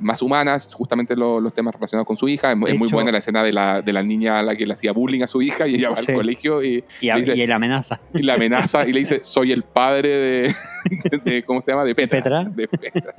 más 0.01 0.23
humanas, 0.23 0.75
justamente 0.75 1.15
lo- 1.17 1.41
los 1.41 1.53
temas 1.55 1.75
relacionados 1.75 2.07
con 2.07 2.17
su 2.17 2.29
hija. 2.29 2.53
Es, 2.53 2.57
muy 2.57 2.71
hecho- 2.73 2.97
buena 2.97 3.11
la 3.13 3.19
escena 3.19 3.43
de 3.43 3.53
la, 3.53 3.83
de 3.83 3.93
la 3.93 4.03
niña 4.03 4.39
a 4.39 4.43
la 4.43 4.57
que 4.57 4.67
le 4.67 4.73
hacía 4.73 4.93
bullying 4.93 5.23
a 5.23 5.27
su 5.27 5.41
hija 5.43 5.67
y 5.69 5.75
ella 5.77 5.91
va 5.91 5.97
Sí. 5.97 6.11
al 6.13 6.17
colegio 6.17 6.63
y, 6.63 6.85
y, 7.01 7.09
a- 7.11 7.17
dice- 7.17 7.37
y 7.37 7.47
la 7.47 7.57
amenaza. 7.57 8.01
y 8.15 8.23
la 8.23 8.35
amenaza 8.35 8.87
y 8.87 8.93
le 8.93 9.01
dice, 9.01 9.21
soy 9.23 9.53
el 9.53 9.63
padre 9.63 10.09
de, 10.17 10.55
de- 11.25 11.43
¿cómo 11.45 11.61
se 11.61 11.73
llama? 11.73 11.85
De 11.85 11.95
Petra. 11.95 12.21
Petra. 12.23 12.45
De 12.45 12.69
Petra. 12.69 13.15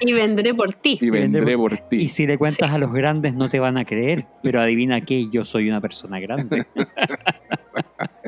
Y 0.00 0.12
vendré 0.12 0.54
por 0.54 0.72
ti. 0.74 0.98
y 1.00 1.10
vendré 1.10 1.40
vendré 1.40 1.56
por 1.56 1.76
ti. 1.88 1.96
Y 1.96 2.08
si 2.08 2.26
le 2.26 2.36
cuentas 2.38 2.70
a 2.70 2.78
los 2.78 2.92
grandes 2.92 3.34
no 3.34 3.48
te 3.48 3.60
van 3.60 3.76
a 3.78 3.84
creer, 3.84 4.26
pero 4.42 4.60
adivina 4.60 5.00
qué, 5.02 5.28
yo 5.30 5.44
soy 5.44 5.68
una 5.68 5.80
persona 5.80 6.20
grande. 6.20 6.64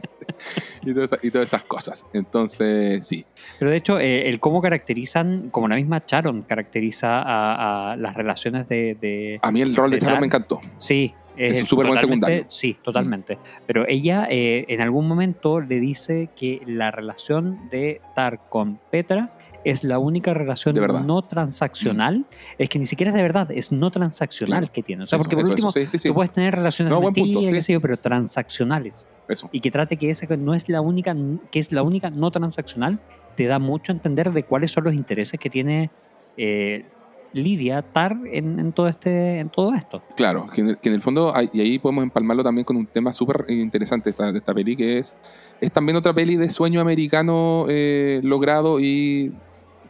y, 0.83 0.93
todas 0.95 1.13
esas, 1.13 1.25
y 1.25 1.31
todas 1.31 1.49
esas 1.49 1.63
cosas. 1.65 2.07
Entonces, 2.13 3.07
sí. 3.07 3.25
Pero 3.59 3.71
de 3.71 3.77
hecho, 3.77 3.99
eh, 3.99 4.29
el 4.29 4.41
cómo 4.41 4.61
caracterizan, 4.63 5.51
como 5.51 5.69
la 5.69 5.77
misma 5.77 6.03
Sharon 6.07 6.43
caracteriza 6.43 7.21
a, 7.23 7.93
a 7.93 7.97
las 7.97 8.15
relaciones 8.15 8.69
de... 8.69 8.97
de- 9.01 9.39
A 9.43 9.51
mí 9.53 9.63
el 9.63 9.75
rol 9.77 9.91
de 9.91 9.97
¿De 9.97 10.01
Sharon 10.01 10.15
tal? 10.17 10.21
me 10.21 10.27
encantó. 10.27 10.61
sí, 10.79 11.15
Es 11.37 11.61
un 11.61 11.67
súper 11.67 11.87
buen 11.87 11.99
secundario. 11.99 12.47
Sí, 12.49 12.77
totalmente. 12.83 13.39
Pero 13.67 13.85
ella 13.89 14.27
eh, 14.31 14.65
en 14.69 14.81
algún 14.81 15.07
momento 15.07 15.61
le 15.61 15.81
dice 15.81 16.31
que 16.35 16.61
la 16.67 16.91
relación 16.91 17.69
de 17.71 18.01
Tar 18.15 18.41
con 18.49 18.79
Petra 18.91 19.36
es 19.71 19.83
la 19.85 19.99
única 19.99 20.33
relación 20.33 20.77
no 21.07 21.23
transaccional. 21.23 22.25
Es 22.57 22.69
que 22.69 22.79
ni 22.79 22.87
siquiera 22.87 23.11
es 23.11 23.17
de 23.17 23.23
verdad, 23.23 23.51
es 23.51 23.73
no 23.73 23.91
transaccional 23.91 24.61
Claro. 24.61 24.73
que 24.73 24.83
tiene. 24.83 25.05
O 25.05 25.07
sea, 25.07 25.17
Eso, 25.17 25.25
porque 25.25 25.37
por 25.37 25.43
eso, 25.43 25.51
último, 25.51 25.69
eso, 25.71 25.81
sí, 25.81 25.87
sí, 25.87 25.99
sí. 25.99 26.09
tú 26.09 26.15
puedes 26.15 26.31
tener 26.33 26.55
relaciones 26.55 26.91
No, 26.91 26.97
de 26.99 27.03
buen 27.03 27.15
punto, 27.15 27.41
yo, 27.41 27.81
pero 27.81 27.97
transaccionales. 27.97 29.09
Eso. 29.29 29.49
y 29.51 29.61
que 29.61 29.71
trate 29.73 29.97
que 29.97 30.09
esa 30.09 30.27
no 30.37 30.55
es 30.55 30.69
la 30.69 30.81
única 30.81 31.17
que 31.51 31.59
es 31.59 31.73
la 31.73 31.83
única 31.83 32.11
no 32.11 32.31
transaccional 32.31 33.01
te 33.37 33.47
da 33.47 33.59
mucho 33.59 33.91
a 33.91 33.95
entender 33.97 34.33
de 34.33 34.45
cuáles 34.45 34.71
son 34.71 34.85
los 34.85 34.95
intereses 34.95 35.41
que 35.41 35.51
tiene 35.51 35.91
eh, 36.37 36.85
Lidia 37.33 37.83
Tar 37.83 38.17
en, 38.33 38.61
en 38.61 38.73
todo 38.73 38.87
este 38.89 39.41
en 39.41 39.49
todo 39.51 39.75
esto 39.75 40.01
Claro, 40.17 40.47
que 40.55 40.61
en, 40.61 40.69
el, 40.69 40.79
que 40.79 40.89
en 40.91 40.95
el 40.95 41.01
fondo, 41.01 41.35
hay- 41.35 41.51
y 41.53 41.61
ahí 41.61 41.79
podemos 41.81 42.05
empalmarlo 42.05 42.45
también 42.45 42.65
con 42.65 42.77
un 42.77 42.87
tema 42.87 43.13
súper 43.13 43.45
interesante 43.49 44.05
de 44.05 44.11
esta, 44.13 44.31
esta 44.31 44.55
peli, 44.55 44.77
que 44.77 44.99
es, 44.99 45.17
es 45.61 45.73
también 45.73 45.97
otra 45.97 46.15
peli 46.15 46.37
de 46.37 46.49
sueño 46.49 46.81
americano 46.81 47.67
eh, 47.69 48.21
logrado 48.23 48.79
y 48.81 49.33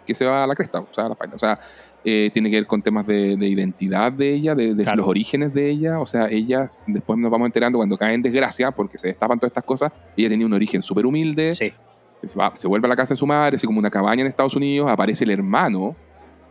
que 0.06 0.14
se 0.14 0.24
va 0.24 0.44
a 0.44 0.46
la 0.46 0.54
cresta, 0.54 0.80
o 0.80 0.88
sea, 0.92 1.06
a 1.06 1.08
la 1.10 1.14
paila. 1.14 1.34
O 1.34 1.38
sea, 1.38 1.58
eh, 2.04 2.30
tiene 2.32 2.48
que 2.50 2.56
ver 2.56 2.66
con 2.66 2.80
temas 2.82 3.06
de, 3.06 3.36
de 3.36 3.46
identidad 3.48 4.12
de 4.12 4.32
ella, 4.32 4.54
de, 4.54 4.74
de 4.74 4.82
Claro. 4.84 4.98
los 4.98 5.08
orígenes 5.08 5.52
de 5.52 5.68
ella. 5.68 5.98
O 6.00 6.06
sea, 6.06 6.28
ella, 6.30 6.66
después 6.86 7.18
nos 7.18 7.30
vamos 7.30 7.46
enterando 7.46 7.78
cuando 7.78 7.98
cae 7.98 8.14
en 8.14 8.22
desgracia, 8.22 8.70
porque 8.70 8.96
se 8.96 9.08
destapan 9.08 9.38
todas 9.38 9.50
estas 9.50 9.64
cosas, 9.64 9.92
ella 10.16 10.28
tenía 10.28 10.46
un 10.46 10.52
origen 10.52 10.82
súper 10.82 11.04
humilde, 11.04 11.52
sí 11.54 11.72
se, 12.24 12.38
va- 12.38 12.54
se 12.56 12.66
vuelve 12.66 12.86
a 12.86 12.88
la 12.88 12.96
casa 12.96 13.14
de 13.14 13.18
su 13.18 13.26
madre, 13.26 13.56
así 13.56 13.66
como 13.66 13.78
una 13.78 13.90
cabaña 13.90 14.22
en 14.22 14.26
Estados 14.26 14.56
Unidos, 14.56 14.90
aparece 14.90 15.22
el 15.24 15.30
hermano, 15.30 15.94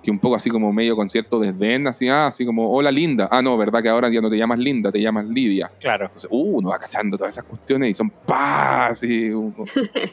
que 0.05 0.11
un 0.11 0.19
poco 0.19 0.35
así 0.35 0.51
como 0.51 0.71
medio 0.71 0.95
con 0.95 1.09
cierto 1.09 1.39
desdén, 1.39 1.87
así, 1.87 2.07
ah, 2.07 2.27
así 2.27 2.45
como, 2.45 2.71
hola 2.71 2.91
Linda. 2.91 3.27
Ah, 3.31 3.41
no, 3.41 3.57
verdad 3.57 3.81
que 3.81 3.89
ahora 3.89 4.07
ya 4.09 4.21
no 4.21 4.29
te 4.29 4.37
llamas 4.37 4.59
Linda, 4.59 4.91
te 4.91 5.01
llamas 5.01 5.25
Lidia. 5.25 5.71
Claro. 5.79 6.05
Entonces, 6.05 6.29
uh, 6.31 6.57
uno 6.57 6.69
va 6.69 6.77
cachando 6.77 7.17
todas 7.17 7.33
esas 7.33 7.43
cuestiones 7.43 7.89
y 7.89 7.93
son 7.95 8.11
paz. 8.11 9.03
Y 9.03 9.31
uno, 9.31 9.55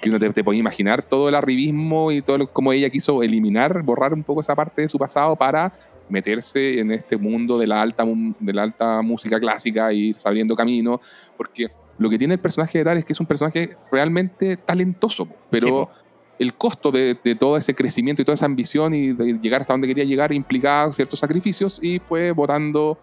y 0.02 0.08
uno 0.08 0.18
te, 0.18 0.30
te 0.30 0.42
puede 0.42 0.58
imaginar 0.58 1.04
todo 1.04 1.28
el 1.28 1.34
arribismo 1.34 2.10
y 2.10 2.22
todo 2.22 2.38
lo, 2.38 2.50
como 2.50 2.72
ella 2.72 2.88
quiso 2.88 3.22
eliminar, 3.22 3.82
borrar 3.82 4.14
un 4.14 4.22
poco 4.22 4.40
esa 4.40 4.56
parte 4.56 4.80
de 4.80 4.88
su 4.88 4.98
pasado 4.98 5.36
para 5.36 5.72
meterse 6.08 6.80
en 6.80 6.90
este 6.90 7.18
mundo 7.18 7.58
de 7.58 7.66
la 7.66 7.82
alta, 7.82 8.04
de 8.06 8.52
la 8.52 8.62
alta 8.62 9.02
música 9.02 9.38
clásica 9.38 9.92
y 9.92 10.08
ir 10.08 10.16
abriendo 10.24 10.56
camino. 10.56 11.00
Porque 11.36 11.68
lo 11.98 12.08
que 12.08 12.18
tiene 12.18 12.34
el 12.34 12.40
personaje 12.40 12.78
de 12.78 12.84
Tar 12.84 12.96
es 12.96 13.04
que 13.04 13.12
es 13.12 13.20
un 13.20 13.26
personaje 13.26 13.76
realmente 13.90 14.56
talentoso, 14.56 15.28
pero 15.50 15.90
Sí. 15.92 16.01
El 16.42 16.54
costo 16.54 16.90
de, 16.90 17.16
de 17.22 17.34
todo 17.34 17.56
ese 17.56 17.74
crecimiento 17.74 18.22
y 18.22 18.24
toda 18.24 18.34
esa 18.34 18.46
ambición 18.46 18.94
y 18.94 19.12
de 19.12 19.38
llegar 19.38 19.62
hasta 19.62 19.72
donde 19.72 19.88
quería 19.88 20.04
llegar 20.04 20.32
implicaba 20.32 20.92
ciertos 20.92 21.20
sacrificios 21.20 21.78
y 21.82 21.98
fue 21.98 22.32
botando 22.32 22.98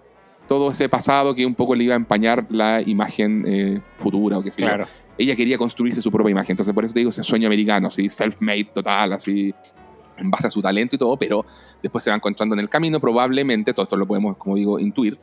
todo 0.50 0.72
ese 0.72 0.90
pasado 0.90 1.36
que 1.36 1.46
un 1.46 1.54
poco 1.54 1.76
le 1.76 1.84
iba 1.84 1.94
a 1.94 1.96
empañar 1.96 2.46
la 2.50 2.82
imagen 2.82 3.44
eh, 3.48 3.82
futura 3.98 4.40
o 4.40 4.44
qué 4.44 4.52
sé 4.52 4.62
yo. 4.62 4.68
Claro. 4.68 4.88
Ella 5.18 5.36
quería 5.36 5.58
construirse 5.58 6.02
su 6.02 6.12
propia 6.12 6.32
imagen, 6.32 6.54
entonces 6.54 6.74
por 6.74 6.84
eso 6.84 6.94
te 6.94 7.02
digo 7.02 7.10
ese 7.10 7.24
sueño 7.24 7.48
americano, 7.48 7.88
así 7.88 8.10
self-made 8.10 8.72
total, 8.74 9.14
así 9.14 9.54
en 10.18 10.32
base 10.32 10.48
a 10.48 10.50
su 10.50 10.62
talento 10.62 10.96
y 10.96 11.00
todo, 11.00 11.16
pero 11.18 11.46
después 11.82 12.04
se 12.04 12.10
va 12.10 12.16
encontrando 12.16 12.56
en 12.56 12.60
el 12.60 12.70
camino, 12.70 13.00
probablemente, 13.00 13.74
todo 13.74 13.84
esto 13.84 13.96
lo 13.96 14.08
podemos, 14.08 14.38
como 14.38 14.56
digo, 14.56 14.80
intuir, 14.80 15.20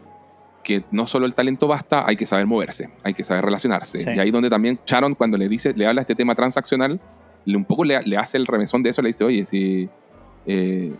que 0.63 0.85
no 0.91 1.07
solo 1.07 1.27
el 1.27 1.35
talento 1.35 1.67
basta, 1.67 2.07
hay 2.07 2.17
que 2.17 2.25
saber 2.25 2.47
moverse, 2.47 2.91
hay 3.03 3.13
que 3.13 3.25
saber 3.25 3.45
relacionarse. 3.45 4.05
Sí. 4.05 4.11
Y 4.15 4.19
ahí 4.19 4.31
donde 4.31 4.49
también 4.49 4.79
Sharon, 4.87 5.15
cuando 5.15 5.37
le 5.37 5.49
dice, 5.49 5.73
le 5.75 5.87
habla 5.87 6.03
este 6.03 6.15
tema 6.15 6.35
transaccional, 6.35 7.01
un 7.55 7.65
poco 7.65 7.85
le, 7.85 8.03
le 8.03 8.17
hace 8.17 8.37
el 8.39 8.47
remesón 8.47 8.83
de 8.83 8.91
eso, 8.91 9.03
le 9.03 9.09
dice, 9.09 9.23
oye, 9.23 9.45
si 9.47 9.89
eh, 10.47 10.97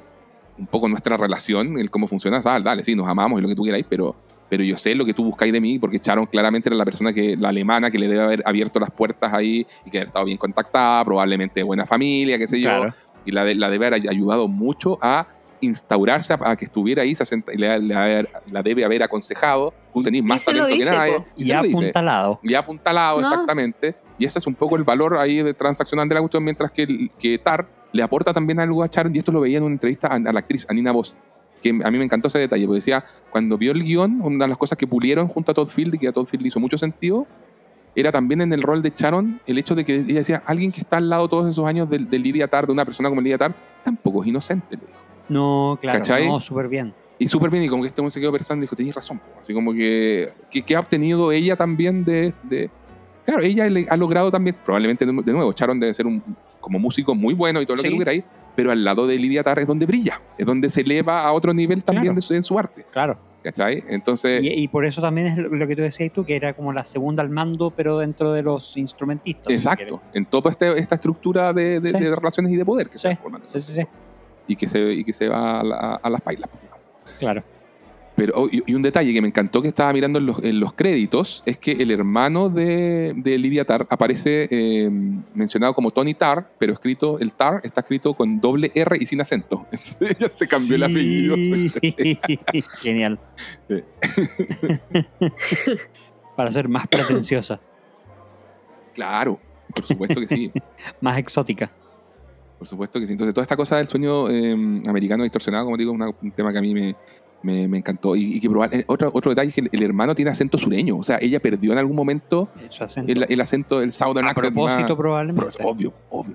un 0.59 0.67
poco 0.67 0.89
nuestra 0.89 1.17
relación, 1.17 1.79
el 1.79 1.91
cómo 1.91 2.07
funciona, 2.07 2.41
ah, 2.45 2.61
dale, 2.61 2.85
sí, 2.85 2.95
nos 2.95 3.09
amamos 3.09 3.39
y 3.39 3.43
lo 3.43 3.49
que 3.49 3.55
tú 3.57 3.65
queráis, 3.65 3.85
pero, 3.89 4.15
pero 4.49 4.63
yo 4.63 4.79
sé 4.79 4.95
lo 4.95 5.05
que 5.05 5.13
tú 5.13 5.25
buscáis 5.25 5.53
de 5.53 5.61
mí, 5.61 5.79
porque 5.79 5.99
Sharon 6.03 6.27
claramente 6.27 6.69
era 6.69 6.77
la 6.77 6.85
persona 6.85 7.13
que, 7.13 7.37
la 7.37 7.49
alemana 7.49 7.91
que 7.91 7.99
le 7.99 8.07
debe 8.09 8.23
haber 8.23 8.43
abierto 8.47 8.79
las 8.79 8.91
puertas 8.91 9.33
ahí 9.33 9.67
y 9.85 9.91
que 9.91 9.99
haber 9.99 10.07
estado 10.09 10.25
bien 10.25 10.39
contactada, 10.39 11.05
probablemente 11.05 11.61
de 11.61 11.65
buena 11.65 11.85
familia, 11.87 12.39
qué 12.39 12.47
sé 12.47 12.61
yo 12.61 12.69
Claro. 12.71 12.95
y 13.25 13.33
la, 13.33 13.45
de- 13.45 13.55
la 13.57 13.69
debe 13.71 13.87
haber 13.89 14.09
ayudado 14.09 14.47
mucho 14.49 14.99
a 15.03 15.27
instaurarse, 15.61 16.33
a, 16.35 16.39
a 16.51 16.57
que 16.57 16.67
estuviera 16.67 17.03
ahí, 17.03 17.15
se 17.15 17.23
asenta- 17.25 17.53
y 17.53 17.57
le, 17.59 17.79
le 17.81 17.95
haber- 17.95 18.29
la 18.53 18.63
debe 18.63 18.85
haber 18.85 19.03
aconsejado, 19.03 19.75
tú 19.93 20.03
tenés 20.03 20.23
más 20.23 20.43
se 20.43 20.53
talento 20.53 20.69
que 20.69 20.75
dice, 20.75 20.97
nadie. 20.97 21.13
po. 21.19 21.25
Y 21.37 21.45
se 21.45 21.55
lo 21.55 21.63
dice. 21.63 21.77
apuntalado. 21.77 22.41
Y 22.43 22.55
apuntalado, 22.55 23.21
No. 23.21 23.27
exactamente. 23.29 23.95
Y 24.19 24.25
ese 24.25 24.39
es 24.39 24.47
un 24.47 24.55
poco 24.55 24.77
el 24.77 24.85
valor 24.85 25.17
ahí 25.17 25.43
de 25.43 25.53
transaccional 25.55 26.09
de 26.09 26.15
la 26.15 26.21
cuestión, 26.21 26.43
mientras 26.45 26.71
que, 26.71 27.09
que 27.19 27.39
Tar 27.39 27.69
le 27.93 28.03
aporta 28.03 28.33
también 28.33 28.61
algo 28.61 28.83
a 28.83 28.87
Sharon, 28.87 29.15
y 29.15 29.19
esto 29.19 29.33
lo 29.33 29.41
veía 29.41 29.59
en 29.59 29.65
una 29.65 29.73
entrevista 29.75 30.09
a, 30.09 30.15
a 30.15 30.19
la 30.33 30.39
actriz, 30.41 30.67
a 30.69 30.75
Nina 30.75 30.93
Voss, 30.93 31.17
que 31.63 31.71
a 31.71 31.91
mí 31.91 31.99
me 31.99 32.05
encantó 32.05 32.29
ese 32.29 32.39
detalle, 32.39 32.67
porque 32.67 32.77
decía, 32.77 33.05
cuando 33.31 33.57
vio 33.59 33.73
el 33.73 33.83
guion, 33.83 34.21
una 34.23 34.45
de 34.45 34.49
las 34.49 34.59
cosas 34.59 34.77
que 34.79 34.87
pulieron 34.87 35.29
junto 35.29 35.53
a 35.53 35.55
Todd 35.55 35.69
Field 35.69 35.95
y 35.95 35.99
que 35.99 36.09
a 36.09 36.13
Todd 36.13 36.27
Field 36.27 36.47
hizo 36.47 36.61
mucho 36.61 36.79
sentido, 36.79 37.27
era 37.95 38.13
también 38.13 38.43
en 38.43 38.53
el 38.53 38.63
rol 38.63 38.83
de 38.83 38.93
Sharon 38.95 39.41
el 39.47 39.57
hecho 39.57 39.75
de 39.75 39.85
que 39.85 39.95
ella 39.97 40.17
decía, 40.19 40.43
alguien 40.47 40.71
que 40.71 40.81
está 40.81 40.99
al 40.99 41.09
lado 41.09 41.29
todos 41.29 41.49
esos 41.51 41.65
años 41.67 41.89
de, 41.89 41.99
de 41.99 42.19
Lydia 42.19 42.47
Tar, 42.49 42.67
de 42.67 42.73
una 42.73 42.85
persona 42.85 43.09
como 43.09 43.23
Lydia 43.23 43.39
Tar, 43.39 43.55
tampoco 43.83 44.23
es 44.23 44.29
inocente, 44.29 44.77
le 44.77 44.87
dijo. 44.87 45.01
No, 45.31 45.79
claro. 45.81 45.99
¿Cachai? 45.99 46.27
No, 46.29 46.41
súper 46.41 46.69
bien. 46.69 46.95
Y 47.19 47.29
súper 47.29 47.49
bien, 47.51 47.65
y 47.65 47.69
como 47.69 47.83
que 47.83 47.89
este 47.89 48.01
hombre 48.03 48.11
se 48.11 48.21
quedó 48.21 48.31
pensando 48.33 48.61
y 48.63 48.65
dijo, 48.65 48.77
tenías 48.77 48.95
razón, 48.95 49.19
po". 49.19 49.25
así 49.41 49.55
como 49.55 49.73
que, 49.73 50.29
que, 50.51 50.61
que 50.63 50.77
ha 50.77 50.81
obtenido 50.81 51.33
ella 51.33 51.57
también 51.57 52.05
de, 52.05 52.35
de- 52.43 52.71
Claro, 53.27 53.43
ella 53.43 53.67
le 53.69 53.87
ha 53.91 53.97
logrado 53.97 54.31
también, 54.31 54.57
probablemente 54.65 55.05
de 55.05 55.13
nuevo, 55.13 55.53
Sharon 55.53 55.79
debe 55.81 55.93
ser 55.93 56.07
un 56.07 56.23
como 56.61 56.79
músico 56.79 57.15
muy 57.15 57.35
bueno 57.35 57.61
y 57.61 57.67
todo 57.67 57.77
lo 57.77 57.83
Sí. 57.83 57.89
que 57.89 57.95
tú 57.95 57.99
queráis, 57.99 58.25
pero 58.57 58.71
al 58.73 58.83
lado 58.83 59.07
de 59.07 59.19
Lidia 59.19 59.43
Tar 59.43 59.59
es 59.59 59.67
donde 59.67 59.85
brilla, 59.87 60.21
es 60.39 60.47
donde 60.47 60.71
se 60.71 60.81
eleva 60.81 61.23
a 61.23 61.33
otro 61.33 61.53
nivel 61.53 61.85
también 61.85 62.05
Claro. 62.07 62.15
de 62.17 62.21
su- 62.23 62.35
en 62.35 62.43
su 62.43 62.59
arte, 62.59 62.85
Claro. 62.91 63.19
¿cachai? 63.43 63.85
Entonces, 63.89 64.43
Y, 64.43 64.49
y 64.49 64.69
por 64.69 64.85
eso 64.85 65.01
también 65.03 65.27
es 65.29 65.37
lo 65.39 65.67
que 65.69 65.77
tú 65.77 65.83
decías 65.83 66.11
tú, 66.13 66.25
que 66.25 66.35
era 66.35 66.55
como 66.55 66.73
la 66.73 66.85
segunda 66.85 67.23
al 67.23 67.29
mando, 67.31 67.71
pero 67.71 67.99
dentro 67.99 68.33
de 68.33 68.43
los 68.43 68.77
instrumentistas. 68.77 69.47
si 69.49 69.55
exacto, 69.55 70.01
en 70.15 70.25
toda 70.27 70.51
este- 70.51 70.79
esta 70.79 70.95
estructura 70.97 71.53
de, 71.53 71.79
de- 71.81 71.91
Sí. 71.91 71.99
de 72.01 72.17
relaciones 72.17 72.53
y 72.53 72.57
de 72.57 72.65
poder 72.65 72.89
que 72.89 72.99
se 72.99 73.11
Sí. 73.11 73.17
formando. 73.17 73.47
quieres. 73.47 73.65
Sí, 73.65 73.73
sí, 73.75 73.81
sí. 73.83 73.87
Y, 74.49 74.57
que 74.57 74.67
se, 74.67 74.81
y 74.93 75.05
que 75.05 75.13
se 75.13 75.29
va 75.29 75.61
a, 75.61 75.63
la- 75.63 76.01
a 76.03 76.11
las 76.11 76.21
pailas. 76.21 76.49
digamos. 76.63 76.81
Claro. 77.19 77.43
Pero, 78.17 78.33
oh, 78.35 78.49
y, 78.51 78.63
y 78.67 78.75
un 78.75 78.83
detalle 78.83 79.13
que 79.13 79.21
me 79.21 79.29
encantó 79.29 79.61
que 79.63 79.69
estaba 79.69 79.93
mirando 79.93 80.19
en 80.19 80.27
los, 80.27 80.43
en 80.43 80.59
los 80.59 80.73
créditos 80.73 81.43
es 81.47 81.59
que 81.59 81.73
el 81.73 81.91
hermano 81.91 82.49
de, 82.49 83.13
de 83.15 83.39
Lydia 83.39 83.65
Tar 83.65 83.87
aparece 83.91 84.49
eh, 84.51 84.91
mencionado 85.35 85.75
como 85.75 85.91
Tony 85.91 86.15
Tar, 86.15 86.51
pero 86.59 86.73
escrito, 86.73 87.19
el 87.19 87.35
Tar 87.35 87.61
está 87.63 87.83
escrito 87.83 88.15
con 88.15 88.41
doble 88.41 88.73
R 88.75 88.97
y 88.99 89.07
sin 89.07 89.21
acento. 89.21 89.67
Entonces 89.73 90.17
ella 90.19 90.29
se 90.29 90.49
cambió 90.49 90.77
el 90.77 90.83
apellido. 90.85 91.37
Genial. 92.81 93.19
Para 96.35 96.51
ser 96.51 96.69
más 96.69 96.87
pretenciosa, 96.89 97.61
Claro, 98.97 99.39
por 99.75 99.85
supuesto 99.85 100.21
que 100.21 100.27
sí. 100.27 100.51
más 101.03 101.19
exótica. 101.19 101.71
Por 102.59 102.67
supuesto 102.67 102.99
que 102.99 103.07
sí. 103.07 103.13
Entonces, 103.13 103.35
toda 103.35 103.43
esta 103.43 103.57
cosa 103.57 103.77
del 103.77 103.89
sueño 103.89 104.31
eh, 104.31 104.53
americano 104.89 105.23
distorsionado, 105.23 105.67
como 105.67 105.77
digo, 105.77 105.93
es 105.93 106.15
un 106.23 106.31
tema 106.33 106.51
que 106.51 106.59
a 106.59 106.63
mí 106.63 106.73
me, 106.73 106.97
me, 107.43 107.69
me 107.69 107.79
encantó. 107.79 108.17
Y, 108.17 108.37
y 108.37 108.41
que 108.41 108.49
probar, 108.49 108.75
eh, 108.75 108.85
otro, 108.89 109.11
otro 109.15 109.31
detalle 109.31 109.49
es 109.49 109.55
que 109.55 109.61
el, 109.63 109.69
el 109.73 109.83
hermano 109.83 110.15
tiene 110.15 110.31
acento 110.31 110.59
sureño. 110.59 110.97
O 110.97 111.03
sea, 111.03 111.19
ella 111.21 111.41
perdió 111.41 111.73
en 111.73 111.79
algún 111.79 111.97
momento 111.97 112.49
acento. 112.81 113.13
el, 113.13 113.27
el 113.29 113.41
acento 113.41 113.81
del 113.81 113.93
Southern 113.93 114.27
a 114.27 114.31
accent. 114.31 114.53
propósito, 114.55 114.89
más- 114.89 114.97
probablemente. 114.97 115.41
Pero 115.57 115.67
es 115.69 115.75
obvio, 115.75 115.93
obvio. 116.11 116.35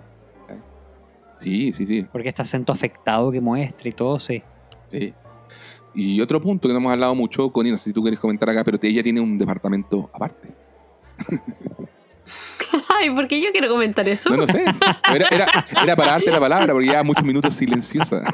Sí, 1.38 1.74
sí, 1.74 1.88
sí. 1.88 2.06
Porque 2.12 2.30
este 2.30 2.44
acento 2.44 2.72
afectado 2.72 3.32
que 3.32 3.42
muestra 3.42 3.90
y 3.90 3.94
todo, 3.94 4.20
sí. 4.20 4.44
Sí. 4.90 5.12
Y 5.96 6.22
otro 6.22 6.40
punto 6.40 6.68
que 6.68 6.74
no 6.74 6.80
hemos 6.80 6.92
hablado 6.92 7.16
mucho, 7.16 7.50
Connie, 7.52 7.72
no 7.72 7.78
sé 7.80 7.86
si 7.86 7.94
tú 7.94 8.02
quieres 8.04 8.20
comentar 8.20 8.48
acá, 8.50 8.64
pero 8.64 8.78
ella 8.82 9.02
tiene 9.02 9.20
un 9.20 9.38
departamento 9.40 10.10
aparte. 10.14 10.50
Ay, 12.96 13.10
¿por 13.10 13.28
qué 13.28 13.42
yo 13.42 13.52
quiero 13.52 13.68
comentar 13.70 14.08
eso? 14.08 14.30
No, 14.30 14.38
no 14.38 14.48
sé. 14.48 14.64
Era, 15.14 15.28
era, 15.30 15.48
era 15.84 15.96
para 15.96 16.12
darte 16.14 16.32
la 16.32 16.40
palabra 16.40 16.72
porque 16.72 16.88
lleva 16.88 17.04
muchos 17.04 17.26
minutos 17.26 17.56
silenciosa. 17.56 18.24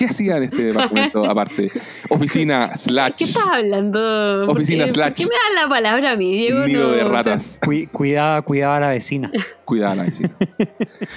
¿Qué 0.00 0.06
hacía 0.06 0.38
en 0.38 0.44
este 0.44 0.62
departamento 0.64 1.24
aparte? 1.28 1.70
Oficina 2.08 2.70
¿Qué 2.72 2.78
slash 2.78 3.12
estás 3.20 3.46
hablando? 3.52 4.44
¿Por 4.46 4.56
Oficina 4.56 4.84
qué- 4.86 4.90
slash 4.92 5.08
¿Por 5.08 5.14
qué 5.16 5.24
me 5.24 5.30
dan 5.30 5.62
la 5.62 5.68
palabra 5.68 6.12
a 6.12 6.16
mí, 6.16 6.32
Diego? 6.32 6.66
nido 6.66 6.88
No, 6.88 6.92
de 6.94 7.04
ratas. 7.04 7.60
Cui- 7.62 7.86
cuidaba, 7.92 8.40
cuidaba 8.40 8.78
a 8.78 8.80
la 8.80 8.88
vecina. 8.88 9.30
Cuidada 9.70 9.94
la 9.94 10.02
vecina. 10.04 10.30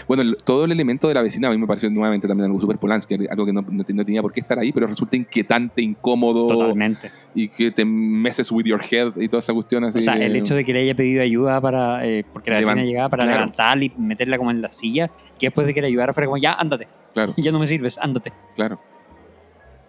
Bueno, 0.07 0.21
el- 0.21 0.37
todo 0.43 0.65
el 0.65 0.71
elemento 0.73 1.07
de 1.07 1.13
la 1.15 1.21
vecina 1.23 1.47
a 1.47 1.51
mí 1.51 1.57
me 1.57 1.65
pareció 1.65 1.89
nuevamente 1.89 2.27
también 2.27 2.45
algo 2.47 2.59
súper 2.61 2.77
Polanski, 2.77 3.15
algo 3.27 3.45
que 3.47 3.53
no, 3.53 3.61
no 3.61 3.83
no 3.87 4.05
tenía 4.05 4.21
por 4.21 4.31
qué 4.31 4.41
estar 4.41 4.59
ahí, 4.59 4.71
pero 4.73 4.85
resulta 4.85 5.15
inquietante, 5.15 5.81
incómodo 5.81 6.47
Totalmente. 6.49 7.09
y 7.33 7.47
que 7.47 7.71
te 7.71 7.83
meses 7.85 8.51
with 8.51 8.65
your 8.65 8.81
head 8.91 9.13
y 9.15 9.27
toda 9.27 9.39
esa 9.39 9.53
cuestión 9.53 9.85
así. 9.85 9.99
O 9.99 10.01
sea, 10.03 10.15
el 10.17 10.35
eh, 10.35 10.39
hecho 10.39 10.53
de 10.55 10.63
que 10.65 10.71
le 10.73 10.81
haya 10.81 10.93
pedido 10.93 11.23
ayuda 11.23 11.59
para. 11.61 12.05
eh, 12.05 12.23
porque 12.31 12.51
la 12.51 12.59
vecina 12.59 12.83
llegaba 12.83 13.09
para 13.09 13.23
claro. 13.23 13.39
levantarla 13.39 13.85
y 13.85 13.91
meterla 13.97 14.37
como 14.37 14.51
en 14.51 14.61
la 14.61 14.71
silla. 14.71 15.09
Que 15.39 15.47
después 15.47 15.65
de 15.65 15.73
que 15.73 15.81
le 15.81 15.87
ayudara 15.87 16.13
fuera 16.13 16.27
como, 16.27 16.37
ya, 16.37 16.53
ándate. 16.53 16.87
Claro, 17.13 17.33
Ya 17.37 17.51
no 17.51 17.59
me 17.59 17.67
sirves, 17.67 17.97
ándate. 17.97 18.31
claro. 18.55 18.79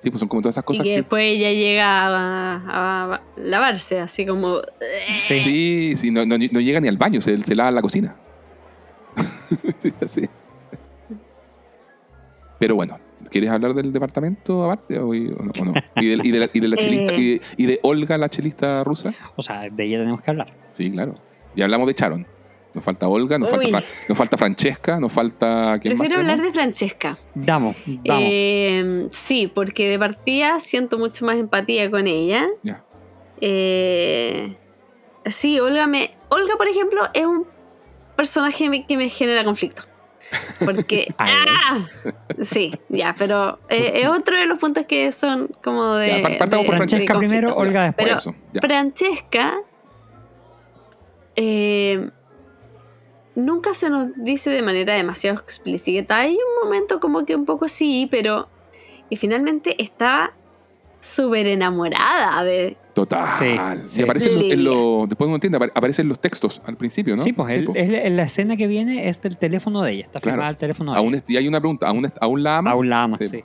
Sí, 0.01 0.11
pues 0.11 0.19
son 0.21 0.29
como 0.29 0.43
todas 0.43 0.55
esas 0.55 0.65
Y 0.65 0.67
cosas 0.67 0.83
que 0.85 0.91
que... 0.91 0.97
después 0.97 1.25
ella 1.25 1.51
llega 1.51 1.87
a, 2.07 3.13
a 3.15 3.21
lavarse, 3.39 4.01
así 4.01 4.27
como. 4.27 4.59
Sí. 5.11 5.41
Sí, 5.41 5.95
sí, 5.97 6.11
no, 6.11 6.27
no- 6.27 6.37
no 6.37 6.61
llega 6.61 6.79
ni 6.81 6.89
al 6.89 6.99
baño, 6.99 7.23
se, 7.23 7.43
se 7.43 7.55
lava 7.55 7.71
en 7.71 7.75
la 7.77 7.81
cocina. 7.83 8.15
Sí, 9.79 9.93
así. 10.03 10.29
Pero 12.59 12.75
bueno, 12.77 12.99
¿quieres 13.31 13.51
hablar 13.51 13.75
del 13.75 13.93
departamento 13.93 14.65
aparte 14.65 14.99
o, 14.99 15.15
y- 15.15 15.29
o 15.29 15.43
no? 15.43 15.53
o 15.59 15.65
no? 15.65 15.73
¿Y, 15.97 16.07
de, 16.07 16.21
y 16.29 16.31
de 16.31 16.39
la, 16.39 16.49
y 16.53 16.61
de 16.61 16.69
la 16.69 16.77
chelista, 16.81 17.13
Eh. 17.15 17.19
y, 17.19 17.31
de, 17.33 17.41
y 17.57 17.67
de 17.67 17.81
Olga, 17.83 18.19
la 18.19 18.29
chelista 18.29 18.85
rusa? 18.85 19.13
O 19.37 19.43
sea, 19.43 19.69
de 19.71 19.85
ella 19.85 19.99
tenemos 19.99 20.21
que 20.23 20.31
hablar. 20.31 20.53
Sí, 20.73 20.91
claro. 20.91 21.15
Y 21.57 21.63
hablamos 21.63 21.87
de 21.87 21.95
Charon. 21.95 22.27
Nos 22.75 22.83
falta 22.85 23.07
Olga, 23.09 23.39
nos, 23.39 23.51
falta, 23.51 23.65
Uy. 23.67 23.71
Fra- 23.71 23.83
nos 24.09 24.19
falta 24.19 24.37
Francesca, 24.37 24.99
nos 25.01 25.13
falta... 25.13 25.79
¿quién 25.81 25.95
más 25.95 26.01
Prefiero 26.09 26.21
hablar 26.21 26.43
de 26.43 26.53
Francesca. 26.53 27.17
Vamos, 27.35 27.77
vamos. 27.87 28.23
Eh, 28.27 29.09
sí, 29.13 29.47
porque 29.55 29.89
de 29.89 29.99
partida 29.99 30.59
siento 30.59 30.99
mucho 30.99 31.25
más 31.25 31.37
empatía 31.37 31.89
con 31.91 32.07
ella. 32.09 32.47
Ya. 32.65 32.83
Eh, 33.41 34.57
sí, 35.27 35.61
Olga 35.61 35.87
me. 35.87 36.11
Olga, 36.31 36.57
por 36.57 36.67
ejemplo, 36.69 37.03
es 37.15 37.25
un 37.25 37.47
personaje 38.17 38.85
que 38.89 38.97
me 38.97 39.09
genera 39.09 39.45
conflicto. 39.45 39.83
Porque. 40.65 41.15
¡Ah! 41.19 41.87
Sí, 42.43 42.73
ya, 42.89 43.15
pero 43.19 43.59
eh, 43.69 43.93
es 44.03 44.07
otro 44.09 44.37
de 44.37 44.47
los 44.47 44.59
puntos 44.59 44.85
que 44.87 45.13
son 45.13 45.49
como 45.63 45.95
de. 45.97 46.09
Ya, 46.09 46.23
par- 46.23 46.39
partamos 46.39 46.65
de- 46.65 46.67
por 46.67 46.75
de 46.75 46.79
Francesca 46.79 47.13
conflicto. 47.15 47.19
primero, 47.19 47.57
Olga 47.57 47.85
después. 47.85 48.05
Pero 48.07 48.17
Eso. 48.19 48.35
Francesca. 48.61 49.55
eh, 51.37 52.11
nunca 53.37 53.75
se 53.75 53.91
nos 53.91 54.09
dice 54.17 54.51
de 54.51 54.63
manera 54.63 54.95
demasiado 54.95 55.39
explícita. 55.41 56.19
Hay 56.19 56.33
un 56.35 56.65
momento 56.65 57.01
como 57.01 57.25
que 57.25 57.35
un 57.37 57.45
poco 57.45 57.69
sí, 57.69 58.09
pero. 58.11 58.49
Y 59.11 59.17
finalmente 59.17 59.83
estaba 59.83 60.33
súper 61.01 61.47
enamorada 61.47 62.43
de... 62.45 62.77
Total. 62.95 63.29
Sí, 63.39 63.57
sí. 63.87 64.01
Y 64.01 64.05
aparece 64.05 64.29
en 64.29 64.35
lo- 64.35 64.41
en 64.41 64.49
Lidia. 64.49 64.57
lo- 64.71 65.05
después 65.07 65.27
uno 65.27 65.35
entiende, 65.37 65.59
apare- 65.59 65.73
aparecen 65.75 66.09
los 66.09 66.19
textos 66.19 66.63
al 66.65 66.77
principio, 66.79 67.15
¿no? 67.17 67.23
Sí, 67.23 67.33
pues 67.35 67.55
el- 67.55 67.65
po. 67.65 67.73
es 67.75 67.89
la- 67.91 68.03
en 68.03 68.17
la 68.17 68.23
escena 68.23 68.57
que 68.57 68.67
viene 68.67 69.09
es 69.09 69.21
del 69.21 69.37
teléfono 69.37 69.83
de 69.83 69.93
ella. 69.93 70.03
Está 70.05 70.21
Claro. 70.21 70.37
firmada 70.37 70.51
el 70.51 70.57
teléfono 70.57 70.93
de 70.93 70.99
Aún 70.99 71.09
ella. 71.15 71.23
es- 71.27 71.31
y 71.31 71.37
hay 71.37 71.47
una 71.49 71.61
pregunta, 71.61 71.89
¿aún, 71.89 72.07
es- 72.07 72.13
aún 72.21 72.43
la 72.43 72.59
amas? 72.59 72.73
Aún 72.75 72.89
la 72.89 73.03
amas, 73.03 73.19
sí. 73.31 73.45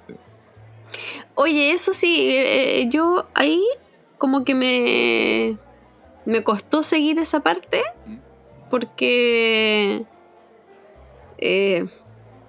Oye, 1.36 1.72
eso 1.72 1.94
sí, 1.94 2.30
eh, 2.32 2.82
eh, 2.82 2.90
yo 2.90 3.28
ahí 3.34 3.62
como 4.18 4.44
que 4.44 4.56
me, 4.56 5.58
me 6.26 6.44
costó 6.44 6.84
seguir 6.84 7.20
esa 7.20 7.42
parte 7.42 7.82
Mm. 8.06 8.16
Porque... 8.70 10.04
eh, 11.38 11.86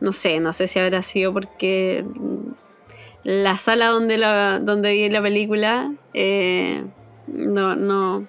no 0.01 0.13
sé, 0.13 0.41
no 0.41 0.53
sé 0.53 0.67
si 0.67 0.79
habrá 0.79 1.03
sido 1.03 1.33
porque 1.33 2.05
la 3.23 3.57
sala 3.57 3.89
donde, 3.89 4.19
la, 4.19 4.59
donde 4.59 4.93
vi 4.93 5.11
la 5.11 5.23
película 5.23 5.93
eh, 6.15 6.85
no, 7.27 7.77
no 7.77 8.27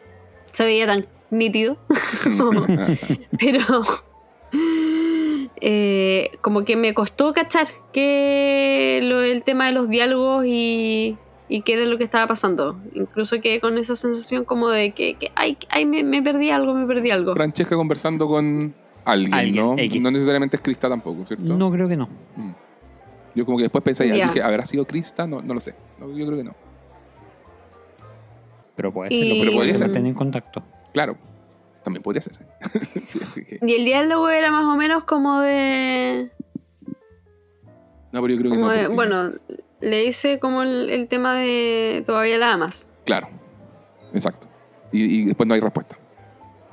se 0.52 0.66
veía 0.66 0.86
tan 0.86 1.08
nítido, 1.30 1.78
pero 3.40 3.84
eh, 5.62 6.32
como 6.42 6.66
que 6.66 6.76
me 6.76 6.94
costó 6.94 7.34
cachar 7.34 7.68
que 7.94 9.00
lo, 9.04 9.22
el 9.22 9.44
tema 9.44 9.68
de 9.68 9.72
los 9.72 9.88
diálogos 9.88 10.46
y, 10.46 11.18
y 11.54 11.64
qué 11.64 11.74
era 11.74 11.86
lo 11.86 11.98
que 11.98 12.06
estaba 12.06 12.28
pasando. 12.28 12.80
Incluso 12.94 13.42
quedé 13.42 13.60
con 13.60 13.78
esa 13.78 13.96
sensación 13.96 14.46
como 14.46 14.70
de 14.70 14.92
que, 14.92 15.16
que 15.16 15.32
ay, 15.36 15.58
ay, 15.70 15.86
me, 15.86 16.02
me 16.04 16.22
perdí 16.22 16.50
algo, 16.50 16.74
me 16.74 16.88
perdí 16.88 17.12
algo. 17.12 17.34
Francesca 17.34 17.76
conversando 17.76 18.26
con 18.28 18.74
alguien, 19.04 19.34
Alguien, 19.34 19.66
¿no? 19.66 19.76
X. 19.78 20.02
No 20.02 20.12
necesariamente 20.12 20.56
es 20.56 20.62
Krista 20.62 20.88
tampoco, 20.88 21.26
¿cierto? 21.26 21.44
No 21.58 21.70
creo 21.70 21.90
que 21.90 21.98
no. 21.98 22.08
Mm. 22.38 22.52
Yo 23.36 23.46
como 23.46 23.58
que 23.58 23.64
después 23.64 23.84
pensé, 23.84 24.08
ya, 24.08 24.28
dije, 24.28 24.42
¿habrá 24.42 24.64
sido 24.66 24.86
Krista? 24.86 25.28
No, 25.28 25.42
no 25.42 25.54
lo 25.54 25.60
sé. 25.60 25.76
No, 26.00 26.08
yo 26.16 26.26
creo 26.26 26.38
que 26.38 26.44
no. 26.46 26.56
Pero 28.76 28.94
puede 28.94 29.14
Y- 29.14 29.30
ser. 29.38 29.46
Pero 29.46 29.58
podría 29.58 29.76
ser. 29.76 29.92
Tener 29.92 30.08
en 30.08 30.14
contacto. 30.16 30.64
Claro, 30.94 31.18
también 31.84 32.02
podría 32.04 32.22
ser. 32.22 32.34
Sí, 33.08 33.20
que- 33.46 33.60
Y 33.62 33.74
el 33.74 33.84
diálogo 33.86 34.30
era 34.30 34.52
más 34.52 34.66
o 34.66 34.78
menos 34.78 35.04
como 35.04 35.40
de... 35.42 36.32
No, 38.14 38.22
pero 38.22 38.34
yo 38.34 38.40
creo 38.40 38.52
que 38.52 38.58
no. 38.58 38.70
de- 38.70 38.88
bueno, 38.88 39.32
le 39.82 40.06
hice 40.06 40.40
como 40.40 40.62
el, 40.64 40.90
el 40.90 41.08
tema 41.08 41.36
de 41.36 42.04
todavía 42.06 42.38
la 42.38 42.54
amas. 42.54 42.88
Claro, 43.06 43.28
exacto. 44.14 44.48
Y, 44.92 45.04
y 45.22 45.26
después 45.26 45.48
no 45.48 45.54
hay 45.56 45.60
respuesta. 45.62 45.98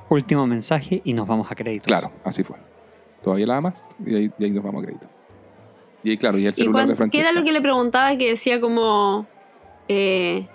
Último 0.09 0.45
mensaje 0.47 1.01
y 1.03 1.13
nos 1.13 1.27
vamos 1.27 1.51
a 1.51 1.55
crédito. 1.55 1.85
Claro, 1.85 2.11
así 2.23 2.43
fue. 2.43 2.57
Todavía 3.21 3.45
la 3.47 3.57
amas 3.57 3.85
y 4.05 4.15
ahí, 4.15 4.31
y 4.37 4.43
ahí 4.45 4.51
nos 4.51 4.63
vamos 4.63 4.83
a 4.83 4.85
crédito. 4.87 5.07
Y 6.03 6.11
ahí, 6.11 6.17
claro, 6.17 6.37
y 6.37 6.45
el 6.45 6.49
¿Y 6.49 6.55
celular 6.55 6.73
cuán- 6.73 6.87
de 6.87 6.93
qué 6.93 6.97
Francesca. 6.97 7.29
era 7.29 7.37
lo 7.39 7.45
que 7.45 7.51
le 7.51 7.61
preguntaba 7.61 8.15
que 8.17 8.29
decía 8.29 8.61
como... 8.61 9.27
eh, 9.87 10.47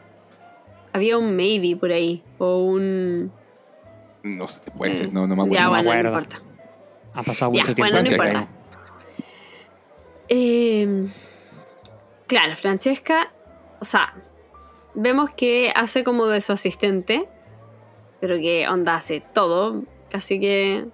había 0.92 1.18
un 1.18 1.36
maybe 1.36 1.76
por 1.76 1.90
ahí. 1.92 2.22
O 2.38 2.64
un... 2.64 3.30
No 4.22 4.48
sé, 4.48 4.62
puede 4.70 4.94
ser, 4.94 5.10
Mm, 5.10 5.14
no, 5.14 5.26
no 5.26 5.36
me 5.36 5.42
acuerdo. 5.42 5.54
Ya, 5.54 5.64
no 5.66 5.72
me 5.72 5.82
bueno, 5.82 6.02
no 6.02 6.08
acuerdo. 6.08 6.36
importa. 6.38 6.42
Ha 7.14 7.22
pasado 7.22 7.52
Ya, 7.52 7.60
mucho 7.62 7.74
tiempo. 7.74 7.92
bueno, 7.92 8.08
no 8.08 8.10
importa. 8.16 8.48
Eh, 10.28 11.06
claro, 12.26 12.56
Francesca, 12.56 13.32
o 13.80 13.84
sea, 13.84 14.14
vemos 14.94 15.30
que 15.34 15.72
hace 15.74 16.04
como 16.04 16.26
de 16.26 16.40
su 16.40 16.52
asistente, 16.52 17.28
pero 18.20 18.36
que 18.36 18.68
onda 18.68 18.94
hace 18.94 19.20
todo, 19.20 19.84
casi 20.10 20.40
que 20.40 20.86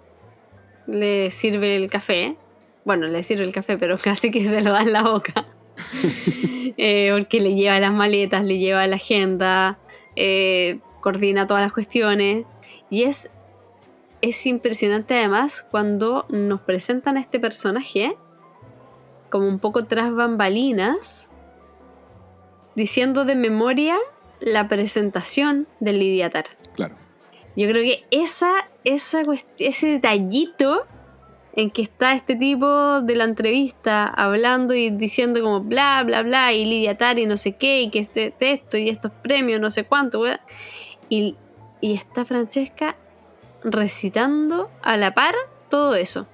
le 0.87 1.31
sirve 1.31 1.76
el 1.76 1.89
café. 1.91 2.37
Bueno, 2.85 3.07
le 3.07 3.22
sirve 3.22 3.45
el 3.45 3.53
café, 3.53 3.78
pero 3.78 3.99
casi 4.03 4.31
que 4.31 4.47
se 4.47 4.61
lo 4.61 4.72
da 4.72 4.83
en 4.83 4.93
la 4.93 5.03
boca. 5.03 5.47
Eh, 6.83 7.11
porque 7.12 7.41
le 7.41 7.55
lleva 7.55 7.78
las 7.78 7.93
maletas, 7.93 8.43
le 8.43 8.57
lleva 8.57 8.87
la 8.87 8.97
agenda, 8.97 9.78
eh, 10.16 10.78
coordina 11.01 11.47
todas 11.47 11.62
las 11.62 11.74
cuestiones. 11.74 12.47
Y 12.89 13.03
es, 13.03 13.31
es 14.22 14.47
impresionante 14.47 15.14
además 15.14 15.66
cuando 15.70 16.24
nos 16.31 16.62
presentan 16.62 17.18
a 17.18 17.20
este 17.20 17.39
personaje 17.39 18.16
como 19.31 19.47
un 19.49 19.59
poco 19.59 19.85
tras 19.85 20.12
bambalinas, 20.14 21.28
diciendo 22.74 23.24
de 23.24 23.37
memoria 23.37 23.97
la 24.41 24.68
presentación 24.68 25.66
del 25.81 25.99
Lidiatar. 25.99 26.45
Claro. 26.74 26.97
Yo 27.57 27.68
creo 27.68 27.83
que 27.83 28.05
esa, 28.11 28.68
ese 28.85 29.87
detallito 29.87 30.87
en 31.55 31.70
que 31.70 31.83
está 31.83 32.12
este 32.12 32.37
tipo 32.37 33.01
de 33.01 33.16
la 33.16 33.24
entrevista 33.24 34.05
hablando 34.05 34.74
y 34.74 34.91
diciendo 34.91 35.41
como 35.41 35.61
bla, 35.61 36.03
bla, 36.05 36.22
bla, 36.22 36.53
y 36.53 36.64
Lidia 36.64 36.97
Tari 36.97 37.26
no 37.26 37.37
sé 37.37 37.57
qué, 37.57 37.83
y 37.83 37.91
que 37.91 38.01
este 38.01 38.35
esto 38.39 38.76
y 38.76 38.89
estos 38.89 39.12
premios, 39.22 39.61
no 39.61 39.70
sé 39.70 39.85
cuánto, 39.85 40.22
y, 41.09 41.37
y 41.81 41.95
está 41.95 42.24
Francesca 42.24 42.97
recitando 43.64 44.70
a 44.83 44.97
la 44.97 45.12
par 45.12 45.35
todo 45.68 45.95
eso. 45.97 46.26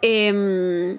Em, 0.00 0.98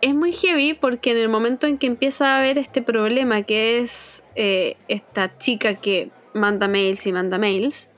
es 0.00 0.14
muy 0.14 0.32
heavy 0.32 0.74
porque 0.74 1.10
en 1.10 1.18
el 1.18 1.28
momento 1.28 1.66
en 1.66 1.78
que 1.78 1.86
empieza 1.86 2.34
a 2.34 2.38
haber 2.38 2.58
este 2.58 2.82
problema 2.82 3.42
que 3.42 3.78
es 3.78 4.24
eh, 4.36 4.76
esta 4.88 5.36
chica 5.38 5.74
que 5.74 6.10
manda 6.34 6.68
mails 6.68 7.06
y 7.06 7.12
manda 7.12 7.38
mails 7.38 7.88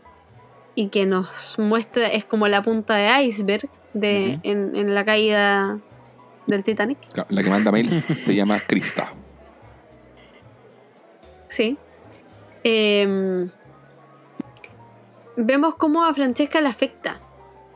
y 0.74 0.88
que 0.88 1.06
nos 1.06 1.58
muestra, 1.58 2.08
es 2.08 2.24
como 2.24 2.48
la 2.48 2.62
punta 2.62 2.94
de 2.94 3.24
iceberg 3.24 3.68
de, 3.92 4.38
en, 4.42 4.76
en 4.76 4.94
la 4.94 5.04
caída 5.04 5.78
del 6.46 6.64
Titanic. 6.64 6.98
La 7.28 7.42
que 7.42 7.50
manda 7.50 7.70
mails 7.70 8.06
se 8.18 8.34
llama 8.34 8.60
Krista. 8.60 9.12
Sí. 11.48 11.76
Em, 12.62 13.50
vemos 15.36 15.74
cómo 15.74 16.04
a 16.04 16.14
Francesca 16.14 16.60
le 16.60 16.68
afecta. 16.68 17.20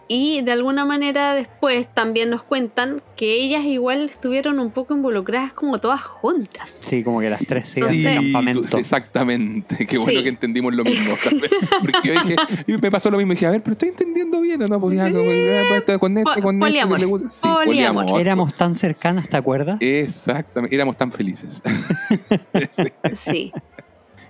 Y 0.06 0.42
de 0.42 0.52
alguna 0.52 0.84
manera 0.84 1.32
después 1.34 1.88
también 1.92 2.28
nos 2.28 2.42
cuentan 2.42 3.00
que 3.16 3.36
ellas 3.42 3.64
igual 3.64 4.10
estuvieron 4.10 4.58
un 4.58 4.70
poco 4.70 4.94
involucradas 4.94 5.52
como 5.54 5.78
todas 5.80 6.02
juntas. 6.02 6.68
Sí, 6.70 7.02
como 7.02 7.20
que 7.20 7.30
las 7.30 7.40
tres 7.46 7.70
se 7.70 7.88
Sí, 7.88 8.02
tú- 8.04 8.14
campamento. 8.14 8.68
sí, 8.68 8.76
exactamente. 8.78 9.86
Qué 9.86 9.96
bueno 9.98 10.18
Sí. 10.18 10.22
que 10.24 10.28
entendimos 10.28 10.74
lo 10.74 10.84
mismo. 10.84 11.14
Porque 11.80 11.98
yo 12.08 12.12
dije, 12.22 12.36
y 12.66 12.72
me 12.76 12.90
pasó 12.90 13.10
lo 13.10 13.16
mismo. 13.16 13.32
Dije, 13.32 13.46
a 13.46 13.50
ver, 13.52 13.62
pero 13.62 13.72
estoy 13.72 13.88
entendiendo 13.88 14.40
bien 14.42 14.60
o 14.62 14.68
no. 14.68 14.78
Pues 14.80 14.94
ya, 14.96 15.10
como, 15.10 15.24
eh, 15.30 15.62
pues, 15.86 15.98
con 15.98 16.18
esto, 16.18 16.34
Po- 16.34 16.42
con 16.42 16.54
esto, 16.56 16.66
poliamor. 16.66 17.06
gusta. 17.06 17.30
Sí, 17.30 17.48
Poliamor. 17.48 17.64
poliamor. 18.04 18.20
Éramos 18.20 18.54
tan 18.56 18.74
cercanas, 18.74 19.28
¿te 19.28 19.36
acuerdas? 19.38 19.78
Exactamente, 19.80 20.74
éramos 20.74 20.96
tan 20.98 21.12
felices. 21.12 21.62
Sí, 23.14 23.52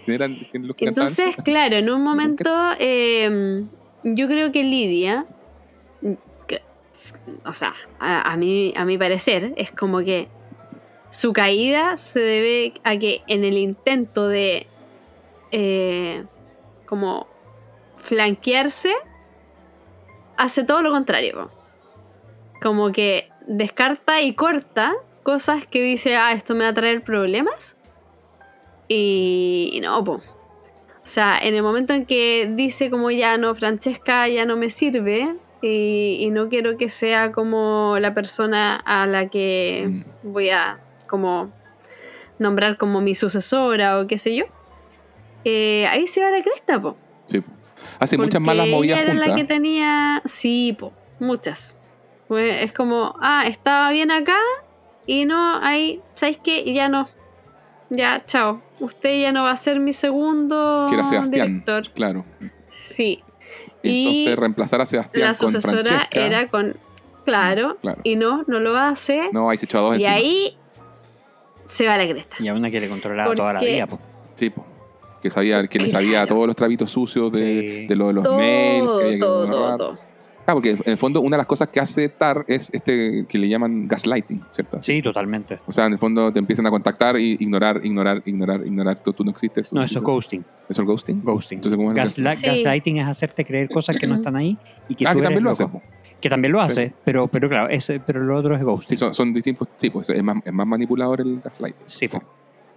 Sí. 0.07 0.13
eran 0.13 0.37
los 0.53 0.77
que 0.77 0.87
Entonces, 0.87 1.25
cantaban. 1.37 1.45
claro, 1.45 1.77
en 1.77 1.91
un 1.91 2.03
momento 2.03 2.51
em, 2.79 3.67
yo 4.05 4.29
creo 4.29 4.53
que 4.53 4.63
Lidia, 4.63 5.27
o 7.45 7.53
sea, 7.53 7.75
a, 7.99 8.37
mí, 8.37 8.73
a 8.77 8.85
mi 8.85 8.99
parecer, 8.99 9.55
es 9.57 9.73
como 9.73 9.99
que 10.01 10.29
su 11.11 11.33
caída 11.33 11.97
se 11.97 12.21
debe 12.21 12.75
a 12.83 12.99
que 12.99 13.23
en 13.27 13.45
el 13.45 13.57
intento 13.57 14.29
de 14.29 14.67
eh, 15.53 16.25
como 16.87 17.27
flanquearse, 17.99 18.93
hace 20.37 20.65
todo 20.65 20.83
lo 20.83 20.91
contrario. 20.91 21.51
Como 22.63 22.93
que 22.93 23.31
descarta 23.47 24.21
y 24.23 24.35
corta 24.35 24.95
cosas 25.23 25.67
que 25.67 25.83
dice, 25.83 26.17
ah, 26.17 26.33
esto 26.33 26.55
me 26.55 26.65
va 26.65 26.71
a 26.71 26.75
traer 26.75 27.03
problemas. 27.03 27.77
Y, 28.89 29.79
no. 29.83 29.99
O 30.01 30.21
sea, 31.03 31.39
en 31.39 31.55
el 31.55 31.63
momento 31.63 31.93
en 31.93 32.07
que 32.07 32.51
dice 32.55 32.91
como 32.91 33.11
ya 33.11 33.37
no, 33.39 33.55
Francesca 33.55 34.29
ya 34.29 34.45
no 34.45 34.57
me 34.57 34.71
sirve 34.71 35.37
y, 35.67 36.19
y 36.21 36.31
no 36.31 36.49
quiero 36.51 36.77
que 36.77 36.89
sea 36.89 37.33
como 37.33 37.97
la 38.01 38.13
persona 38.15 38.77
a 38.77 39.07
la 39.07 39.29
que 39.29 39.87
Mm. 39.89 40.33
voy 40.33 40.51
a 40.51 40.79
como 41.07 41.51
nombrar 42.39 42.77
como 42.77 43.01
mi 43.01 43.15
sucesora 43.15 43.99
o 44.01 44.07
qué 44.07 44.19
sé 44.19 44.35
yo, 44.37 44.45
eh, 45.45 45.87
ahí 45.89 46.07
se 46.07 46.23
va 46.23 46.31
la 46.31 46.43
cresta, 46.43 46.81
po. 46.81 46.97
Sí. 47.25 47.43
Hace 47.99 48.19
muchas 48.19 48.41
malas 48.41 48.67
movidas 48.69 49.01
ella 49.03 49.13
era 49.13 49.27
la 49.29 49.35
que 49.35 49.45
tenía, 49.45 50.23
sí, 50.25 50.77
po, 50.79 50.93
muchas. 51.21 51.77
Pues 52.29 52.63
es 52.63 52.73
como, 52.73 53.15
ah, 53.21 53.45
estaba 53.47 53.91
bien 53.91 54.11
acá 54.11 54.39
y 55.07 55.25
no, 55.27 55.59
ahí, 55.63 56.01
¿sabes 56.15 56.39
qué? 56.43 56.73
Ya 56.73 56.89
no. 56.89 57.09
Ya, 57.91 58.23
chao. 58.25 58.63
Usted 58.81 59.21
ya 59.21 59.31
no 59.33 59.45
va 59.45 59.53
a 59.53 59.57
ser 59.57 59.79
mi 59.79 59.93
segundo 59.93 60.87
Que 60.89 60.95
era 60.97 61.05
Sebastián. 61.05 61.47
director. 61.49 61.91
Claro. 61.93 62.25
Sí. 62.65 63.23
Entonces 63.89 64.33
Y 64.33 64.35
reemplazar 64.35 64.81
a 64.81 64.87
Sebastián 64.87 65.23
la 65.33 65.39
con 65.39 65.49
sucesora 65.51 65.83
Francesca. 65.85 66.21
era 66.27 66.49
con. 66.49 66.77
Claro. 67.25 67.77
Claro. 67.81 68.01
Y 68.05 68.17
no, 68.17 68.45
no 68.47 68.61
lo 68.61 68.77
hace. 68.77 69.31
No, 69.33 69.49
ahí 69.51 69.59
se 69.59 69.67
echó 69.67 69.79
a 69.79 69.81
dos 69.83 69.93
y 69.93 69.95
encima. 70.05 70.13
ahí 70.15 70.57
se 71.67 71.87
va 71.87 71.97
la 71.97 72.07
cresta. 72.09 72.37
Y 72.39 72.49
a 72.49 72.55
una 72.55 72.71
que 72.71 72.81
le 72.81 72.89
controlaba 72.89 73.35
toda 73.35 73.55
la 73.55 73.61
vida. 73.61 73.87
po. 73.87 73.99
Sí, 74.35 74.51
po. 74.51 74.67
Que 75.23 75.31
sabía, 75.31 75.67
que 75.67 75.79
le 75.79 75.89
sabía 75.89 76.11
Claro. 76.11 76.27
todos 76.29 76.47
los 76.49 76.57
trabitos 76.57 76.91
sucios 76.91 77.33
de, 77.33 77.55
Sí. 77.55 77.87
de 77.87 77.97
lo 77.97 78.09
de 78.09 78.13
los 78.13 78.25
todo, 78.25 78.37
mails, 78.37 78.93
que 78.93 78.99
había 79.01 79.13
que 79.13 79.19
todo, 79.19 79.49
todo, 79.49 79.77
todo. 79.77 79.99
Claro, 80.45 80.57
porque 80.61 80.71
en 80.73 80.79
el 80.85 80.99
fondo 80.99 81.21
una 81.23 81.37
de 81.37 81.39
las 81.39 81.47
cosas 81.47 81.69
que 81.69 81.81
hace 81.81 82.09
TAR 82.11 82.45
es 82.49 82.69
este 82.75 83.25
que 83.27 83.39
le 83.39 83.49
llaman 83.49 83.89
gaslighting, 83.89 84.45
¿cierto? 84.51 84.83
Sí, 84.83 85.01
totalmente. 85.01 85.59
O 85.67 85.73
sea, 85.73 85.87
en 85.87 85.93
el 85.95 85.99
fondo 85.99 86.31
te 86.33 86.39
empiezan 86.39 86.67
a 86.67 86.71
contactar 86.71 87.19
y 87.19 87.37
ignorar, 87.41 87.81
ignorar, 87.83 88.23
ignorar, 88.27 88.61
ignorar. 88.67 88.99
Tú, 89.03 89.13
tú 89.13 89.25
no 89.25 89.31
existes. 89.31 89.73
No, 89.73 89.83
eso 89.83 90.01
es 90.01 90.05
ghosting. 90.05 90.45
¿Eso 90.69 90.83
es 90.83 90.87
ghosting? 90.89 91.23
Ghosting. 91.25 91.59
Entonces, 91.59 91.77
¿cómo 91.77 91.93
es 91.93 91.97
el 91.97 92.03
Gasla- 92.25 92.35
Sí. 92.37 92.47
Gaslighting 92.47 92.97
es 92.99 93.07
hacerte 93.07 93.45
creer 93.45 93.69
cosas 93.71 93.97
que 93.97 94.07
no 94.07 94.17
están 94.17 94.37
ahí 94.37 94.59
y 94.89 94.95
que 94.95 95.07
Ah, 95.07 95.13
tú 95.13 95.21
que 95.21 95.25
eres 95.27 95.29
también 95.29 95.45
lo 95.45 95.51
hace. 95.51 95.67
Que 96.21 96.29
también 96.29 96.53
lo 96.53 96.61
hace, 96.61 96.93
pero, 97.05 97.27
pero 97.29 97.49
claro, 97.49 97.69
ese, 97.71 98.01
pero 98.01 98.21
lo 98.21 98.37
otro 98.37 98.55
es 98.55 98.61
Sí, 98.61 98.65
ghosting. 98.65 98.97
son, 98.99 99.15
son 99.15 99.33
distintos. 99.33 99.69
Sí, 99.77 99.91
pues 99.91 100.09
es 100.11 100.23
más, 100.23 100.37
es 100.45 100.53
más 100.53 100.67
manipulador 100.67 101.21
el 101.23 101.41
gaslighting. 101.41 101.83
Sí. 101.87 102.07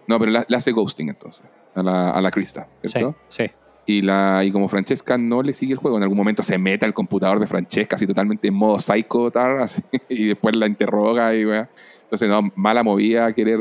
No, 0.07 0.17
pero 0.19 0.31
le, 0.31 0.45
hace 0.55 0.71
ghosting 0.71 1.09
entonces 1.09 1.45
a 1.75 1.83
la, 1.83 2.11
a 2.11 2.21
la 2.21 2.31
Krista, 2.31 2.67
sí, 2.81 2.89
¿cierto? 2.89 3.15
sí. 3.27 3.43
Y, 3.89 4.01
la, 4.01 4.43
y 4.43 4.51
como 4.51 4.67
Francesca 4.67 5.17
no 5.17 5.41
le 5.41 5.53
sigue 5.53 5.71
el 5.71 5.79
juego, 5.79 5.95
en 5.95 6.03
algún 6.03 6.17
momento 6.17 6.43
se 6.43 6.57
mete 6.57 6.85
al 6.85 6.93
computador 6.93 7.39
de 7.39 7.47
Francesca 7.47 7.95
así 7.95 8.05
totalmente 8.05 8.49
en 8.49 8.53
modo 8.53 8.79
psycho, 8.79 9.31
tar, 9.31 9.57
así, 9.61 9.81
y 10.09 10.25
después 10.27 10.55
la 10.57 10.67
interroga 10.67 11.33
y 11.33 11.45
weá. 11.45 11.69
Entonces, 12.03 12.27
no, 12.27 12.51
mala 12.55 12.83
movida 12.83 13.31
querer 13.33 13.59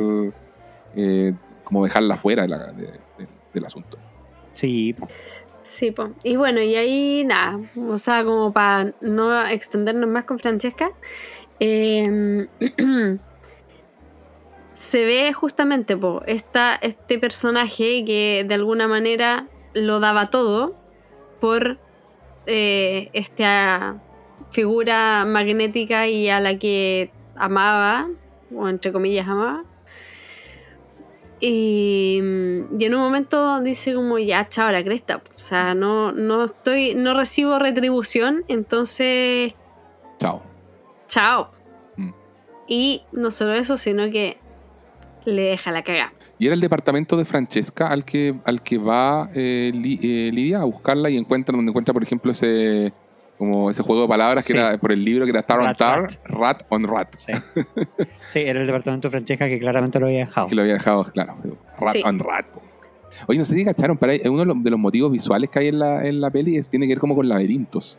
eh, 0.96 1.32
como 1.62 1.84
dejarla 1.84 2.16
fuera 2.16 2.42
de 2.42 2.48
la- 2.48 2.72
de- 2.72 2.86
de- 2.86 3.28
del 3.54 3.64
asunto. 3.64 3.98
Sí, 4.52 4.92
po. 4.94 5.06
Sí, 5.62 5.90
po. 5.92 6.10
Y 6.24 6.34
bueno, 6.36 6.60
y 6.60 6.74
ahí 6.74 7.24
nada, 7.24 7.60
o 7.76 7.96
sea, 7.98 8.24
como 8.24 8.52
para 8.52 8.92
no 9.00 9.46
extendernos 9.46 10.08
más 10.10 10.24
con 10.24 10.38
Francesca, 10.40 10.90
eh, 11.60 12.46
se 14.72 15.04
ve 15.04 15.32
justamente 15.32 15.96
po, 15.96 16.22
esta, 16.26 16.74
este 16.76 17.18
personaje 17.18 18.04
que 18.04 18.44
de 18.46 18.54
alguna 18.54 18.88
manera 18.88 19.46
lo 19.76 20.00
daba 20.00 20.30
todo 20.30 20.74
por 21.40 21.78
eh, 22.46 23.10
esta 23.12 24.00
figura 24.50 25.24
magnética 25.26 26.08
y 26.08 26.30
a 26.30 26.40
la 26.40 26.58
que 26.58 27.10
amaba, 27.36 28.08
o 28.54 28.68
entre 28.68 28.90
comillas 28.90 29.28
amaba. 29.28 29.64
Y, 31.40 32.22
y 32.78 32.84
en 32.86 32.94
un 32.94 33.00
momento 33.00 33.60
dice 33.60 33.94
como 33.94 34.18
ya 34.18 34.48
chao 34.48 34.72
la 34.72 34.82
cresta. 34.82 35.22
O 35.36 35.38
sea, 35.38 35.74
no, 35.74 36.12
no 36.12 36.44
estoy, 36.44 36.94
no 36.94 37.12
recibo 37.12 37.58
retribución, 37.58 38.44
entonces 38.48 39.54
Chao. 40.18 40.42
chao. 41.08 41.50
Mm. 41.96 42.10
Y 42.66 43.02
no 43.12 43.30
solo 43.30 43.52
eso, 43.52 43.76
sino 43.76 44.10
que 44.10 44.38
le 45.26 45.42
deja 45.42 45.70
la 45.70 45.82
caga. 45.82 46.14
Y 46.38 46.46
era 46.46 46.54
el 46.54 46.60
departamento 46.60 47.16
de 47.16 47.24
Francesca 47.24 47.88
al 47.88 48.04
que, 48.04 48.34
al 48.44 48.62
que 48.62 48.76
va 48.78 49.30
eh, 49.34 49.70
Li- 49.74 49.98
eh, 50.02 50.30
Lidia 50.32 50.60
a 50.60 50.64
buscarla 50.64 51.08
y 51.08 51.16
encuentra 51.16 51.56
donde 51.56 51.70
encuentra, 51.70 51.94
por 51.94 52.02
ejemplo, 52.02 52.30
ese 52.30 52.92
como 53.38 53.70
ese 53.70 53.82
juego 53.82 54.02
de 54.02 54.08
palabras 54.08 54.46
que 54.46 54.54
era 54.54 54.78
por 54.78 54.92
el 54.92 55.04
libro 55.04 55.24
que 55.26 55.30
era 55.30 55.42
Tar 55.42 55.58
on 55.60 55.66
Rat, 55.66 55.76
Tar, 55.78 56.02
rat. 56.02 56.12
Rat 56.24 56.62
on 56.70 56.84
Rat. 56.88 57.14
Sí. 57.14 57.32
Sí, 58.28 58.38
era 58.40 58.60
el 58.60 58.66
departamento 58.66 59.08
de 59.08 59.12
Francesca 59.12 59.46
que 59.46 59.58
claramente 59.58 59.98
lo 60.00 60.06
había 60.06 60.20
dejado. 60.20 60.46
Que 60.48 60.54
lo 60.54 60.62
había 60.62 60.74
dejado, 60.74 61.04
claro. 61.04 61.36
Rat 61.78 61.92
Sí. 61.92 62.02
on 62.04 62.18
Rat. 62.18 62.46
Oye, 63.28 63.38
no 63.38 63.44
sé 63.44 63.54
si 63.54 63.64
cacharon, 63.64 63.96
pero 63.98 64.12
uno 64.30 64.40
de 64.40 64.46
los, 64.46 64.62
de 64.62 64.70
los 64.70 64.78
motivos 64.78 65.10
visuales 65.12 65.48
que 65.50 65.58
hay 65.58 65.68
en 65.68 65.78
la, 65.78 66.06
en 66.06 66.20
la 66.20 66.30
peli 66.30 66.56
es, 66.56 66.68
tiene 66.70 66.86
que 66.86 66.92
ver 66.94 66.98
como 67.00 67.14
con 67.14 67.28
laberintos. 67.28 67.98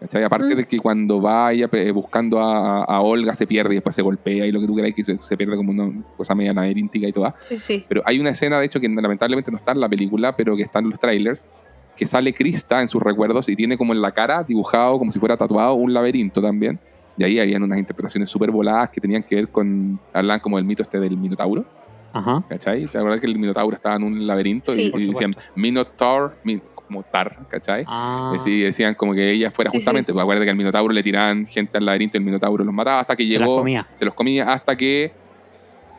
¿Cachai? 0.00 0.22
Aparte 0.22 0.54
Mm. 0.54 0.56
de 0.58 0.64
que 0.64 0.78
cuando 0.78 1.20
va 1.20 1.52
ella 1.52 1.68
eh, 1.72 1.90
buscando 1.90 2.38
a, 2.40 2.84
a 2.84 3.00
Olga 3.00 3.34
se 3.34 3.46
pierde 3.48 3.74
y 3.74 3.76
después 3.78 3.94
se 3.96 4.02
golpea 4.02 4.46
y 4.46 4.52
lo 4.52 4.60
que 4.60 4.66
tú 4.68 4.76
queráis, 4.76 4.94
que 4.94 5.02
se, 5.02 5.18
se 5.18 5.36
pierde 5.36 5.56
como 5.56 5.72
una 5.72 5.90
cosa 6.16 6.34
media 6.36 6.52
laberíntica 6.54 7.08
y 7.08 7.12
todo. 7.12 7.34
Sí, 7.40 7.56
sí. 7.56 7.84
Pero 7.88 8.02
hay 8.04 8.20
una 8.20 8.30
escena, 8.30 8.60
de 8.60 8.66
hecho, 8.66 8.78
que 8.78 8.88
lamentablemente 8.88 9.50
no 9.50 9.56
está 9.56 9.72
en 9.72 9.80
la 9.80 9.88
película, 9.88 10.36
pero 10.36 10.54
que 10.54 10.62
está 10.62 10.78
en 10.78 10.90
los 10.90 11.00
trailers, 11.00 11.48
que 11.96 12.06
sale 12.06 12.32
Krista 12.32 12.80
en 12.80 12.86
sus 12.86 13.02
recuerdos 13.02 13.48
y 13.48 13.56
tiene 13.56 13.76
como 13.76 13.92
en 13.92 14.00
la 14.00 14.12
cara 14.12 14.44
dibujado, 14.44 14.98
como 15.00 15.10
si 15.10 15.18
fuera 15.18 15.36
tatuado, 15.36 15.74
un 15.74 15.92
laberinto 15.92 16.40
también. 16.40 16.78
Y 17.16 17.24
ahí 17.24 17.40
habían 17.40 17.64
unas 17.64 17.78
interpretaciones 17.78 18.30
súper 18.30 18.52
voladas 18.52 18.90
que 18.90 19.00
tenían 19.00 19.24
que 19.24 19.34
ver 19.34 19.48
con, 19.48 19.98
hablaban 20.12 20.38
como 20.38 20.58
del 20.58 20.64
mito 20.64 20.82
este 20.84 21.00
del 21.00 21.16
Minotauro, 21.16 21.64
Ajá. 22.12 22.44
¿cachai? 22.48 22.86
¿Te 22.86 22.98
acuerdas 22.98 23.20
que 23.20 23.26
el 23.26 23.36
Minotauro 23.36 23.74
estaba 23.74 23.96
en 23.96 24.04
un 24.04 24.24
laberinto 24.28 24.70
Sí. 24.72 24.92
y, 24.94 25.02
y 25.02 25.08
decían 25.08 25.34
Minotaur, 25.56 26.36
mi- 26.44 26.60
como 26.88 27.04
tar, 27.04 27.36
¿cachai? 27.48 27.84
Ah, 27.86 28.34
Y 28.44 28.60
decían 28.62 28.94
como 28.94 29.14
que 29.14 29.30
ella 29.30 29.50
fuera 29.52 29.70
Sí, 29.70 29.76
justamente, 29.78 30.12
pues 30.12 30.20
acuérdate 30.22 30.44
que 30.46 30.50
al 30.50 30.56
Minotauro 30.56 30.92
le 30.92 31.02
tiraban 31.04 31.46
gente 31.46 31.78
al 31.78 31.84
laberinto 31.86 32.16
y 32.16 32.18
el 32.18 32.24
Minotauro 32.24 32.64
los 32.64 32.74
mataba 32.74 32.98
hasta 33.00 33.14
que 33.14 33.22
se 33.28 33.38
las 33.38 33.40
llegó 33.46 33.58
comía. 33.58 33.86
se 33.92 34.04
los 34.04 34.14
comía 34.14 34.52
hasta 34.52 34.74
que 34.76 35.12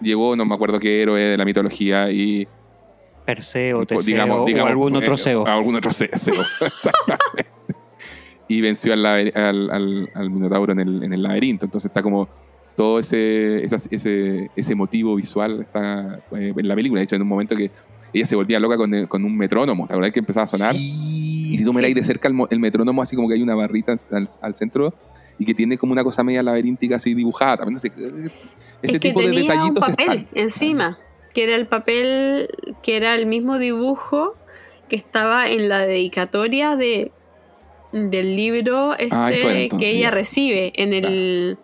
llegó, 0.01 0.35
no 0.35 0.45
me 0.45 0.53
acuerdo 0.55 0.79
qué 0.79 1.01
héroe 1.01 1.19
de 1.21 1.37
la 1.37 1.45
mitología 1.45 2.11
y 2.11 2.45
Perseo, 3.25 3.85
Teseo 3.85 4.25
o 4.25 4.65
algún 4.67 4.95
otro 4.95 5.13
eh, 5.13 5.17
Seo. 5.17 5.45
algún 5.47 5.75
otro 5.75 5.91
Seo, 5.91 6.09
exactamente. 6.13 7.45
y 8.47 8.59
venció 8.61 8.93
al, 8.93 9.03
laber- 9.03 9.35
al, 9.37 9.69
al- 9.69 10.09
al 10.15 10.29
Minotauro 10.31 10.71
en 10.73 10.79
el, 10.79 11.03
en 11.03 11.13
el 11.13 11.21
laberinto. 11.21 11.65
Entonces 11.65 11.89
está 11.89 12.01
como 12.01 12.27
todo 12.75 12.97
ese, 12.99 13.63
ese, 13.63 14.49
ese 14.55 14.75
motivo 14.75 15.15
visual 15.15 15.61
está 15.61 16.19
eh, 16.31 16.53
en 16.57 16.67
la 16.67 16.73
película. 16.75 16.99
De 17.01 17.03
hecho, 17.03 17.15
en 17.17 17.21
un 17.21 17.27
momento 17.27 17.55
que 17.55 17.69
ella 18.13 18.25
se 18.25 18.35
volvía 18.35 18.59
loca 18.59 18.77
con, 18.77 18.93
el- 18.93 19.07
con 19.07 19.23
un 19.25 19.35
metrónomo, 19.37 19.87
¿te 19.87 19.93
acuerdas 19.93 20.13
que 20.13 20.19
empezaba 20.19 20.43
a 20.45 20.47
sonar? 20.47 20.75
Y 20.75 21.55
si 21.57 21.63
tú 21.63 21.73
miráis 21.73 21.95
de 21.95 22.03
cerca 22.03 22.27
el, 22.27 22.35
el 22.49 22.59
metrónomo, 22.59 23.01
así 23.01 23.15
como 23.15 23.27
que 23.27 23.33
hay 23.35 23.41
una 23.41 23.55
barrita 23.55 23.95
al, 24.11 24.27
al 24.41 24.55
centro 24.55 24.93
y 25.39 25.45
que 25.45 25.53
tiene 25.55 25.77
como 25.77 25.93
una 25.93 26.03
cosa 26.03 26.23
media 26.23 26.43
laberíntica 26.43 26.97
así 26.97 27.13
dibujada. 27.13 27.57
También 27.57 27.73
no 27.75 27.79
sé, 27.79 27.91
ese 27.95 28.31
es 28.81 28.91
que 28.93 28.99
tipo 28.99 29.21
de 29.21 29.27
tenía 29.31 29.41
un 29.41 29.47
detallitos 29.73 29.79
papel 29.89 30.09
están. 30.19 30.27
encima, 30.35 30.99
que 31.33 31.43
era 31.45 31.55
el 31.55 31.65
papel, 31.67 32.49
que 32.83 32.97
era 32.97 33.15
el 33.15 33.25
mismo 33.25 33.57
dibujo 33.57 34.35
que 34.89 34.95
estaba 34.95 35.47
en 35.49 35.69
la 35.69 35.79
dedicatoria 35.85 36.75
de 36.75 37.11
del 37.91 38.35
libro 38.35 38.93
este 38.93 39.15
Ah, 39.15 39.31
eso 39.31 39.49
era 39.49 39.59
entonces, 39.61 39.89
que 39.89 39.95
ella 39.97 40.09
ya. 40.09 40.11
recibe 40.11 40.73
en 40.75 40.93
el 40.93 41.57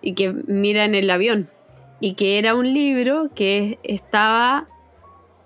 y 0.00 0.14
que 0.14 0.32
mira 0.46 0.84
en 0.84 0.94
el 0.94 1.10
avión 1.10 1.48
y 2.00 2.14
que 2.14 2.38
era 2.38 2.54
un 2.54 2.72
libro 2.72 3.30
que 3.34 3.78
estaba 3.82 4.66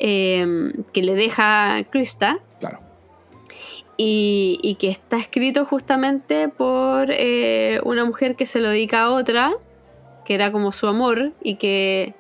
eh, 0.01 0.73
que 0.93 1.03
le 1.03 1.15
deja 1.15 1.85
Krista 1.91 2.41
Claro. 2.59 2.81
y, 3.97 4.59
y 4.63 4.75
que 4.75 4.89
está 4.89 5.19
escrito 5.19 5.65
justamente 5.67 6.49
por 6.49 7.11
eh, 7.11 7.81
una 7.85 8.05
mujer 8.05 8.35
que 8.35 8.47
se 8.47 8.61
lo 8.61 8.71
dedica 8.71 9.03
a 9.03 9.11
otra, 9.13 9.53
que 10.25 10.35
era 10.35 10.51
como 10.51 10.73
su 10.73 10.87
amor, 10.87 11.33
y 11.43 11.55
que 11.57 12.15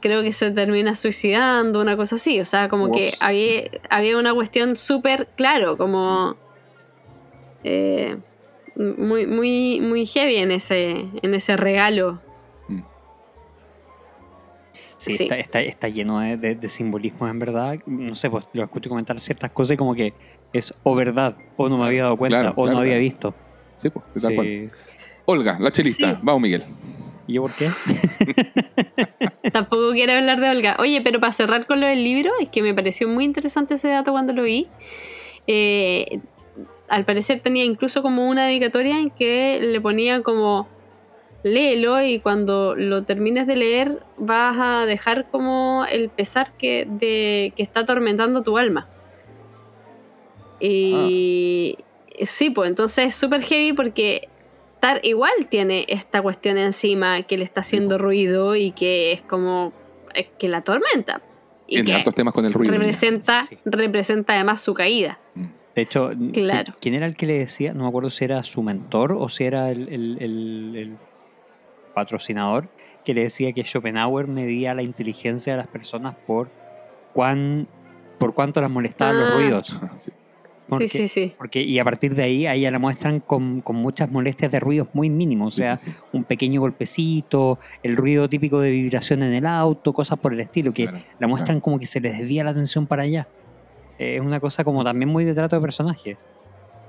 creo 0.00 0.22
que 0.22 0.32
se 0.32 0.50
termina 0.50 0.96
suicidando, 0.96 1.80
una 1.80 1.96
cosa 1.96 2.16
así. 2.16 2.38
O 2.40 2.44
sea, 2.44 2.68
como 2.68 2.92
que 2.92 3.14
había, 3.20 3.62
había 3.88 4.18
una 4.18 4.34
cuestión 4.34 4.76
súper 4.76 5.28
claro, 5.34 5.78
como 5.78 6.36
eh, 7.62 8.16
muy, 8.76 9.26
muy, 9.26 9.80
muy 9.80 10.04
heavy 10.04 10.36
en 10.36 10.50
ese, 10.50 11.06
en 11.22 11.34
ese 11.34 11.56
regalo. 11.56 12.20
Sí, 15.04 15.16
Sí. 15.16 15.22
Está, 15.24 15.38
está, 15.38 15.60
está 15.60 15.88
lleno 15.88 16.20
de, 16.20 16.36
de- 16.36 16.54
de 16.54 16.68
simbolismos 16.70 17.30
en 17.30 17.38
verdad. 17.38 17.78
No 17.86 18.14
sé, 18.16 18.30
pues 18.30 18.46
lo 18.52 18.62
escucho 18.64 18.88
comentar 18.88 19.20
ciertas 19.20 19.50
cosas 19.50 19.74
y 19.74 19.76
como 19.76 19.94
que 19.94 20.12
es 20.52 20.72
o 20.82 20.94
verdad, 20.94 21.36
o 21.56 21.68
no 21.68 21.78
me 21.78 21.84
había 21.86 22.04
dado 22.04 22.16
cuenta, 22.16 22.38
Claro, 22.40 22.50
o 22.56 22.62
claro, 22.62 22.72
no 22.72 22.78
había 22.80 22.92
claro. 22.94 23.02
visto. 23.02 23.34
Sí, 23.76 23.90
pues, 23.90 24.04
tal 24.22 24.30
Sí. 24.30 24.34
cual. 24.36 24.70
Olga, 25.26 25.58
la 25.60 25.70
chelista. 25.72 26.12
Sí. 26.14 26.20
Vamos, 26.22 26.42
Miguel. 26.42 26.64
¿Y 27.26 27.34
yo 27.34 27.42
por 27.42 27.52
qué? 27.52 27.70
Tampoco 29.52 29.92
quiero 29.92 30.12
hablar 30.12 30.40
de 30.40 30.50
Olga. 30.50 30.76
Oye, 30.78 31.00
pero 31.02 31.20
para 31.20 31.32
cerrar 31.32 31.66
con 31.66 31.80
lo 31.80 31.86
del 31.86 32.02
libro, 32.04 32.30
es 32.40 32.48
que 32.48 32.62
me 32.62 32.74
pareció 32.74 33.08
muy 33.08 33.24
interesante 33.24 33.74
ese 33.74 33.88
dato 33.88 34.12
cuando 34.12 34.32
lo 34.32 34.42
vi. 34.42 34.68
Eh, 35.46 36.20
al 36.88 37.04
parecer 37.04 37.40
tenía 37.40 37.64
incluso 37.64 38.02
como 38.02 38.28
una 38.28 38.46
dedicatoria 38.46 38.98
en 39.00 39.10
que 39.10 39.58
le 39.62 39.80
ponía 39.80 40.22
como 40.22 40.68
léelo 41.44 42.02
y 42.02 42.18
cuando 42.18 42.74
lo 42.74 43.04
termines 43.04 43.46
de 43.46 43.54
leer 43.56 44.02
vas 44.16 44.56
a 44.58 44.86
dejar 44.86 45.30
como 45.30 45.84
el 45.90 46.08
pesar 46.08 46.52
que, 46.56 46.86
de, 46.90 47.52
que 47.54 47.62
está 47.62 47.80
atormentando 47.80 48.42
tu 48.42 48.58
alma. 48.58 48.88
Y 50.60 51.78
sí, 52.24 52.50
pues 52.50 52.68
entonces 52.70 53.06
es 53.08 53.14
súper 53.14 53.42
heavy 53.42 53.72
porque 53.72 54.28
Tar 54.80 55.00
igual 55.02 55.32
tiene 55.48 55.86
esta 55.88 56.20
cuestión 56.22 56.58
encima 56.58 57.22
que 57.22 57.38
le 57.38 57.44
está 57.44 57.62
haciendo 57.62 57.96
ruido 57.98 58.54
y 58.54 58.72
que 58.72 59.12
es 59.12 59.22
como 59.22 59.72
es 60.14 60.26
que 60.38 60.48
la 60.48 60.58
atormenta. 60.58 61.22
Y 61.66 61.76
Tiene 61.76 61.86
que 61.90 61.94
hartos 61.94 62.14
temas 62.14 62.34
con 62.34 62.44
el 62.44 62.52
ruido. 62.52 62.72
representa, 62.74 63.42
Sí. 63.44 63.58
representa 63.64 64.34
además 64.34 64.60
su 64.62 64.74
caída. 64.74 65.18
Mm. 65.34 65.44
De 65.74 65.82
hecho, 65.82 66.10
Claro. 66.32 66.74
¿quién 66.80 66.94
era 66.94 67.06
el 67.06 67.16
que 67.16 67.26
le 67.26 67.38
decía? 67.38 67.72
No 67.74 67.82
me 67.84 67.88
acuerdo 67.88 68.10
si 68.10 68.24
era 68.24 68.44
su 68.44 68.62
mentor 68.62 69.12
o 69.12 69.28
si 69.28 69.44
era 69.44 69.70
el, 69.70 69.88
el- 69.88 70.18
el- 70.20 70.76
el 70.76 70.96
patrocinador 71.94 72.68
que 73.04 73.14
le 73.14 73.22
decía 73.22 73.52
que 73.52 73.62
Schopenhauer 73.64 74.26
medía 74.28 74.74
la 74.74 74.82
inteligencia 74.82 75.52
de 75.54 75.58
las 75.58 75.66
personas 75.68 76.14
por 76.26 76.48
cuán 77.12 77.66
por 78.18 78.32
cuánto 78.34 78.60
las 78.60 78.70
molestaban 78.70 79.18
los 79.18 79.30
Ah. 79.30 79.34
ruidos. 79.36 79.80
Sí. 79.98 80.10
Porque, 80.66 80.88
sí, 80.88 81.08
sí, 81.08 81.08
sí. 81.08 81.34
porque- 81.36 81.62
y 81.62 81.78
a 81.78 81.84
partir 81.84 82.14
de 82.14 82.22
ahí, 82.22 82.46
a 82.46 82.54
ella 82.54 82.70
la 82.70 82.78
muestran 82.78 83.20
con, 83.20 83.60
con 83.60 83.76
muchas 83.76 84.10
molestias 84.10 84.50
de 84.50 84.60
ruidos 84.60 84.88
muy 84.94 85.10
mínimos. 85.10 85.54
O 85.54 85.56
sea, 85.58 85.76
sí, 85.76 85.90
sí. 85.90 85.96
un 86.12 86.24
pequeño 86.24 86.60
golpecito, 86.62 87.58
el 87.82 87.96
ruido 87.98 88.28
típico 88.30 88.60
de 88.60 88.70
vibración 88.70 89.22
en 89.22 89.34
el 89.34 89.44
auto, 89.46 89.92
cosas 89.92 90.18
por 90.18 90.32
el 90.32 90.40
estilo, 90.40 90.72
que 90.72 90.84
Claro. 90.84 91.04
la 91.18 91.26
muestran 91.26 91.60
como 91.60 91.78
que 91.78 91.86
se 91.86 92.00
les 92.00 92.16
desvía 92.18 92.44
la 92.44 92.50
atención 92.52 92.86
para 92.86 93.02
allá. 93.02 93.28
Es 93.98 94.20
una 94.22 94.40
cosa 94.40 94.64
como 94.64 94.82
también 94.84 95.08
muy 95.10 95.24
de 95.24 95.34
trato 95.34 95.56
de 95.56 95.60
personaje. 95.62 96.16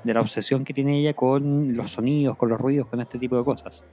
de 0.06 0.14
la 0.14 0.22
obsesión 0.22 0.64
que 0.64 0.72
tiene 0.72 1.00
ella 1.00 1.16
con 1.16 1.76
los 1.76 1.90
sonidos, 1.94 2.38
con 2.38 2.48
los 2.50 2.62
ruidos, 2.62 2.86
con 2.86 3.02
este 3.02 3.18
tipo 3.18 3.36
de 3.38 3.44
cosas. 3.44 3.84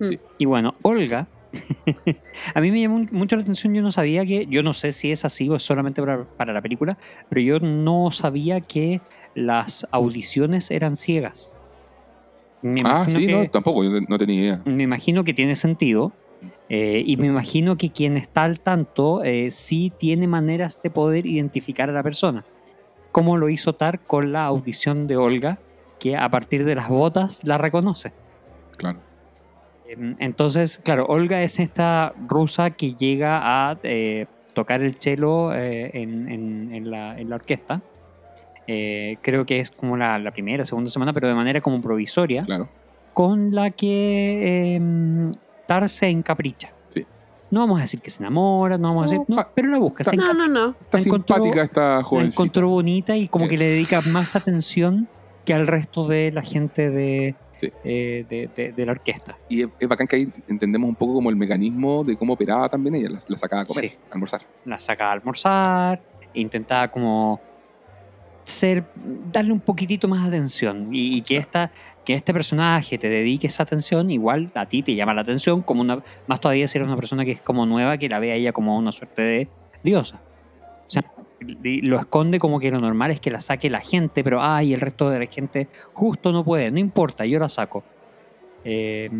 Sí. 0.00 0.18
Y 0.38 0.44
bueno, 0.46 0.72
Olga, 0.82 1.28
a 2.54 2.60
mí 2.60 2.70
me 2.70 2.80
llamó 2.80 3.04
mucho 3.12 3.36
la 3.36 3.42
atención, 3.42 3.74
yo 3.74 3.82
no 3.82 3.92
sabía 3.92 4.24
que, 4.26 4.46
yo 4.46 4.62
no 4.62 4.72
sé 4.72 4.92
si 4.92 5.12
es 5.12 5.24
así 5.24 5.48
o 5.48 5.56
es 5.56 5.62
solamente 5.62 6.02
para, 6.02 6.24
para 6.36 6.52
la 6.52 6.60
película, 6.60 6.98
pero 7.28 7.40
yo 7.40 7.60
no 7.60 8.10
sabía 8.10 8.60
que 8.60 9.00
las 9.34 9.86
audiciones 9.92 10.70
eran 10.70 10.96
ciegas. 10.96 11.50
Me 12.62 12.80
Ah, 12.84 13.04
sí, 13.08 13.26
que- 13.26 13.32
no, 13.32 13.48
tampoco, 13.50 13.84
yo 13.84 13.90
no 14.08 14.18
tenía 14.18 14.40
idea. 14.40 14.62
me 14.64 14.82
imagino 14.82 15.22
que 15.24 15.34
tiene 15.34 15.54
sentido. 15.56 16.12
eh, 16.68 17.02
y 17.06 17.16
me 17.16 17.26
imagino 17.28 17.76
que 17.76 17.90
quien 17.92 18.16
está 18.18 18.44
al 18.44 18.60
tanto 18.60 19.22
eh, 19.24 19.50
sí 19.50 19.92
tiene 19.98 20.26
maneras 20.26 20.78
de 20.82 20.90
poder 20.90 21.24
identificar 21.26 21.88
a 21.88 21.92
la 21.92 22.02
persona. 22.02 22.44
Como 23.12 23.36
lo 23.38 23.48
hizo 23.48 23.74
Tar 23.74 24.00
con 24.06 24.32
la 24.32 24.44
audición 24.46 25.06
de 25.06 25.16
Olga, 25.16 25.58
que 25.98 26.16
a 26.16 26.28
partir 26.30 26.64
de 26.64 26.74
las 26.74 26.88
botas 26.88 27.42
la 27.44 27.56
reconoce. 27.58 28.12
Claro. 28.76 28.98
Em, 29.94 30.16
Entonces, 30.18 30.80
claro, 30.84 31.06
Olga 31.06 31.42
es 31.42 31.58
esta 31.60 32.12
rusa 32.28 32.70
que 32.70 32.94
llega 32.94 33.40
a 33.70 33.78
eh, 33.82 34.26
tocar 34.52 34.82
el 34.82 34.94
cello 35.00 35.52
eh, 35.54 35.90
en, 35.94 36.28
en- 36.30 36.74
en 36.74 36.90
la, 36.90 37.18
en 37.18 37.28
la 37.30 37.36
orquesta. 37.36 37.80
Eh, 38.66 39.16
creo 39.20 39.44
que 39.44 39.60
es 39.60 39.70
como 39.70 39.96
la, 39.96 40.18
la 40.18 40.30
primera, 40.30 40.64
segunda 40.64 40.90
semana, 40.90 41.12
pero 41.12 41.28
de 41.28 41.34
manera 41.34 41.60
como 41.60 41.80
provisoria 41.82 42.42
Claro. 42.42 42.68
con 43.12 43.54
la 43.54 43.70
que 43.70 44.76
eh, 44.76 45.30
Tar 45.66 45.88
se 45.88 46.08
encapricha. 46.08 46.70
Sí. 46.88 47.04
No 47.50 47.60
vamos 47.60 47.78
a 47.78 47.82
decir 47.82 48.00
que 48.00 48.10
se 48.10 48.22
enamora, 48.22 48.78
no 48.78 48.88
vamos 48.88 49.02
a 49.06 49.10
decir, 49.10 49.24
no, 49.28 49.36
pero 49.54 49.68
la 49.68 49.78
busca, 49.78 50.04
se 50.04 50.10
ta- 50.12 50.16
No, 50.16 50.32
no, 50.34 50.46
no. 50.48 50.74
Está 50.80 50.98
La 50.98 51.04
encontró- 51.04 51.34
simpática 51.36 51.62
esta 51.62 51.96
la 51.96 52.02
jovencita. 52.02 52.42
encontró 52.42 52.68
bonita 52.70 53.16
y 53.16 53.28
como 53.28 53.48
que 53.48 53.58
le 53.58 53.66
dedica 53.66 54.00
más 54.02 54.34
atención 54.36 55.08
que 55.44 55.52
al 55.54 55.66
resto 55.66 56.06
de 56.08 56.30
la 56.32 56.42
gente 56.42 56.90
de, 56.90 57.34
Sí. 57.50 57.70
eh, 57.84 58.24
de, 58.28 58.48
de- 58.56 58.72
de 58.72 58.86
la 58.86 58.92
orquesta. 58.92 59.36
Y 59.48 59.62
es, 59.62 59.68
es 59.78 59.88
bacán 59.88 60.06
que 60.06 60.16
ahí 60.16 60.28
entendemos 60.48 60.88
un 60.88 60.94
poco 60.94 61.14
como 61.14 61.28
el 61.30 61.36
mecanismo 61.36 62.02
de 62.04 62.16
cómo 62.16 62.32
operaba 62.32 62.68
también 62.68 62.94
ella. 62.94 63.10
La, 63.10 63.18
la 63.28 63.38
sacaba 63.38 63.62
a 63.62 63.64
comer, 63.66 63.90
Sí. 63.90 63.96
a 64.10 64.12
almorzar. 64.14 64.42
La 64.64 64.80
saca 64.80 65.08
a 65.08 65.12
almorzar, 65.12 66.00
intentaba 66.32 66.90
como 66.90 67.40
ser, 68.44 68.84
darle 69.32 69.52
un 69.52 69.60
poquitito 69.60 70.06
más 70.08 70.26
atención 70.26 70.88
y, 70.94 71.16
y 71.16 71.22
que 71.22 71.36
esta 71.38 71.70
que 72.04 72.12
este 72.12 72.34
personaje 72.34 72.98
te 72.98 73.08
dedique 73.08 73.46
esa 73.46 73.62
atención, 73.62 74.10
igual 74.10 74.50
a 74.54 74.66
ti 74.66 74.82
te 74.82 74.94
llama 74.94 75.14
la 75.14 75.22
atención, 75.22 75.62
como 75.62 75.80
una, 75.80 76.02
más 76.26 76.38
todavía 76.38 76.68
si 76.68 76.76
eres 76.76 76.86
una 76.86 76.96
persona 76.96 77.24
que 77.24 77.30
es 77.32 77.40
como 77.40 77.64
nueva, 77.64 77.96
que 77.96 78.10
la 78.10 78.18
ve 78.18 78.32
a 78.32 78.34
ella 78.34 78.52
como 78.52 78.76
una 78.76 78.92
suerte 78.92 79.22
de 79.22 79.48
diosa. 79.82 80.20
O 80.86 80.90
sea, 80.90 81.02
y 81.62 81.82
lo 81.82 81.98
esconde 81.98 82.38
como 82.38 82.60
que 82.60 82.70
lo 82.70 82.80
normal 82.80 83.10
es 83.10 83.20
que 83.20 83.30
la 83.30 83.40
saque 83.40 83.70
la 83.70 83.80
gente, 83.80 84.24
pero 84.24 84.42
ay, 84.42 84.74
el 84.74 84.80
resto 84.80 85.10
de 85.10 85.18
la 85.18 85.26
gente 85.26 85.68
justo 85.92 86.32
no 86.32 86.44
puede, 86.44 86.70
no 86.70 86.78
importa, 86.78 87.24
yo 87.26 87.38
la 87.38 87.48
saco. 87.48 87.84
Eh, 88.64 89.10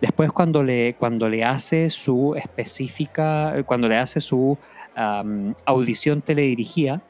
después 0.00 0.30
cuando 0.30 0.62
le, 0.62 0.94
cuando 0.94 1.28
le 1.28 1.44
hace 1.44 1.90
su 1.90 2.34
específica, 2.36 3.54
cuando 3.66 3.88
le 3.88 3.96
hace 3.96 4.20
su 4.20 4.56
am, 4.94 5.54
audición 5.64 6.22
teledirigida, 6.22 7.02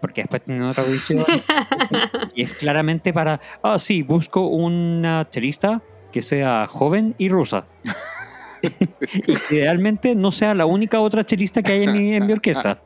porque 0.00 0.22
después 0.22 0.42
tiene 0.42 0.64
otra 0.64 0.84
audición 0.84 1.24
y 2.34 2.42
es 2.42 2.54
claramente 2.54 3.12
para, 3.12 3.40
ah, 3.62 3.78
sí, 3.78 4.02
busco 4.02 4.48
una 4.48 5.26
chelista 5.30 5.82
que 6.12 6.20
sea 6.22 6.66
joven 6.66 7.14
y 7.18 7.28
rusa. 7.28 7.66
idealmente 9.50 10.14
no 10.14 10.32
sea 10.32 10.54
la 10.54 10.66
única 10.66 11.00
otra 11.00 11.24
chelista 11.24 11.62
que 11.62 11.72
hay 11.72 11.82
en 11.84 11.92
mi, 11.92 12.14
en 12.14 12.26
mi 12.26 12.32
orquesta. 12.32 12.80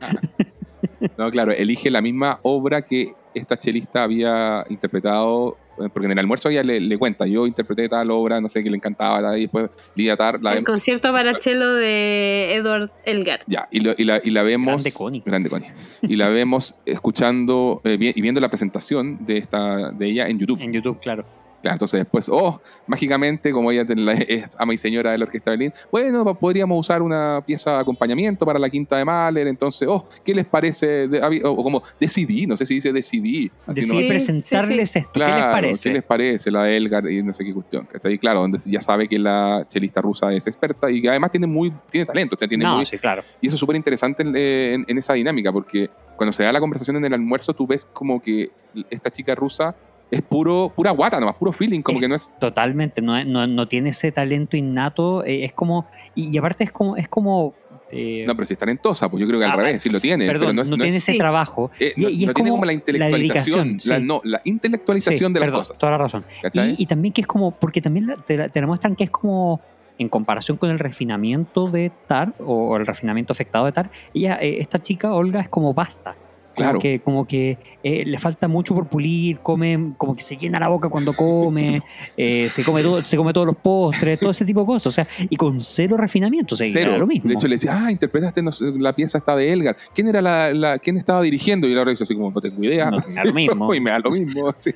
No, 1.17 1.29
claro, 1.31 1.51
elige 1.51 1.89
la 1.91 2.01
misma 2.01 2.39
obra 2.43 2.81
que 2.81 3.13
esta 3.33 3.57
chelista 3.57 4.03
había 4.03 4.65
interpretado, 4.69 5.57
eh, 5.79 5.87
porque 5.93 6.07
en 6.07 6.11
el 6.13 6.19
almuerzo 6.19 6.49
ella 6.49 6.63
le, 6.63 6.79
le 6.79 6.97
cuenta, 6.97 7.25
yo 7.27 7.45
interpreté 7.47 7.87
tal 7.87 8.09
obra, 8.11 8.41
no 8.41 8.49
sé, 8.49 8.63
que 8.63 8.69
le 8.69 8.75
encantaba, 8.75 9.21
tal, 9.21 9.37
y 9.37 9.41
después 9.41 9.69
Lidia 9.95 10.17
Tar, 10.17 10.41
la 10.41 10.51
El 10.51 10.55
vemos, 10.57 10.65
concierto 10.65 11.11
para 11.11 11.35
cello 11.35 11.73
de 11.73 12.55
Edward 12.55 12.91
Elgar. 13.05 13.41
ya, 13.47 13.67
y, 13.71 13.79
lo- 13.81 13.93
y 13.97 14.03
la, 14.03 14.19
y 14.23 14.31
la 14.31 14.43
vemos, 14.43 14.83
Grande 14.83 14.91
Connie. 14.93 15.23
grande 15.25 15.49
Connie. 15.49 15.69
y 16.01 16.15
la 16.15 16.29
vemos 16.29 16.75
escuchando 16.85 17.81
eh, 17.83 17.97
vi- 17.97 18.13
y 18.15 18.21
viendo 18.21 18.41
la 18.41 18.49
presentación 18.49 19.25
de 19.25 19.37
esta 19.37 19.91
de 19.91 20.07
ella 20.07 20.27
en 20.27 20.39
YouTube. 20.39 20.59
En 20.61 20.73
YouTube, 20.73 20.99
claro. 20.99 21.25
Claro, 21.61 21.75
entonces 21.75 21.99
después, 22.01 22.29
oh, 22.31 22.59
mágicamente, 22.87 23.51
como 23.51 23.71
ella 23.71 23.85
es 24.27 24.49
ama 24.57 24.73
y 24.73 24.77
señora 24.77 25.11
de 25.11 25.17
la 25.17 25.25
Orquesta 25.25 25.51
de 25.51 25.57
Berlín, 25.57 25.73
bueno, 25.91 26.23
podríamos 26.35 26.79
usar 26.79 27.01
una 27.01 27.43
pieza 27.45 27.73
de 27.73 27.79
acompañamiento 27.79 28.45
para 28.45 28.57
la 28.59 28.69
quinta 28.69 28.97
de 28.97 29.05
Mahler, 29.05 29.47
entonces, 29.47 29.87
oh, 29.89 30.07
¿qué 30.23 30.33
les 30.33 30.45
parece? 30.45 31.07
De- 31.07 31.21
o, 31.43 31.51
o 31.51 31.63
como 31.63 31.83
decidí, 31.99 32.47
no 32.47 32.55
sé 32.57 32.65
si 32.65 32.75
dice 32.75 32.93
decidí. 32.93 33.51
así, 33.67 33.81
Decidí 33.81 33.95
¿no? 33.95 34.01
Sí, 34.03 34.07
presentarles 34.09 34.95
esto. 34.95 35.09
Claro, 35.13 35.33
¿Qué 35.33 35.41
les 35.41 35.51
parece? 35.51 35.89
¿qué 35.89 35.93
les 35.93 36.03
parece? 36.03 36.51
La 36.51 36.63
de 36.63 36.77
Elgar 36.77 37.09
y 37.11 37.21
no 37.23 37.33
sé 37.33 37.43
qué 37.45 37.53
cuestión. 37.53 37.85
¿cachai? 37.91 38.17
Claro, 38.17 38.41
donde 38.41 38.57
ya 38.65 38.81
sabe 38.81 39.07
que 39.07 39.19
la 39.19 39.65
chelista 39.67 40.01
rusa 40.01 40.33
es 40.33 40.47
experta 40.47 40.89
y 40.89 41.01
que 41.01 41.09
además 41.09 41.31
tiene 41.31 41.47
muy 41.47 41.73
tiene 41.89 42.05
talento, 42.05 42.35
o 42.35 42.39
sea, 42.39 42.47
tiene 42.47 42.63
no, 42.63 42.77
muy, 42.77 42.85
sí, 42.85 42.97
claro. 42.97 43.21
y 43.41 43.47
eso 43.47 43.55
es 43.55 43.59
súper 43.59 43.75
interesante 43.75 44.23
en, 44.23 44.35
en- 44.35 44.85
en 44.87 44.97
esa 44.97 45.13
dinámica, 45.13 45.51
porque 45.51 45.89
cuando 46.15 46.31
se 46.33 46.43
da 46.43 46.51
la 46.51 46.59
conversación 46.59 46.95
en 46.97 47.05
el 47.05 47.13
almuerzo, 47.13 47.53
tú 47.53 47.65
ves 47.67 47.85
como 47.91 48.21
que 48.21 48.49
esta 48.89 49.09
chica 49.09 49.35
rusa 49.35 49.75
es 50.11 50.21
puro, 50.23 50.71
pura 50.75 50.91
guata 50.91 51.19
nomás, 51.19 51.35
puro 51.35 51.51
feeling, 51.51 51.81
como 51.81 51.97
Es- 51.97 52.01
que 52.03 52.07
no 52.07 52.15
es... 52.15 52.35
Totalmente, 52.39 53.01
no, 53.01 53.23
no, 53.25 53.45
no 53.47 53.67
tiene 53.67 53.89
ese 53.91 54.11
talento 54.11 54.57
innato, 54.57 55.23
eh, 55.23 55.45
es 55.45 55.53
como, 55.53 55.85
y, 56.15 56.33
y 56.33 56.37
aparte 56.37 56.63
es 56.63 56.71
como, 56.71 56.95
es 56.97 57.07
como 57.07 57.53
eh, 57.91 58.23
No, 58.27 58.35
pero 58.35 58.45
si 58.45 58.53
es 58.53 58.59
talentosa, 58.59 59.09
pues 59.09 59.21
yo 59.21 59.27
creo 59.27 59.39
que 59.39 59.45
al 59.45 59.51
ah, 59.51 59.55
revés, 59.55 59.81
sí 59.81 59.89
lo 59.89 59.99
tiene, 59.99 60.25
Perdón, 60.27 60.41
pero 60.41 60.53
no 60.53 60.61
es... 60.61 60.69
no 60.69 60.77
no 60.77 60.83
tiene 60.83 60.97
es- 60.97 61.03
ese 61.03 61.13
Sí. 61.13 61.17
trabajo. 61.17 61.71
eh, 61.79 61.93
y- 61.95 62.01
no- 62.01 62.09
y 62.09 62.21
es 62.21 62.27
no 62.27 62.33
tiene 62.33 62.49
como 62.49 62.59
como 62.61 62.65
la 62.65 62.73
intelectualización, 62.73 63.77
dedicación, 63.77 63.79
la, 63.91 63.97
sí. 63.99 64.03
no, 64.05 64.21
la 64.23 64.41
intelectualización 64.45 65.29
Sí, 65.29 65.33
de 65.33 65.39
las 65.39 65.47
perdón, 65.47 65.59
cosas. 65.61 65.79
Toda 65.79 65.91
la 65.93 65.97
razón. 65.97 66.25
Y, 66.53 66.83
y 66.83 66.85
también 66.85 67.13
que 67.13 67.21
es 67.21 67.27
como, 67.27 67.51
porque 67.51 67.81
también 67.81 68.07
la- 68.07 68.15
te, 68.15 68.37
la- 68.37 68.47
te 68.49 68.61
la 68.61 68.67
muestran 68.67 68.95
que 68.95 69.05
es 69.05 69.09
como, 69.09 69.59
en 69.97 70.07
comparación 70.07 70.57
con 70.57 70.69
el 70.69 70.79
refinamiento 70.79 71.67
de 71.67 71.91
Tar, 72.07 72.33
o 72.39 72.77
el 72.77 72.85
refinamiento 72.85 73.33
afectado 73.33 73.65
de 73.65 73.71
Tar, 73.73 73.89
ella, 74.13 74.37
eh, 74.41 74.57
esta 74.59 74.79
chica, 74.79 75.11
Olga, 75.13 75.41
es 75.41 75.49
como 75.49 75.73
basta. 75.73 76.15
Como 76.59 76.69
Claro. 76.71 76.79
que, 76.79 76.99
como 76.99 77.25
que 77.25 77.57
eh, 77.83 78.03
le 78.05 78.19
falta 78.19 78.47
mucho 78.47 78.75
por 78.75 78.87
pulir, 78.87 79.39
come, 79.39 79.93
como 79.97 80.15
que 80.15 80.21
se 80.21 80.35
llena 80.37 80.59
la 80.59 80.67
boca 80.67 80.89
cuando 80.89 81.13
come, 81.13 81.81
eh, 82.17 82.47
se, 82.49 82.63
come 82.63 82.81
todo, 82.83 83.01
se 83.01 83.15
come 83.17 83.33
todos 83.33 83.47
los 83.47 83.55
postres, 83.57 84.19
todo 84.19 84.31
ese 84.31 84.45
tipo 84.45 84.59
de 84.61 84.65
cosas. 84.65 84.87
O 84.87 84.91
sea, 84.91 85.07
y 85.29 85.35
con 85.35 85.59
cero 85.61 85.97
refinamiento, 85.97 86.55
o 86.55 86.57
sea, 86.57 86.67
Cero. 86.71 86.89
era 86.91 86.97
lo 86.99 87.07
mismo. 87.07 87.27
De 87.29 87.35
hecho, 87.35 87.47
le 87.47 87.55
decía, 87.55 87.85
ah, 87.85 87.91
interpretaste 87.91 88.41
no 88.41 88.51
la 88.77 88.93
pieza 88.93 89.17
esta 89.17 89.35
de 89.35 89.51
Elgar. 89.53 89.75
¿Quién 89.93 90.07
era 90.07 90.21
la, 90.21 90.53
la- 90.53 90.79
quién 90.79 90.97
estaba 90.97 91.21
dirigiendo? 91.21 91.67
Y 91.67 91.77
ahora 91.77 91.91
dice 91.91 92.03
así 92.03 92.13
como, 92.15 92.31
no 92.31 92.41
tengo 92.41 92.63
idea. 92.63 92.89
No, 92.91 92.97
me 92.97 93.13
da 93.13 93.23
lo 93.25 93.33
mismo. 93.33 93.73
y 93.73 93.79
me 93.81 93.91
da 93.91 93.99
lo 93.99 94.11
mismo. 94.11 94.49
así. 94.57 94.71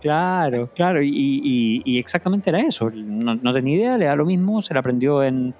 Claro, 0.00 0.70
claro, 0.74 1.02
y, 1.02 1.08
y- 1.12 1.82
y 1.84 1.98
exactamente 1.98 2.50
era 2.50 2.60
eso. 2.60 2.88
No, 2.94 3.34
no 3.34 3.52
tenía 3.52 3.74
idea, 3.76 3.98
le 3.98 4.04
da 4.04 4.14
lo 4.16 4.24
mismo, 4.24 4.62
se 4.62 4.72
la 4.72 4.80
aprendió 4.80 5.22
en 5.24 5.54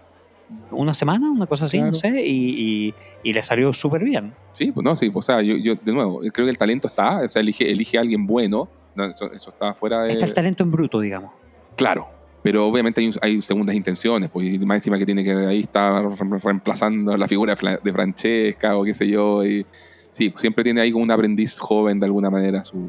una 0.71 0.95
semana, 0.95 1.31
una 1.31 1.47
cosa 1.47 1.67
así, 1.67 1.79
no 1.81 1.93
sé, 1.95 2.25
y, 2.25 2.87
y- 2.89 2.95
y 3.23 3.33
le 3.33 3.43
salió 3.43 3.73
súper 3.73 4.03
bien. 4.05 4.33
Sí, 4.53 4.73
pues 4.73 4.83
no, 4.85 4.97
sí, 4.97 5.11
pues, 5.11 5.29
o 5.29 5.33
sea, 5.33 5.43
yo, 5.43 5.57
yo, 5.57 5.75
de 5.75 5.93
nuevo, 5.93 6.21
creo 6.33 6.47
que 6.47 6.51
el 6.51 6.57
talento 6.59 6.89
está, 6.89 7.21
o 7.25 7.29
sea, 7.29 7.41
elige, 7.41 7.71
elige 7.71 7.99
a 7.99 8.01
alguien 8.01 8.27
bueno, 8.27 8.69
no, 8.95 9.05
eso, 9.05 9.31
eso 9.33 9.51
está 9.51 9.75
fuera 9.75 10.03
de... 10.05 10.13
Está 10.13 10.25
el 10.25 10.35
talento 10.35 10.63
en 10.65 10.71
bruto, 10.71 11.01
digamos. 11.01 11.33
Claro, 11.77 12.09
pero 12.43 12.67
obviamente 12.67 13.01
hay, 13.01 13.11
hay 13.21 13.43
segundas 13.43 13.77
intenciones, 13.77 14.31
pues 14.31 14.59
más 14.61 14.77
encima 14.77 14.97
que 14.99 15.05
tiene 15.07 15.23
que 15.23 15.33
ahí 15.33 15.61
está 15.61 16.01
re- 16.03 16.39
reemplazando 16.43 17.17
la 17.17 17.29
figura 17.29 17.53
de 17.53 17.57
Fra- 17.57 17.77
de 17.83 17.93
Francesca 17.93 18.77
o 18.77 18.85
qué 18.85 18.95
sé 18.95 19.07
yo, 19.09 19.45
y 19.45 19.67
sí, 20.11 20.31
pues, 20.31 20.41
siempre 20.41 20.65
tiene 20.65 20.81
ahí 20.81 20.91
como 20.93 21.05
un 21.05 21.11
aprendiz 21.11 21.59
joven 21.59 22.01
de 22.01 22.07
alguna 22.07 22.31
manera 22.31 22.65
su, 22.65 22.89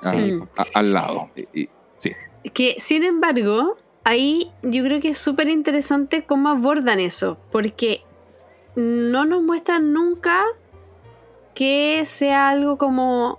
Sí. 0.00 0.38
a- 0.56 0.66
al 0.78 0.92
lado. 0.92 1.30
Y- 1.36 1.62
y- 1.62 1.68
sí, 1.96 2.12
Que, 2.52 2.76
sin 2.78 3.04
embargo, 3.04 3.76
ahí 4.04 4.50
yo 4.62 4.82
creo 4.84 5.00
que 5.00 5.10
es 5.10 5.18
súper 5.18 5.48
interesante 5.48 6.24
cómo 6.24 6.48
abordan 6.48 7.00
eso, 7.00 7.38
porque 7.50 8.02
no 8.76 9.24
nos 9.24 9.42
muestran 9.42 9.92
nunca 9.92 10.44
que 11.54 12.02
sea 12.04 12.48
algo 12.48 12.78
como 12.78 13.38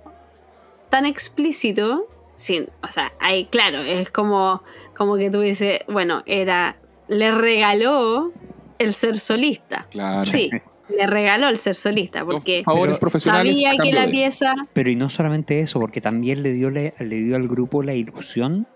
tan 0.90 1.06
explícito. 1.06 2.08
Sin, 2.36 2.70
o 2.82 2.88
sea, 2.88 3.14
ahí 3.20 3.46
claro, 3.46 3.80
es 3.80 4.10
como, 4.10 4.64
como 4.96 5.18
que 5.18 5.30
tú 5.30 5.42
dices, 5.42 5.82
bueno, 5.88 6.24
era, 6.26 6.78
le 7.08 7.32
regaló 7.32 8.32
el 8.80 8.94
ser 8.94 9.20
solista. 9.20 9.88
claro. 9.92 10.26
Sí, 10.26 10.50
le 10.90 11.08
regaló 11.08 11.48
el 11.48 11.60
ser 11.60 11.76
solista, 11.76 12.26
porque 12.26 12.64
favores 12.64 12.96
pero 12.96 13.00
profesionales 13.00 13.54
sabía 13.54 13.78
que 13.82 13.94
la 13.94 14.08
pieza 14.08 14.54
Pero 14.74 14.90
y 14.90 14.96
no 14.96 15.10
solamente 15.10 15.60
eso, 15.60 15.80
porque 15.80 16.02
también 16.02 16.44
le 16.44 16.54
dio, 16.54 16.70
le, 16.70 16.94
le 17.00 17.16
dio 17.18 17.36
al 17.36 17.48
grupo 17.48 17.84
la 17.84 17.94
ilusión 17.94 18.68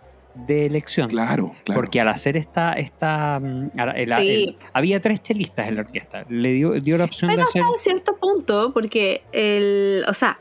de 0.45 0.65
elección. 0.65 1.09
Claro, 1.09 1.55
claro. 1.64 1.81
Porque 1.81 1.99
al 1.99 2.07
hacer 2.09 2.38
esta, 2.38 2.73
esta 2.73 3.39
mm, 3.39 3.69
el- 3.95 4.07
Sí. 4.07 4.14
el- 4.14 4.57
había 4.73 5.01
tres 5.01 5.22
chelistas 5.23 5.68
en 5.68 5.76
la 5.76 5.81
orquesta. 5.81 6.26
Le 6.30 6.51
dio, 6.53 6.72
dio 6.73 6.97
la 6.97 7.05
opción 7.05 7.30
Pero 7.30 7.43
de 7.43 7.49
hacer. 7.49 7.61
hasta 7.64 7.77
cierto 7.77 8.18
punto, 8.18 8.72
porque 8.73 9.23
el, 9.31 10.03
o 10.07 10.14
sea, 10.14 10.39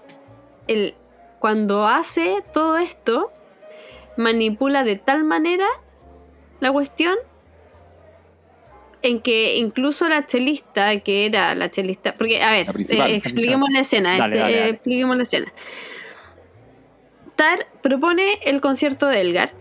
el, 0.69 0.95
cuando 1.39 1.87
hace 1.87 2.43
todo 2.53 2.77
esto, 2.79 3.33
manipula 4.17 4.85
de 4.85 4.97
tal 4.97 5.25
manera 5.25 5.67
la 6.61 6.73
cuestión 6.73 7.17
en 9.03 9.21
que 9.21 9.57
incluso 9.59 10.09
la 10.09 10.27
chelista, 10.27 10.99
que 11.01 11.27
era 11.27 11.55
la 11.55 11.71
chelista, 11.71 12.15
porque, 12.15 12.43
a 12.43 12.51
ver, 12.51 12.67
La 12.97 13.09
eh, 13.09 13.15
expliquemos 13.17 13.69
la 13.73 13.81
escena, 13.81 14.17
Dale, 14.19 14.37
este, 14.37 14.39
dale, 14.43 14.57
dale. 14.59 14.71
expliquemos 14.71 15.17
la 15.17 15.23
escena. 15.23 15.53
Tar 17.37 17.67
propone 17.83 18.25
el 18.47 18.61
concierto 18.61 19.07
de 19.07 19.21
Elgar. 19.21 19.53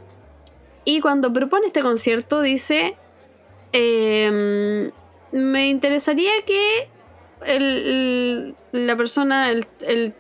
Y 0.86 1.02
cuando 1.02 1.34
propone 1.34 1.68
este 1.68 1.82
concierto 1.82 2.42
dice, 2.42 2.96
em, 3.74 4.92
me 5.32 5.68
interesaría 5.68 6.32
que 6.46 6.90
el- 7.46 8.56
el- 8.74 8.86
la 8.86 8.96
persona, 8.96 9.50
el, 9.50 9.66
el 9.88 10.14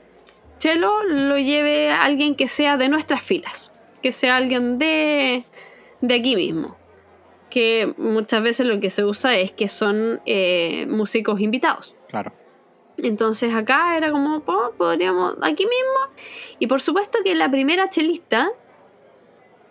chelo, 0.57 1.03
lo 1.03 1.37
lleve 1.37 1.91
a 1.91 2.03
alguien 2.03 2.35
que 2.35 2.47
sea 2.47 2.77
de 2.77 2.89
nuestras 2.89 3.21
filas. 3.21 3.71
Que 4.01 4.11
sea 4.11 4.35
alguien 4.37 4.77
de, 4.77 5.43
de 6.01 6.13
aquí 6.15 6.35
mismo. 6.35 6.75
Que 7.49 7.93
muchas 7.97 8.41
veces 8.43 8.67
lo 8.67 8.79
que 8.79 8.89
se 8.89 9.03
usa 9.05 9.35
es 9.37 9.51
que 9.51 9.67
son 9.67 10.21
eh, 10.25 10.85
músicos 10.89 11.39
invitados. 11.41 11.95
Claro. 12.09 12.33
Entonces 12.97 13.53
acá 13.53 13.95
era 13.97 14.11
como, 14.11 14.41
po- 14.41 14.73
podríamos, 14.77 15.35
aquí 15.41 15.65
mismo. 15.65 16.15
Y 16.59 16.67
por 16.67 16.81
supuesto 16.81 17.19
que 17.23 17.35
la 17.35 17.49
primera 17.49 17.89
chelista 17.89 18.49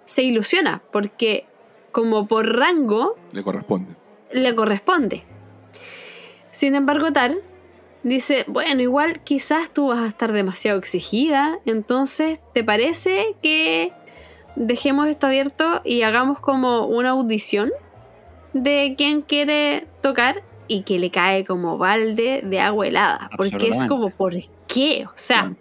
se 0.04 0.22
ilusiona, 0.22 0.82
porque 0.92 1.46
como 1.92 2.26
por 2.26 2.56
rango 2.56 3.16
Le 3.32 3.42
corresponde. 3.42 3.94
le 4.32 4.54
corresponde. 4.54 5.24
Sin 6.50 6.74
embargo, 6.74 7.12
Tar 7.12 7.34
dice, 8.02 8.44
bueno, 8.48 8.82
igual 8.82 9.20
quizás 9.24 9.70
tú 9.70 9.88
vas 9.88 10.00
a 10.00 10.06
estar 10.06 10.32
demasiado 10.32 10.78
exigida, 10.78 11.58
entonces, 11.66 12.40
¿te 12.52 12.62
parece 12.64 13.34
que 13.42 13.92
dejemos 14.56 15.08
esto 15.08 15.26
abierto 15.26 15.80
y 15.84 16.02
hagamos 16.02 16.38
como 16.40 16.86
una 16.86 17.10
audición 17.10 17.72
de 18.52 18.94
quién 18.96 19.22
quiere 19.22 19.86
tocar 20.00 20.42
y 20.68 20.82
que 20.82 20.98
le 20.98 21.10
cae 21.10 21.44
como 21.44 21.76
balde 21.78 22.42
de 22.44 22.60
agua 22.60 22.86
helada? 22.86 23.30
Porque 23.36 23.68
es 23.68 23.84
como, 23.86 24.10
¿por 24.10 24.34
qué? 24.68 25.06
O 25.06 25.12
sea, 25.16 25.54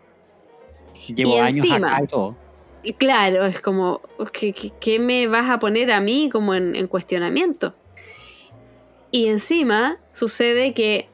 Llevo 1.07 1.31
Y 1.35 1.39
años 1.39 1.55
encima- 1.65 1.95
acá 1.95 2.03
y 2.03 2.07
todo. 2.07 2.35
Y 2.83 2.93
claro, 2.93 3.45
es 3.45 3.59
como, 3.61 4.01
¿qué, 4.31 4.51
qué- 4.53 4.71
qué 4.79 4.99
me 4.99 5.27
vas 5.27 5.49
a 5.49 5.59
poner 5.59 5.91
a 5.91 5.99
mí 6.01 6.29
como 6.31 6.53
en, 6.53 6.75
en 6.75 6.87
cuestionamiento? 6.87 7.73
Y 9.11 9.27
encima 9.27 9.97
sucede 10.11 10.73
que 10.73 11.07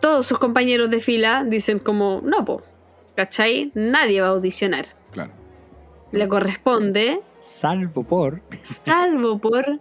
todos 0.00 0.26
sus 0.26 0.38
compañeros 0.38 0.90
de 0.90 1.00
fila 1.00 1.42
dicen 1.44 1.78
como, 1.78 2.20
no, 2.22 2.44
po, 2.44 2.62
¿cachai? 3.16 3.72
Nadie 3.74 4.20
va 4.20 4.28
a 4.28 4.30
audicionar. 4.30 4.86
Claro. 5.10 5.32
Le 6.12 6.28
corresponde, 6.28 7.20
Salvo 7.40 8.02
por. 8.04 8.42
salvo 8.62 9.38
por 9.38 9.80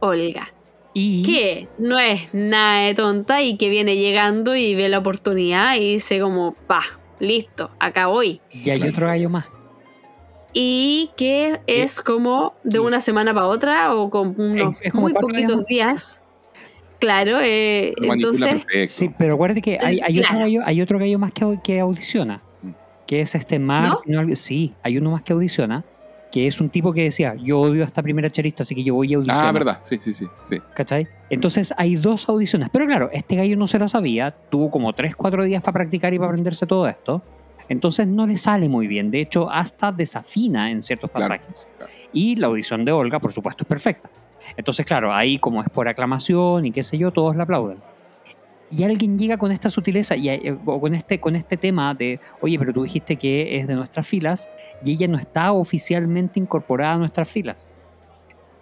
Olga, 0.00 0.52
Y. 0.92 1.22
que 1.22 1.68
no 1.78 1.98
es 1.98 2.34
nada 2.34 2.86
de 2.86 2.94
tonta 2.94 3.42
y 3.42 3.56
que 3.56 3.68
viene 3.68 3.96
llegando 3.96 4.54
y 4.54 4.74
ve 4.74 4.88
la 4.88 4.98
oportunidad 4.98 5.76
y 5.76 5.94
dice 5.94 6.20
como, 6.20 6.52
pa, 6.66 6.82
listo, 7.20 7.70
acá 7.78 8.06
voy. 8.08 8.40
Y 8.50 8.68
hay 8.70 8.78
Claro. 8.78 8.92
otro 8.92 9.06
gallo 9.06 9.30
más. 9.30 9.46
Y 10.54 11.10
que 11.16 11.60
es 11.66 12.00
como 12.00 12.54
de 12.64 12.78
una 12.78 13.00
semana 13.00 13.34
para 13.34 13.46
otra 13.46 13.94
o 13.94 14.08
con 14.08 14.34
unos 14.40 14.76
Es- 14.80 14.86
es 14.86 14.94
muy 14.94 15.12
días 15.12 15.20
poquitos 15.20 15.56
más. 15.58 15.66
días. 15.66 16.22
Claro, 17.00 17.38
eh, 17.42 17.92
entonces, 18.02 18.64
perfecto. 18.64 18.92
Sí, 18.94 19.10
pero 19.18 19.34
acuérdate 19.34 19.60
que 19.60 19.78
hay, 19.82 20.00
hay 20.00 20.18
otro, 20.20 20.30
Claro. 20.30 20.44
gallo, 20.46 20.60
hay 20.64 20.80
otro 20.80 20.98
gallo 20.98 21.18
más 21.18 21.32
que, 21.32 21.58
que 21.62 21.80
audiciona. 21.80 22.40
Mm. 22.62 22.70
Que 23.06 23.20
es 23.20 23.34
este 23.34 23.58
Martin. 23.58 24.16
o 24.16 24.20
algo- 24.20 24.36
Sí, 24.36 24.72
hay 24.82 24.96
uno 24.96 25.10
más 25.10 25.22
que 25.22 25.32
audiciona. 25.34 25.84
Que 26.32 26.46
es 26.48 26.60
un 26.60 26.68
tipo 26.70 26.92
que 26.92 27.02
decía: 27.04 27.34
Yo 27.36 27.60
odio 27.60 27.84
a 27.84 27.86
esta 27.86 28.02
primera 28.02 28.28
charista, 28.30 28.62
así 28.64 28.74
que 28.74 28.82
yo 28.82 28.94
voy 28.94 29.12
a 29.12 29.16
audicionar. 29.18 29.46
Ah, 29.46 29.52
verdad. 29.52 29.78
Sí, 29.82 29.98
sí, 30.00 30.12
sí. 30.12 30.26
sí. 30.44 30.58
¿Cachai? 30.74 31.06
Entonces 31.30 31.72
hay 31.76 31.94
dos 31.96 32.28
audiciones. 32.28 32.70
Pero 32.72 32.86
claro, 32.86 33.08
este 33.12 33.36
gallo 33.36 33.56
no 33.56 33.66
se 33.68 33.78
la 33.78 33.86
sabía. 33.86 34.32
Tuvo 34.50 34.70
como 34.70 34.92
3, 34.94 35.14
4 35.14 35.44
días 35.44 35.62
para 35.62 35.74
practicar 35.74 36.12
y 36.14 36.18
para 36.18 36.30
aprenderse 36.30 36.66
todo 36.66 36.88
esto. 36.88 37.22
Entonces 37.68 38.06
no 38.06 38.26
le 38.26 38.36
sale 38.36 38.68
muy 38.68 38.86
bien. 38.86 39.10
De 39.10 39.20
hecho, 39.20 39.50
hasta 39.50 39.90
desafina 39.92 40.70
en 40.70 40.82
ciertos 40.82 41.10
Claro, 41.10 41.28
pasajes. 41.28 41.68
claro. 41.78 41.92
Y 42.12 42.36
la 42.36 42.46
audición 42.48 42.84
de 42.84 42.92
Olga, 42.92 43.18
por 43.20 43.32
supuesto, 43.32 43.64
es 43.64 43.68
perfecta. 43.68 44.08
Entonces, 44.56 44.84
claro, 44.86 45.12
ahí 45.14 45.38
como 45.38 45.62
es 45.62 45.70
por 45.70 45.88
aclamación 45.88 46.66
y 46.66 46.70
qué 46.70 46.82
sé 46.82 46.98
yo, 46.98 47.10
todos 47.10 47.34
la 47.36 47.44
aplauden. 47.44 47.78
Y 48.70 48.82
alguien 48.82 49.18
llega 49.18 49.36
con 49.36 49.52
esta 49.52 49.70
sutileza 49.70 50.16
y, 50.16 50.28
eh, 50.28 50.56
o 50.64 50.80
con 50.80 50.94
este, 50.94 51.20
con 51.20 51.36
este 51.36 51.56
tema 51.56 51.94
de, 51.94 52.18
oye, 52.40 52.58
pero 52.58 52.72
tú 52.72 52.82
dijiste 52.82 53.16
que 53.16 53.56
es 53.58 53.66
de 53.68 53.74
nuestras 53.74 54.06
filas 54.06 54.48
y 54.84 54.92
ella 54.92 55.06
no 55.08 55.18
está 55.18 55.52
oficialmente 55.52 56.40
incorporada 56.40 56.94
a 56.94 56.98
nuestras 56.98 57.28
filas. 57.28 57.68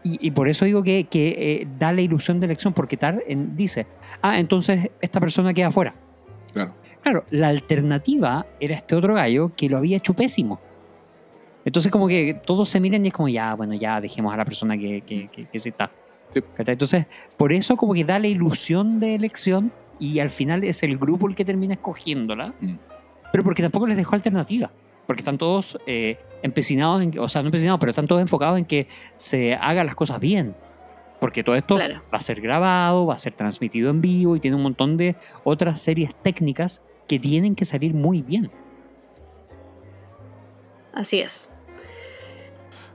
Y, 0.05 0.19
y 0.27 0.31
por 0.33 0.49
eso 0.49 0.65
digo 0.65 0.83
que, 0.83 1.05
que, 1.05 1.29
eh, 1.63 1.69
da 1.79 1.93
la 1.93 2.01
ilusión 2.01 2.41
de 2.41 2.47
elección, 2.47 2.73
porque 2.73 2.97
Tar 2.97 3.23
en- 3.27 3.55
dice, 3.57 3.87
ah, 4.21 4.39
entonces 4.39 4.91
esta 5.01 5.21
persona 5.21 5.55
queda 5.55 5.71
fuera. 5.71 5.95
Claro. 6.53 6.75
Claro, 7.03 7.25
la 7.31 7.49
alternativa 7.49 8.47
era 8.61 8.77
este 8.77 8.95
otro 8.95 9.15
gallo 9.15 9.53
que 9.57 9.69
lo 9.69 9.79
había 9.79 9.97
hecho 9.97 10.15
pésimo. 10.15 10.61
Entonces 11.65 11.93
como 11.93 12.09
que 12.09 12.35
todos 12.45 12.69
se 12.69 12.81
miran 12.81 13.05
y 13.05 13.09
es 13.09 13.15
como, 13.15 13.29
ya, 13.29 13.55
bueno, 13.55 13.75
ya 13.75 14.01
dejemos 14.01 14.33
a 14.35 14.37
la 14.37 14.45
persona 14.45 14.77
que, 14.77 15.01
que, 15.01 15.29
que, 15.29 15.47
que 15.47 15.59
sí 15.61 15.69
está. 15.71 15.91
Sí. 16.31 16.41
Entonces, 16.59 17.07
por 17.37 17.53
eso 17.53 17.77
como 17.77 17.93
que 17.95 18.05
da 18.05 18.19
la 18.19 18.27
ilusión 18.27 18.99
de 19.01 19.15
elección 19.15 19.71
y 20.01 20.19
al 20.19 20.31
final 20.31 20.65
es 20.65 20.83
el 20.83 20.97
grupo 20.97 21.29
el 21.29 21.35
que 21.37 21.45
termina 21.45 21.75
escogiéndola, 21.75 22.55
Mm. 22.61 22.77
pero 23.31 23.45
porque 23.45 23.63
tampoco 23.63 23.87
les 23.87 23.97
dejó 23.97 24.15
alternativa. 24.15 24.71
Porque 25.07 25.21
están 25.21 25.37
todos 25.39 25.77
eh, 25.87 26.19
empecinados, 26.43 27.03
en, 27.03 27.19
o 27.19 27.29
sea, 27.29 27.43
no 27.43 27.49
empecinados, 27.49 27.79
pero 27.81 27.91
están 27.91 28.07
todos 28.07 28.23
enfocados 28.23 28.59
en 28.59 28.65
que 28.65 28.87
se 29.17 29.55
hagan 29.55 29.87
las 29.87 29.95
cosas 29.95 30.19
bien. 30.21 30.55
Porque 31.21 31.45
todo 31.45 31.55
esto 31.55 31.77
Claro. 31.77 32.03
va 32.13 32.19
a 32.19 32.21
ser 32.21 32.41
grabado, 32.41 33.07
va 33.07 33.15
a 33.15 33.19
ser 33.19 33.35
transmitido 33.35 33.91
en 33.91 34.01
vivo 34.01 34.35
y 34.35 34.41
tiene 34.41 34.57
un 34.57 34.63
montón 34.63 34.97
de 34.97 35.15
otras 35.45 35.81
series 35.81 36.15
técnicas 36.23 36.83
que 37.13 37.19
tienen 37.19 37.55
que 37.55 37.67
salir 37.67 37.93
muy 37.93 38.23
bien. 38.23 38.51
así 40.95 41.21
es. 41.21 41.51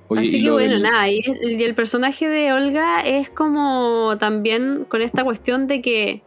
Oye, 0.08 0.22
Así 0.22 0.42
que 0.42 0.50
bueno, 0.50 0.74
del- 0.74 0.82
nada, 0.82 1.08
y 1.08 1.20
el, 1.24 1.52
y 1.60 1.64
el 1.64 1.76
personaje 1.76 2.28
de 2.28 2.52
Olga 2.52 3.02
es 3.02 3.30
como 3.30 4.16
también 4.20 4.86
con 4.90 5.02
esta 5.04 5.24
cuestión 5.24 5.68
de 5.68 5.82
que 5.84 6.24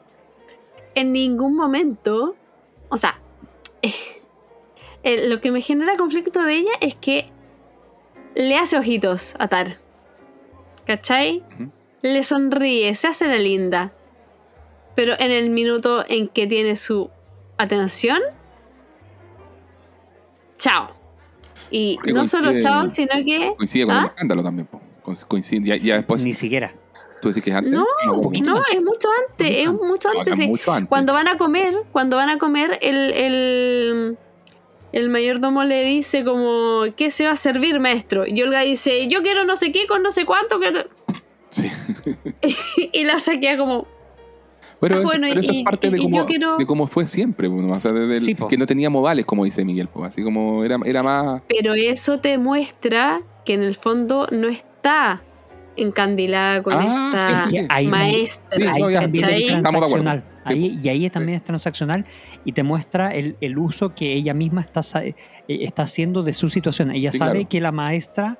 en 0.94 1.12
ningún 1.12 1.56
momento, 1.56 2.36
o 2.90 2.96
sea, 2.96 3.20
eh, 5.02 5.28
lo 5.28 5.40
que 5.40 5.50
me 5.50 5.62
genera 5.62 5.96
conflicto 5.96 6.44
de 6.44 6.54
ella 6.58 6.72
es 6.80 6.94
que 6.94 7.30
le 8.36 8.56
hace 8.56 8.78
ojitos 8.78 9.34
a 9.40 9.48
Tar. 9.48 9.78
¿Cachai? 10.86 11.42
Le 12.02 12.22
sonríe, 12.22 12.94
se 12.94 13.08
hace 13.08 13.26
la 13.26 13.38
linda. 13.38 13.92
Pero 14.94 15.14
en 15.18 15.30
el 15.32 15.50
minuto 15.50 16.04
en 16.08 16.28
que 16.28 16.46
tiene 16.46 16.76
su 16.76 17.10
atención, 17.62 18.18
chao. 20.58 20.90
Y 21.70 21.96
Porque 21.96 22.12
no 22.12 22.26
solo 22.26 22.60
chao, 22.60 22.88
sino 22.88 23.10
que 23.24 23.54
Coincide 23.56 23.86
con 23.86 23.94
¿Ah? 23.94 24.00
el 24.00 24.06
escándalo 24.06 24.42
también. 24.42 24.68
Coincide, 25.28 25.64
ya, 25.66 25.76
ya 25.76 25.96
después, 25.96 26.24
Ni 26.24 26.34
siquiera. 26.34 26.72
tú 27.20 27.28
decís 27.28 27.42
que 27.42 27.50
es 27.50 27.56
antes. 27.56 27.72
No, 27.72 27.84
No, 28.06 28.20
es 28.72 28.82
mucho 28.82 29.08
antes, 29.28 29.56
es 29.56 29.72
mucho 29.72 30.08
antes. 30.08 30.36
sí. 30.36 30.48
mucho 30.48 30.72
antes. 30.72 30.88
Cuando 30.88 31.12
van 31.12 31.28
a 31.28 31.38
comer, 31.38 31.74
cuando 31.92 32.16
van 32.16 32.28
a 32.28 32.38
comer, 32.38 32.78
el, 32.82 33.12
el, 33.12 34.18
el 34.92 35.08
mayordomo 35.10 35.64
le 35.64 35.84
dice 35.84 36.24
como, 36.24 36.84
¿qué 36.96 37.10
se 37.10 37.24
va 37.26 37.32
a 37.32 37.36
servir, 37.36 37.80
maestro? 37.80 38.26
Y 38.26 38.40
Olga 38.42 38.60
dice, 38.60 39.08
yo 39.08 39.22
quiero 39.22 39.44
no 39.44 39.56
sé 39.56 39.72
qué 39.72 39.86
con 39.86 40.02
no 40.02 40.10
sé 40.10 40.24
cuánto. 40.24 40.58
que-". 40.60 40.86
Sí. 41.50 41.70
y 42.92 43.04
la 43.04 43.16
otra 43.16 43.38
queda 43.40 43.56
como, 43.58 43.86
Pero, 44.80 44.96
Ah, 44.96 45.00
bueno, 45.02 45.26
pero 45.28 45.40
eso 45.40 45.52
y- 45.52 45.58
es 45.58 45.64
parte 45.64 45.88
y- 45.88 45.90
de, 45.90 45.98
y 45.98 46.02
cómo, 46.02 46.16
yo 46.16 46.26
quiero- 46.26 46.56
de 46.56 46.66
cómo 46.66 46.86
fue 46.86 47.06
siempre. 47.06 47.48
bueno, 47.48 47.74
o 47.74 47.80
sea, 47.80 47.92
Sí, 48.18 48.34
que 48.48 48.56
no 48.56 48.66
tenía 48.66 48.88
modales, 48.90 49.24
como 49.26 49.44
dice 49.44 49.64
Miguel. 49.64 49.88
po, 49.88 50.04
Así 50.04 50.22
como 50.22 50.64
era, 50.64 50.78
era 50.86 51.02
más. 51.02 51.42
pero 51.48 51.74
eso 51.74 52.18
te 52.20 52.38
muestra 52.38 53.18
que 53.44 53.54
en 53.54 53.62
el 53.62 53.74
fondo 53.76 54.26
no 54.32 54.48
está 54.48 55.22
encandilada 55.76 56.62
con 56.62 56.74
Ah, 56.76 57.10
esta 57.12 57.44
sí, 57.44 57.50
sí, 57.50 57.58
sí. 57.60 57.66
Ahí- 57.70 57.86
maestra. 57.86 58.46
Sí, 58.50 58.62
ahí 58.62 58.80
no, 58.82 58.90
ya, 58.90 59.00
también 59.02 59.24
es 59.24 59.30
¿cachai? 59.30 59.56
Estamos 59.56 59.80
de 59.80 59.86
acuerdo. 59.86 60.04
transaccional. 60.04 60.24
Ahí- 60.44 60.78
y 60.82 60.88
ahí 60.88 61.10
también 61.10 61.36
es 61.36 61.44
transaccional 61.44 62.04
y 62.44 62.52
te 62.52 62.62
muestra 62.62 63.14
el, 63.14 63.36
el 63.40 63.58
uso 63.58 63.94
que 63.94 64.12
ella 64.14 64.34
misma 64.34 64.62
está, 64.62 64.80
eh, 65.04 65.14
está 65.48 65.82
haciendo 65.84 66.22
de 66.22 66.32
su 66.32 66.48
situación. 66.48 66.90
Ella 66.90 67.12
Sí, 67.12 67.18
sabe 67.18 67.32
claro. 67.32 67.48
que 67.48 67.60
la 67.60 67.72
maestra 67.72 68.38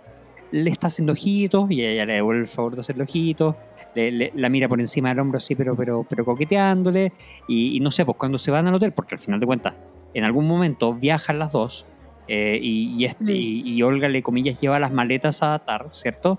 le 0.51 0.71
está 0.71 0.89
haciendo 0.89 1.13
ojitos 1.13 1.71
y 1.71 1.85
ella 1.85 2.05
le 2.07 2.15
devuelve 2.15 2.43
el 2.43 2.49
favor 2.49 2.75
de 2.75 2.81
hacerle 2.81 3.05
ojitos. 3.05 3.55
Le- 3.95 4.11
le- 4.13 4.33
la 4.35 4.49
mira 4.49 4.69
por 4.69 4.81
encima 4.81 5.09
del 5.11 5.19
hombro 5.21 5.39
así, 5.39 5.55
pero, 5.55 5.75
pero, 5.77 6.07
pero 6.09 6.25
coqueteándole. 6.25 7.13
Y, 7.49 7.77
y 7.77 7.81
no 7.81 7.91
sé, 7.91 8.05
pues 8.05 8.17
cuando 8.17 8.39
se 8.39 8.51
van 8.51 8.67
al 8.67 8.75
hotel, 8.75 8.93
porque 8.93 9.15
al 9.15 9.19
final 9.21 9.41
de 9.41 9.47
cuentas, 9.47 9.75
en 10.15 10.25
algún 10.25 10.47
momento 10.49 10.95
viajan 10.95 11.39
las 11.39 11.53
dos 11.53 11.87
eh, 12.29 12.59
y, 12.63 12.95
y 12.97 13.05
este- 13.07 13.25
Mm. 13.25 13.67
y- 13.67 13.83
Olga 13.83 14.09
le, 14.09 14.23
comillas, 14.23 14.61
lleva 14.61 14.79
las 14.79 14.93
maletas 14.93 15.43
a 15.43 15.59
Tar, 15.59 15.89
¿cierto? 15.93 16.39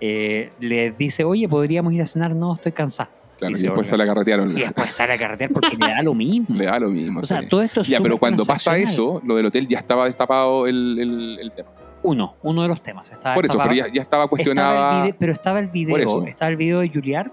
Eh, 0.00 0.50
le 0.60 0.92
dice, 0.92 1.24
oye, 1.24 1.48
podríamos 1.48 1.92
ir 1.92 2.02
a 2.02 2.06
cenar, 2.06 2.34
no, 2.34 2.54
estoy 2.54 2.72
cansada. 2.72 3.10
Claro, 3.38 3.56
Y 3.58 3.60
después 3.62 3.88
se 3.88 3.96
vuelve. 3.96 4.06
la 4.06 4.14
carretearon. 4.14 4.50
Y 4.56 4.60
después 4.60 4.94
sale 4.94 5.14
a 5.14 5.18
carretear 5.18 5.50
porque 5.50 5.76
le 5.76 5.86
da 5.88 6.00
lo 6.02 6.14
mismo. 6.14 6.46
Le 6.54 6.66
da 6.66 6.78
lo 6.78 6.90
mismo. 6.90 7.20
O 7.20 7.24
sea, 7.26 7.40
sí. 7.40 7.46
todo 7.48 7.62
esto 7.62 7.80
es 7.80 7.88
Ya, 7.88 8.00
pero 8.00 8.18
cuando 8.18 8.44
pasa 8.44 8.76
eso, 8.76 9.20
lo 9.24 9.34
del 9.34 9.46
hotel 9.46 9.66
ya 9.66 9.78
estaba 9.80 10.04
destapado 10.06 10.68
el, 10.68 10.96
el- 11.00 11.38
el 11.40 11.50
tema. 11.52 11.70
Uno, 12.02 12.36
uno 12.42 12.62
de 12.62 12.68
los 12.68 12.82
temas. 12.82 13.10
Estaba 13.12 13.34
Por 13.34 13.44
eso, 13.44 13.52
destapado. 13.54 13.74
pero 13.76 13.86
ya, 13.88 13.92
ya 13.92 14.02
estaba 14.02 14.24
Estaba 14.24 14.24
el 14.24 14.28
cuestionada. 14.30 15.04
vide- 15.04 15.14
pero 15.18 15.32
estaba 15.32 15.58
el 15.60 15.66
Por 15.66 15.72
video, 15.74 15.96
eso. 15.98 16.26
estaba 16.26 16.50
el 16.50 16.56
video 16.56 16.80
de 16.80 16.88
Juilliard, 16.88 17.30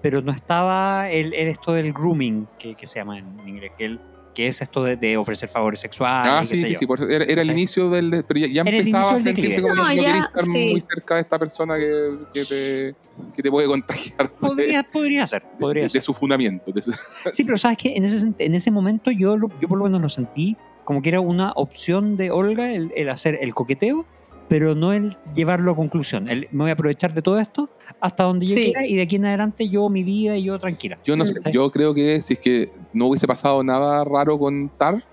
pero 0.00 0.22
no 0.22 0.32
estaba 0.32 1.10
el, 1.10 1.34
el 1.34 1.48
esto 1.48 1.72
del 1.72 1.92
grooming, 1.92 2.46
que, 2.58 2.74
que 2.74 2.86
se 2.86 2.98
llama 2.98 3.18
en 3.18 3.26
inglés, 3.46 3.72
que 3.76 3.84
el, 3.84 4.00
que 4.34 4.48
es 4.48 4.62
esto 4.62 4.82
de, 4.82 4.96
de 4.96 5.18
ofrecer 5.18 5.50
favores 5.50 5.78
sexuales. 5.80 6.32
Ah, 6.32 6.42
sí, 6.42 6.56
sí, 6.56 6.74
sí. 6.74 6.86
por 6.86 6.98
eso 6.98 7.06
era, 7.06 7.22
era 7.26 7.42
el 7.42 7.50
inicio 7.50 7.90
del. 7.90 8.10
de- 8.10 8.22
pero 8.22 8.40
ya, 8.40 8.46
ya 8.46 8.62
empezaba 8.62 9.16
a 9.16 9.20
sentirse 9.20 9.60
como 9.60 9.74
No, 9.74 9.84
no 9.84 9.92
ya, 9.92 10.20
estar 10.20 10.44
sí. 10.44 10.50
muy 10.72 10.80
cerca 10.80 11.16
de 11.16 11.20
esta 11.20 11.38
persona 11.38 11.76
que, 11.76 12.16
que 12.32 12.44
te, 12.46 12.94
que 13.36 13.42
te 13.42 13.50
puede 13.50 13.66
contagiar 13.68 14.30
de, 14.30 14.34
Podría, 14.40 14.82
podría 14.84 15.26
ser, 15.26 15.42
de- 15.42 15.48
podría 15.60 15.82
de 15.82 15.90
ser. 15.90 16.00
su 16.00 16.14
fundamento. 16.14 16.72
de 16.72 16.80
su- 16.80 16.94
Sí, 17.30 17.44
pero 17.44 17.58
sabes 17.58 17.76
que 17.76 17.94
en 17.94 18.04
ese, 18.06 18.26
sent- 18.26 18.36
en 18.38 18.54
ese 18.54 18.70
momento 18.70 19.10
yo, 19.10 19.36
yo 19.60 19.68
por 19.68 19.76
lo 19.76 19.84
menos 19.84 20.00
lo 20.00 20.08
sentí 20.08 20.56
como 20.84 21.02
que 21.02 21.08
era 21.10 21.20
una 21.20 21.52
opción 21.56 22.16
de 22.16 22.30
Olga 22.30 22.72
el, 22.72 22.92
el 22.96 23.08
hacer 23.10 23.38
el 23.40 23.54
coqueteo, 23.54 24.04
pero 24.48 24.74
no 24.74 24.92
el 24.92 25.16
llevarlo 25.34 25.72
a 25.72 25.76
conclusión. 25.76 26.28
El, 26.28 26.48
me 26.50 26.64
voy 26.64 26.70
a 26.70 26.74
aprovechar 26.74 27.14
de 27.14 27.22
todo 27.22 27.38
esto 27.38 27.70
hasta 28.00 28.24
donde 28.24 28.46
yo 28.46 28.54
Sí. 28.54 28.64
quiera 28.64 28.86
y 28.86 28.96
de 28.96 29.02
aquí 29.02 29.16
en 29.16 29.24
adelante 29.26 29.68
yo 29.68 29.88
mi 29.88 30.02
vida 30.04 30.36
y 30.36 30.44
yo 30.44 30.58
tranquila. 30.58 30.98
Yo 31.04 31.16
no 31.16 31.24
Mm. 31.24 31.28
sé, 31.28 31.40
yo 31.52 31.70
creo 31.70 31.94
que 31.94 32.20
si 32.20 32.34
es 32.34 32.38
que 32.40 32.70
no 32.92 33.06
hubiese 33.06 33.26
pasado 33.26 33.62
nada 33.64 34.04
raro 34.04 34.38
con 34.38 34.68
Tar, 34.76 35.04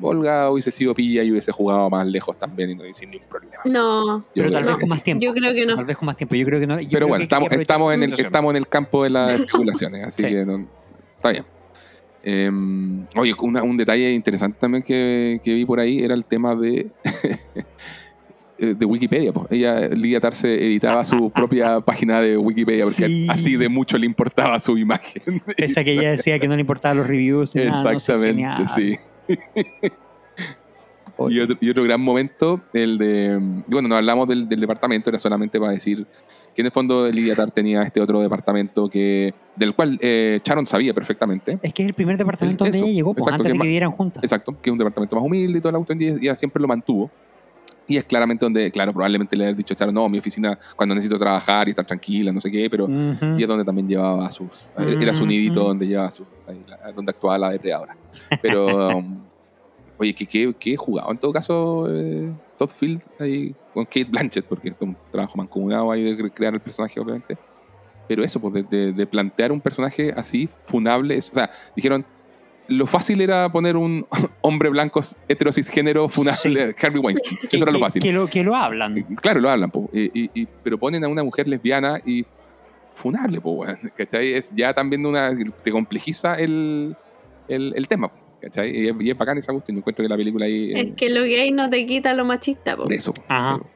Olga 0.00 0.50
hubiese 0.50 0.70
sido 0.70 0.94
pilla 0.94 1.22
y 1.24 1.30
hubiese 1.32 1.50
jugado 1.50 1.88
más 1.90 2.06
lejos 2.06 2.38
también 2.38 2.70
y 2.70 2.74
no 2.74 2.84
sin 2.94 3.10
ningún 3.10 3.26
problema. 3.28 3.56
No, 3.64 4.18
Yo 4.18 4.24
Pero 4.34 4.48
creo 4.50 4.52
tal 4.52 4.62
que 4.62 4.68
vez 4.68 4.74
sí. 4.76 4.80
con 4.80 4.88
más 4.90 5.02
tiempo. 5.02 5.24
yo 5.24 5.32
creo 5.34 5.54
que 5.54 5.66
no. 5.66 5.74
Tal 5.76 5.84
vez 5.86 5.96
con 5.96 6.06
más 6.06 6.16
tiempo. 6.16 6.34
Yo 6.36 6.46
creo 6.46 6.60
que 6.60 6.66
no. 6.66 6.74
yo 6.74 6.78
creo 6.80 6.90
Pero 6.90 7.08
bueno, 7.08 7.18
que 7.20 7.22
estamos, 7.24 7.52
estamos, 7.52 7.94
en 7.94 8.02
el, 8.04 8.12
estamos 8.20 8.50
en 8.50 8.56
el 8.56 8.68
campo 8.68 9.02
de 9.02 9.10
las 9.10 9.30
especulaciones, 9.40 10.06
así 10.06 10.22
Sí. 10.22 10.28
que 10.28 10.44
no- 10.44 10.66
está 11.16 11.30
bien. 11.30 11.44
Eh, 12.30 12.50
oye, 13.16 13.32
una- 13.40 13.62
un 13.62 13.76
detalle 13.78 14.12
interesante 14.12 14.58
también 14.60 14.82
que, 14.82 15.40
que 15.42 15.54
vi 15.54 15.64
por 15.64 15.80
ahí 15.80 16.00
era 16.00 16.12
el 16.14 16.26
tema 16.26 16.54
de, 16.54 16.88
eh, 18.58 18.74
de 18.74 18.84
Wikipedia. 18.84 19.32
po. 19.32 19.46
Ella, 19.50 19.88
Lidia 19.88 20.20
Tarse, 20.20 20.52
editaba 20.62 21.04
su 21.06 21.30
propia 21.34 21.80
página 21.80 22.20
de 22.20 22.36
Wikipedia 22.36 22.84
porque 22.84 23.06
Sí. 23.06 23.26
así 23.30 23.56
de 23.56 23.68
mucho 23.70 23.96
le 23.96 24.04
importaba 24.04 24.58
su 24.60 24.76
imagen. 24.76 25.22
Pese 25.56 25.80
a 25.80 25.84
que 25.84 25.92
ella 25.92 26.10
decía 26.10 26.38
que 26.38 26.48
no 26.48 26.54
le 26.54 26.60
importaban 26.60 26.98
los 26.98 27.06
reviews. 27.06 27.54
ni 27.54 27.64
nada, 27.64 27.92
no 27.92 27.98
sé, 27.98 28.12
Exactamente, 28.12 28.66
sí. 28.74 28.96
Y 31.30 31.40
otro, 31.40 31.56
y 31.60 31.68
otro 31.70 31.82
gran 31.82 32.00
momento, 32.00 32.60
el 32.72 32.96
de. 32.96 33.38
Bueno, 33.66 33.88
no 33.88 33.96
hablamos 33.96 34.28
del, 34.28 34.48
del 34.48 34.60
departamento, 34.60 35.10
era 35.10 35.18
solamente 35.18 35.58
para 35.58 35.72
decir 35.72 36.06
que 36.58 36.62
en 36.62 36.66
el 36.66 36.72
fondo 36.72 37.08
Lidia 37.08 37.36
Tar 37.36 37.52
tenía 37.52 37.82
este 37.82 38.00
otro 38.00 38.20
departamento 38.20 38.90
que 38.90 39.32
del 39.54 39.76
cual 39.76 39.96
eh, 40.02 40.40
Sharon 40.42 40.66
sabía 40.66 40.92
perfectamente. 40.92 41.56
Es 41.62 41.72
que 41.72 41.84
es 41.84 41.88
el 41.88 41.94
primer 41.94 42.16
departamento 42.16 42.64
El- 42.64 42.72
donde 42.72 42.78
eso, 42.78 42.86
ella 42.88 42.94
llegó, 42.96 43.14
pues, 43.14 43.22
exacto, 43.28 43.34
antes 43.42 43.52
que 43.52 43.52
de 43.52 43.58
que 43.60 43.64
vivieran 43.68 43.92
juntas. 43.92 44.24
Exacto, 44.24 44.56
que 44.60 44.68
es 44.68 44.72
un 44.72 44.78
departamento 44.78 45.14
más 45.14 45.24
humilde 45.24 45.56
y 45.56 45.60
toda 45.60 45.70
la 45.70 45.78
cuestión, 45.78 46.02
y 46.02 46.06
ella 46.24 46.34
siempre 46.34 46.60
lo 46.60 46.66
mantuvo. 46.66 47.12
Y 47.86 47.96
es 47.96 48.02
claramente 48.02 48.44
donde, 48.44 48.72
claro, 48.72 48.92
probablemente 48.92 49.36
le 49.36 49.44
haber 49.44 49.54
dicho 49.54 49.72
a 49.72 49.76
Sharon, 49.76 49.94
no, 49.94 50.08
mi 50.08 50.18
oficina 50.18 50.58
cuando 50.74 50.96
necesito 50.96 51.16
trabajar 51.16 51.68
y 51.68 51.70
estar 51.70 51.86
tranquila, 51.86 52.32
no 52.32 52.40
sé 52.40 52.50
qué, 52.50 52.68
pero. 52.68 52.88
Y 52.90 53.40
es 53.40 53.46
donde 53.46 53.64
también 53.64 53.86
llevaba 53.86 54.26
a 54.26 54.32
sus. 54.32 54.68
Era 54.76 55.14
su 55.14 55.24
nidito 55.24 55.62
donde 55.62 55.86
llevaba 55.86 56.10
sus. 56.10 56.26
donde 56.96 57.10
actuaba 57.10 57.38
la 57.38 57.50
depredadora. 57.50 57.96
Pero. 58.42 58.88
um, 58.98 59.20
oye, 59.96 60.12
¿qué, 60.12 60.26
qué, 60.26 60.52
qué 60.58 60.76
jugado 60.76 61.12
en 61.12 61.18
todo 61.18 61.32
caso 61.32 61.86
eh, 61.88 62.28
Todd 62.58 62.68
Field 62.70 63.02
ahí 63.18 63.54
con 63.72 63.84
Kate 63.86 64.04
Blanchett? 64.04 64.44
Porque 64.44 64.68
esto 64.68 64.84
es 64.84 64.88
un 64.90 64.96
trabajo 65.10 65.38
mancomunado 65.38 65.90
ahí 65.90 66.02
de 66.02 66.16
cre- 66.18 66.32
crear 66.34 66.52
el 66.54 66.60
personaje, 66.60 67.00
obviamente. 67.00 67.38
Pero 68.06 68.22
eso, 68.24 68.40
pues 68.40 68.52
de, 68.54 68.62
de- 68.64 68.92
de 68.92 69.06
plantear 69.06 69.52
un 69.52 69.60
personaje 69.60 70.12
así, 70.16 70.48
funable. 70.66 71.16
es- 71.16 71.30
o 71.30 71.34
sea, 71.34 71.50
dijeron. 71.74 72.04
Lo 72.70 72.86
fácil 72.86 73.22
era 73.22 73.50
poner 73.50 73.78
un 73.78 74.06
hombre 74.42 74.68
blanco 74.68 75.00
hetero 75.26 75.50
cisgénero 75.52 76.06
funable, 76.10 76.74
Harvey 76.82 77.00
Weinstein. 77.00 77.38
Que- 77.48 77.56
Eso 77.56 77.64
era 77.64 77.72
lo 77.72 77.78
que- 77.78 77.84
fácil. 77.84 78.02
Que 78.02 78.12
lo, 78.12 78.26
que 78.26 78.44
lo 78.44 78.54
hablan. 78.54 78.94
Claro, 79.22 79.40
lo 79.40 79.48
hablan, 79.48 79.70
po. 79.70 79.88
Y- 79.90 80.10
y- 80.24 80.30
y- 80.34 80.46
pero 80.62 80.76
ponen 80.78 81.02
a 81.02 81.08
una 81.08 81.24
mujer 81.24 81.48
lesbiana 81.48 81.98
y 82.04 82.26
funable, 82.94 83.40
po, 83.40 83.64
¿cachai? 83.96 84.34
Es 84.34 84.54
ya 84.54 84.74
también 84.74 85.06
una, 85.06 85.30
te 85.62 85.70
complejiza 85.70 86.34
el, 86.34 86.94
el, 87.48 87.72
el 87.74 87.88
tema, 87.88 88.08
po, 88.08 88.18
¿cachai? 88.40 88.76
Y 88.76 88.88
es, 88.88 88.94
y 89.00 89.10
es 89.10 89.18
bacán 89.18 89.38
esa 89.38 89.52
cuestión. 89.52 89.76
Yo 89.76 89.80
encuentro 89.80 90.02
que 90.02 90.08
la 90.08 90.16
película 90.16 90.46
ahí... 90.46 90.72
eh, 90.72 90.80
Es 90.80 90.90
que 90.96 91.10
lo 91.10 91.22
gay 91.22 91.50
no 91.52 91.68
te 91.70 91.86
quita 91.86 92.14
lo 92.14 92.24
machista, 92.24 92.76
po. 92.76 92.84
por 92.84 92.92
eso, 92.92 93.12
Ajá. 93.28 93.54
sí, 93.54 93.60
po. 93.60 93.66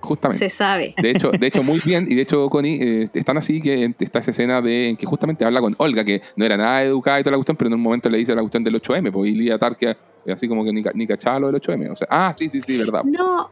justamente. 0.00 0.48
se 0.50 0.54
sabe. 0.54 0.94
De 1.00 1.10
hecho, 1.10 1.30
de 1.30 1.46
hecho, 1.46 1.62
muy 1.62 1.80
bien, 1.84 2.06
y 2.08 2.14
de 2.14 2.22
hecho, 2.22 2.48
Connie, 2.50 2.78
eh, 2.80 3.08
están 3.14 3.36
así 3.38 3.60
que 3.62 3.92
está 3.98 4.18
esa 4.18 4.30
escena 4.32 4.60
de, 4.60 4.90
en 4.90 4.96
que 4.96 5.06
justamente 5.06 5.44
habla 5.44 5.60
con 5.60 5.74
Olga, 5.78 6.04
que 6.04 6.20
no 6.36 6.44
era 6.44 6.56
nada 6.56 6.82
educada 6.82 7.20
y 7.20 7.22
toda 7.22 7.32
la 7.32 7.38
cuestión, 7.38 7.56
pero 7.56 7.68
en 7.68 7.74
un 7.74 7.80
momento 7.80 8.08
le 8.10 8.18
dice 8.18 8.34
la 8.34 8.42
cuestión 8.42 8.64
del 8.64 8.74
8M, 8.80 9.10
pues, 9.12 9.30
y 9.34 9.58
Tarkia, 9.58 9.96
así 10.30 10.46
como 10.48 10.64
que 10.64 10.72
ni, 10.72 10.82
ni 10.94 11.06
cachaba 11.06 11.38
lo 11.40 11.50
del 11.50 11.60
8M. 11.60 11.90
O 11.90 11.96
sea, 11.96 12.06
ah, 12.10 12.32
sí, 12.36 12.48
sí, 12.50 12.60
sí, 12.60 12.76
verdad. 12.78 13.02
No, 13.04 13.50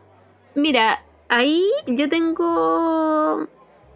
mira, 0.55 1.02
ahí 1.28 1.62
yo 1.86 2.09
tengo 2.10 3.47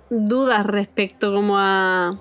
dudas 0.08 0.64
respecto 0.66 1.34
como 1.34 1.58
a 1.58 2.18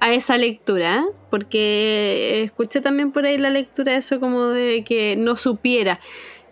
a 0.00 0.12
esa 0.12 0.36
lectura, 0.38 1.04
porque 1.30 2.42
escuché 2.44 2.80
también 2.80 3.12
por 3.12 3.24
ahí 3.26 3.38
la 3.38 3.50
lectura 3.50 3.96
eso 3.96 4.18
como 4.20 4.46
de 4.46 4.82
que 4.84 5.16
no 5.16 5.36
supiera. 5.36 6.00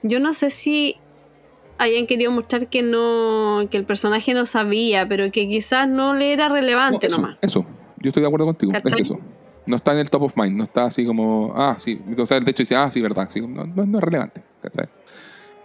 Yo 0.02 0.20
no 0.20 0.34
sé 0.34 0.50
si 0.50 0.96
hayan 1.78 2.06
querido 2.06 2.30
mostrar 2.30 2.68
que 2.68 2.82
no 2.82 3.66
que 3.70 3.76
el 3.76 3.84
personaje 3.84 4.34
no 4.34 4.46
sabía, 4.46 5.08
pero 5.08 5.30
que 5.30 5.48
quizás 5.48 5.88
no 5.88 6.14
le 6.14 6.32
era 6.32 6.48
No, 6.48 6.54
relevante 6.54 7.06
eso, 7.06 7.16
nomás. 7.20 7.36
eso, 7.40 7.64
yo 7.98 8.08
estoy 8.08 8.20
de 8.22 8.26
acuerdo 8.26 8.46
contigo, 8.46 8.72
es 8.72 8.98
eso. 8.98 9.18
No 9.66 9.76
está 9.76 9.92
en 9.92 9.98
el 9.98 10.08
top 10.10 10.22
of 10.22 10.36
mind, 10.36 10.56
no 10.56 10.64
está 10.64 10.84
así 10.84 11.04
como, 11.04 11.52
ah, 11.54 11.76
sí. 11.78 12.00
O 12.16 12.26
sea, 12.26 12.40
de 12.40 12.50
hecho 12.50 12.62
dice, 12.62 12.74
ah, 12.76 12.90
sí, 12.90 13.00
verdad. 13.02 13.28
Sí, 13.30 13.40
no, 13.40 13.64
no- 13.66 13.84
no 13.86 13.98
es 13.98 14.04
relevante. 14.04 14.42
¿cachai? 14.62 14.88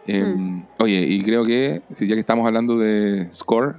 Eh, 0.07 0.23
Mm. 0.23 0.63
Oye, 0.79 0.99
y 1.01 1.21
creo 1.23 1.45
que, 1.45 1.81
si 1.93 2.07
ya 2.07 2.13
que 2.15 2.19
estamos 2.19 2.45
hablando 2.45 2.77
de 2.77 3.29
Score, 3.31 3.77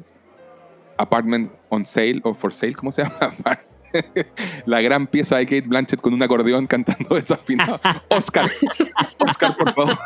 Apartment 0.96 1.50
on 1.68 1.84
Sale 1.84 2.20
o 2.24 2.32
For 2.34 2.52
Sale, 2.54 2.74
¿cómo 2.74 2.90
se 2.92 3.02
llama? 3.02 3.14
La 4.66 4.80
gran 4.80 5.06
pieza 5.06 5.36
de 5.36 5.44
Kate 5.46 5.62
Blanchett 5.68 6.00
con 6.00 6.14
un 6.14 6.22
acordeón 6.22 6.66
cantando 6.66 7.14
desafinado. 7.14 7.80
Oscar, 8.08 8.48
Oscar, 9.18 9.56
por 9.56 9.72
favor. 9.72 9.96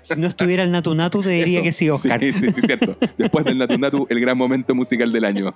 Si 0.00 0.14
no 0.16 0.26
estuviera 0.28 0.62
el 0.62 0.70
Natu 0.70 0.94
Natu, 0.94 1.22
te 1.22 1.30
diría 1.30 1.58
Eso. 1.58 1.64
que 1.64 1.72
sí, 1.72 1.90
Oscar. 1.90 2.20
Sí, 2.20 2.32
sí, 2.32 2.52
sí, 2.52 2.60
cierto. 2.62 2.96
Después 3.16 3.44
del 3.44 3.58
Natu 3.58 3.78
Natu, 3.78 4.06
el 4.10 4.20
gran 4.20 4.36
momento 4.38 4.74
musical 4.74 5.10
del 5.12 5.24
año. 5.24 5.54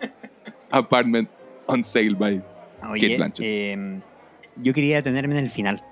Apartment 0.70 1.28
on 1.66 1.84
Sale 1.84 2.14
by 2.14 2.42
Oye, 2.90 3.00
Kate 3.00 3.16
Blanchett. 3.16 3.46
eh, 3.46 4.00
yo 4.62 4.72
quería 4.74 4.96
detenerme 4.96 5.38
en 5.38 5.44
el 5.44 5.50
final. 5.50 5.82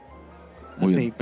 Muy 0.78 0.92
Así, 0.94 1.12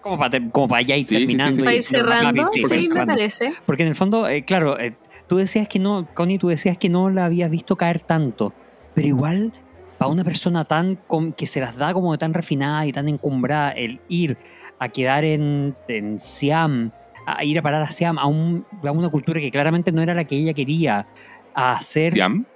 como 0.00 0.18
para, 0.18 0.30
te- 0.30 0.50
como 0.50 0.68
para 0.68 0.82
ya 0.82 0.96
ir 0.96 1.06
Sí, 1.06 1.14
sí, 1.14 1.20
sí, 1.20 1.26
terminando. 1.26 1.54
sí, 1.56 1.62
Para 1.62 1.74
y- 1.74 1.78
ir 1.78 1.84
cerrando, 1.84 2.42
rápido, 2.42 2.68
sí, 2.68 2.76
me 2.78 2.84
cerrando. 2.86 3.14
parece. 3.14 3.52
Porque 3.66 3.82
en 3.84 3.88
el 3.90 3.94
fondo, 3.94 4.28
eh, 4.28 4.44
claro, 4.44 4.78
eh, 4.78 4.94
tú 5.28 5.36
decías 5.36 5.68
que 5.68 5.78
no, 5.78 6.08
Connie, 6.14 6.38
tú 6.38 6.48
decías 6.48 6.76
que 6.78 6.88
no 6.88 7.10
la 7.10 7.24
habías 7.26 7.50
visto 7.50 7.76
caer 7.76 8.00
tanto, 8.00 8.52
pero 8.94 9.06
igual 9.06 9.52
para 9.98 10.10
una 10.10 10.24
persona 10.24 10.64
tan 10.64 10.96
con- 11.06 11.32
que 11.32 11.46
se 11.46 11.60
las 11.60 11.76
da 11.76 11.92
como 11.92 12.12
de 12.12 12.18
tan 12.18 12.32
refinada 12.32 12.86
y 12.86 12.92
tan 12.92 13.08
encumbrada, 13.08 13.72
el 13.72 14.00
ir 14.08 14.36
a 14.78 14.88
quedar 14.88 15.24
en, 15.24 15.76
en 15.88 16.20
Siam, 16.20 16.92
a 17.26 17.44
ir 17.44 17.58
a 17.58 17.62
parar 17.62 17.82
a 17.82 17.90
Siam, 17.90 18.18
a, 18.18 18.26
un- 18.26 18.64
a 18.84 18.90
una 18.92 19.08
cultura 19.08 19.40
que 19.40 19.50
claramente 19.50 19.90
no 19.92 20.00
era 20.00 20.14
la 20.14 20.24
que 20.24 20.36
ella 20.36 20.54
quería, 20.54 21.06
a 21.54 21.72
hacer, 21.72 22.12
Siam. 22.12 22.46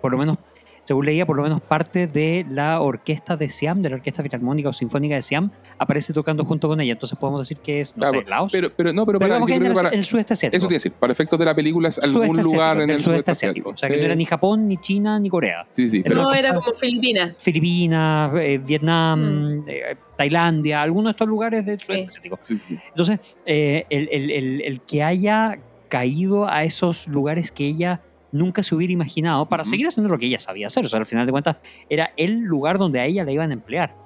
por 0.00 0.12
lo 0.12 0.18
menos, 0.18 0.38
según 0.86 1.04
leía, 1.04 1.26
por 1.26 1.36
lo 1.36 1.42
menos 1.42 1.60
parte 1.60 2.06
de 2.06 2.46
la 2.48 2.80
orquesta 2.80 3.36
de 3.36 3.50
Siam, 3.50 3.82
de 3.82 3.90
la 3.90 3.96
Orquesta 3.96 4.22
Filarmónica 4.22 4.68
o 4.68 4.72
Sinfónica 4.72 5.16
de 5.16 5.22
Siam, 5.22 5.50
aparece 5.78 6.12
tocando 6.12 6.44
junto 6.44 6.68
con 6.68 6.80
ella. 6.80 6.92
Entonces 6.92 7.18
podemos 7.18 7.40
decir 7.40 7.56
que 7.58 7.80
es, 7.80 7.96
no 7.96 8.02
Claro, 8.02 8.20
sé, 8.22 8.30
Laos. 8.30 8.52
Pero, 8.52 8.70
pero 8.76 8.92
no, 8.92 9.04
pero, 9.04 9.18
Pero 9.18 9.40
para, 9.40 9.46
que 9.58 9.70
para- 9.74 9.88
el 9.88 10.04
sudeste 10.04 10.34
asiático. 10.34 10.58
Eso 10.58 10.66
a 10.66 10.70
decir, 10.74 10.92
para 10.92 11.12
efectos 11.12 11.38
de 11.38 11.44
la 11.44 11.54
película 11.56 11.88
es 11.88 11.98
algún 11.98 12.26
Sudeste 12.28 12.42
lugar 12.42 12.80
en 12.80 12.86
del 12.86 12.96
el 12.98 13.02
sudeste 13.02 13.10
sudeste 13.24 13.30
asiático. 13.32 13.70
asiático. 13.70 13.74
O 13.74 13.76
sea, 13.76 13.88
que 13.88 13.96
no 13.96 14.04
era 14.04 14.14
ni 14.14 14.24
Japón, 14.24 14.68
ni 14.68 14.76
China, 14.76 15.18
ni 15.18 15.28
Corea. 15.28 15.66
Sí, 15.72 15.88
sí, 15.90 16.02
pero 16.04 16.22
no, 16.22 16.32
era 16.32 16.54
como 16.54 16.72
Filipinas. 16.74 17.34
Filipinas, 17.38 18.30
eh, 18.36 18.58
Vietnam, 18.64 19.20
Mm. 19.60 19.64
eh, 19.68 19.96
Tailandia, 20.16 20.82
algunos 20.82 21.06
de 21.06 21.10
estos 21.10 21.28
lugares 21.28 21.66
del 21.66 21.80
sudeste 21.80 22.08
asiático. 22.08 22.38
sí, 22.42 22.56
sí. 22.56 22.78
Entonces, 22.88 23.36
eh, 23.44 23.84
el, 23.90 24.08
el- 24.12 24.30
el- 24.30 24.60
el 24.62 24.80
que 24.82 25.02
haya 25.02 25.58
caído 25.88 26.48
a 26.48 26.64
esos 26.64 27.06
lugares 27.08 27.50
que 27.52 27.66
ella 27.66 28.00
nunca 28.36 28.62
se 28.62 28.74
hubiera 28.74 28.92
imaginado 28.92 29.46
para 29.46 29.64
seguir 29.64 29.86
haciendo 29.86 30.08
lo 30.10 30.18
que 30.18 30.26
ella 30.26 30.38
sabía 30.38 30.68
hacer. 30.68 30.84
O 30.84 30.88
sea, 30.88 30.98
al 30.98 31.06
final 31.06 31.26
de 31.26 31.32
cuentas, 31.32 31.56
era 31.88 32.12
el 32.16 32.42
lugar 32.42 32.78
donde 32.78 33.00
a 33.00 33.06
ella 33.06 33.24
la 33.24 33.32
iban 33.32 33.50
a 33.50 33.54
emplear. 33.54 34.05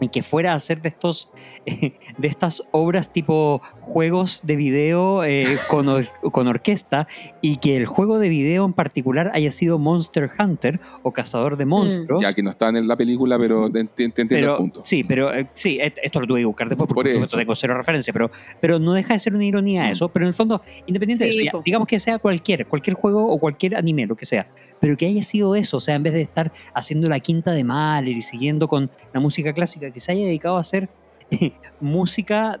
Y 0.00 0.08
que 0.08 0.22
fuera 0.22 0.52
a 0.52 0.56
hacer 0.56 0.82
de 0.82 0.88
estos 0.88 1.30
de 1.66 2.28
estas 2.28 2.62
obras 2.72 3.12
tipo 3.12 3.62
juegos 3.80 4.40
de 4.42 4.56
video 4.56 5.22
eh, 5.24 5.46
con, 5.70 5.88
or- 5.88 6.08
con 6.32 6.48
orquesta 6.48 7.06
y 7.40 7.56
que 7.58 7.76
el 7.76 7.86
juego 7.86 8.18
de 8.18 8.28
video 8.28 8.64
en 8.64 8.72
particular 8.72 9.30
haya 9.32 9.50
sido 9.52 9.78
Monster 9.78 10.28
Hunter 10.38 10.80
o 11.02 11.12
Cazador 11.12 11.56
de 11.56 11.66
Monstruos. 11.66 12.20
Ya 12.22 12.32
que 12.32 12.42
no 12.42 12.50
están 12.50 12.76
en 12.76 12.88
la 12.88 12.96
película, 12.96 13.38
pero 13.38 13.70
te, 13.70 13.84
te- 13.84 14.04
entiendo 14.04 14.34
Pero, 14.34 14.52
el 14.52 14.56
punto. 14.58 14.82
sí, 14.84 15.04
pero 15.04 15.32
eh, 15.32 15.48
sí, 15.54 15.78
esto 15.80 16.20
lo 16.20 16.26
tuve 16.26 16.40
que 16.40 16.46
buscar 16.46 16.68
después 16.68 16.88
porque 16.88 17.14
Por 17.18 17.28
tengo 17.28 17.54
cero 17.54 17.74
referencia, 17.76 18.12
pero, 18.12 18.30
pero 18.60 18.78
no 18.78 18.94
deja 18.94 19.14
de 19.14 19.20
ser 19.20 19.34
una 19.34 19.44
ironía 19.44 19.84
Mm. 19.84 19.92
eso. 19.92 20.08
Pero 20.08 20.24
en 20.24 20.28
el 20.28 20.34
fondo, 20.34 20.62
independiente 20.86 21.30
Sí, 21.30 21.38
de 21.38 21.44
eso, 21.46 21.58
ya, 21.58 21.62
digamos 21.64 21.86
que 21.86 22.00
sea 22.00 22.18
cualquier, 22.18 22.66
cualquier 22.66 22.94
juego 22.94 23.28
o 23.28 23.38
cualquier 23.38 23.76
anime, 23.76 24.06
lo 24.06 24.16
que 24.16 24.26
sea, 24.26 24.48
pero 24.80 24.96
que 24.96 25.06
haya 25.06 25.22
sido 25.22 25.54
eso, 25.54 25.76
o 25.76 25.80
sea, 25.80 25.94
en 25.94 26.02
vez 26.02 26.12
de 26.12 26.22
estar 26.22 26.52
haciendo 26.74 27.08
la 27.08 27.20
quinta 27.20 27.52
de 27.52 27.62
Mahler 27.64 28.16
y 28.16 28.22
siguiendo 28.22 28.66
con 28.68 28.90
la 29.12 29.20
música 29.20 29.52
clásica, 29.52 29.91
que 29.92 30.00
se 30.00 30.12
haya 30.12 30.24
dedicado 30.24 30.56
a 30.56 30.60
hacer 30.60 30.88
música 31.80 32.58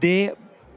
de 0.00 0.34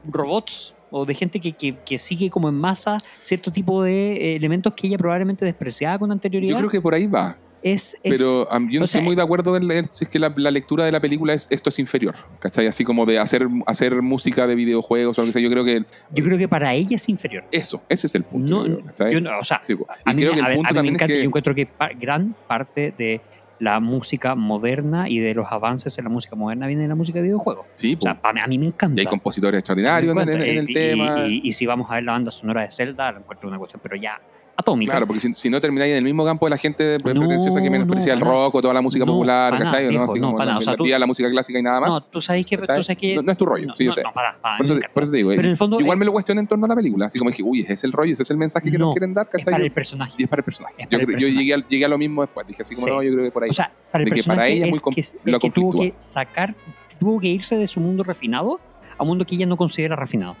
robots 0.08 0.74
o 0.90 1.04
de 1.04 1.14
gente 1.14 1.40
que, 1.40 1.52
que- 1.52 1.76
que 1.84 1.98
sigue 1.98 2.30
como 2.30 2.48
en 2.48 2.54
masa 2.54 2.98
cierto 3.22 3.50
tipo 3.50 3.82
de 3.82 4.12
eh, 4.32 4.36
elementos 4.36 4.72
que 4.74 4.86
ella 4.86 4.98
probablemente 4.98 5.44
despreciaba 5.44 5.98
con 5.98 6.12
anterioridad. 6.12 6.52
Yo 6.52 6.58
creo 6.58 6.70
que 6.70 6.80
por 6.80 6.94
ahí 6.94 7.06
va. 7.08 7.36
es... 7.60 7.96
es- 8.04 8.12
Pero 8.12 8.46
am, 8.52 8.70
yo 8.70 8.78
no 8.78 8.86
sea, 8.86 9.00
estoy 9.00 9.04
muy 9.04 9.16
de 9.16 9.22
acuerdo 9.22 9.56
en 9.56 9.66
leer 9.66 9.86
si 9.90 10.04
es 10.04 10.10
que 10.10 10.20
la, 10.20 10.32
la 10.36 10.50
lectura 10.52 10.84
de 10.84 10.92
la 10.92 11.00
película 11.00 11.34
es 11.34 11.48
esto 11.50 11.70
es 11.70 11.78
inferior. 11.80 12.14
¿Cachai? 12.38 12.68
Así 12.68 12.84
como 12.84 13.04
de 13.04 13.18
hacer, 13.18 13.48
hacer 13.66 14.00
música 14.00 14.46
de 14.46 14.54
videojuegos 14.54 15.18
o 15.18 15.22
lo 15.22 15.26
que 15.26 15.32
sea. 15.32 15.42
Yo 15.42 15.50
creo 15.50 15.64
que 15.64 15.84
yo 16.14 16.24
creo 16.24 16.38
que 16.38 16.46
para 16.48 16.72
ella 16.72 16.94
es 16.94 17.08
inferior. 17.08 17.44
eso, 17.50 17.82
ese 17.88 18.06
es 18.06 18.14
el 18.14 18.22
punto. 18.22 18.48
No, 18.62 18.66
yo 18.66 18.74
creo, 18.76 18.86
¿cachai? 18.86 19.12
yo 19.12 19.20
no- 19.20 19.38
o 19.40 19.44
sea, 19.44 19.60
Sí, 19.66 19.74
a 20.04 20.12
mí, 20.12 20.22
creo 20.22 20.34
que 20.34 20.40
el 20.40 20.54
punto 20.56 20.70
a 20.70 20.82
mí 20.82 20.88
me 20.88 20.94
encanta, 20.94 21.12
es 21.14 21.18
yo 21.20 21.26
encuentro 21.26 21.54
que 21.54 21.66
pa- 21.66 21.90
gran 21.98 22.34
parte 22.46 22.94
de 22.96 23.20
la 23.58 23.80
música 23.80 24.34
moderna 24.34 25.08
y 25.08 25.18
de 25.18 25.32
los 25.34 25.46
avances 25.50 25.96
en 25.98 26.04
la 26.04 26.10
música 26.10 26.36
moderna 26.36 26.66
viene 26.66 26.82
de 26.82 26.88
la 26.88 26.94
música 26.94 27.18
de 27.18 27.24
videojuegos. 27.24 27.66
sí, 27.76 27.96
O 27.98 28.02
sea, 28.02 28.20
pa- 28.20 28.30
a 28.30 28.46
mí 28.46 28.58
me 28.58 28.66
encanta. 28.66 28.96
y 28.96 29.00
hay 29.00 29.06
compositores 29.06 29.58
extraordinarios 29.60 30.14
en, 30.16 30.28
en- 30.28 30.42
en 30.42 30.58
el 30.58 30.70
Y- 30.70 30.74
tema. 30.74 31.26
Y, 31.26 31.40
y 31.44 31.52
si 31.52 31.64
vamos 31.66 31.90
a 31.90 31.94
ver 31.94 32.04
la 32.04 32.12
banda 32.12 32.30
sonora 32.30 32.62
de 32.62 32.70
Zelda, 32.70 33.12
la 33.12 33.18
encuentro 33.20 33.48
una 33.48 33.58
cuestión, 33.58 33.80
pero 33.82 33.96
ya 33.96 34.18
atómica. 34.56 34.92
Claro, 34.92 35.06
porque 35.06 35.20
si, 35.20 35.34
si 35.34 35.50
no 35.50 35.60
termináis 35.60 35.90
en 35.92 35.98
el 35.98 36.04
mismo 36.04 36.24
campo 36.24 36.46
de 36.46 36.50
la 36.50 36.56
gente 36.56 36.96
No, 36.98 37.04
pretenciosa 37.04 37.58
que 37.60 37.66
no, 37.66 37.72
menosprecia 37.72 38.14
el 38.14 38.20
para 38.20 38.30
nada. 38.32 38.44
rock 38.46 38.54
o 38.54 38.62
toda 38.62 38.74
la 38.74 38.80
música 38.82 39.04
No, 39.04 39.12
popular, 39.12 39.52
para 39.52 39.64
¿cachai? 39.64 39.84
nada, 39.86 39.98
¿no? 39.98 40.04
Así 40.04 40.18
no, 40.20 40.26
como 40.28 40.38
para 40.38 40.44
la, 40.46 40.50
nada. 40.52 40.58
O 40.58 40.62
sea, 40.62 40.72
la 40.72 40.76
tú- 40.78 40.84
vida, 40.84 40.98
la 40.98 41.06
música 41.06 41.30
clásica 41.30 41.58
y 41.58 41.62
nada 41.62 41.80
más. 41.80 41.90
No, 41.90 42.00
tú 42.00 42.20
sabes 42.20 42.46
que, 42.46 42.56
tú 42.58 42.64
sabes 42.66 42.96
que 42.96 43.14
no, 43.16 43.22
no 43.22 43.32
es 43.32 43.38
tu 43.38 43.44
rollo, 43.46 43.66
no, 43.66 43.76
sí, 43.76 43.84
yo 43.84 43.90
no, 43.90 43.94
sé. 43.94 44.02
no, 44.02 44.12
para- 44.12 44.38
para, 44.40 44.56
por, 44.58 44.66
a 44.66 44.78
eso, 44.78 44.88
por 44.94 45.10
te 45.10 45.16
digo, 45.16 45.28
Pero 45.30 45.42
en 45.42 45.46
el 45.50 45.56
fondo 45.56 45.80
igual 45.80 45.96
es- 45.96 45.98
me 46.00 46.04
lo 46.06 46.12
cuestioné 46.12 46.40
en 46.40 46.46
torno 46.46 46.64
a 46.64 46.68
la 46.68 46.74
película, 46.76 47.06
así 47.06 47.18
como 47.18 47.30
dije, 47.30 47.42
uy, 47.42 47.60
ese 47.60 47.74
es 47.74 47.84
el 47.84 47.92
rollo, 47.92 48.12
ese 48.12 48.22
es 48.22 48.30
el 48.30 48.36
mensaje 48.38 48.70
que 48.70 48.78
No, 48.78 48.86
nos 48.86 48.94
quieren 48.94 49.12
dar, 49.14 49.26
es 49.26 49.32
¿cachai? 49.32 49.44
para 49.44 49.58
Yo- 49.58 49.64
el 49.66 49.72
personaje. 49.72 50.12
y 50.18 50.22
es 50.22 50.28
para 50.28 50.40
el 50.40 50.44
personaje. 50.44 50.74
Es 50.82 50.88
Yo, 50.88 50.98
para 50.98 51.12
el 51.12 51.18
llegué, 51.34 51.54
al- 51.54 51.66
llegué 51.68 51.84
a 51.84 51.88
lo 51.88 51.98
mismo 51.98 52.22
después, 52.22 52.46
dije 52.46 52.62
así 52.62 52.74
como, 52.74 52.86
Sí. 52.86 52.92
no, 52.92 53.02
yo 53.02 53.12
creo 53.12 53.24
que 53.24 53.30
por 53.30 53.44
ahí. 53.44 53.50
O 53.50 53.52
sea, 53.52 53.70
para 53.92 54.04
el 54.04 54.10
de 54.10 54.16
que 54.16 54.22
para 54.22 54.36
personaje 54.36 54.52
ella 54.52 54.64
es 54.66 54.70
muy 54.70 54.92
es 54.96 55.12
que, 55.22 55.30
es 55.32 55.38
que 55.38 55.50
tuvo 55.50 55.72
que 55.72 55.94
sacar, 55.98 56.54
tuvo 56.98 57.20
que 57.20 57.28
irse 57.28 57.56
de 57.56 57.66
su 57.66 57.80
mundo 57.80 58.02
refinado 58.04 58.58
a 58.96 59.02
un 59.02 59.08
mundo 59.10 59.26
que 59.26 59.34
ella 59.34 59.46
no 59.46 59.56
considera 59.58 59.96
refinado. 59.96 60.36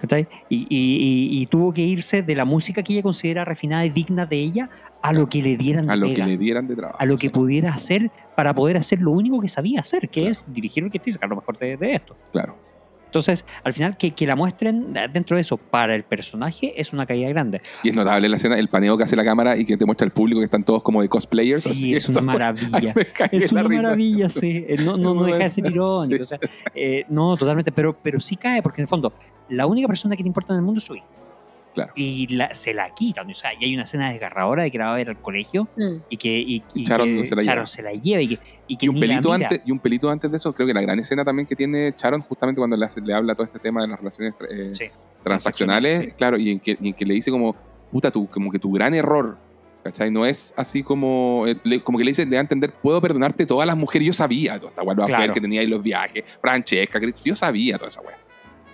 ¿Cachai? 0.00 0.26
Y, 0.48 0.56
y- 0.56 0.66
y- 0.70 1.42
y 1.42 1.46
tuvo 1.46 1.72
que 1.72 1.82
irse 1.82 2.22
de 2.22 2.34
la 2.34 2.44
música 2.44 2.82
que 2.82 2.94
ella 2.94 3.02
considera 3.02 3.44
refinada 3.44 3.84
y 3.84 3.90
digna 3.90 4.24
de 4.26 4.36
ella 4.38 4.70
a 5.02 5.12
lo 5.12 5.28
que 5.28 5.42
le 5.42 5.56
dieran 5.56 5.86
de 5.86 5.92
a 5.92 5.96
lo 5.96 6.06
que 6.08 6.24
le 6.24 6.36
dieran 6.38 6.66
de 6.68 6.76
trabajo. 6.76 6.98
a 7.00 7.06
lo 7.06 7.16
que 7.16 7.28
sí, 7.28 7.32
pudiera 7.32 7.72
hacer 7.74 8.10
para 8.36 8.54
poder 8.54 8.76
hacer 8.76 9.00
lo 9.00 9.10
único 9.12 9.40
que 9.40 9.48
sabía 9.48 9.80
hacer, 9.80 10.08
que 10.08 10.20
Claro. 10.22 10.30
es 10.32 10.44
dirigir 10.48 10.84
orquesta 10.84 11.10
y 11.10 11.12
sacar 11.12 11.28
lo 11.28 11.36
mejor 11.36 11.58
de, 11.58 11.76
de 11.76 11.92
esto. 11.94 12.16
Claro. 12.32 12.56
Entonces, 13.10 13.44
al 13.64 13.72
final, 13.72 13.96
que, 13.96 14.12
que 14.12 14.24
la 14.24 14.36
muestren 14.36 14.92
dentro 15.12 15.34
de 15.36 15.40
eso 15.42 15.56
para 15.56 15.96
el 15.96 16.04
personaje 16.04 16.80
es 16.80 16.92
una 16.92 17.06
caída 17.06 17.28
grande. 17.28 17.60
Y 17.82 17.88
es 17.90 17.96
notable 17.96 18.28
la 18.28 18.36
escena, 18.36 18.56
el 18.56 18.68
paneo 18.68 18.96
que 18.96 19.02
hace 19.02 19.16
la 19.16 19.24
cámara 19.24 19.56
y 19.56 19.64
que 19.64 19.76
te 19.76 19.84
muestra 19.84 20.04
el 20.04 20.12
público 20.12 20.40
que 20.40 20.44
están 20.44 20.62
todos 20.62 20.82
como 20.84 21.02
de 21.02 21.08
cosplayers. 21.08 21.64
Sí, 21.64 21.70
así, 21.70 21.94
es 21.96 22.08
una 22.08 22.20
Ay, 22.20 22.24
maravilla. 22.26 22.94
Es 23.32 23.50
una 23.50 23.64
risa. 23.64 23.82
maravilla, 23.82 24.28
sí. 24.28 24.64
Eh, 24.68 24.76
No, 24.84 24.96
no, 24.96 25.14
no 25.14 25.24
deja 25.24 25.38
de 25.38 25.48
ser 25.50 25.66
Sí. 25.66 25.72
irónico. 25.72 26.22
o 26.22 26.26
sea, 26.26 26.38
eh, 26.74 27.04
no, 27.08 27.36
totalmente. 27.36 27.72
Pero, 27.72 27.98
pero 28.00 28.20
sí 28.20 28.36
cae, 28.36 28.62
porque 28.62 28.80
en 28.80 28.84
el 28.84 28.88
fondo, 28.88 29.12
la 29.48 29.66
única 29.66 29.88
persona 29.88 30.14
que 30.16 30.22
te 30.22 30.28
importa 30.28 30.52
en 30.52 30.58
el 30.60 30.64
mundo 30.64 30.78
es 30.78 30.84
su 30.84 30.94
hijo. 30.94 31.06
Claro. 31.74 31.92
Y 31.94 32.26
la- 32.34 32.52
se 32.54 32.74
la 32.74 32.92
quitan. 32.94 33.30
O 33.30 33.34
sea, 33.34 33.52
y 33.58 33.64
hay 33.64 33.74
una 33.74 33.84
escena 33.84 34.10
desgarradora 34.10 34.64
de 34.64 34.70
que 34.72 34.78
la 34.78 34.86
va 34.86 34.92
a 34.94 34.96
ver 34.96 35.08
al 35.10 35.20
colegio 35.20 35.68
Mm. 35.76 35.96
y 36.10 36.16
que, 36.16 36.38
y, 36.38 36.62
y 36.74 36.84
Sharon 36.84 37.16
que 37.18 37.24
se 37.24 37.36
la 37.36 37.42
lleva. 37.42 37.66
se 37.66 37.82
la 37.82 37.92
lleva 37.92 38.20
y 38.22 38.28
que, 38.28 38.38
y 38.66 38.76
que 38.76 38.86
Y 38.86 38.88
un, 38.88 38.98
pelito 39.00 39.32
antes, 39.32 39.60
y 39.64 39.70
un 39.70 39.78
pelito 39.78 40.10
antes 40.10 40.30
de 40.30 40.36
eso, 40.36 40.52
creo 40.52 40.66
que 40.66 40.74
la 40.74 40.82
gran 40.82 40.98
escena 40.98 41.24
también 41.24 41.46
que 41.46 41.54
tiene 41.54 41.94
Sharon, 41.96 42.22
justamente 42.22 42.58
cuando 42.58 42.76
le, 42.76 42.86
hace- 42.86 43.00
le 43.00 43.14
habla 43.14 43.34
todo 43.34 43.44
este 43.44 43.58
tema 43.60 43.82
de 43.82 43.88
las 43.88 43.98
relaciones 43.98 44.34
eh, 44.50 44.70
Sí. 44.74 44.84
transaccionales, 45.22 46.04
Sí. 46.06 46.10
claro, 46.12 46.36
y 46.38 46.50
en, 46.50 46.60
que, 46.60 46.76
y 46.80 46.88
en 46.88 46.94
que 46.94 47.04
le 47.04 47.14
dice 47.14 47.30
como, 47.30 47.54
puta, 47.90 48.10
tu, 48.10 48.26
como 48.28 48.50
que 48.50 48.58
tu 48.58 48.72
gran 48.72 48.92
error, 48.94 49.36
¿cachai? 49.84 50.10
No 50.10 50.26
es 50.26 50.52
así 50.56 50.82
como, 50.82 51.44
eh, 51.46 51.80
como 51.82 51.98
que 51.98 52.04
le 52.04 52.10
dice, 52.10 52.24
le 52.24 52.32
da 52.32 52.38
a 52.38 52.40
entender, 52.42 52.72
puedo 52.72 53.00
perdonarte 53.00 53.46
todas 53.46 53.66
las 53.66 53.76
mujeres, 53.76 54.06
yo 54.08 54.12
sabía 54.12 54.58
toda 54.58 54.70
esta 54.70 54.82
weá, 54.82 54.96
Claro. 55.06 55.32
que 55.32 55.40
tenía 55.40 55.60
ahí 55.60 55.66
los 55.66 55.82
viajes, 55.82 56.24
Francesca, 56.40 57.00
yo 57.24 57.36
sabía 57.36 57.76
toda 57.76 57.88
esa 57.88 58.00
weá. 58.00 58.18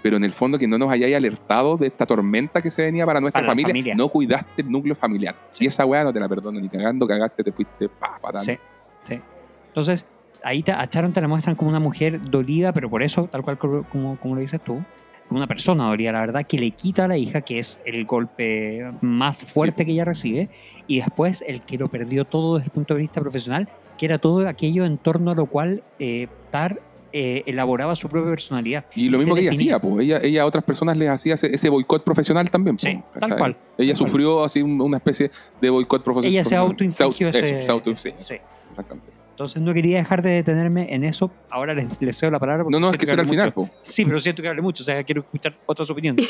Pero 0.06 0.18
en 0.18 0.22
el 0.24 0.32
fondo 0.32 0.56
que 0.56 0.68
no 0.68 0.78
nos 0.78 0.88
hayáis 0.88 1.16
alertado 1.16 1.76
de 1.76 1.88
esta 1.88 2.06
tormenta 2.06 2.62
que 2.62 2.70
se 2.70 2.80
venía 2.80 3.04
para 3.04 3.20
nuestra 3.20 3.40
Para 3.40 3.50
familia, 3.50 3.66
familia. 3.72 3.94
no 3.96 4.08
cuidaste 4.08 4.62
el 4.62 4.70
núcleo 4.70 4.94
familiar. 4.94 5.34
Sí. 5.50 5.64
Y 5.64 5.66
esa 5.66 5.84
weá 5.84 6.04
no 6.04 6.12
te 6.12 6.20
la 6.20 6.28
perdono 6.28 6.60
ni 6.60 6.68
cagando, 6.68 7.08
cagaste, 7.08 7.42
te 7.42 7.50
fuiste 7.50 7.88
pa, 7.88 8.16
patán. 8.22 8.44
Sí, 8.44 8.56
sí. 9.02 9.18
Entonces, 9.66 10.06
ahí 10.44 10.62
te, 10.62 10.70
a 10.70 10.84
Sharon 10.88 11.12
te 11.12 11.20
la 11.20 11.26
muestran 11.26 11.56
como 11.56 11.70
una 11.70 11.80
mujer 11.80 12.20
dolida, 12.22 12.72
pero 12.72 12.88
por 12.88 13.02
eso, 13.02 13.24
tal 13.24 13.42
cual 13.42 13.58
como, 13.58 13.82
como, 13.82 14.16
como 14.20 14.36
lo 14.36 14.42
dices 14.42 14.60
tú, 14.60 14.80
como 15.26 15.38
una 15.38 15.48
persona 15.48 15.88
dolida, 15.88 16.12
la 16.12 16.20
verdad, 16.20 16.46
que 16.46 16.56
le 16.56 16.70
quita 16.70 17.06
a 17.06 17.08
la 17.08 17.18
hija, 17.18 17.40
que 17.40 17.58
es 17.58 17.80
el 17.84 18.04
golpe 18.04 18.88
más 19.00 19.44
fuerte 19.44 19.82
Sí. 19.82 19.86
que 19.86 19.90
ella 19.92 20.04
recibe, 20.04 20.48
y 20.86 20.98
después 21.00 21.42
el 21.48 21.62
que 21.62 21.78
lo 21.78 21.88
perdió 21.88 22.24
todo 22.24 22.58
desde 22.58 22.66
el 22.66 22.70
punto 22.70 22.94
de 22.94 23.00
vista 23.00 23.20
profesional, 23.20 23.68
que 23.98 24.06
era 24.06 24.18
todo 24.18 24.46
aquello 24.48 24.84
en 24.84 24.98
torno 24.98 25.32
a 25.32 25.34
lo 25.34 25.46
cual 25.46 25.82
eh, 25.98 26.28
Tar 26.52 26.78
eh, 27.12 27.42
elaboraba 27.46 27.94
su 27.96 28.08
propia 28.08 28.30
personalidad. 28.30 28.84
Y 28.94 29.08
lo 29.08 29.18
mismo 29.18 29.34
que 29.34 29.42
ella 29.42 29.50
hacía, 29.52 29.78
pues 29.80 30.04
ella, 30.04 30.18
ella 30.22 30.42
a 30.42 30.46
otras 30.46 30.64
personas 30.64 30.96
les 30.96 31.08
hacía 31.08 31.34
ese, 31.34 31.54
ese 31.54 31.68
boicot 31.68 32.04
profesional 32.04 32.50
también. 32.50 32.76
po, 32.76 32.80
Sí, 32.82 33.00
tal 33.18 33.36
cual, 33.36 33.56
Ella 33.78 33.92
tal 33.92 33.98
cual. 33.98 34.08
sufrió 34.08 34.44
así 34.44 34.62
un- 34.62 34.80
una 34.80 34.96
especie 34.98 35.30
de 35.60 35.70
boicot 35.70 36.02
profesional. 36.02 36.32
Ella 36.34 36.44
se 36.44 36.56
autoinfligió 36.56 37.28
Eso, 37.28 37.38
ese... 37.38 37.62
se 37.62 37.70
auto- 37.72 37.94
sí, 37.96 38.10
sí. 38.18 38.34
exactamente. 38.70 39.12
Entonces 39.30 39.60
no 39.60 39.74
quería 39.74 39.98
dejar 39.98 40.22
de 40.22 40.30
detenerme 40.30 40.94
en 40.94 41.04
eso. 41.04 41.30
Ahora 41.50 41.74
les, 41.74 42.00
les 42.00 42.16
cedo 42.18 42.30
la 42.30 42.38
palabra. 42.38 42.64
porque 42.64 42.72
No, 42.74 42.80
no, 42.80 42.90
es 42.90 42.96
que 42.96 43.06
será 43.06 43.20
al 43.22 43.28
final, 43.28 43.52
po. 43.52 43.68
Sí, 43.82 44.04
pero 44.06 44.18
siento 44.18 44.40
que 44.40 44.48
hablé 44.48 44.62
mucho. 44.62 44.82
O 44.82 44.86
sea, 44.86 45.04
quiero 45.04 45.20
escuchar 45.20 45.54
otras 45.66 45.90
opiniones. 45.90 46.26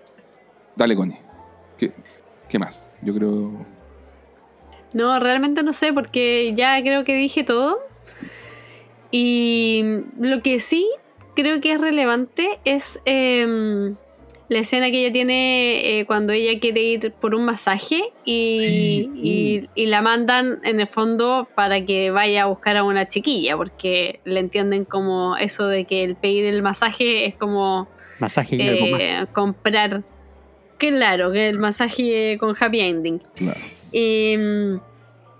Dale, 0.76 0.96
Connie. 0.96 1.18
¿Qué, 1.78 1.92
¿Qué 2.48 2.58
más? 2.58 2.90
Yo 3.00 3.14
creo. 3.14 3.64
No, 4.92 5.18
realmente 5.20 5.62
no 5.62 5.72
sé, 5.72 5.92
porque 5.92 6.52
ya 6.56 6.80
creo 6.82 7.04
que 7.04 7.14
dije 7.14 7.44
todo. 7.44 7.78
Y 9.12 9.84
lo 10.18 10.40
que 10.40 10.58
sí 10.58 10.88
creo 11.36 11.60
que 11.60 11.72
es 11.72 11.80
relevante 11.80 12.58
es 12.64 13.00
em, 13.04 13.94
la 14.48 14.58
escena 14.58 14.90
que 14.90 15.00
ella 15.04 15.12
tiene 15.12 15.98
eh, 16.00 16.04
cuando 16.06 16.32
ella 16.32 16.58
quiere 16.58 16.82
ir 16.82 17.12
por 17.12 17.34
un 17.34 17.44
masaje 17.44 18.02
y, 18.24 19.08
y- 19.14 19.68
y 19.74 19.86
la 19.86 20.02
mandan 20.02 20.60
en 20.64 20.80
el 20.80 20.86
fondo 20.86 21.48
para 21.54 21.84
que 21.84 22.10
vaya 22.10 22.42
a 22.42 22.46
buscar 22.46 22.76
a 22.78 22.84
una 22.84 23.06
chiquilla, 23.08 23.56
porque 23.56 24.20
le 24.24 24.40
entienden 24.40 24.84
como 24.86 25.36
eso 25.36 25.68
de 25.68 25.84
que 25.84 26.04
el 26.04 26.16
pedir 26.16 26.44
el 26.46 26.62
masaje 26.62 27.26
es 27.26 27.34
como 27.36 27.88
Masaje 28.18 28.56
y 28.56 28.62
algo 28.68 28.86
más. 28.88 29.00
eh, 29.00 29.26
comprar. 29.32 30.02
Claro, 30.78 31.30
que 31.32 31.48
el 31.48 31.58
masaje 31.58 32.36
con 32.40 32.56
happy 32.58 32.80
ending. 32.80 33.20
Claro. 33.36 33.60
Y, 33.92 34.34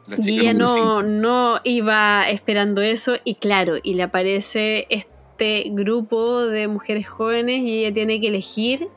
número 0.06 0.52
no, 0.54 1.02
no 1.02 1.60
iba 1.64 2.28
esperando 2.28 2.80
eso 2.80 3.14
y 3.24 3.36
claro, 3.36 3.76
y 3.82 3.94
le 3.94 4.02
aparece 4.02 4.86
este 4.90 5.64
grupo 5.70 6.42
de 6.46 6.68
mujeres 6.68 7.08
jóvenes 7.08 7.62
y 7.62 7.84
ella 7.84 7.94
tiene 7.94 8.20
que 8.20 8.28
elegir 8.28 8.88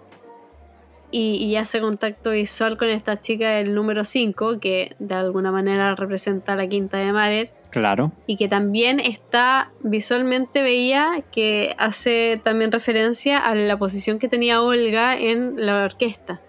y, 1.12 1.36
y 1.36 1.56
hace 1.56 1.80
contacto 1.80 2.32
visual 2.32 2.78
con 2.78 2.90
esta 2.90 3.20
chica 3.20 3.52
del 3.52 3.74
número 3.74 4.04
5 4.06 4.60
que 4.60 4.96
de 5.00 5.16
alguna 5.16 5.52
manera 5.52 5.96
representa 5.96 6.56
la 6.56 6.68
quinta 6.68 6.98
de 6.98 7.14
Marer 7.14 7.54
Claro. 7.76 8.14
y 8.26 8.38
que 8.38 8.48
también 8.48 9.02
está 9.02 9.70
visualmente 9.82 10.62
veía 10.62 11.24
que 11.34 11.76
hace 11.78 12.40
también 12.42 12.72
referencia 12.72 13.38
a 13.38 13.54
la 13.54 13.78
posición 13.78 14.18
que 14.18 14.30
tenía 14.30 14.62
Olga 14.62 15.18
en 15.18 15.56
la 15.58 15.84
orquesta. 15.84 16.40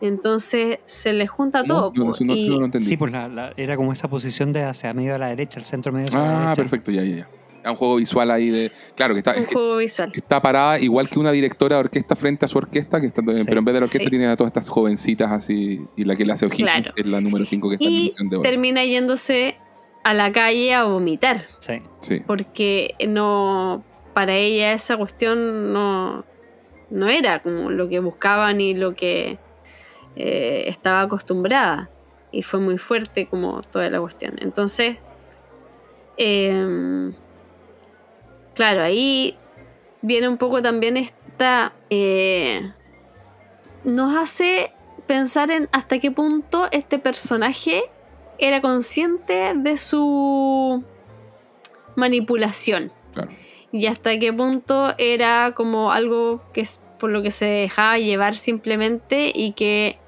Entonces 0.00 0.78
se 0.84 1.12
le 1.12 1.26
junta 1.26 1.64
todo. 1.64 1.92
No, 1.94 2.04
no, 2.04 2.12
y-. 2.34 2.80
Sí, 2.80 2.96
pues 2.96 3.12
la- 3.12 3.28
la- 3.28 3.52
era 3.56 3.76
como 3.76 3.92
esa 3.92 4.08
posición 4.08 4.52
de 4.52 4.62
hacia 4.64 4.92
medio 4.94 5.14
a 5.14 5.18
la 5.18 5.28
derecha, 5.28 5.58
el 5.58 5.66
centro 5.66 5.92
medio 5.92 6.06
hacia 6.08 6.18
la 6.20 6.26
ah, 6.28 6.40
derecha. 6.42 6.54
perfecto, 6.62 6.90
ya, 6.92 7.02
ya, 7.02 7.16
ya. 7.16 7.28
Es 7.64 7.70
un 7.70 7.76
juego 7.76 7.96
visual 7.96 8.30
ahí 8.30 8.50
de. 8.50 8.70
Claro, 8.94 9.14
que 9.14 9.18
está, 9.18 9.32
un 9.32 9.38
es 9.38 9.46
que 9.48 9.54
juego 9.54 9.76
visual. 9.78 10.10
está 10.14 10.40
parada 10.40 10.78
igual 10.78 11.08
que 11.10 11.18
una 11.18 11.32
directora 11.32 11.76
de 11.76 11.80
orquesta 11.80 12.14
frente 12.14 12.44
a 12.44 12.48
su 12.48 12.56
orquesta, 12.56 13.00
que 13.00 13.08
está, 13.08 13.20
Sí. 13.32 13.42
pero 13.44 13.58
en 13.58 13.64
vez 13.64 13.74
de 13.74 13.80
la 13.80 13.86
orquesta 13.86 14.04
Sí. 14.04 14.10
tiene 14.10 14.26
a 14.28 14.36
todas 14.36 14.50
estas 14.50 14.68
jovencitas 14.68 15.30
así, 15.32 15.80
y 15.96 16.04
la 16.04 16.14
que 16.14 16.24
le 16.24 16.32
hace 16.32 16.46
ojitos 16.46 16.70
Claro. 16.72 16.94
es 16.96 17.06
la 17.06 17.20
número 17.20 17.44
5 17.44 17.68
que 17.68 17.74
está 17.74 17.84
en 17.86 17.92
Y 17.92 17.96
dimensión 17.98 18.28
de 18.30 18.36
oro. 18.36 18.42
termina 18.48 18.84
yéndose 18.84 19.56
a 20.04 20.14
la 20.14 20.30
calle 20.30 20.72
a 20.74 20.84
vomitar, 20.84 21.44
Sí. 21.58 21.82
Sí. 21.98 22.22
porque 22.24 22.94
no 23.08 23.82
para 24.14 24.34
ella 24.36 24.72
esa 24.72 24.96
cuestión 24.96 25.72
no, 25.72 26.24
no 26.90 27.08
era 27.08 27.42
como 27.42 27.70
lo 27.70 27.88
que 27.88 27.98
buscaba 27.98 28.52
ni 28.52 28.74
lo 28.74 28.94
que 28.94 29.38
eh, 30.18 30.64
estaba 30.66 31.00
acostumbrada. 31.02 31.88
Y 32.30 32.42
fue 32.42 32.60
muy 32.60 32.76
fuerte 32.76 33.26
como 33.26 33.62
toda 33.62 33.88
la 33.88 34.00
cuestión. 34.00 34.34
Entonces, 34.40 34.98
em, 36.18 37.12
claro, 38.54 38.82
ahí 38.82 39.38
viene 40.02 40.28
un 40.28 40.36
poco 40.36 40.60
también 40.60 40.96
esta... 40.96 41.72
eh, 41.90 42.70
nos 43.84 44.14
hace 44.16 44.72
pensar 45.06 45.50
en 45.50 45.68
hasta 45.72 45.98
qué 46.00 46.10
punto 46.10 46.68
este 46.72 46.98
personaje 46.98 47.84
era 48.38 48.60
consciente 48.60 49.54
de 49.56 49.78
su 49.78 50.84
manipulación 51.96 52.92
Claro. 53.14 53.30
y 53.72 53.86
hasta 53.86 54.18
qué 54.18 54.32
punto 54.32 54.94
era 54.98 55.52
como 55.56 55.92
algo 55.92 56.42
que 56.52 56.60
es 56.60 56.80
por 56.98 57.10
lo 57.10 57.22
que 57.22 57.30
se 57.30 57.46
dejaba 57.46 57.98
llevar 57.98 58.36
simplemente 58.36 59.32
y 59.34 59.52
que 59.52 59.98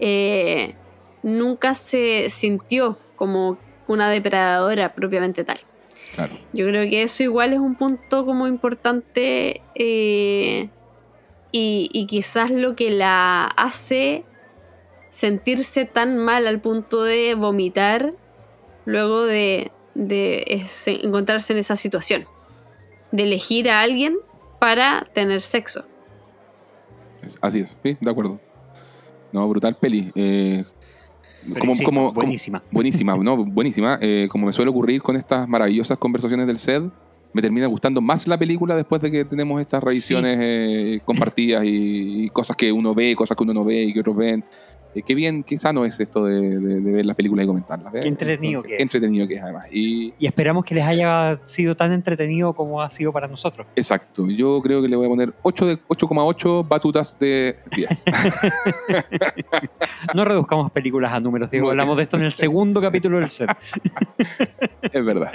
eh, 0.00 0.74
nunca 1.22 1.74
se 1.74 2.30
sintió 2.30 2.98
como 3.16 3.58
una 3.88 4.10
depredadora 4.10 4.94
propiamente 4.94 5.44
tal. 5.44 5.58
Claro. 6.14 6.32
Yo 6.52 6.66
creo 6.66 6.88
que 6.88 7.02
eso 7.02 7.22
igual 7.22 7.52
es 7.52 7.58
un 7.58 7.74
punto 7.74 8.24
como 8.24 8.46
importante 8.46 9.60
eh, 9.74 10.68
y, 11.52 11.90
y 11.92 12.06
quizás 12.06 12.50
lo 12.50 12.74
que 12.74 12.90
la 12.90 13.44
hace 13.44 14.24
sentirse 15.10 15.86
tan 15.86 16.18
mal 16.18 16.46
al 16.46 16.60
punto 16.60 17.02
de 17.02 17.34
vomitar 17.34 18.12
luego 18.86 19.24
de, 19.24 19.72
encontrarse 19.94 21.52
en 21.52 21.58
esa 21.58 21.76
situación. 21.76 22.26
De 23.12 23.24
elegir 23.24 23.70
a 23.70 23.80
alguien 23.80 24.18
para 24.58 25.06
tener 25.12 25.42
sexo. 25.42 25.84
Así 27.40 27.60
es, 27.60 27.76
sí, 27.82 27.96
de 28.00 28.10
acuerdo. 28.10 28.40
No, 29.36 29.46
brutal 29.48 29.76
peli. 29.76 30.10
Eh, 30.14 30.64
como, 31.60 31.74
sí, 31.74 31.84
como- 31.84 32.08
como- 32.08 32.12
buenísima. 32.14 32.62
buenísima, 32.70 33.16
¿no? 33.18 33.36
Buenísima. 33.44 33.98
Eh, 34.00 34.28
como 34.30 34.46
me 34.46 34.52
suele 34.54 34.70
ocurrir 34.70 35.02
con 35.02 35.14
estas 35.14 35.46
maravillosas 35.46 35.98
conversaciones 35.98 36.46
del 36.46 36.56
set, 36.58 36.82
me 37.34 37.42
termina 37.42 37.66
gustando 37.66 38.00
más 38.00 38.26
la 38.26 38.38
película 38.38 38.74
después 38.74 39.02
de 39.02 39.10
que 39.10 39.24
tenemos 39.26 39.60
estas 39.60 39.84
revisiones 39.84 40.38
eh, 40.40 41.00
compartidas 41.04 41.64
y, 41.66 42.24
y 42.24 42.28
cosas 42.30 42.56
que 42.56 42.72
uno 42.72 42.94
ve, 42.94 43.14
cosas 43.14 43.36
que 43.36 43.42
uno 43.44 43.52
no 43.52 43.62
ve 43.62 43.82
y 43.84 43.92
que 43.92 44.00
otros 44.00 44.16
ven. 44.16 44.42
Eh, 44.94 45.02
qué 45.06 45.14
bien, 45.14 45.42
qué 45.42 45.58
sano 45.58 45.84
es 45.84 46.00
esto 46.00 46.24
de, 46.24 46.40
de- 46.58 46.80
de 46.80 46.90
ver 46.92 47.04
las 47.04 47.14
películas 47.16 47.44
y 47.44 47.46
comentarlas. 47.46 47.92
¿ves? 47.92 48.02
Qué 48.02 48.08
entretenido 48.08 48.62
que 48.62 48.68
Qué 48.68 48.74
es. 48.76 48.80
entretenido 48.80 49.28
que 49.28 49.34
es, 49.34 49.42
además. 49.42 49.66
Y 49.70 50.14
Y 50.18 50.26
esperamos 50.26 50.64
que 50.64 50.74
les 50.74 50.84
haya 50.84 51.36
sido 51.36 51.76
tan 51.76 51.92
entretenido 51.92 52.54
como 52.54 52.80
ha 52.80 52.90
sido 52.90 53.12
para 53.12 53.28
nosotros. 53.28 53.66
exacto, 53.76 54.26
yo 54.30 54.60
creo 54.62 54.80
que 54.80 54.88
le 54.88 54.96
voy 54.96 55.06
a 55.06 55.08
poner 55.10 55.34
8 55.42 55.66
de 55.66 55.78
8,8 55.88 56.66
batutas 56.66 57.18
de 57.18 57.56
10. 57.74 58.04
No 60.14 60.24
reduzcamos 60.24 60.70
películas 60.72 61.12
a 61.12 61.20
números, 61.20 61.50
Diego. 61.50 61.66
Bueno. 61.66 61.80
Hablamos 61.82 61.96
de 61.96 62.02
esto 62.04 62.16
en 62.16 62.22
el 62.24 62.32
segundo 62.32 62.80
capítulo 62.80 63.18
del 63.18 63.30
set. 63.30 63.50
es 64.82 65.04
verdad. 65.04 65.32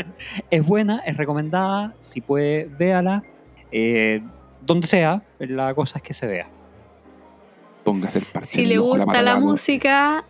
Es 0.50 0.66
buena, 0.66 1.00
es 1.06 1.18
recomendada. 1.18 1.94
Si 2.00 2.22
puede, 2.22 2.66
véala. 2.78 3.24
Eh, 3.72 4.22
donde 4.66 4.88
sea, 4.88 5.24
la 5.40 5.74
cosa 5.74 5.98
es 6.00 6.04
que 6.04 6.14
se 6.14 6.28
vea. 6.28 6.48
Póngase 7.84 8.20
el 8.20 8.26
parche 8.26 8.50
Si 8.50 8.66
le 8.66 8.78
gusta 8.78 9.22
la 9.22 9.38
música, 9.38 10.26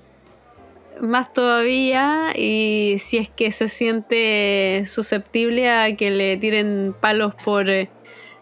más 0.99 1.31
todavía. 1.33 2.33
Y 2.35 2.97
si 2.99 3.17
es 3.17 3.29
que 3.29 3.51
se 3.51 3.69
siente 3.69 4.83
susceptible 4.87 5.69
a 5.69 5.95
que 5.95 6.11
le 6.11 6.37
tiren 6.37 6.95
palos 6.99 7.33
por 7.43 7.69
eh, 7.69 7.89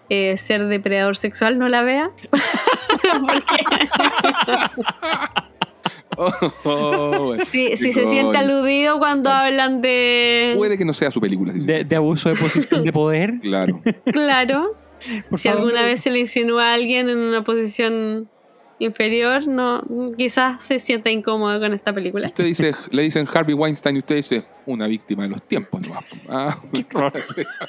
eh, 0.10 0.38
ser 0.38 0.66
depredador 0.66 1.18
sexual, 1.18 1.58
no 1.58 1.70
la 1.70 1.84
vea. 1.84 2.12
Oh, 6.18 6.32
bueno. 7.26 7.46
si, 7.46 7.78
se 7.78 8.06
siente 8.06 8.38
aludido 8.38 9.00
cuando 9.00 9.30
hablan 9.30 9.82
de. 9.82 10.54
Puede 10.58 10.78
que 10.78 10.86
no 10.86 10.94
sea 10.94 11.12
su 11.12 11.22
película. 11.22 11.54
si 11.54 11.60
De, 11.60 11.84
de 11.84 11.96
abuso 11.96 12.30
de 12.30 12.36
posición 12.36 12.84
de 12.84 12.92
poder. 12.92 13.34
Claro. 13.42 13.82
Claro. 14.06 14.76
Por 15.30 15.40
si 15.40 15.48
favor. 15.48 15.64
alguna 15.64 15.84
vez 15.84 16.02
se 16.02 16.10
le 16.10 16.20
insinúa 16.20 16.72
a 16.72 16.74
alguien 16.74 17.08
en 17.08 17.18
una 17.18 17.44
posición 17.44 18.30
inferior, 18.80 19.48
no, 19.48 19.84
quizás 20.18 20.64
se 20.64 20.80
sienta 20.80 21.12
incómodo 21.12 21.60
con 21.60 21.74
esta 21.74 21.94
película. 21.94 22.28
Usted 22.28 22.46
dice, 22.46 22.74
le 22.92 23.04
dicen 23.04 23.28
Harvey 23.32 23.54
Weinstein 23.54 23.98
y 23.98 24.00
usted 24.00 24.16
dice 24.16 24.44
una 24.66 24.88
víctima 24.88 25.24
de 25.24 25.30
los 25.30 25.42
tiempos. 25.44 25.82
nomás. 25.88 26.06
Ah, 26.30 26.56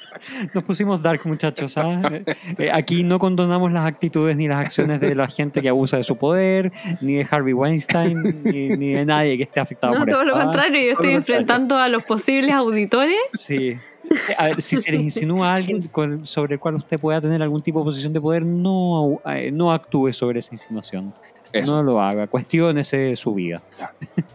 Nos 0.55 0.65
pusimos 0.65 1.03
dark, 1.03 1.21
muchachos. 1.25 1.77
¿ah? 1.79 2.01
Eh, 2.11 2.25
eh, 2.59 2.71
aquí 2.73 3.03
no 3.03 3.19
condonamos 3.19 3.73
las 3.73 3.87
actitudes 3.87 4.37
ni 4.37 4.49
las 4.49 4.59
acciones 4.67 5.01
de 5.01 5.15
la 5.15 5.29
gente 5.29 5.61
que 5.63 5.69
abusa 5.69 5.97
de 5.97 6.05
su 6.05 6.17
poder, 6.17 6.73
ni 7.01 7.15
de 7.15 7.27
Harvey 7.31 7.53
Weinstein, 7.53 8.23
ni, 8.45 8.69
ni 8.69 8.93
de 8.93 9.05
nadie 9.05 9.37
que 9.37 9.45
esté 9.45 9.61
afectado 9.61 9.95
No, 9.95 10.01
por 10.01 10.11
todo 10.11 10.23
esto, 10.23 10.35
lo 10.35 10.41
¿ah? 10.41 10.45
contrario, 10.45 10.83
yo 10.83 10.93
estoy 10.93 11.13
enfrentando 11.13 11.77
a 11.77 11.89
los 11.89 12.05
posibles 12.05 12.55
auditores. 12.55 13.19
Sí. 13.33 13.77
Eh, 14.11 14.35
A 14.39 14.45
ver, 14.47 14.63
si 14.63 14.77
se 14.77 14.91
les 14.91 15.01
insinúa 15.01 15.49
a 15.53 15.55
alguien 15.55 15.81
con- 15.89 16.27
sobre 16.27 16.55
el 16.55 16.61
cual 16.61 16.75
usted 16.77 16.99
pueda 16.99 17.21
tener 17.21 17.41
algún 17.43 17.63
tipo 17.63 17.79
de 17.81 17.85
posición 17.85 18.13
de 18.13 18.21
poder, 18.21 18.45
no, 18.45 19.21
eh, 19.27 19.51
no 19.53 19.73
actúe 19.73 20.13
sobre 20.13 20.41
esa 20.41 20.53
insinuación. 20.55 21.15
Eso. 21.53 21.75
No 21.75 21.83
lo 21.83 22.01
haga, 22.01 22.27
cuestiónese 22.29 23.17
su 23.17 23.35
vida. 23.35 23.63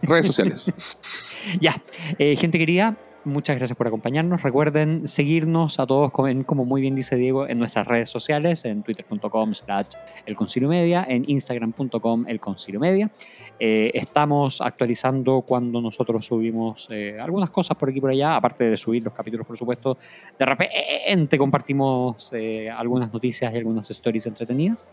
Redes 0.02 0.26
sociales. 0.26 0.72
Ya, 1.60 1.80
eh, 2.18 2.34
gente 2.34 2.58
querida, 2.58 2.96
muchas 3.26 3.56
gracias 3.56 3.76
por 3.76 3.86
acompañarnos. 3.86 4.42
Recuerden 4.42 5.06
seguirnos 5.06 5.78
a 5.78 5.86
todos, 5.86 6.10
como, 6.12 6.64
muy 6.64 6.80
bien 6.80 6.94
dice 6.94 7.16
Diego, 7.16 7.46
en 7.46 7.58
nuestras 7.58 7.86
redes 7.86 8.08
sociales, 8.08 8.64
en 8.64 8.82
twitter.com 8.82 9.54
slash 9.54 9.88
el 10.24 10.36
concilio 10.36 10.68
media, 10.68 11.04
en 11.06 11.24
instagram.com 11.26 12.24
el 12.28 12.40
concilio 12.40 12.80
media. 12.80 13.10
Eh, 13.58 13.90
estamos 13.94 14.60
actualizando 14.60 15.42
cuando 15.42 15.80
nosotros 15.80 16.24
subimos 16.24 16.88
eh, 16.90 17.18
algunas 17.20 17.50
cosas 17.50 17.76
por 17.76 17.88
aquí 17.88 17.98
y 17.98 18.00
por 18.00 18.10
allá, 18.10 18.36
aparte 18.36 18.64
de 18.64 18.76
subir 18.76 19.04
los 19.04 19.12
capítulos, 19.12 19.46
por 19.46 19.56
supuesto. 19.56 19.98
De 20.38 20.46
repente 20.46 21.36
compartimos 21.36 22.32
eh, 22.32 22.70
algunas 22.70 23.12
noticias 23.12 23.52
y 23.52 23.56
algunas 23.56 23.90
stories 23.90 24.26
entretenidas. 24.26 24.86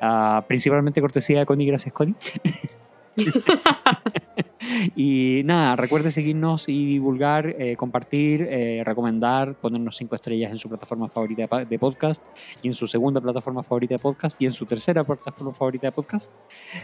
Ah, 0.00 0.44
principalmente 0.46 1.00
cortesía 1.00 1.40
de 1.40 1.46
Connie, 1.46 1.66
gracias 1.66 1.92
Connie. 1.92 2.16
y 4.96 5.42
nada, 5.44 5.76
recuerde 5.76 6.10
seguirnos 6.10 6.68
y 6.68 6.86
divulgar, 6.86 7.54
eh, 7.58 7.76
compartir, 7.76 8.46
eh, 8.50 8.82
recomendar, 8.84 9.54
ponernos 9.54 9.96
cinco 9.96 10.14
estrellas 10.16 10.50
en 10.50 10.58
su 10.58 10.68
plataforma 10.68 11.08
favorita 11.08 11.64
de 11.64 11.78
podcast 11.78 12.24
y 12.62 12.68
en 12.68 12.74
su 12.74 12.86
segunda 12.86 13.20
plataforma 13.20 13.62
favorita 13.62 13.94
de 13.94 13.98
podcast 13.98 14.40
y 14.40 14.46
en 14.46 14.52
su 14.52 14.66
tercera 14.66 15.04
plataforma 15.04 15.52
favorita 15.52 15.86
de 15.86 15.92
podcast. 15.92 16.32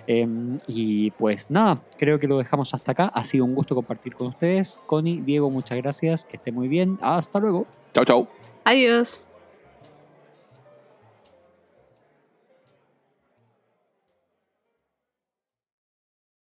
Em, 0.07 0.59
y 0.67 1.11
pues 1.13 1.51
nada, 1.51 1.83
creo 1.99 2.19
que 2.19 2.27
lo 2.27 2.39
dejamos 2.39 2.73
hasta 2.75 2.93
acá. 2.93 3.07
Ha 3.15 3.25
sido 3.25 3.45
un 3.45 3.55
gusto 3.55 3.75
compartir 3.75 4.15
con 4.15 4.29
ustedes. 4.29 4.79
Connie, 4.87 5.21
Diego, 5.21 5.51
muchas 5.51 5.79
gracias. 5.79 6.25
Que 6.25 6.37
esté 6.37 6.53
muy 6.53 6.69
bien. 6.69 6.99
Hasta 7.03 7.39
luego. 7.41 7.67
Chao, 7.93 8.05
chao. 8.05 8.29
Adiós. 8.65 9.21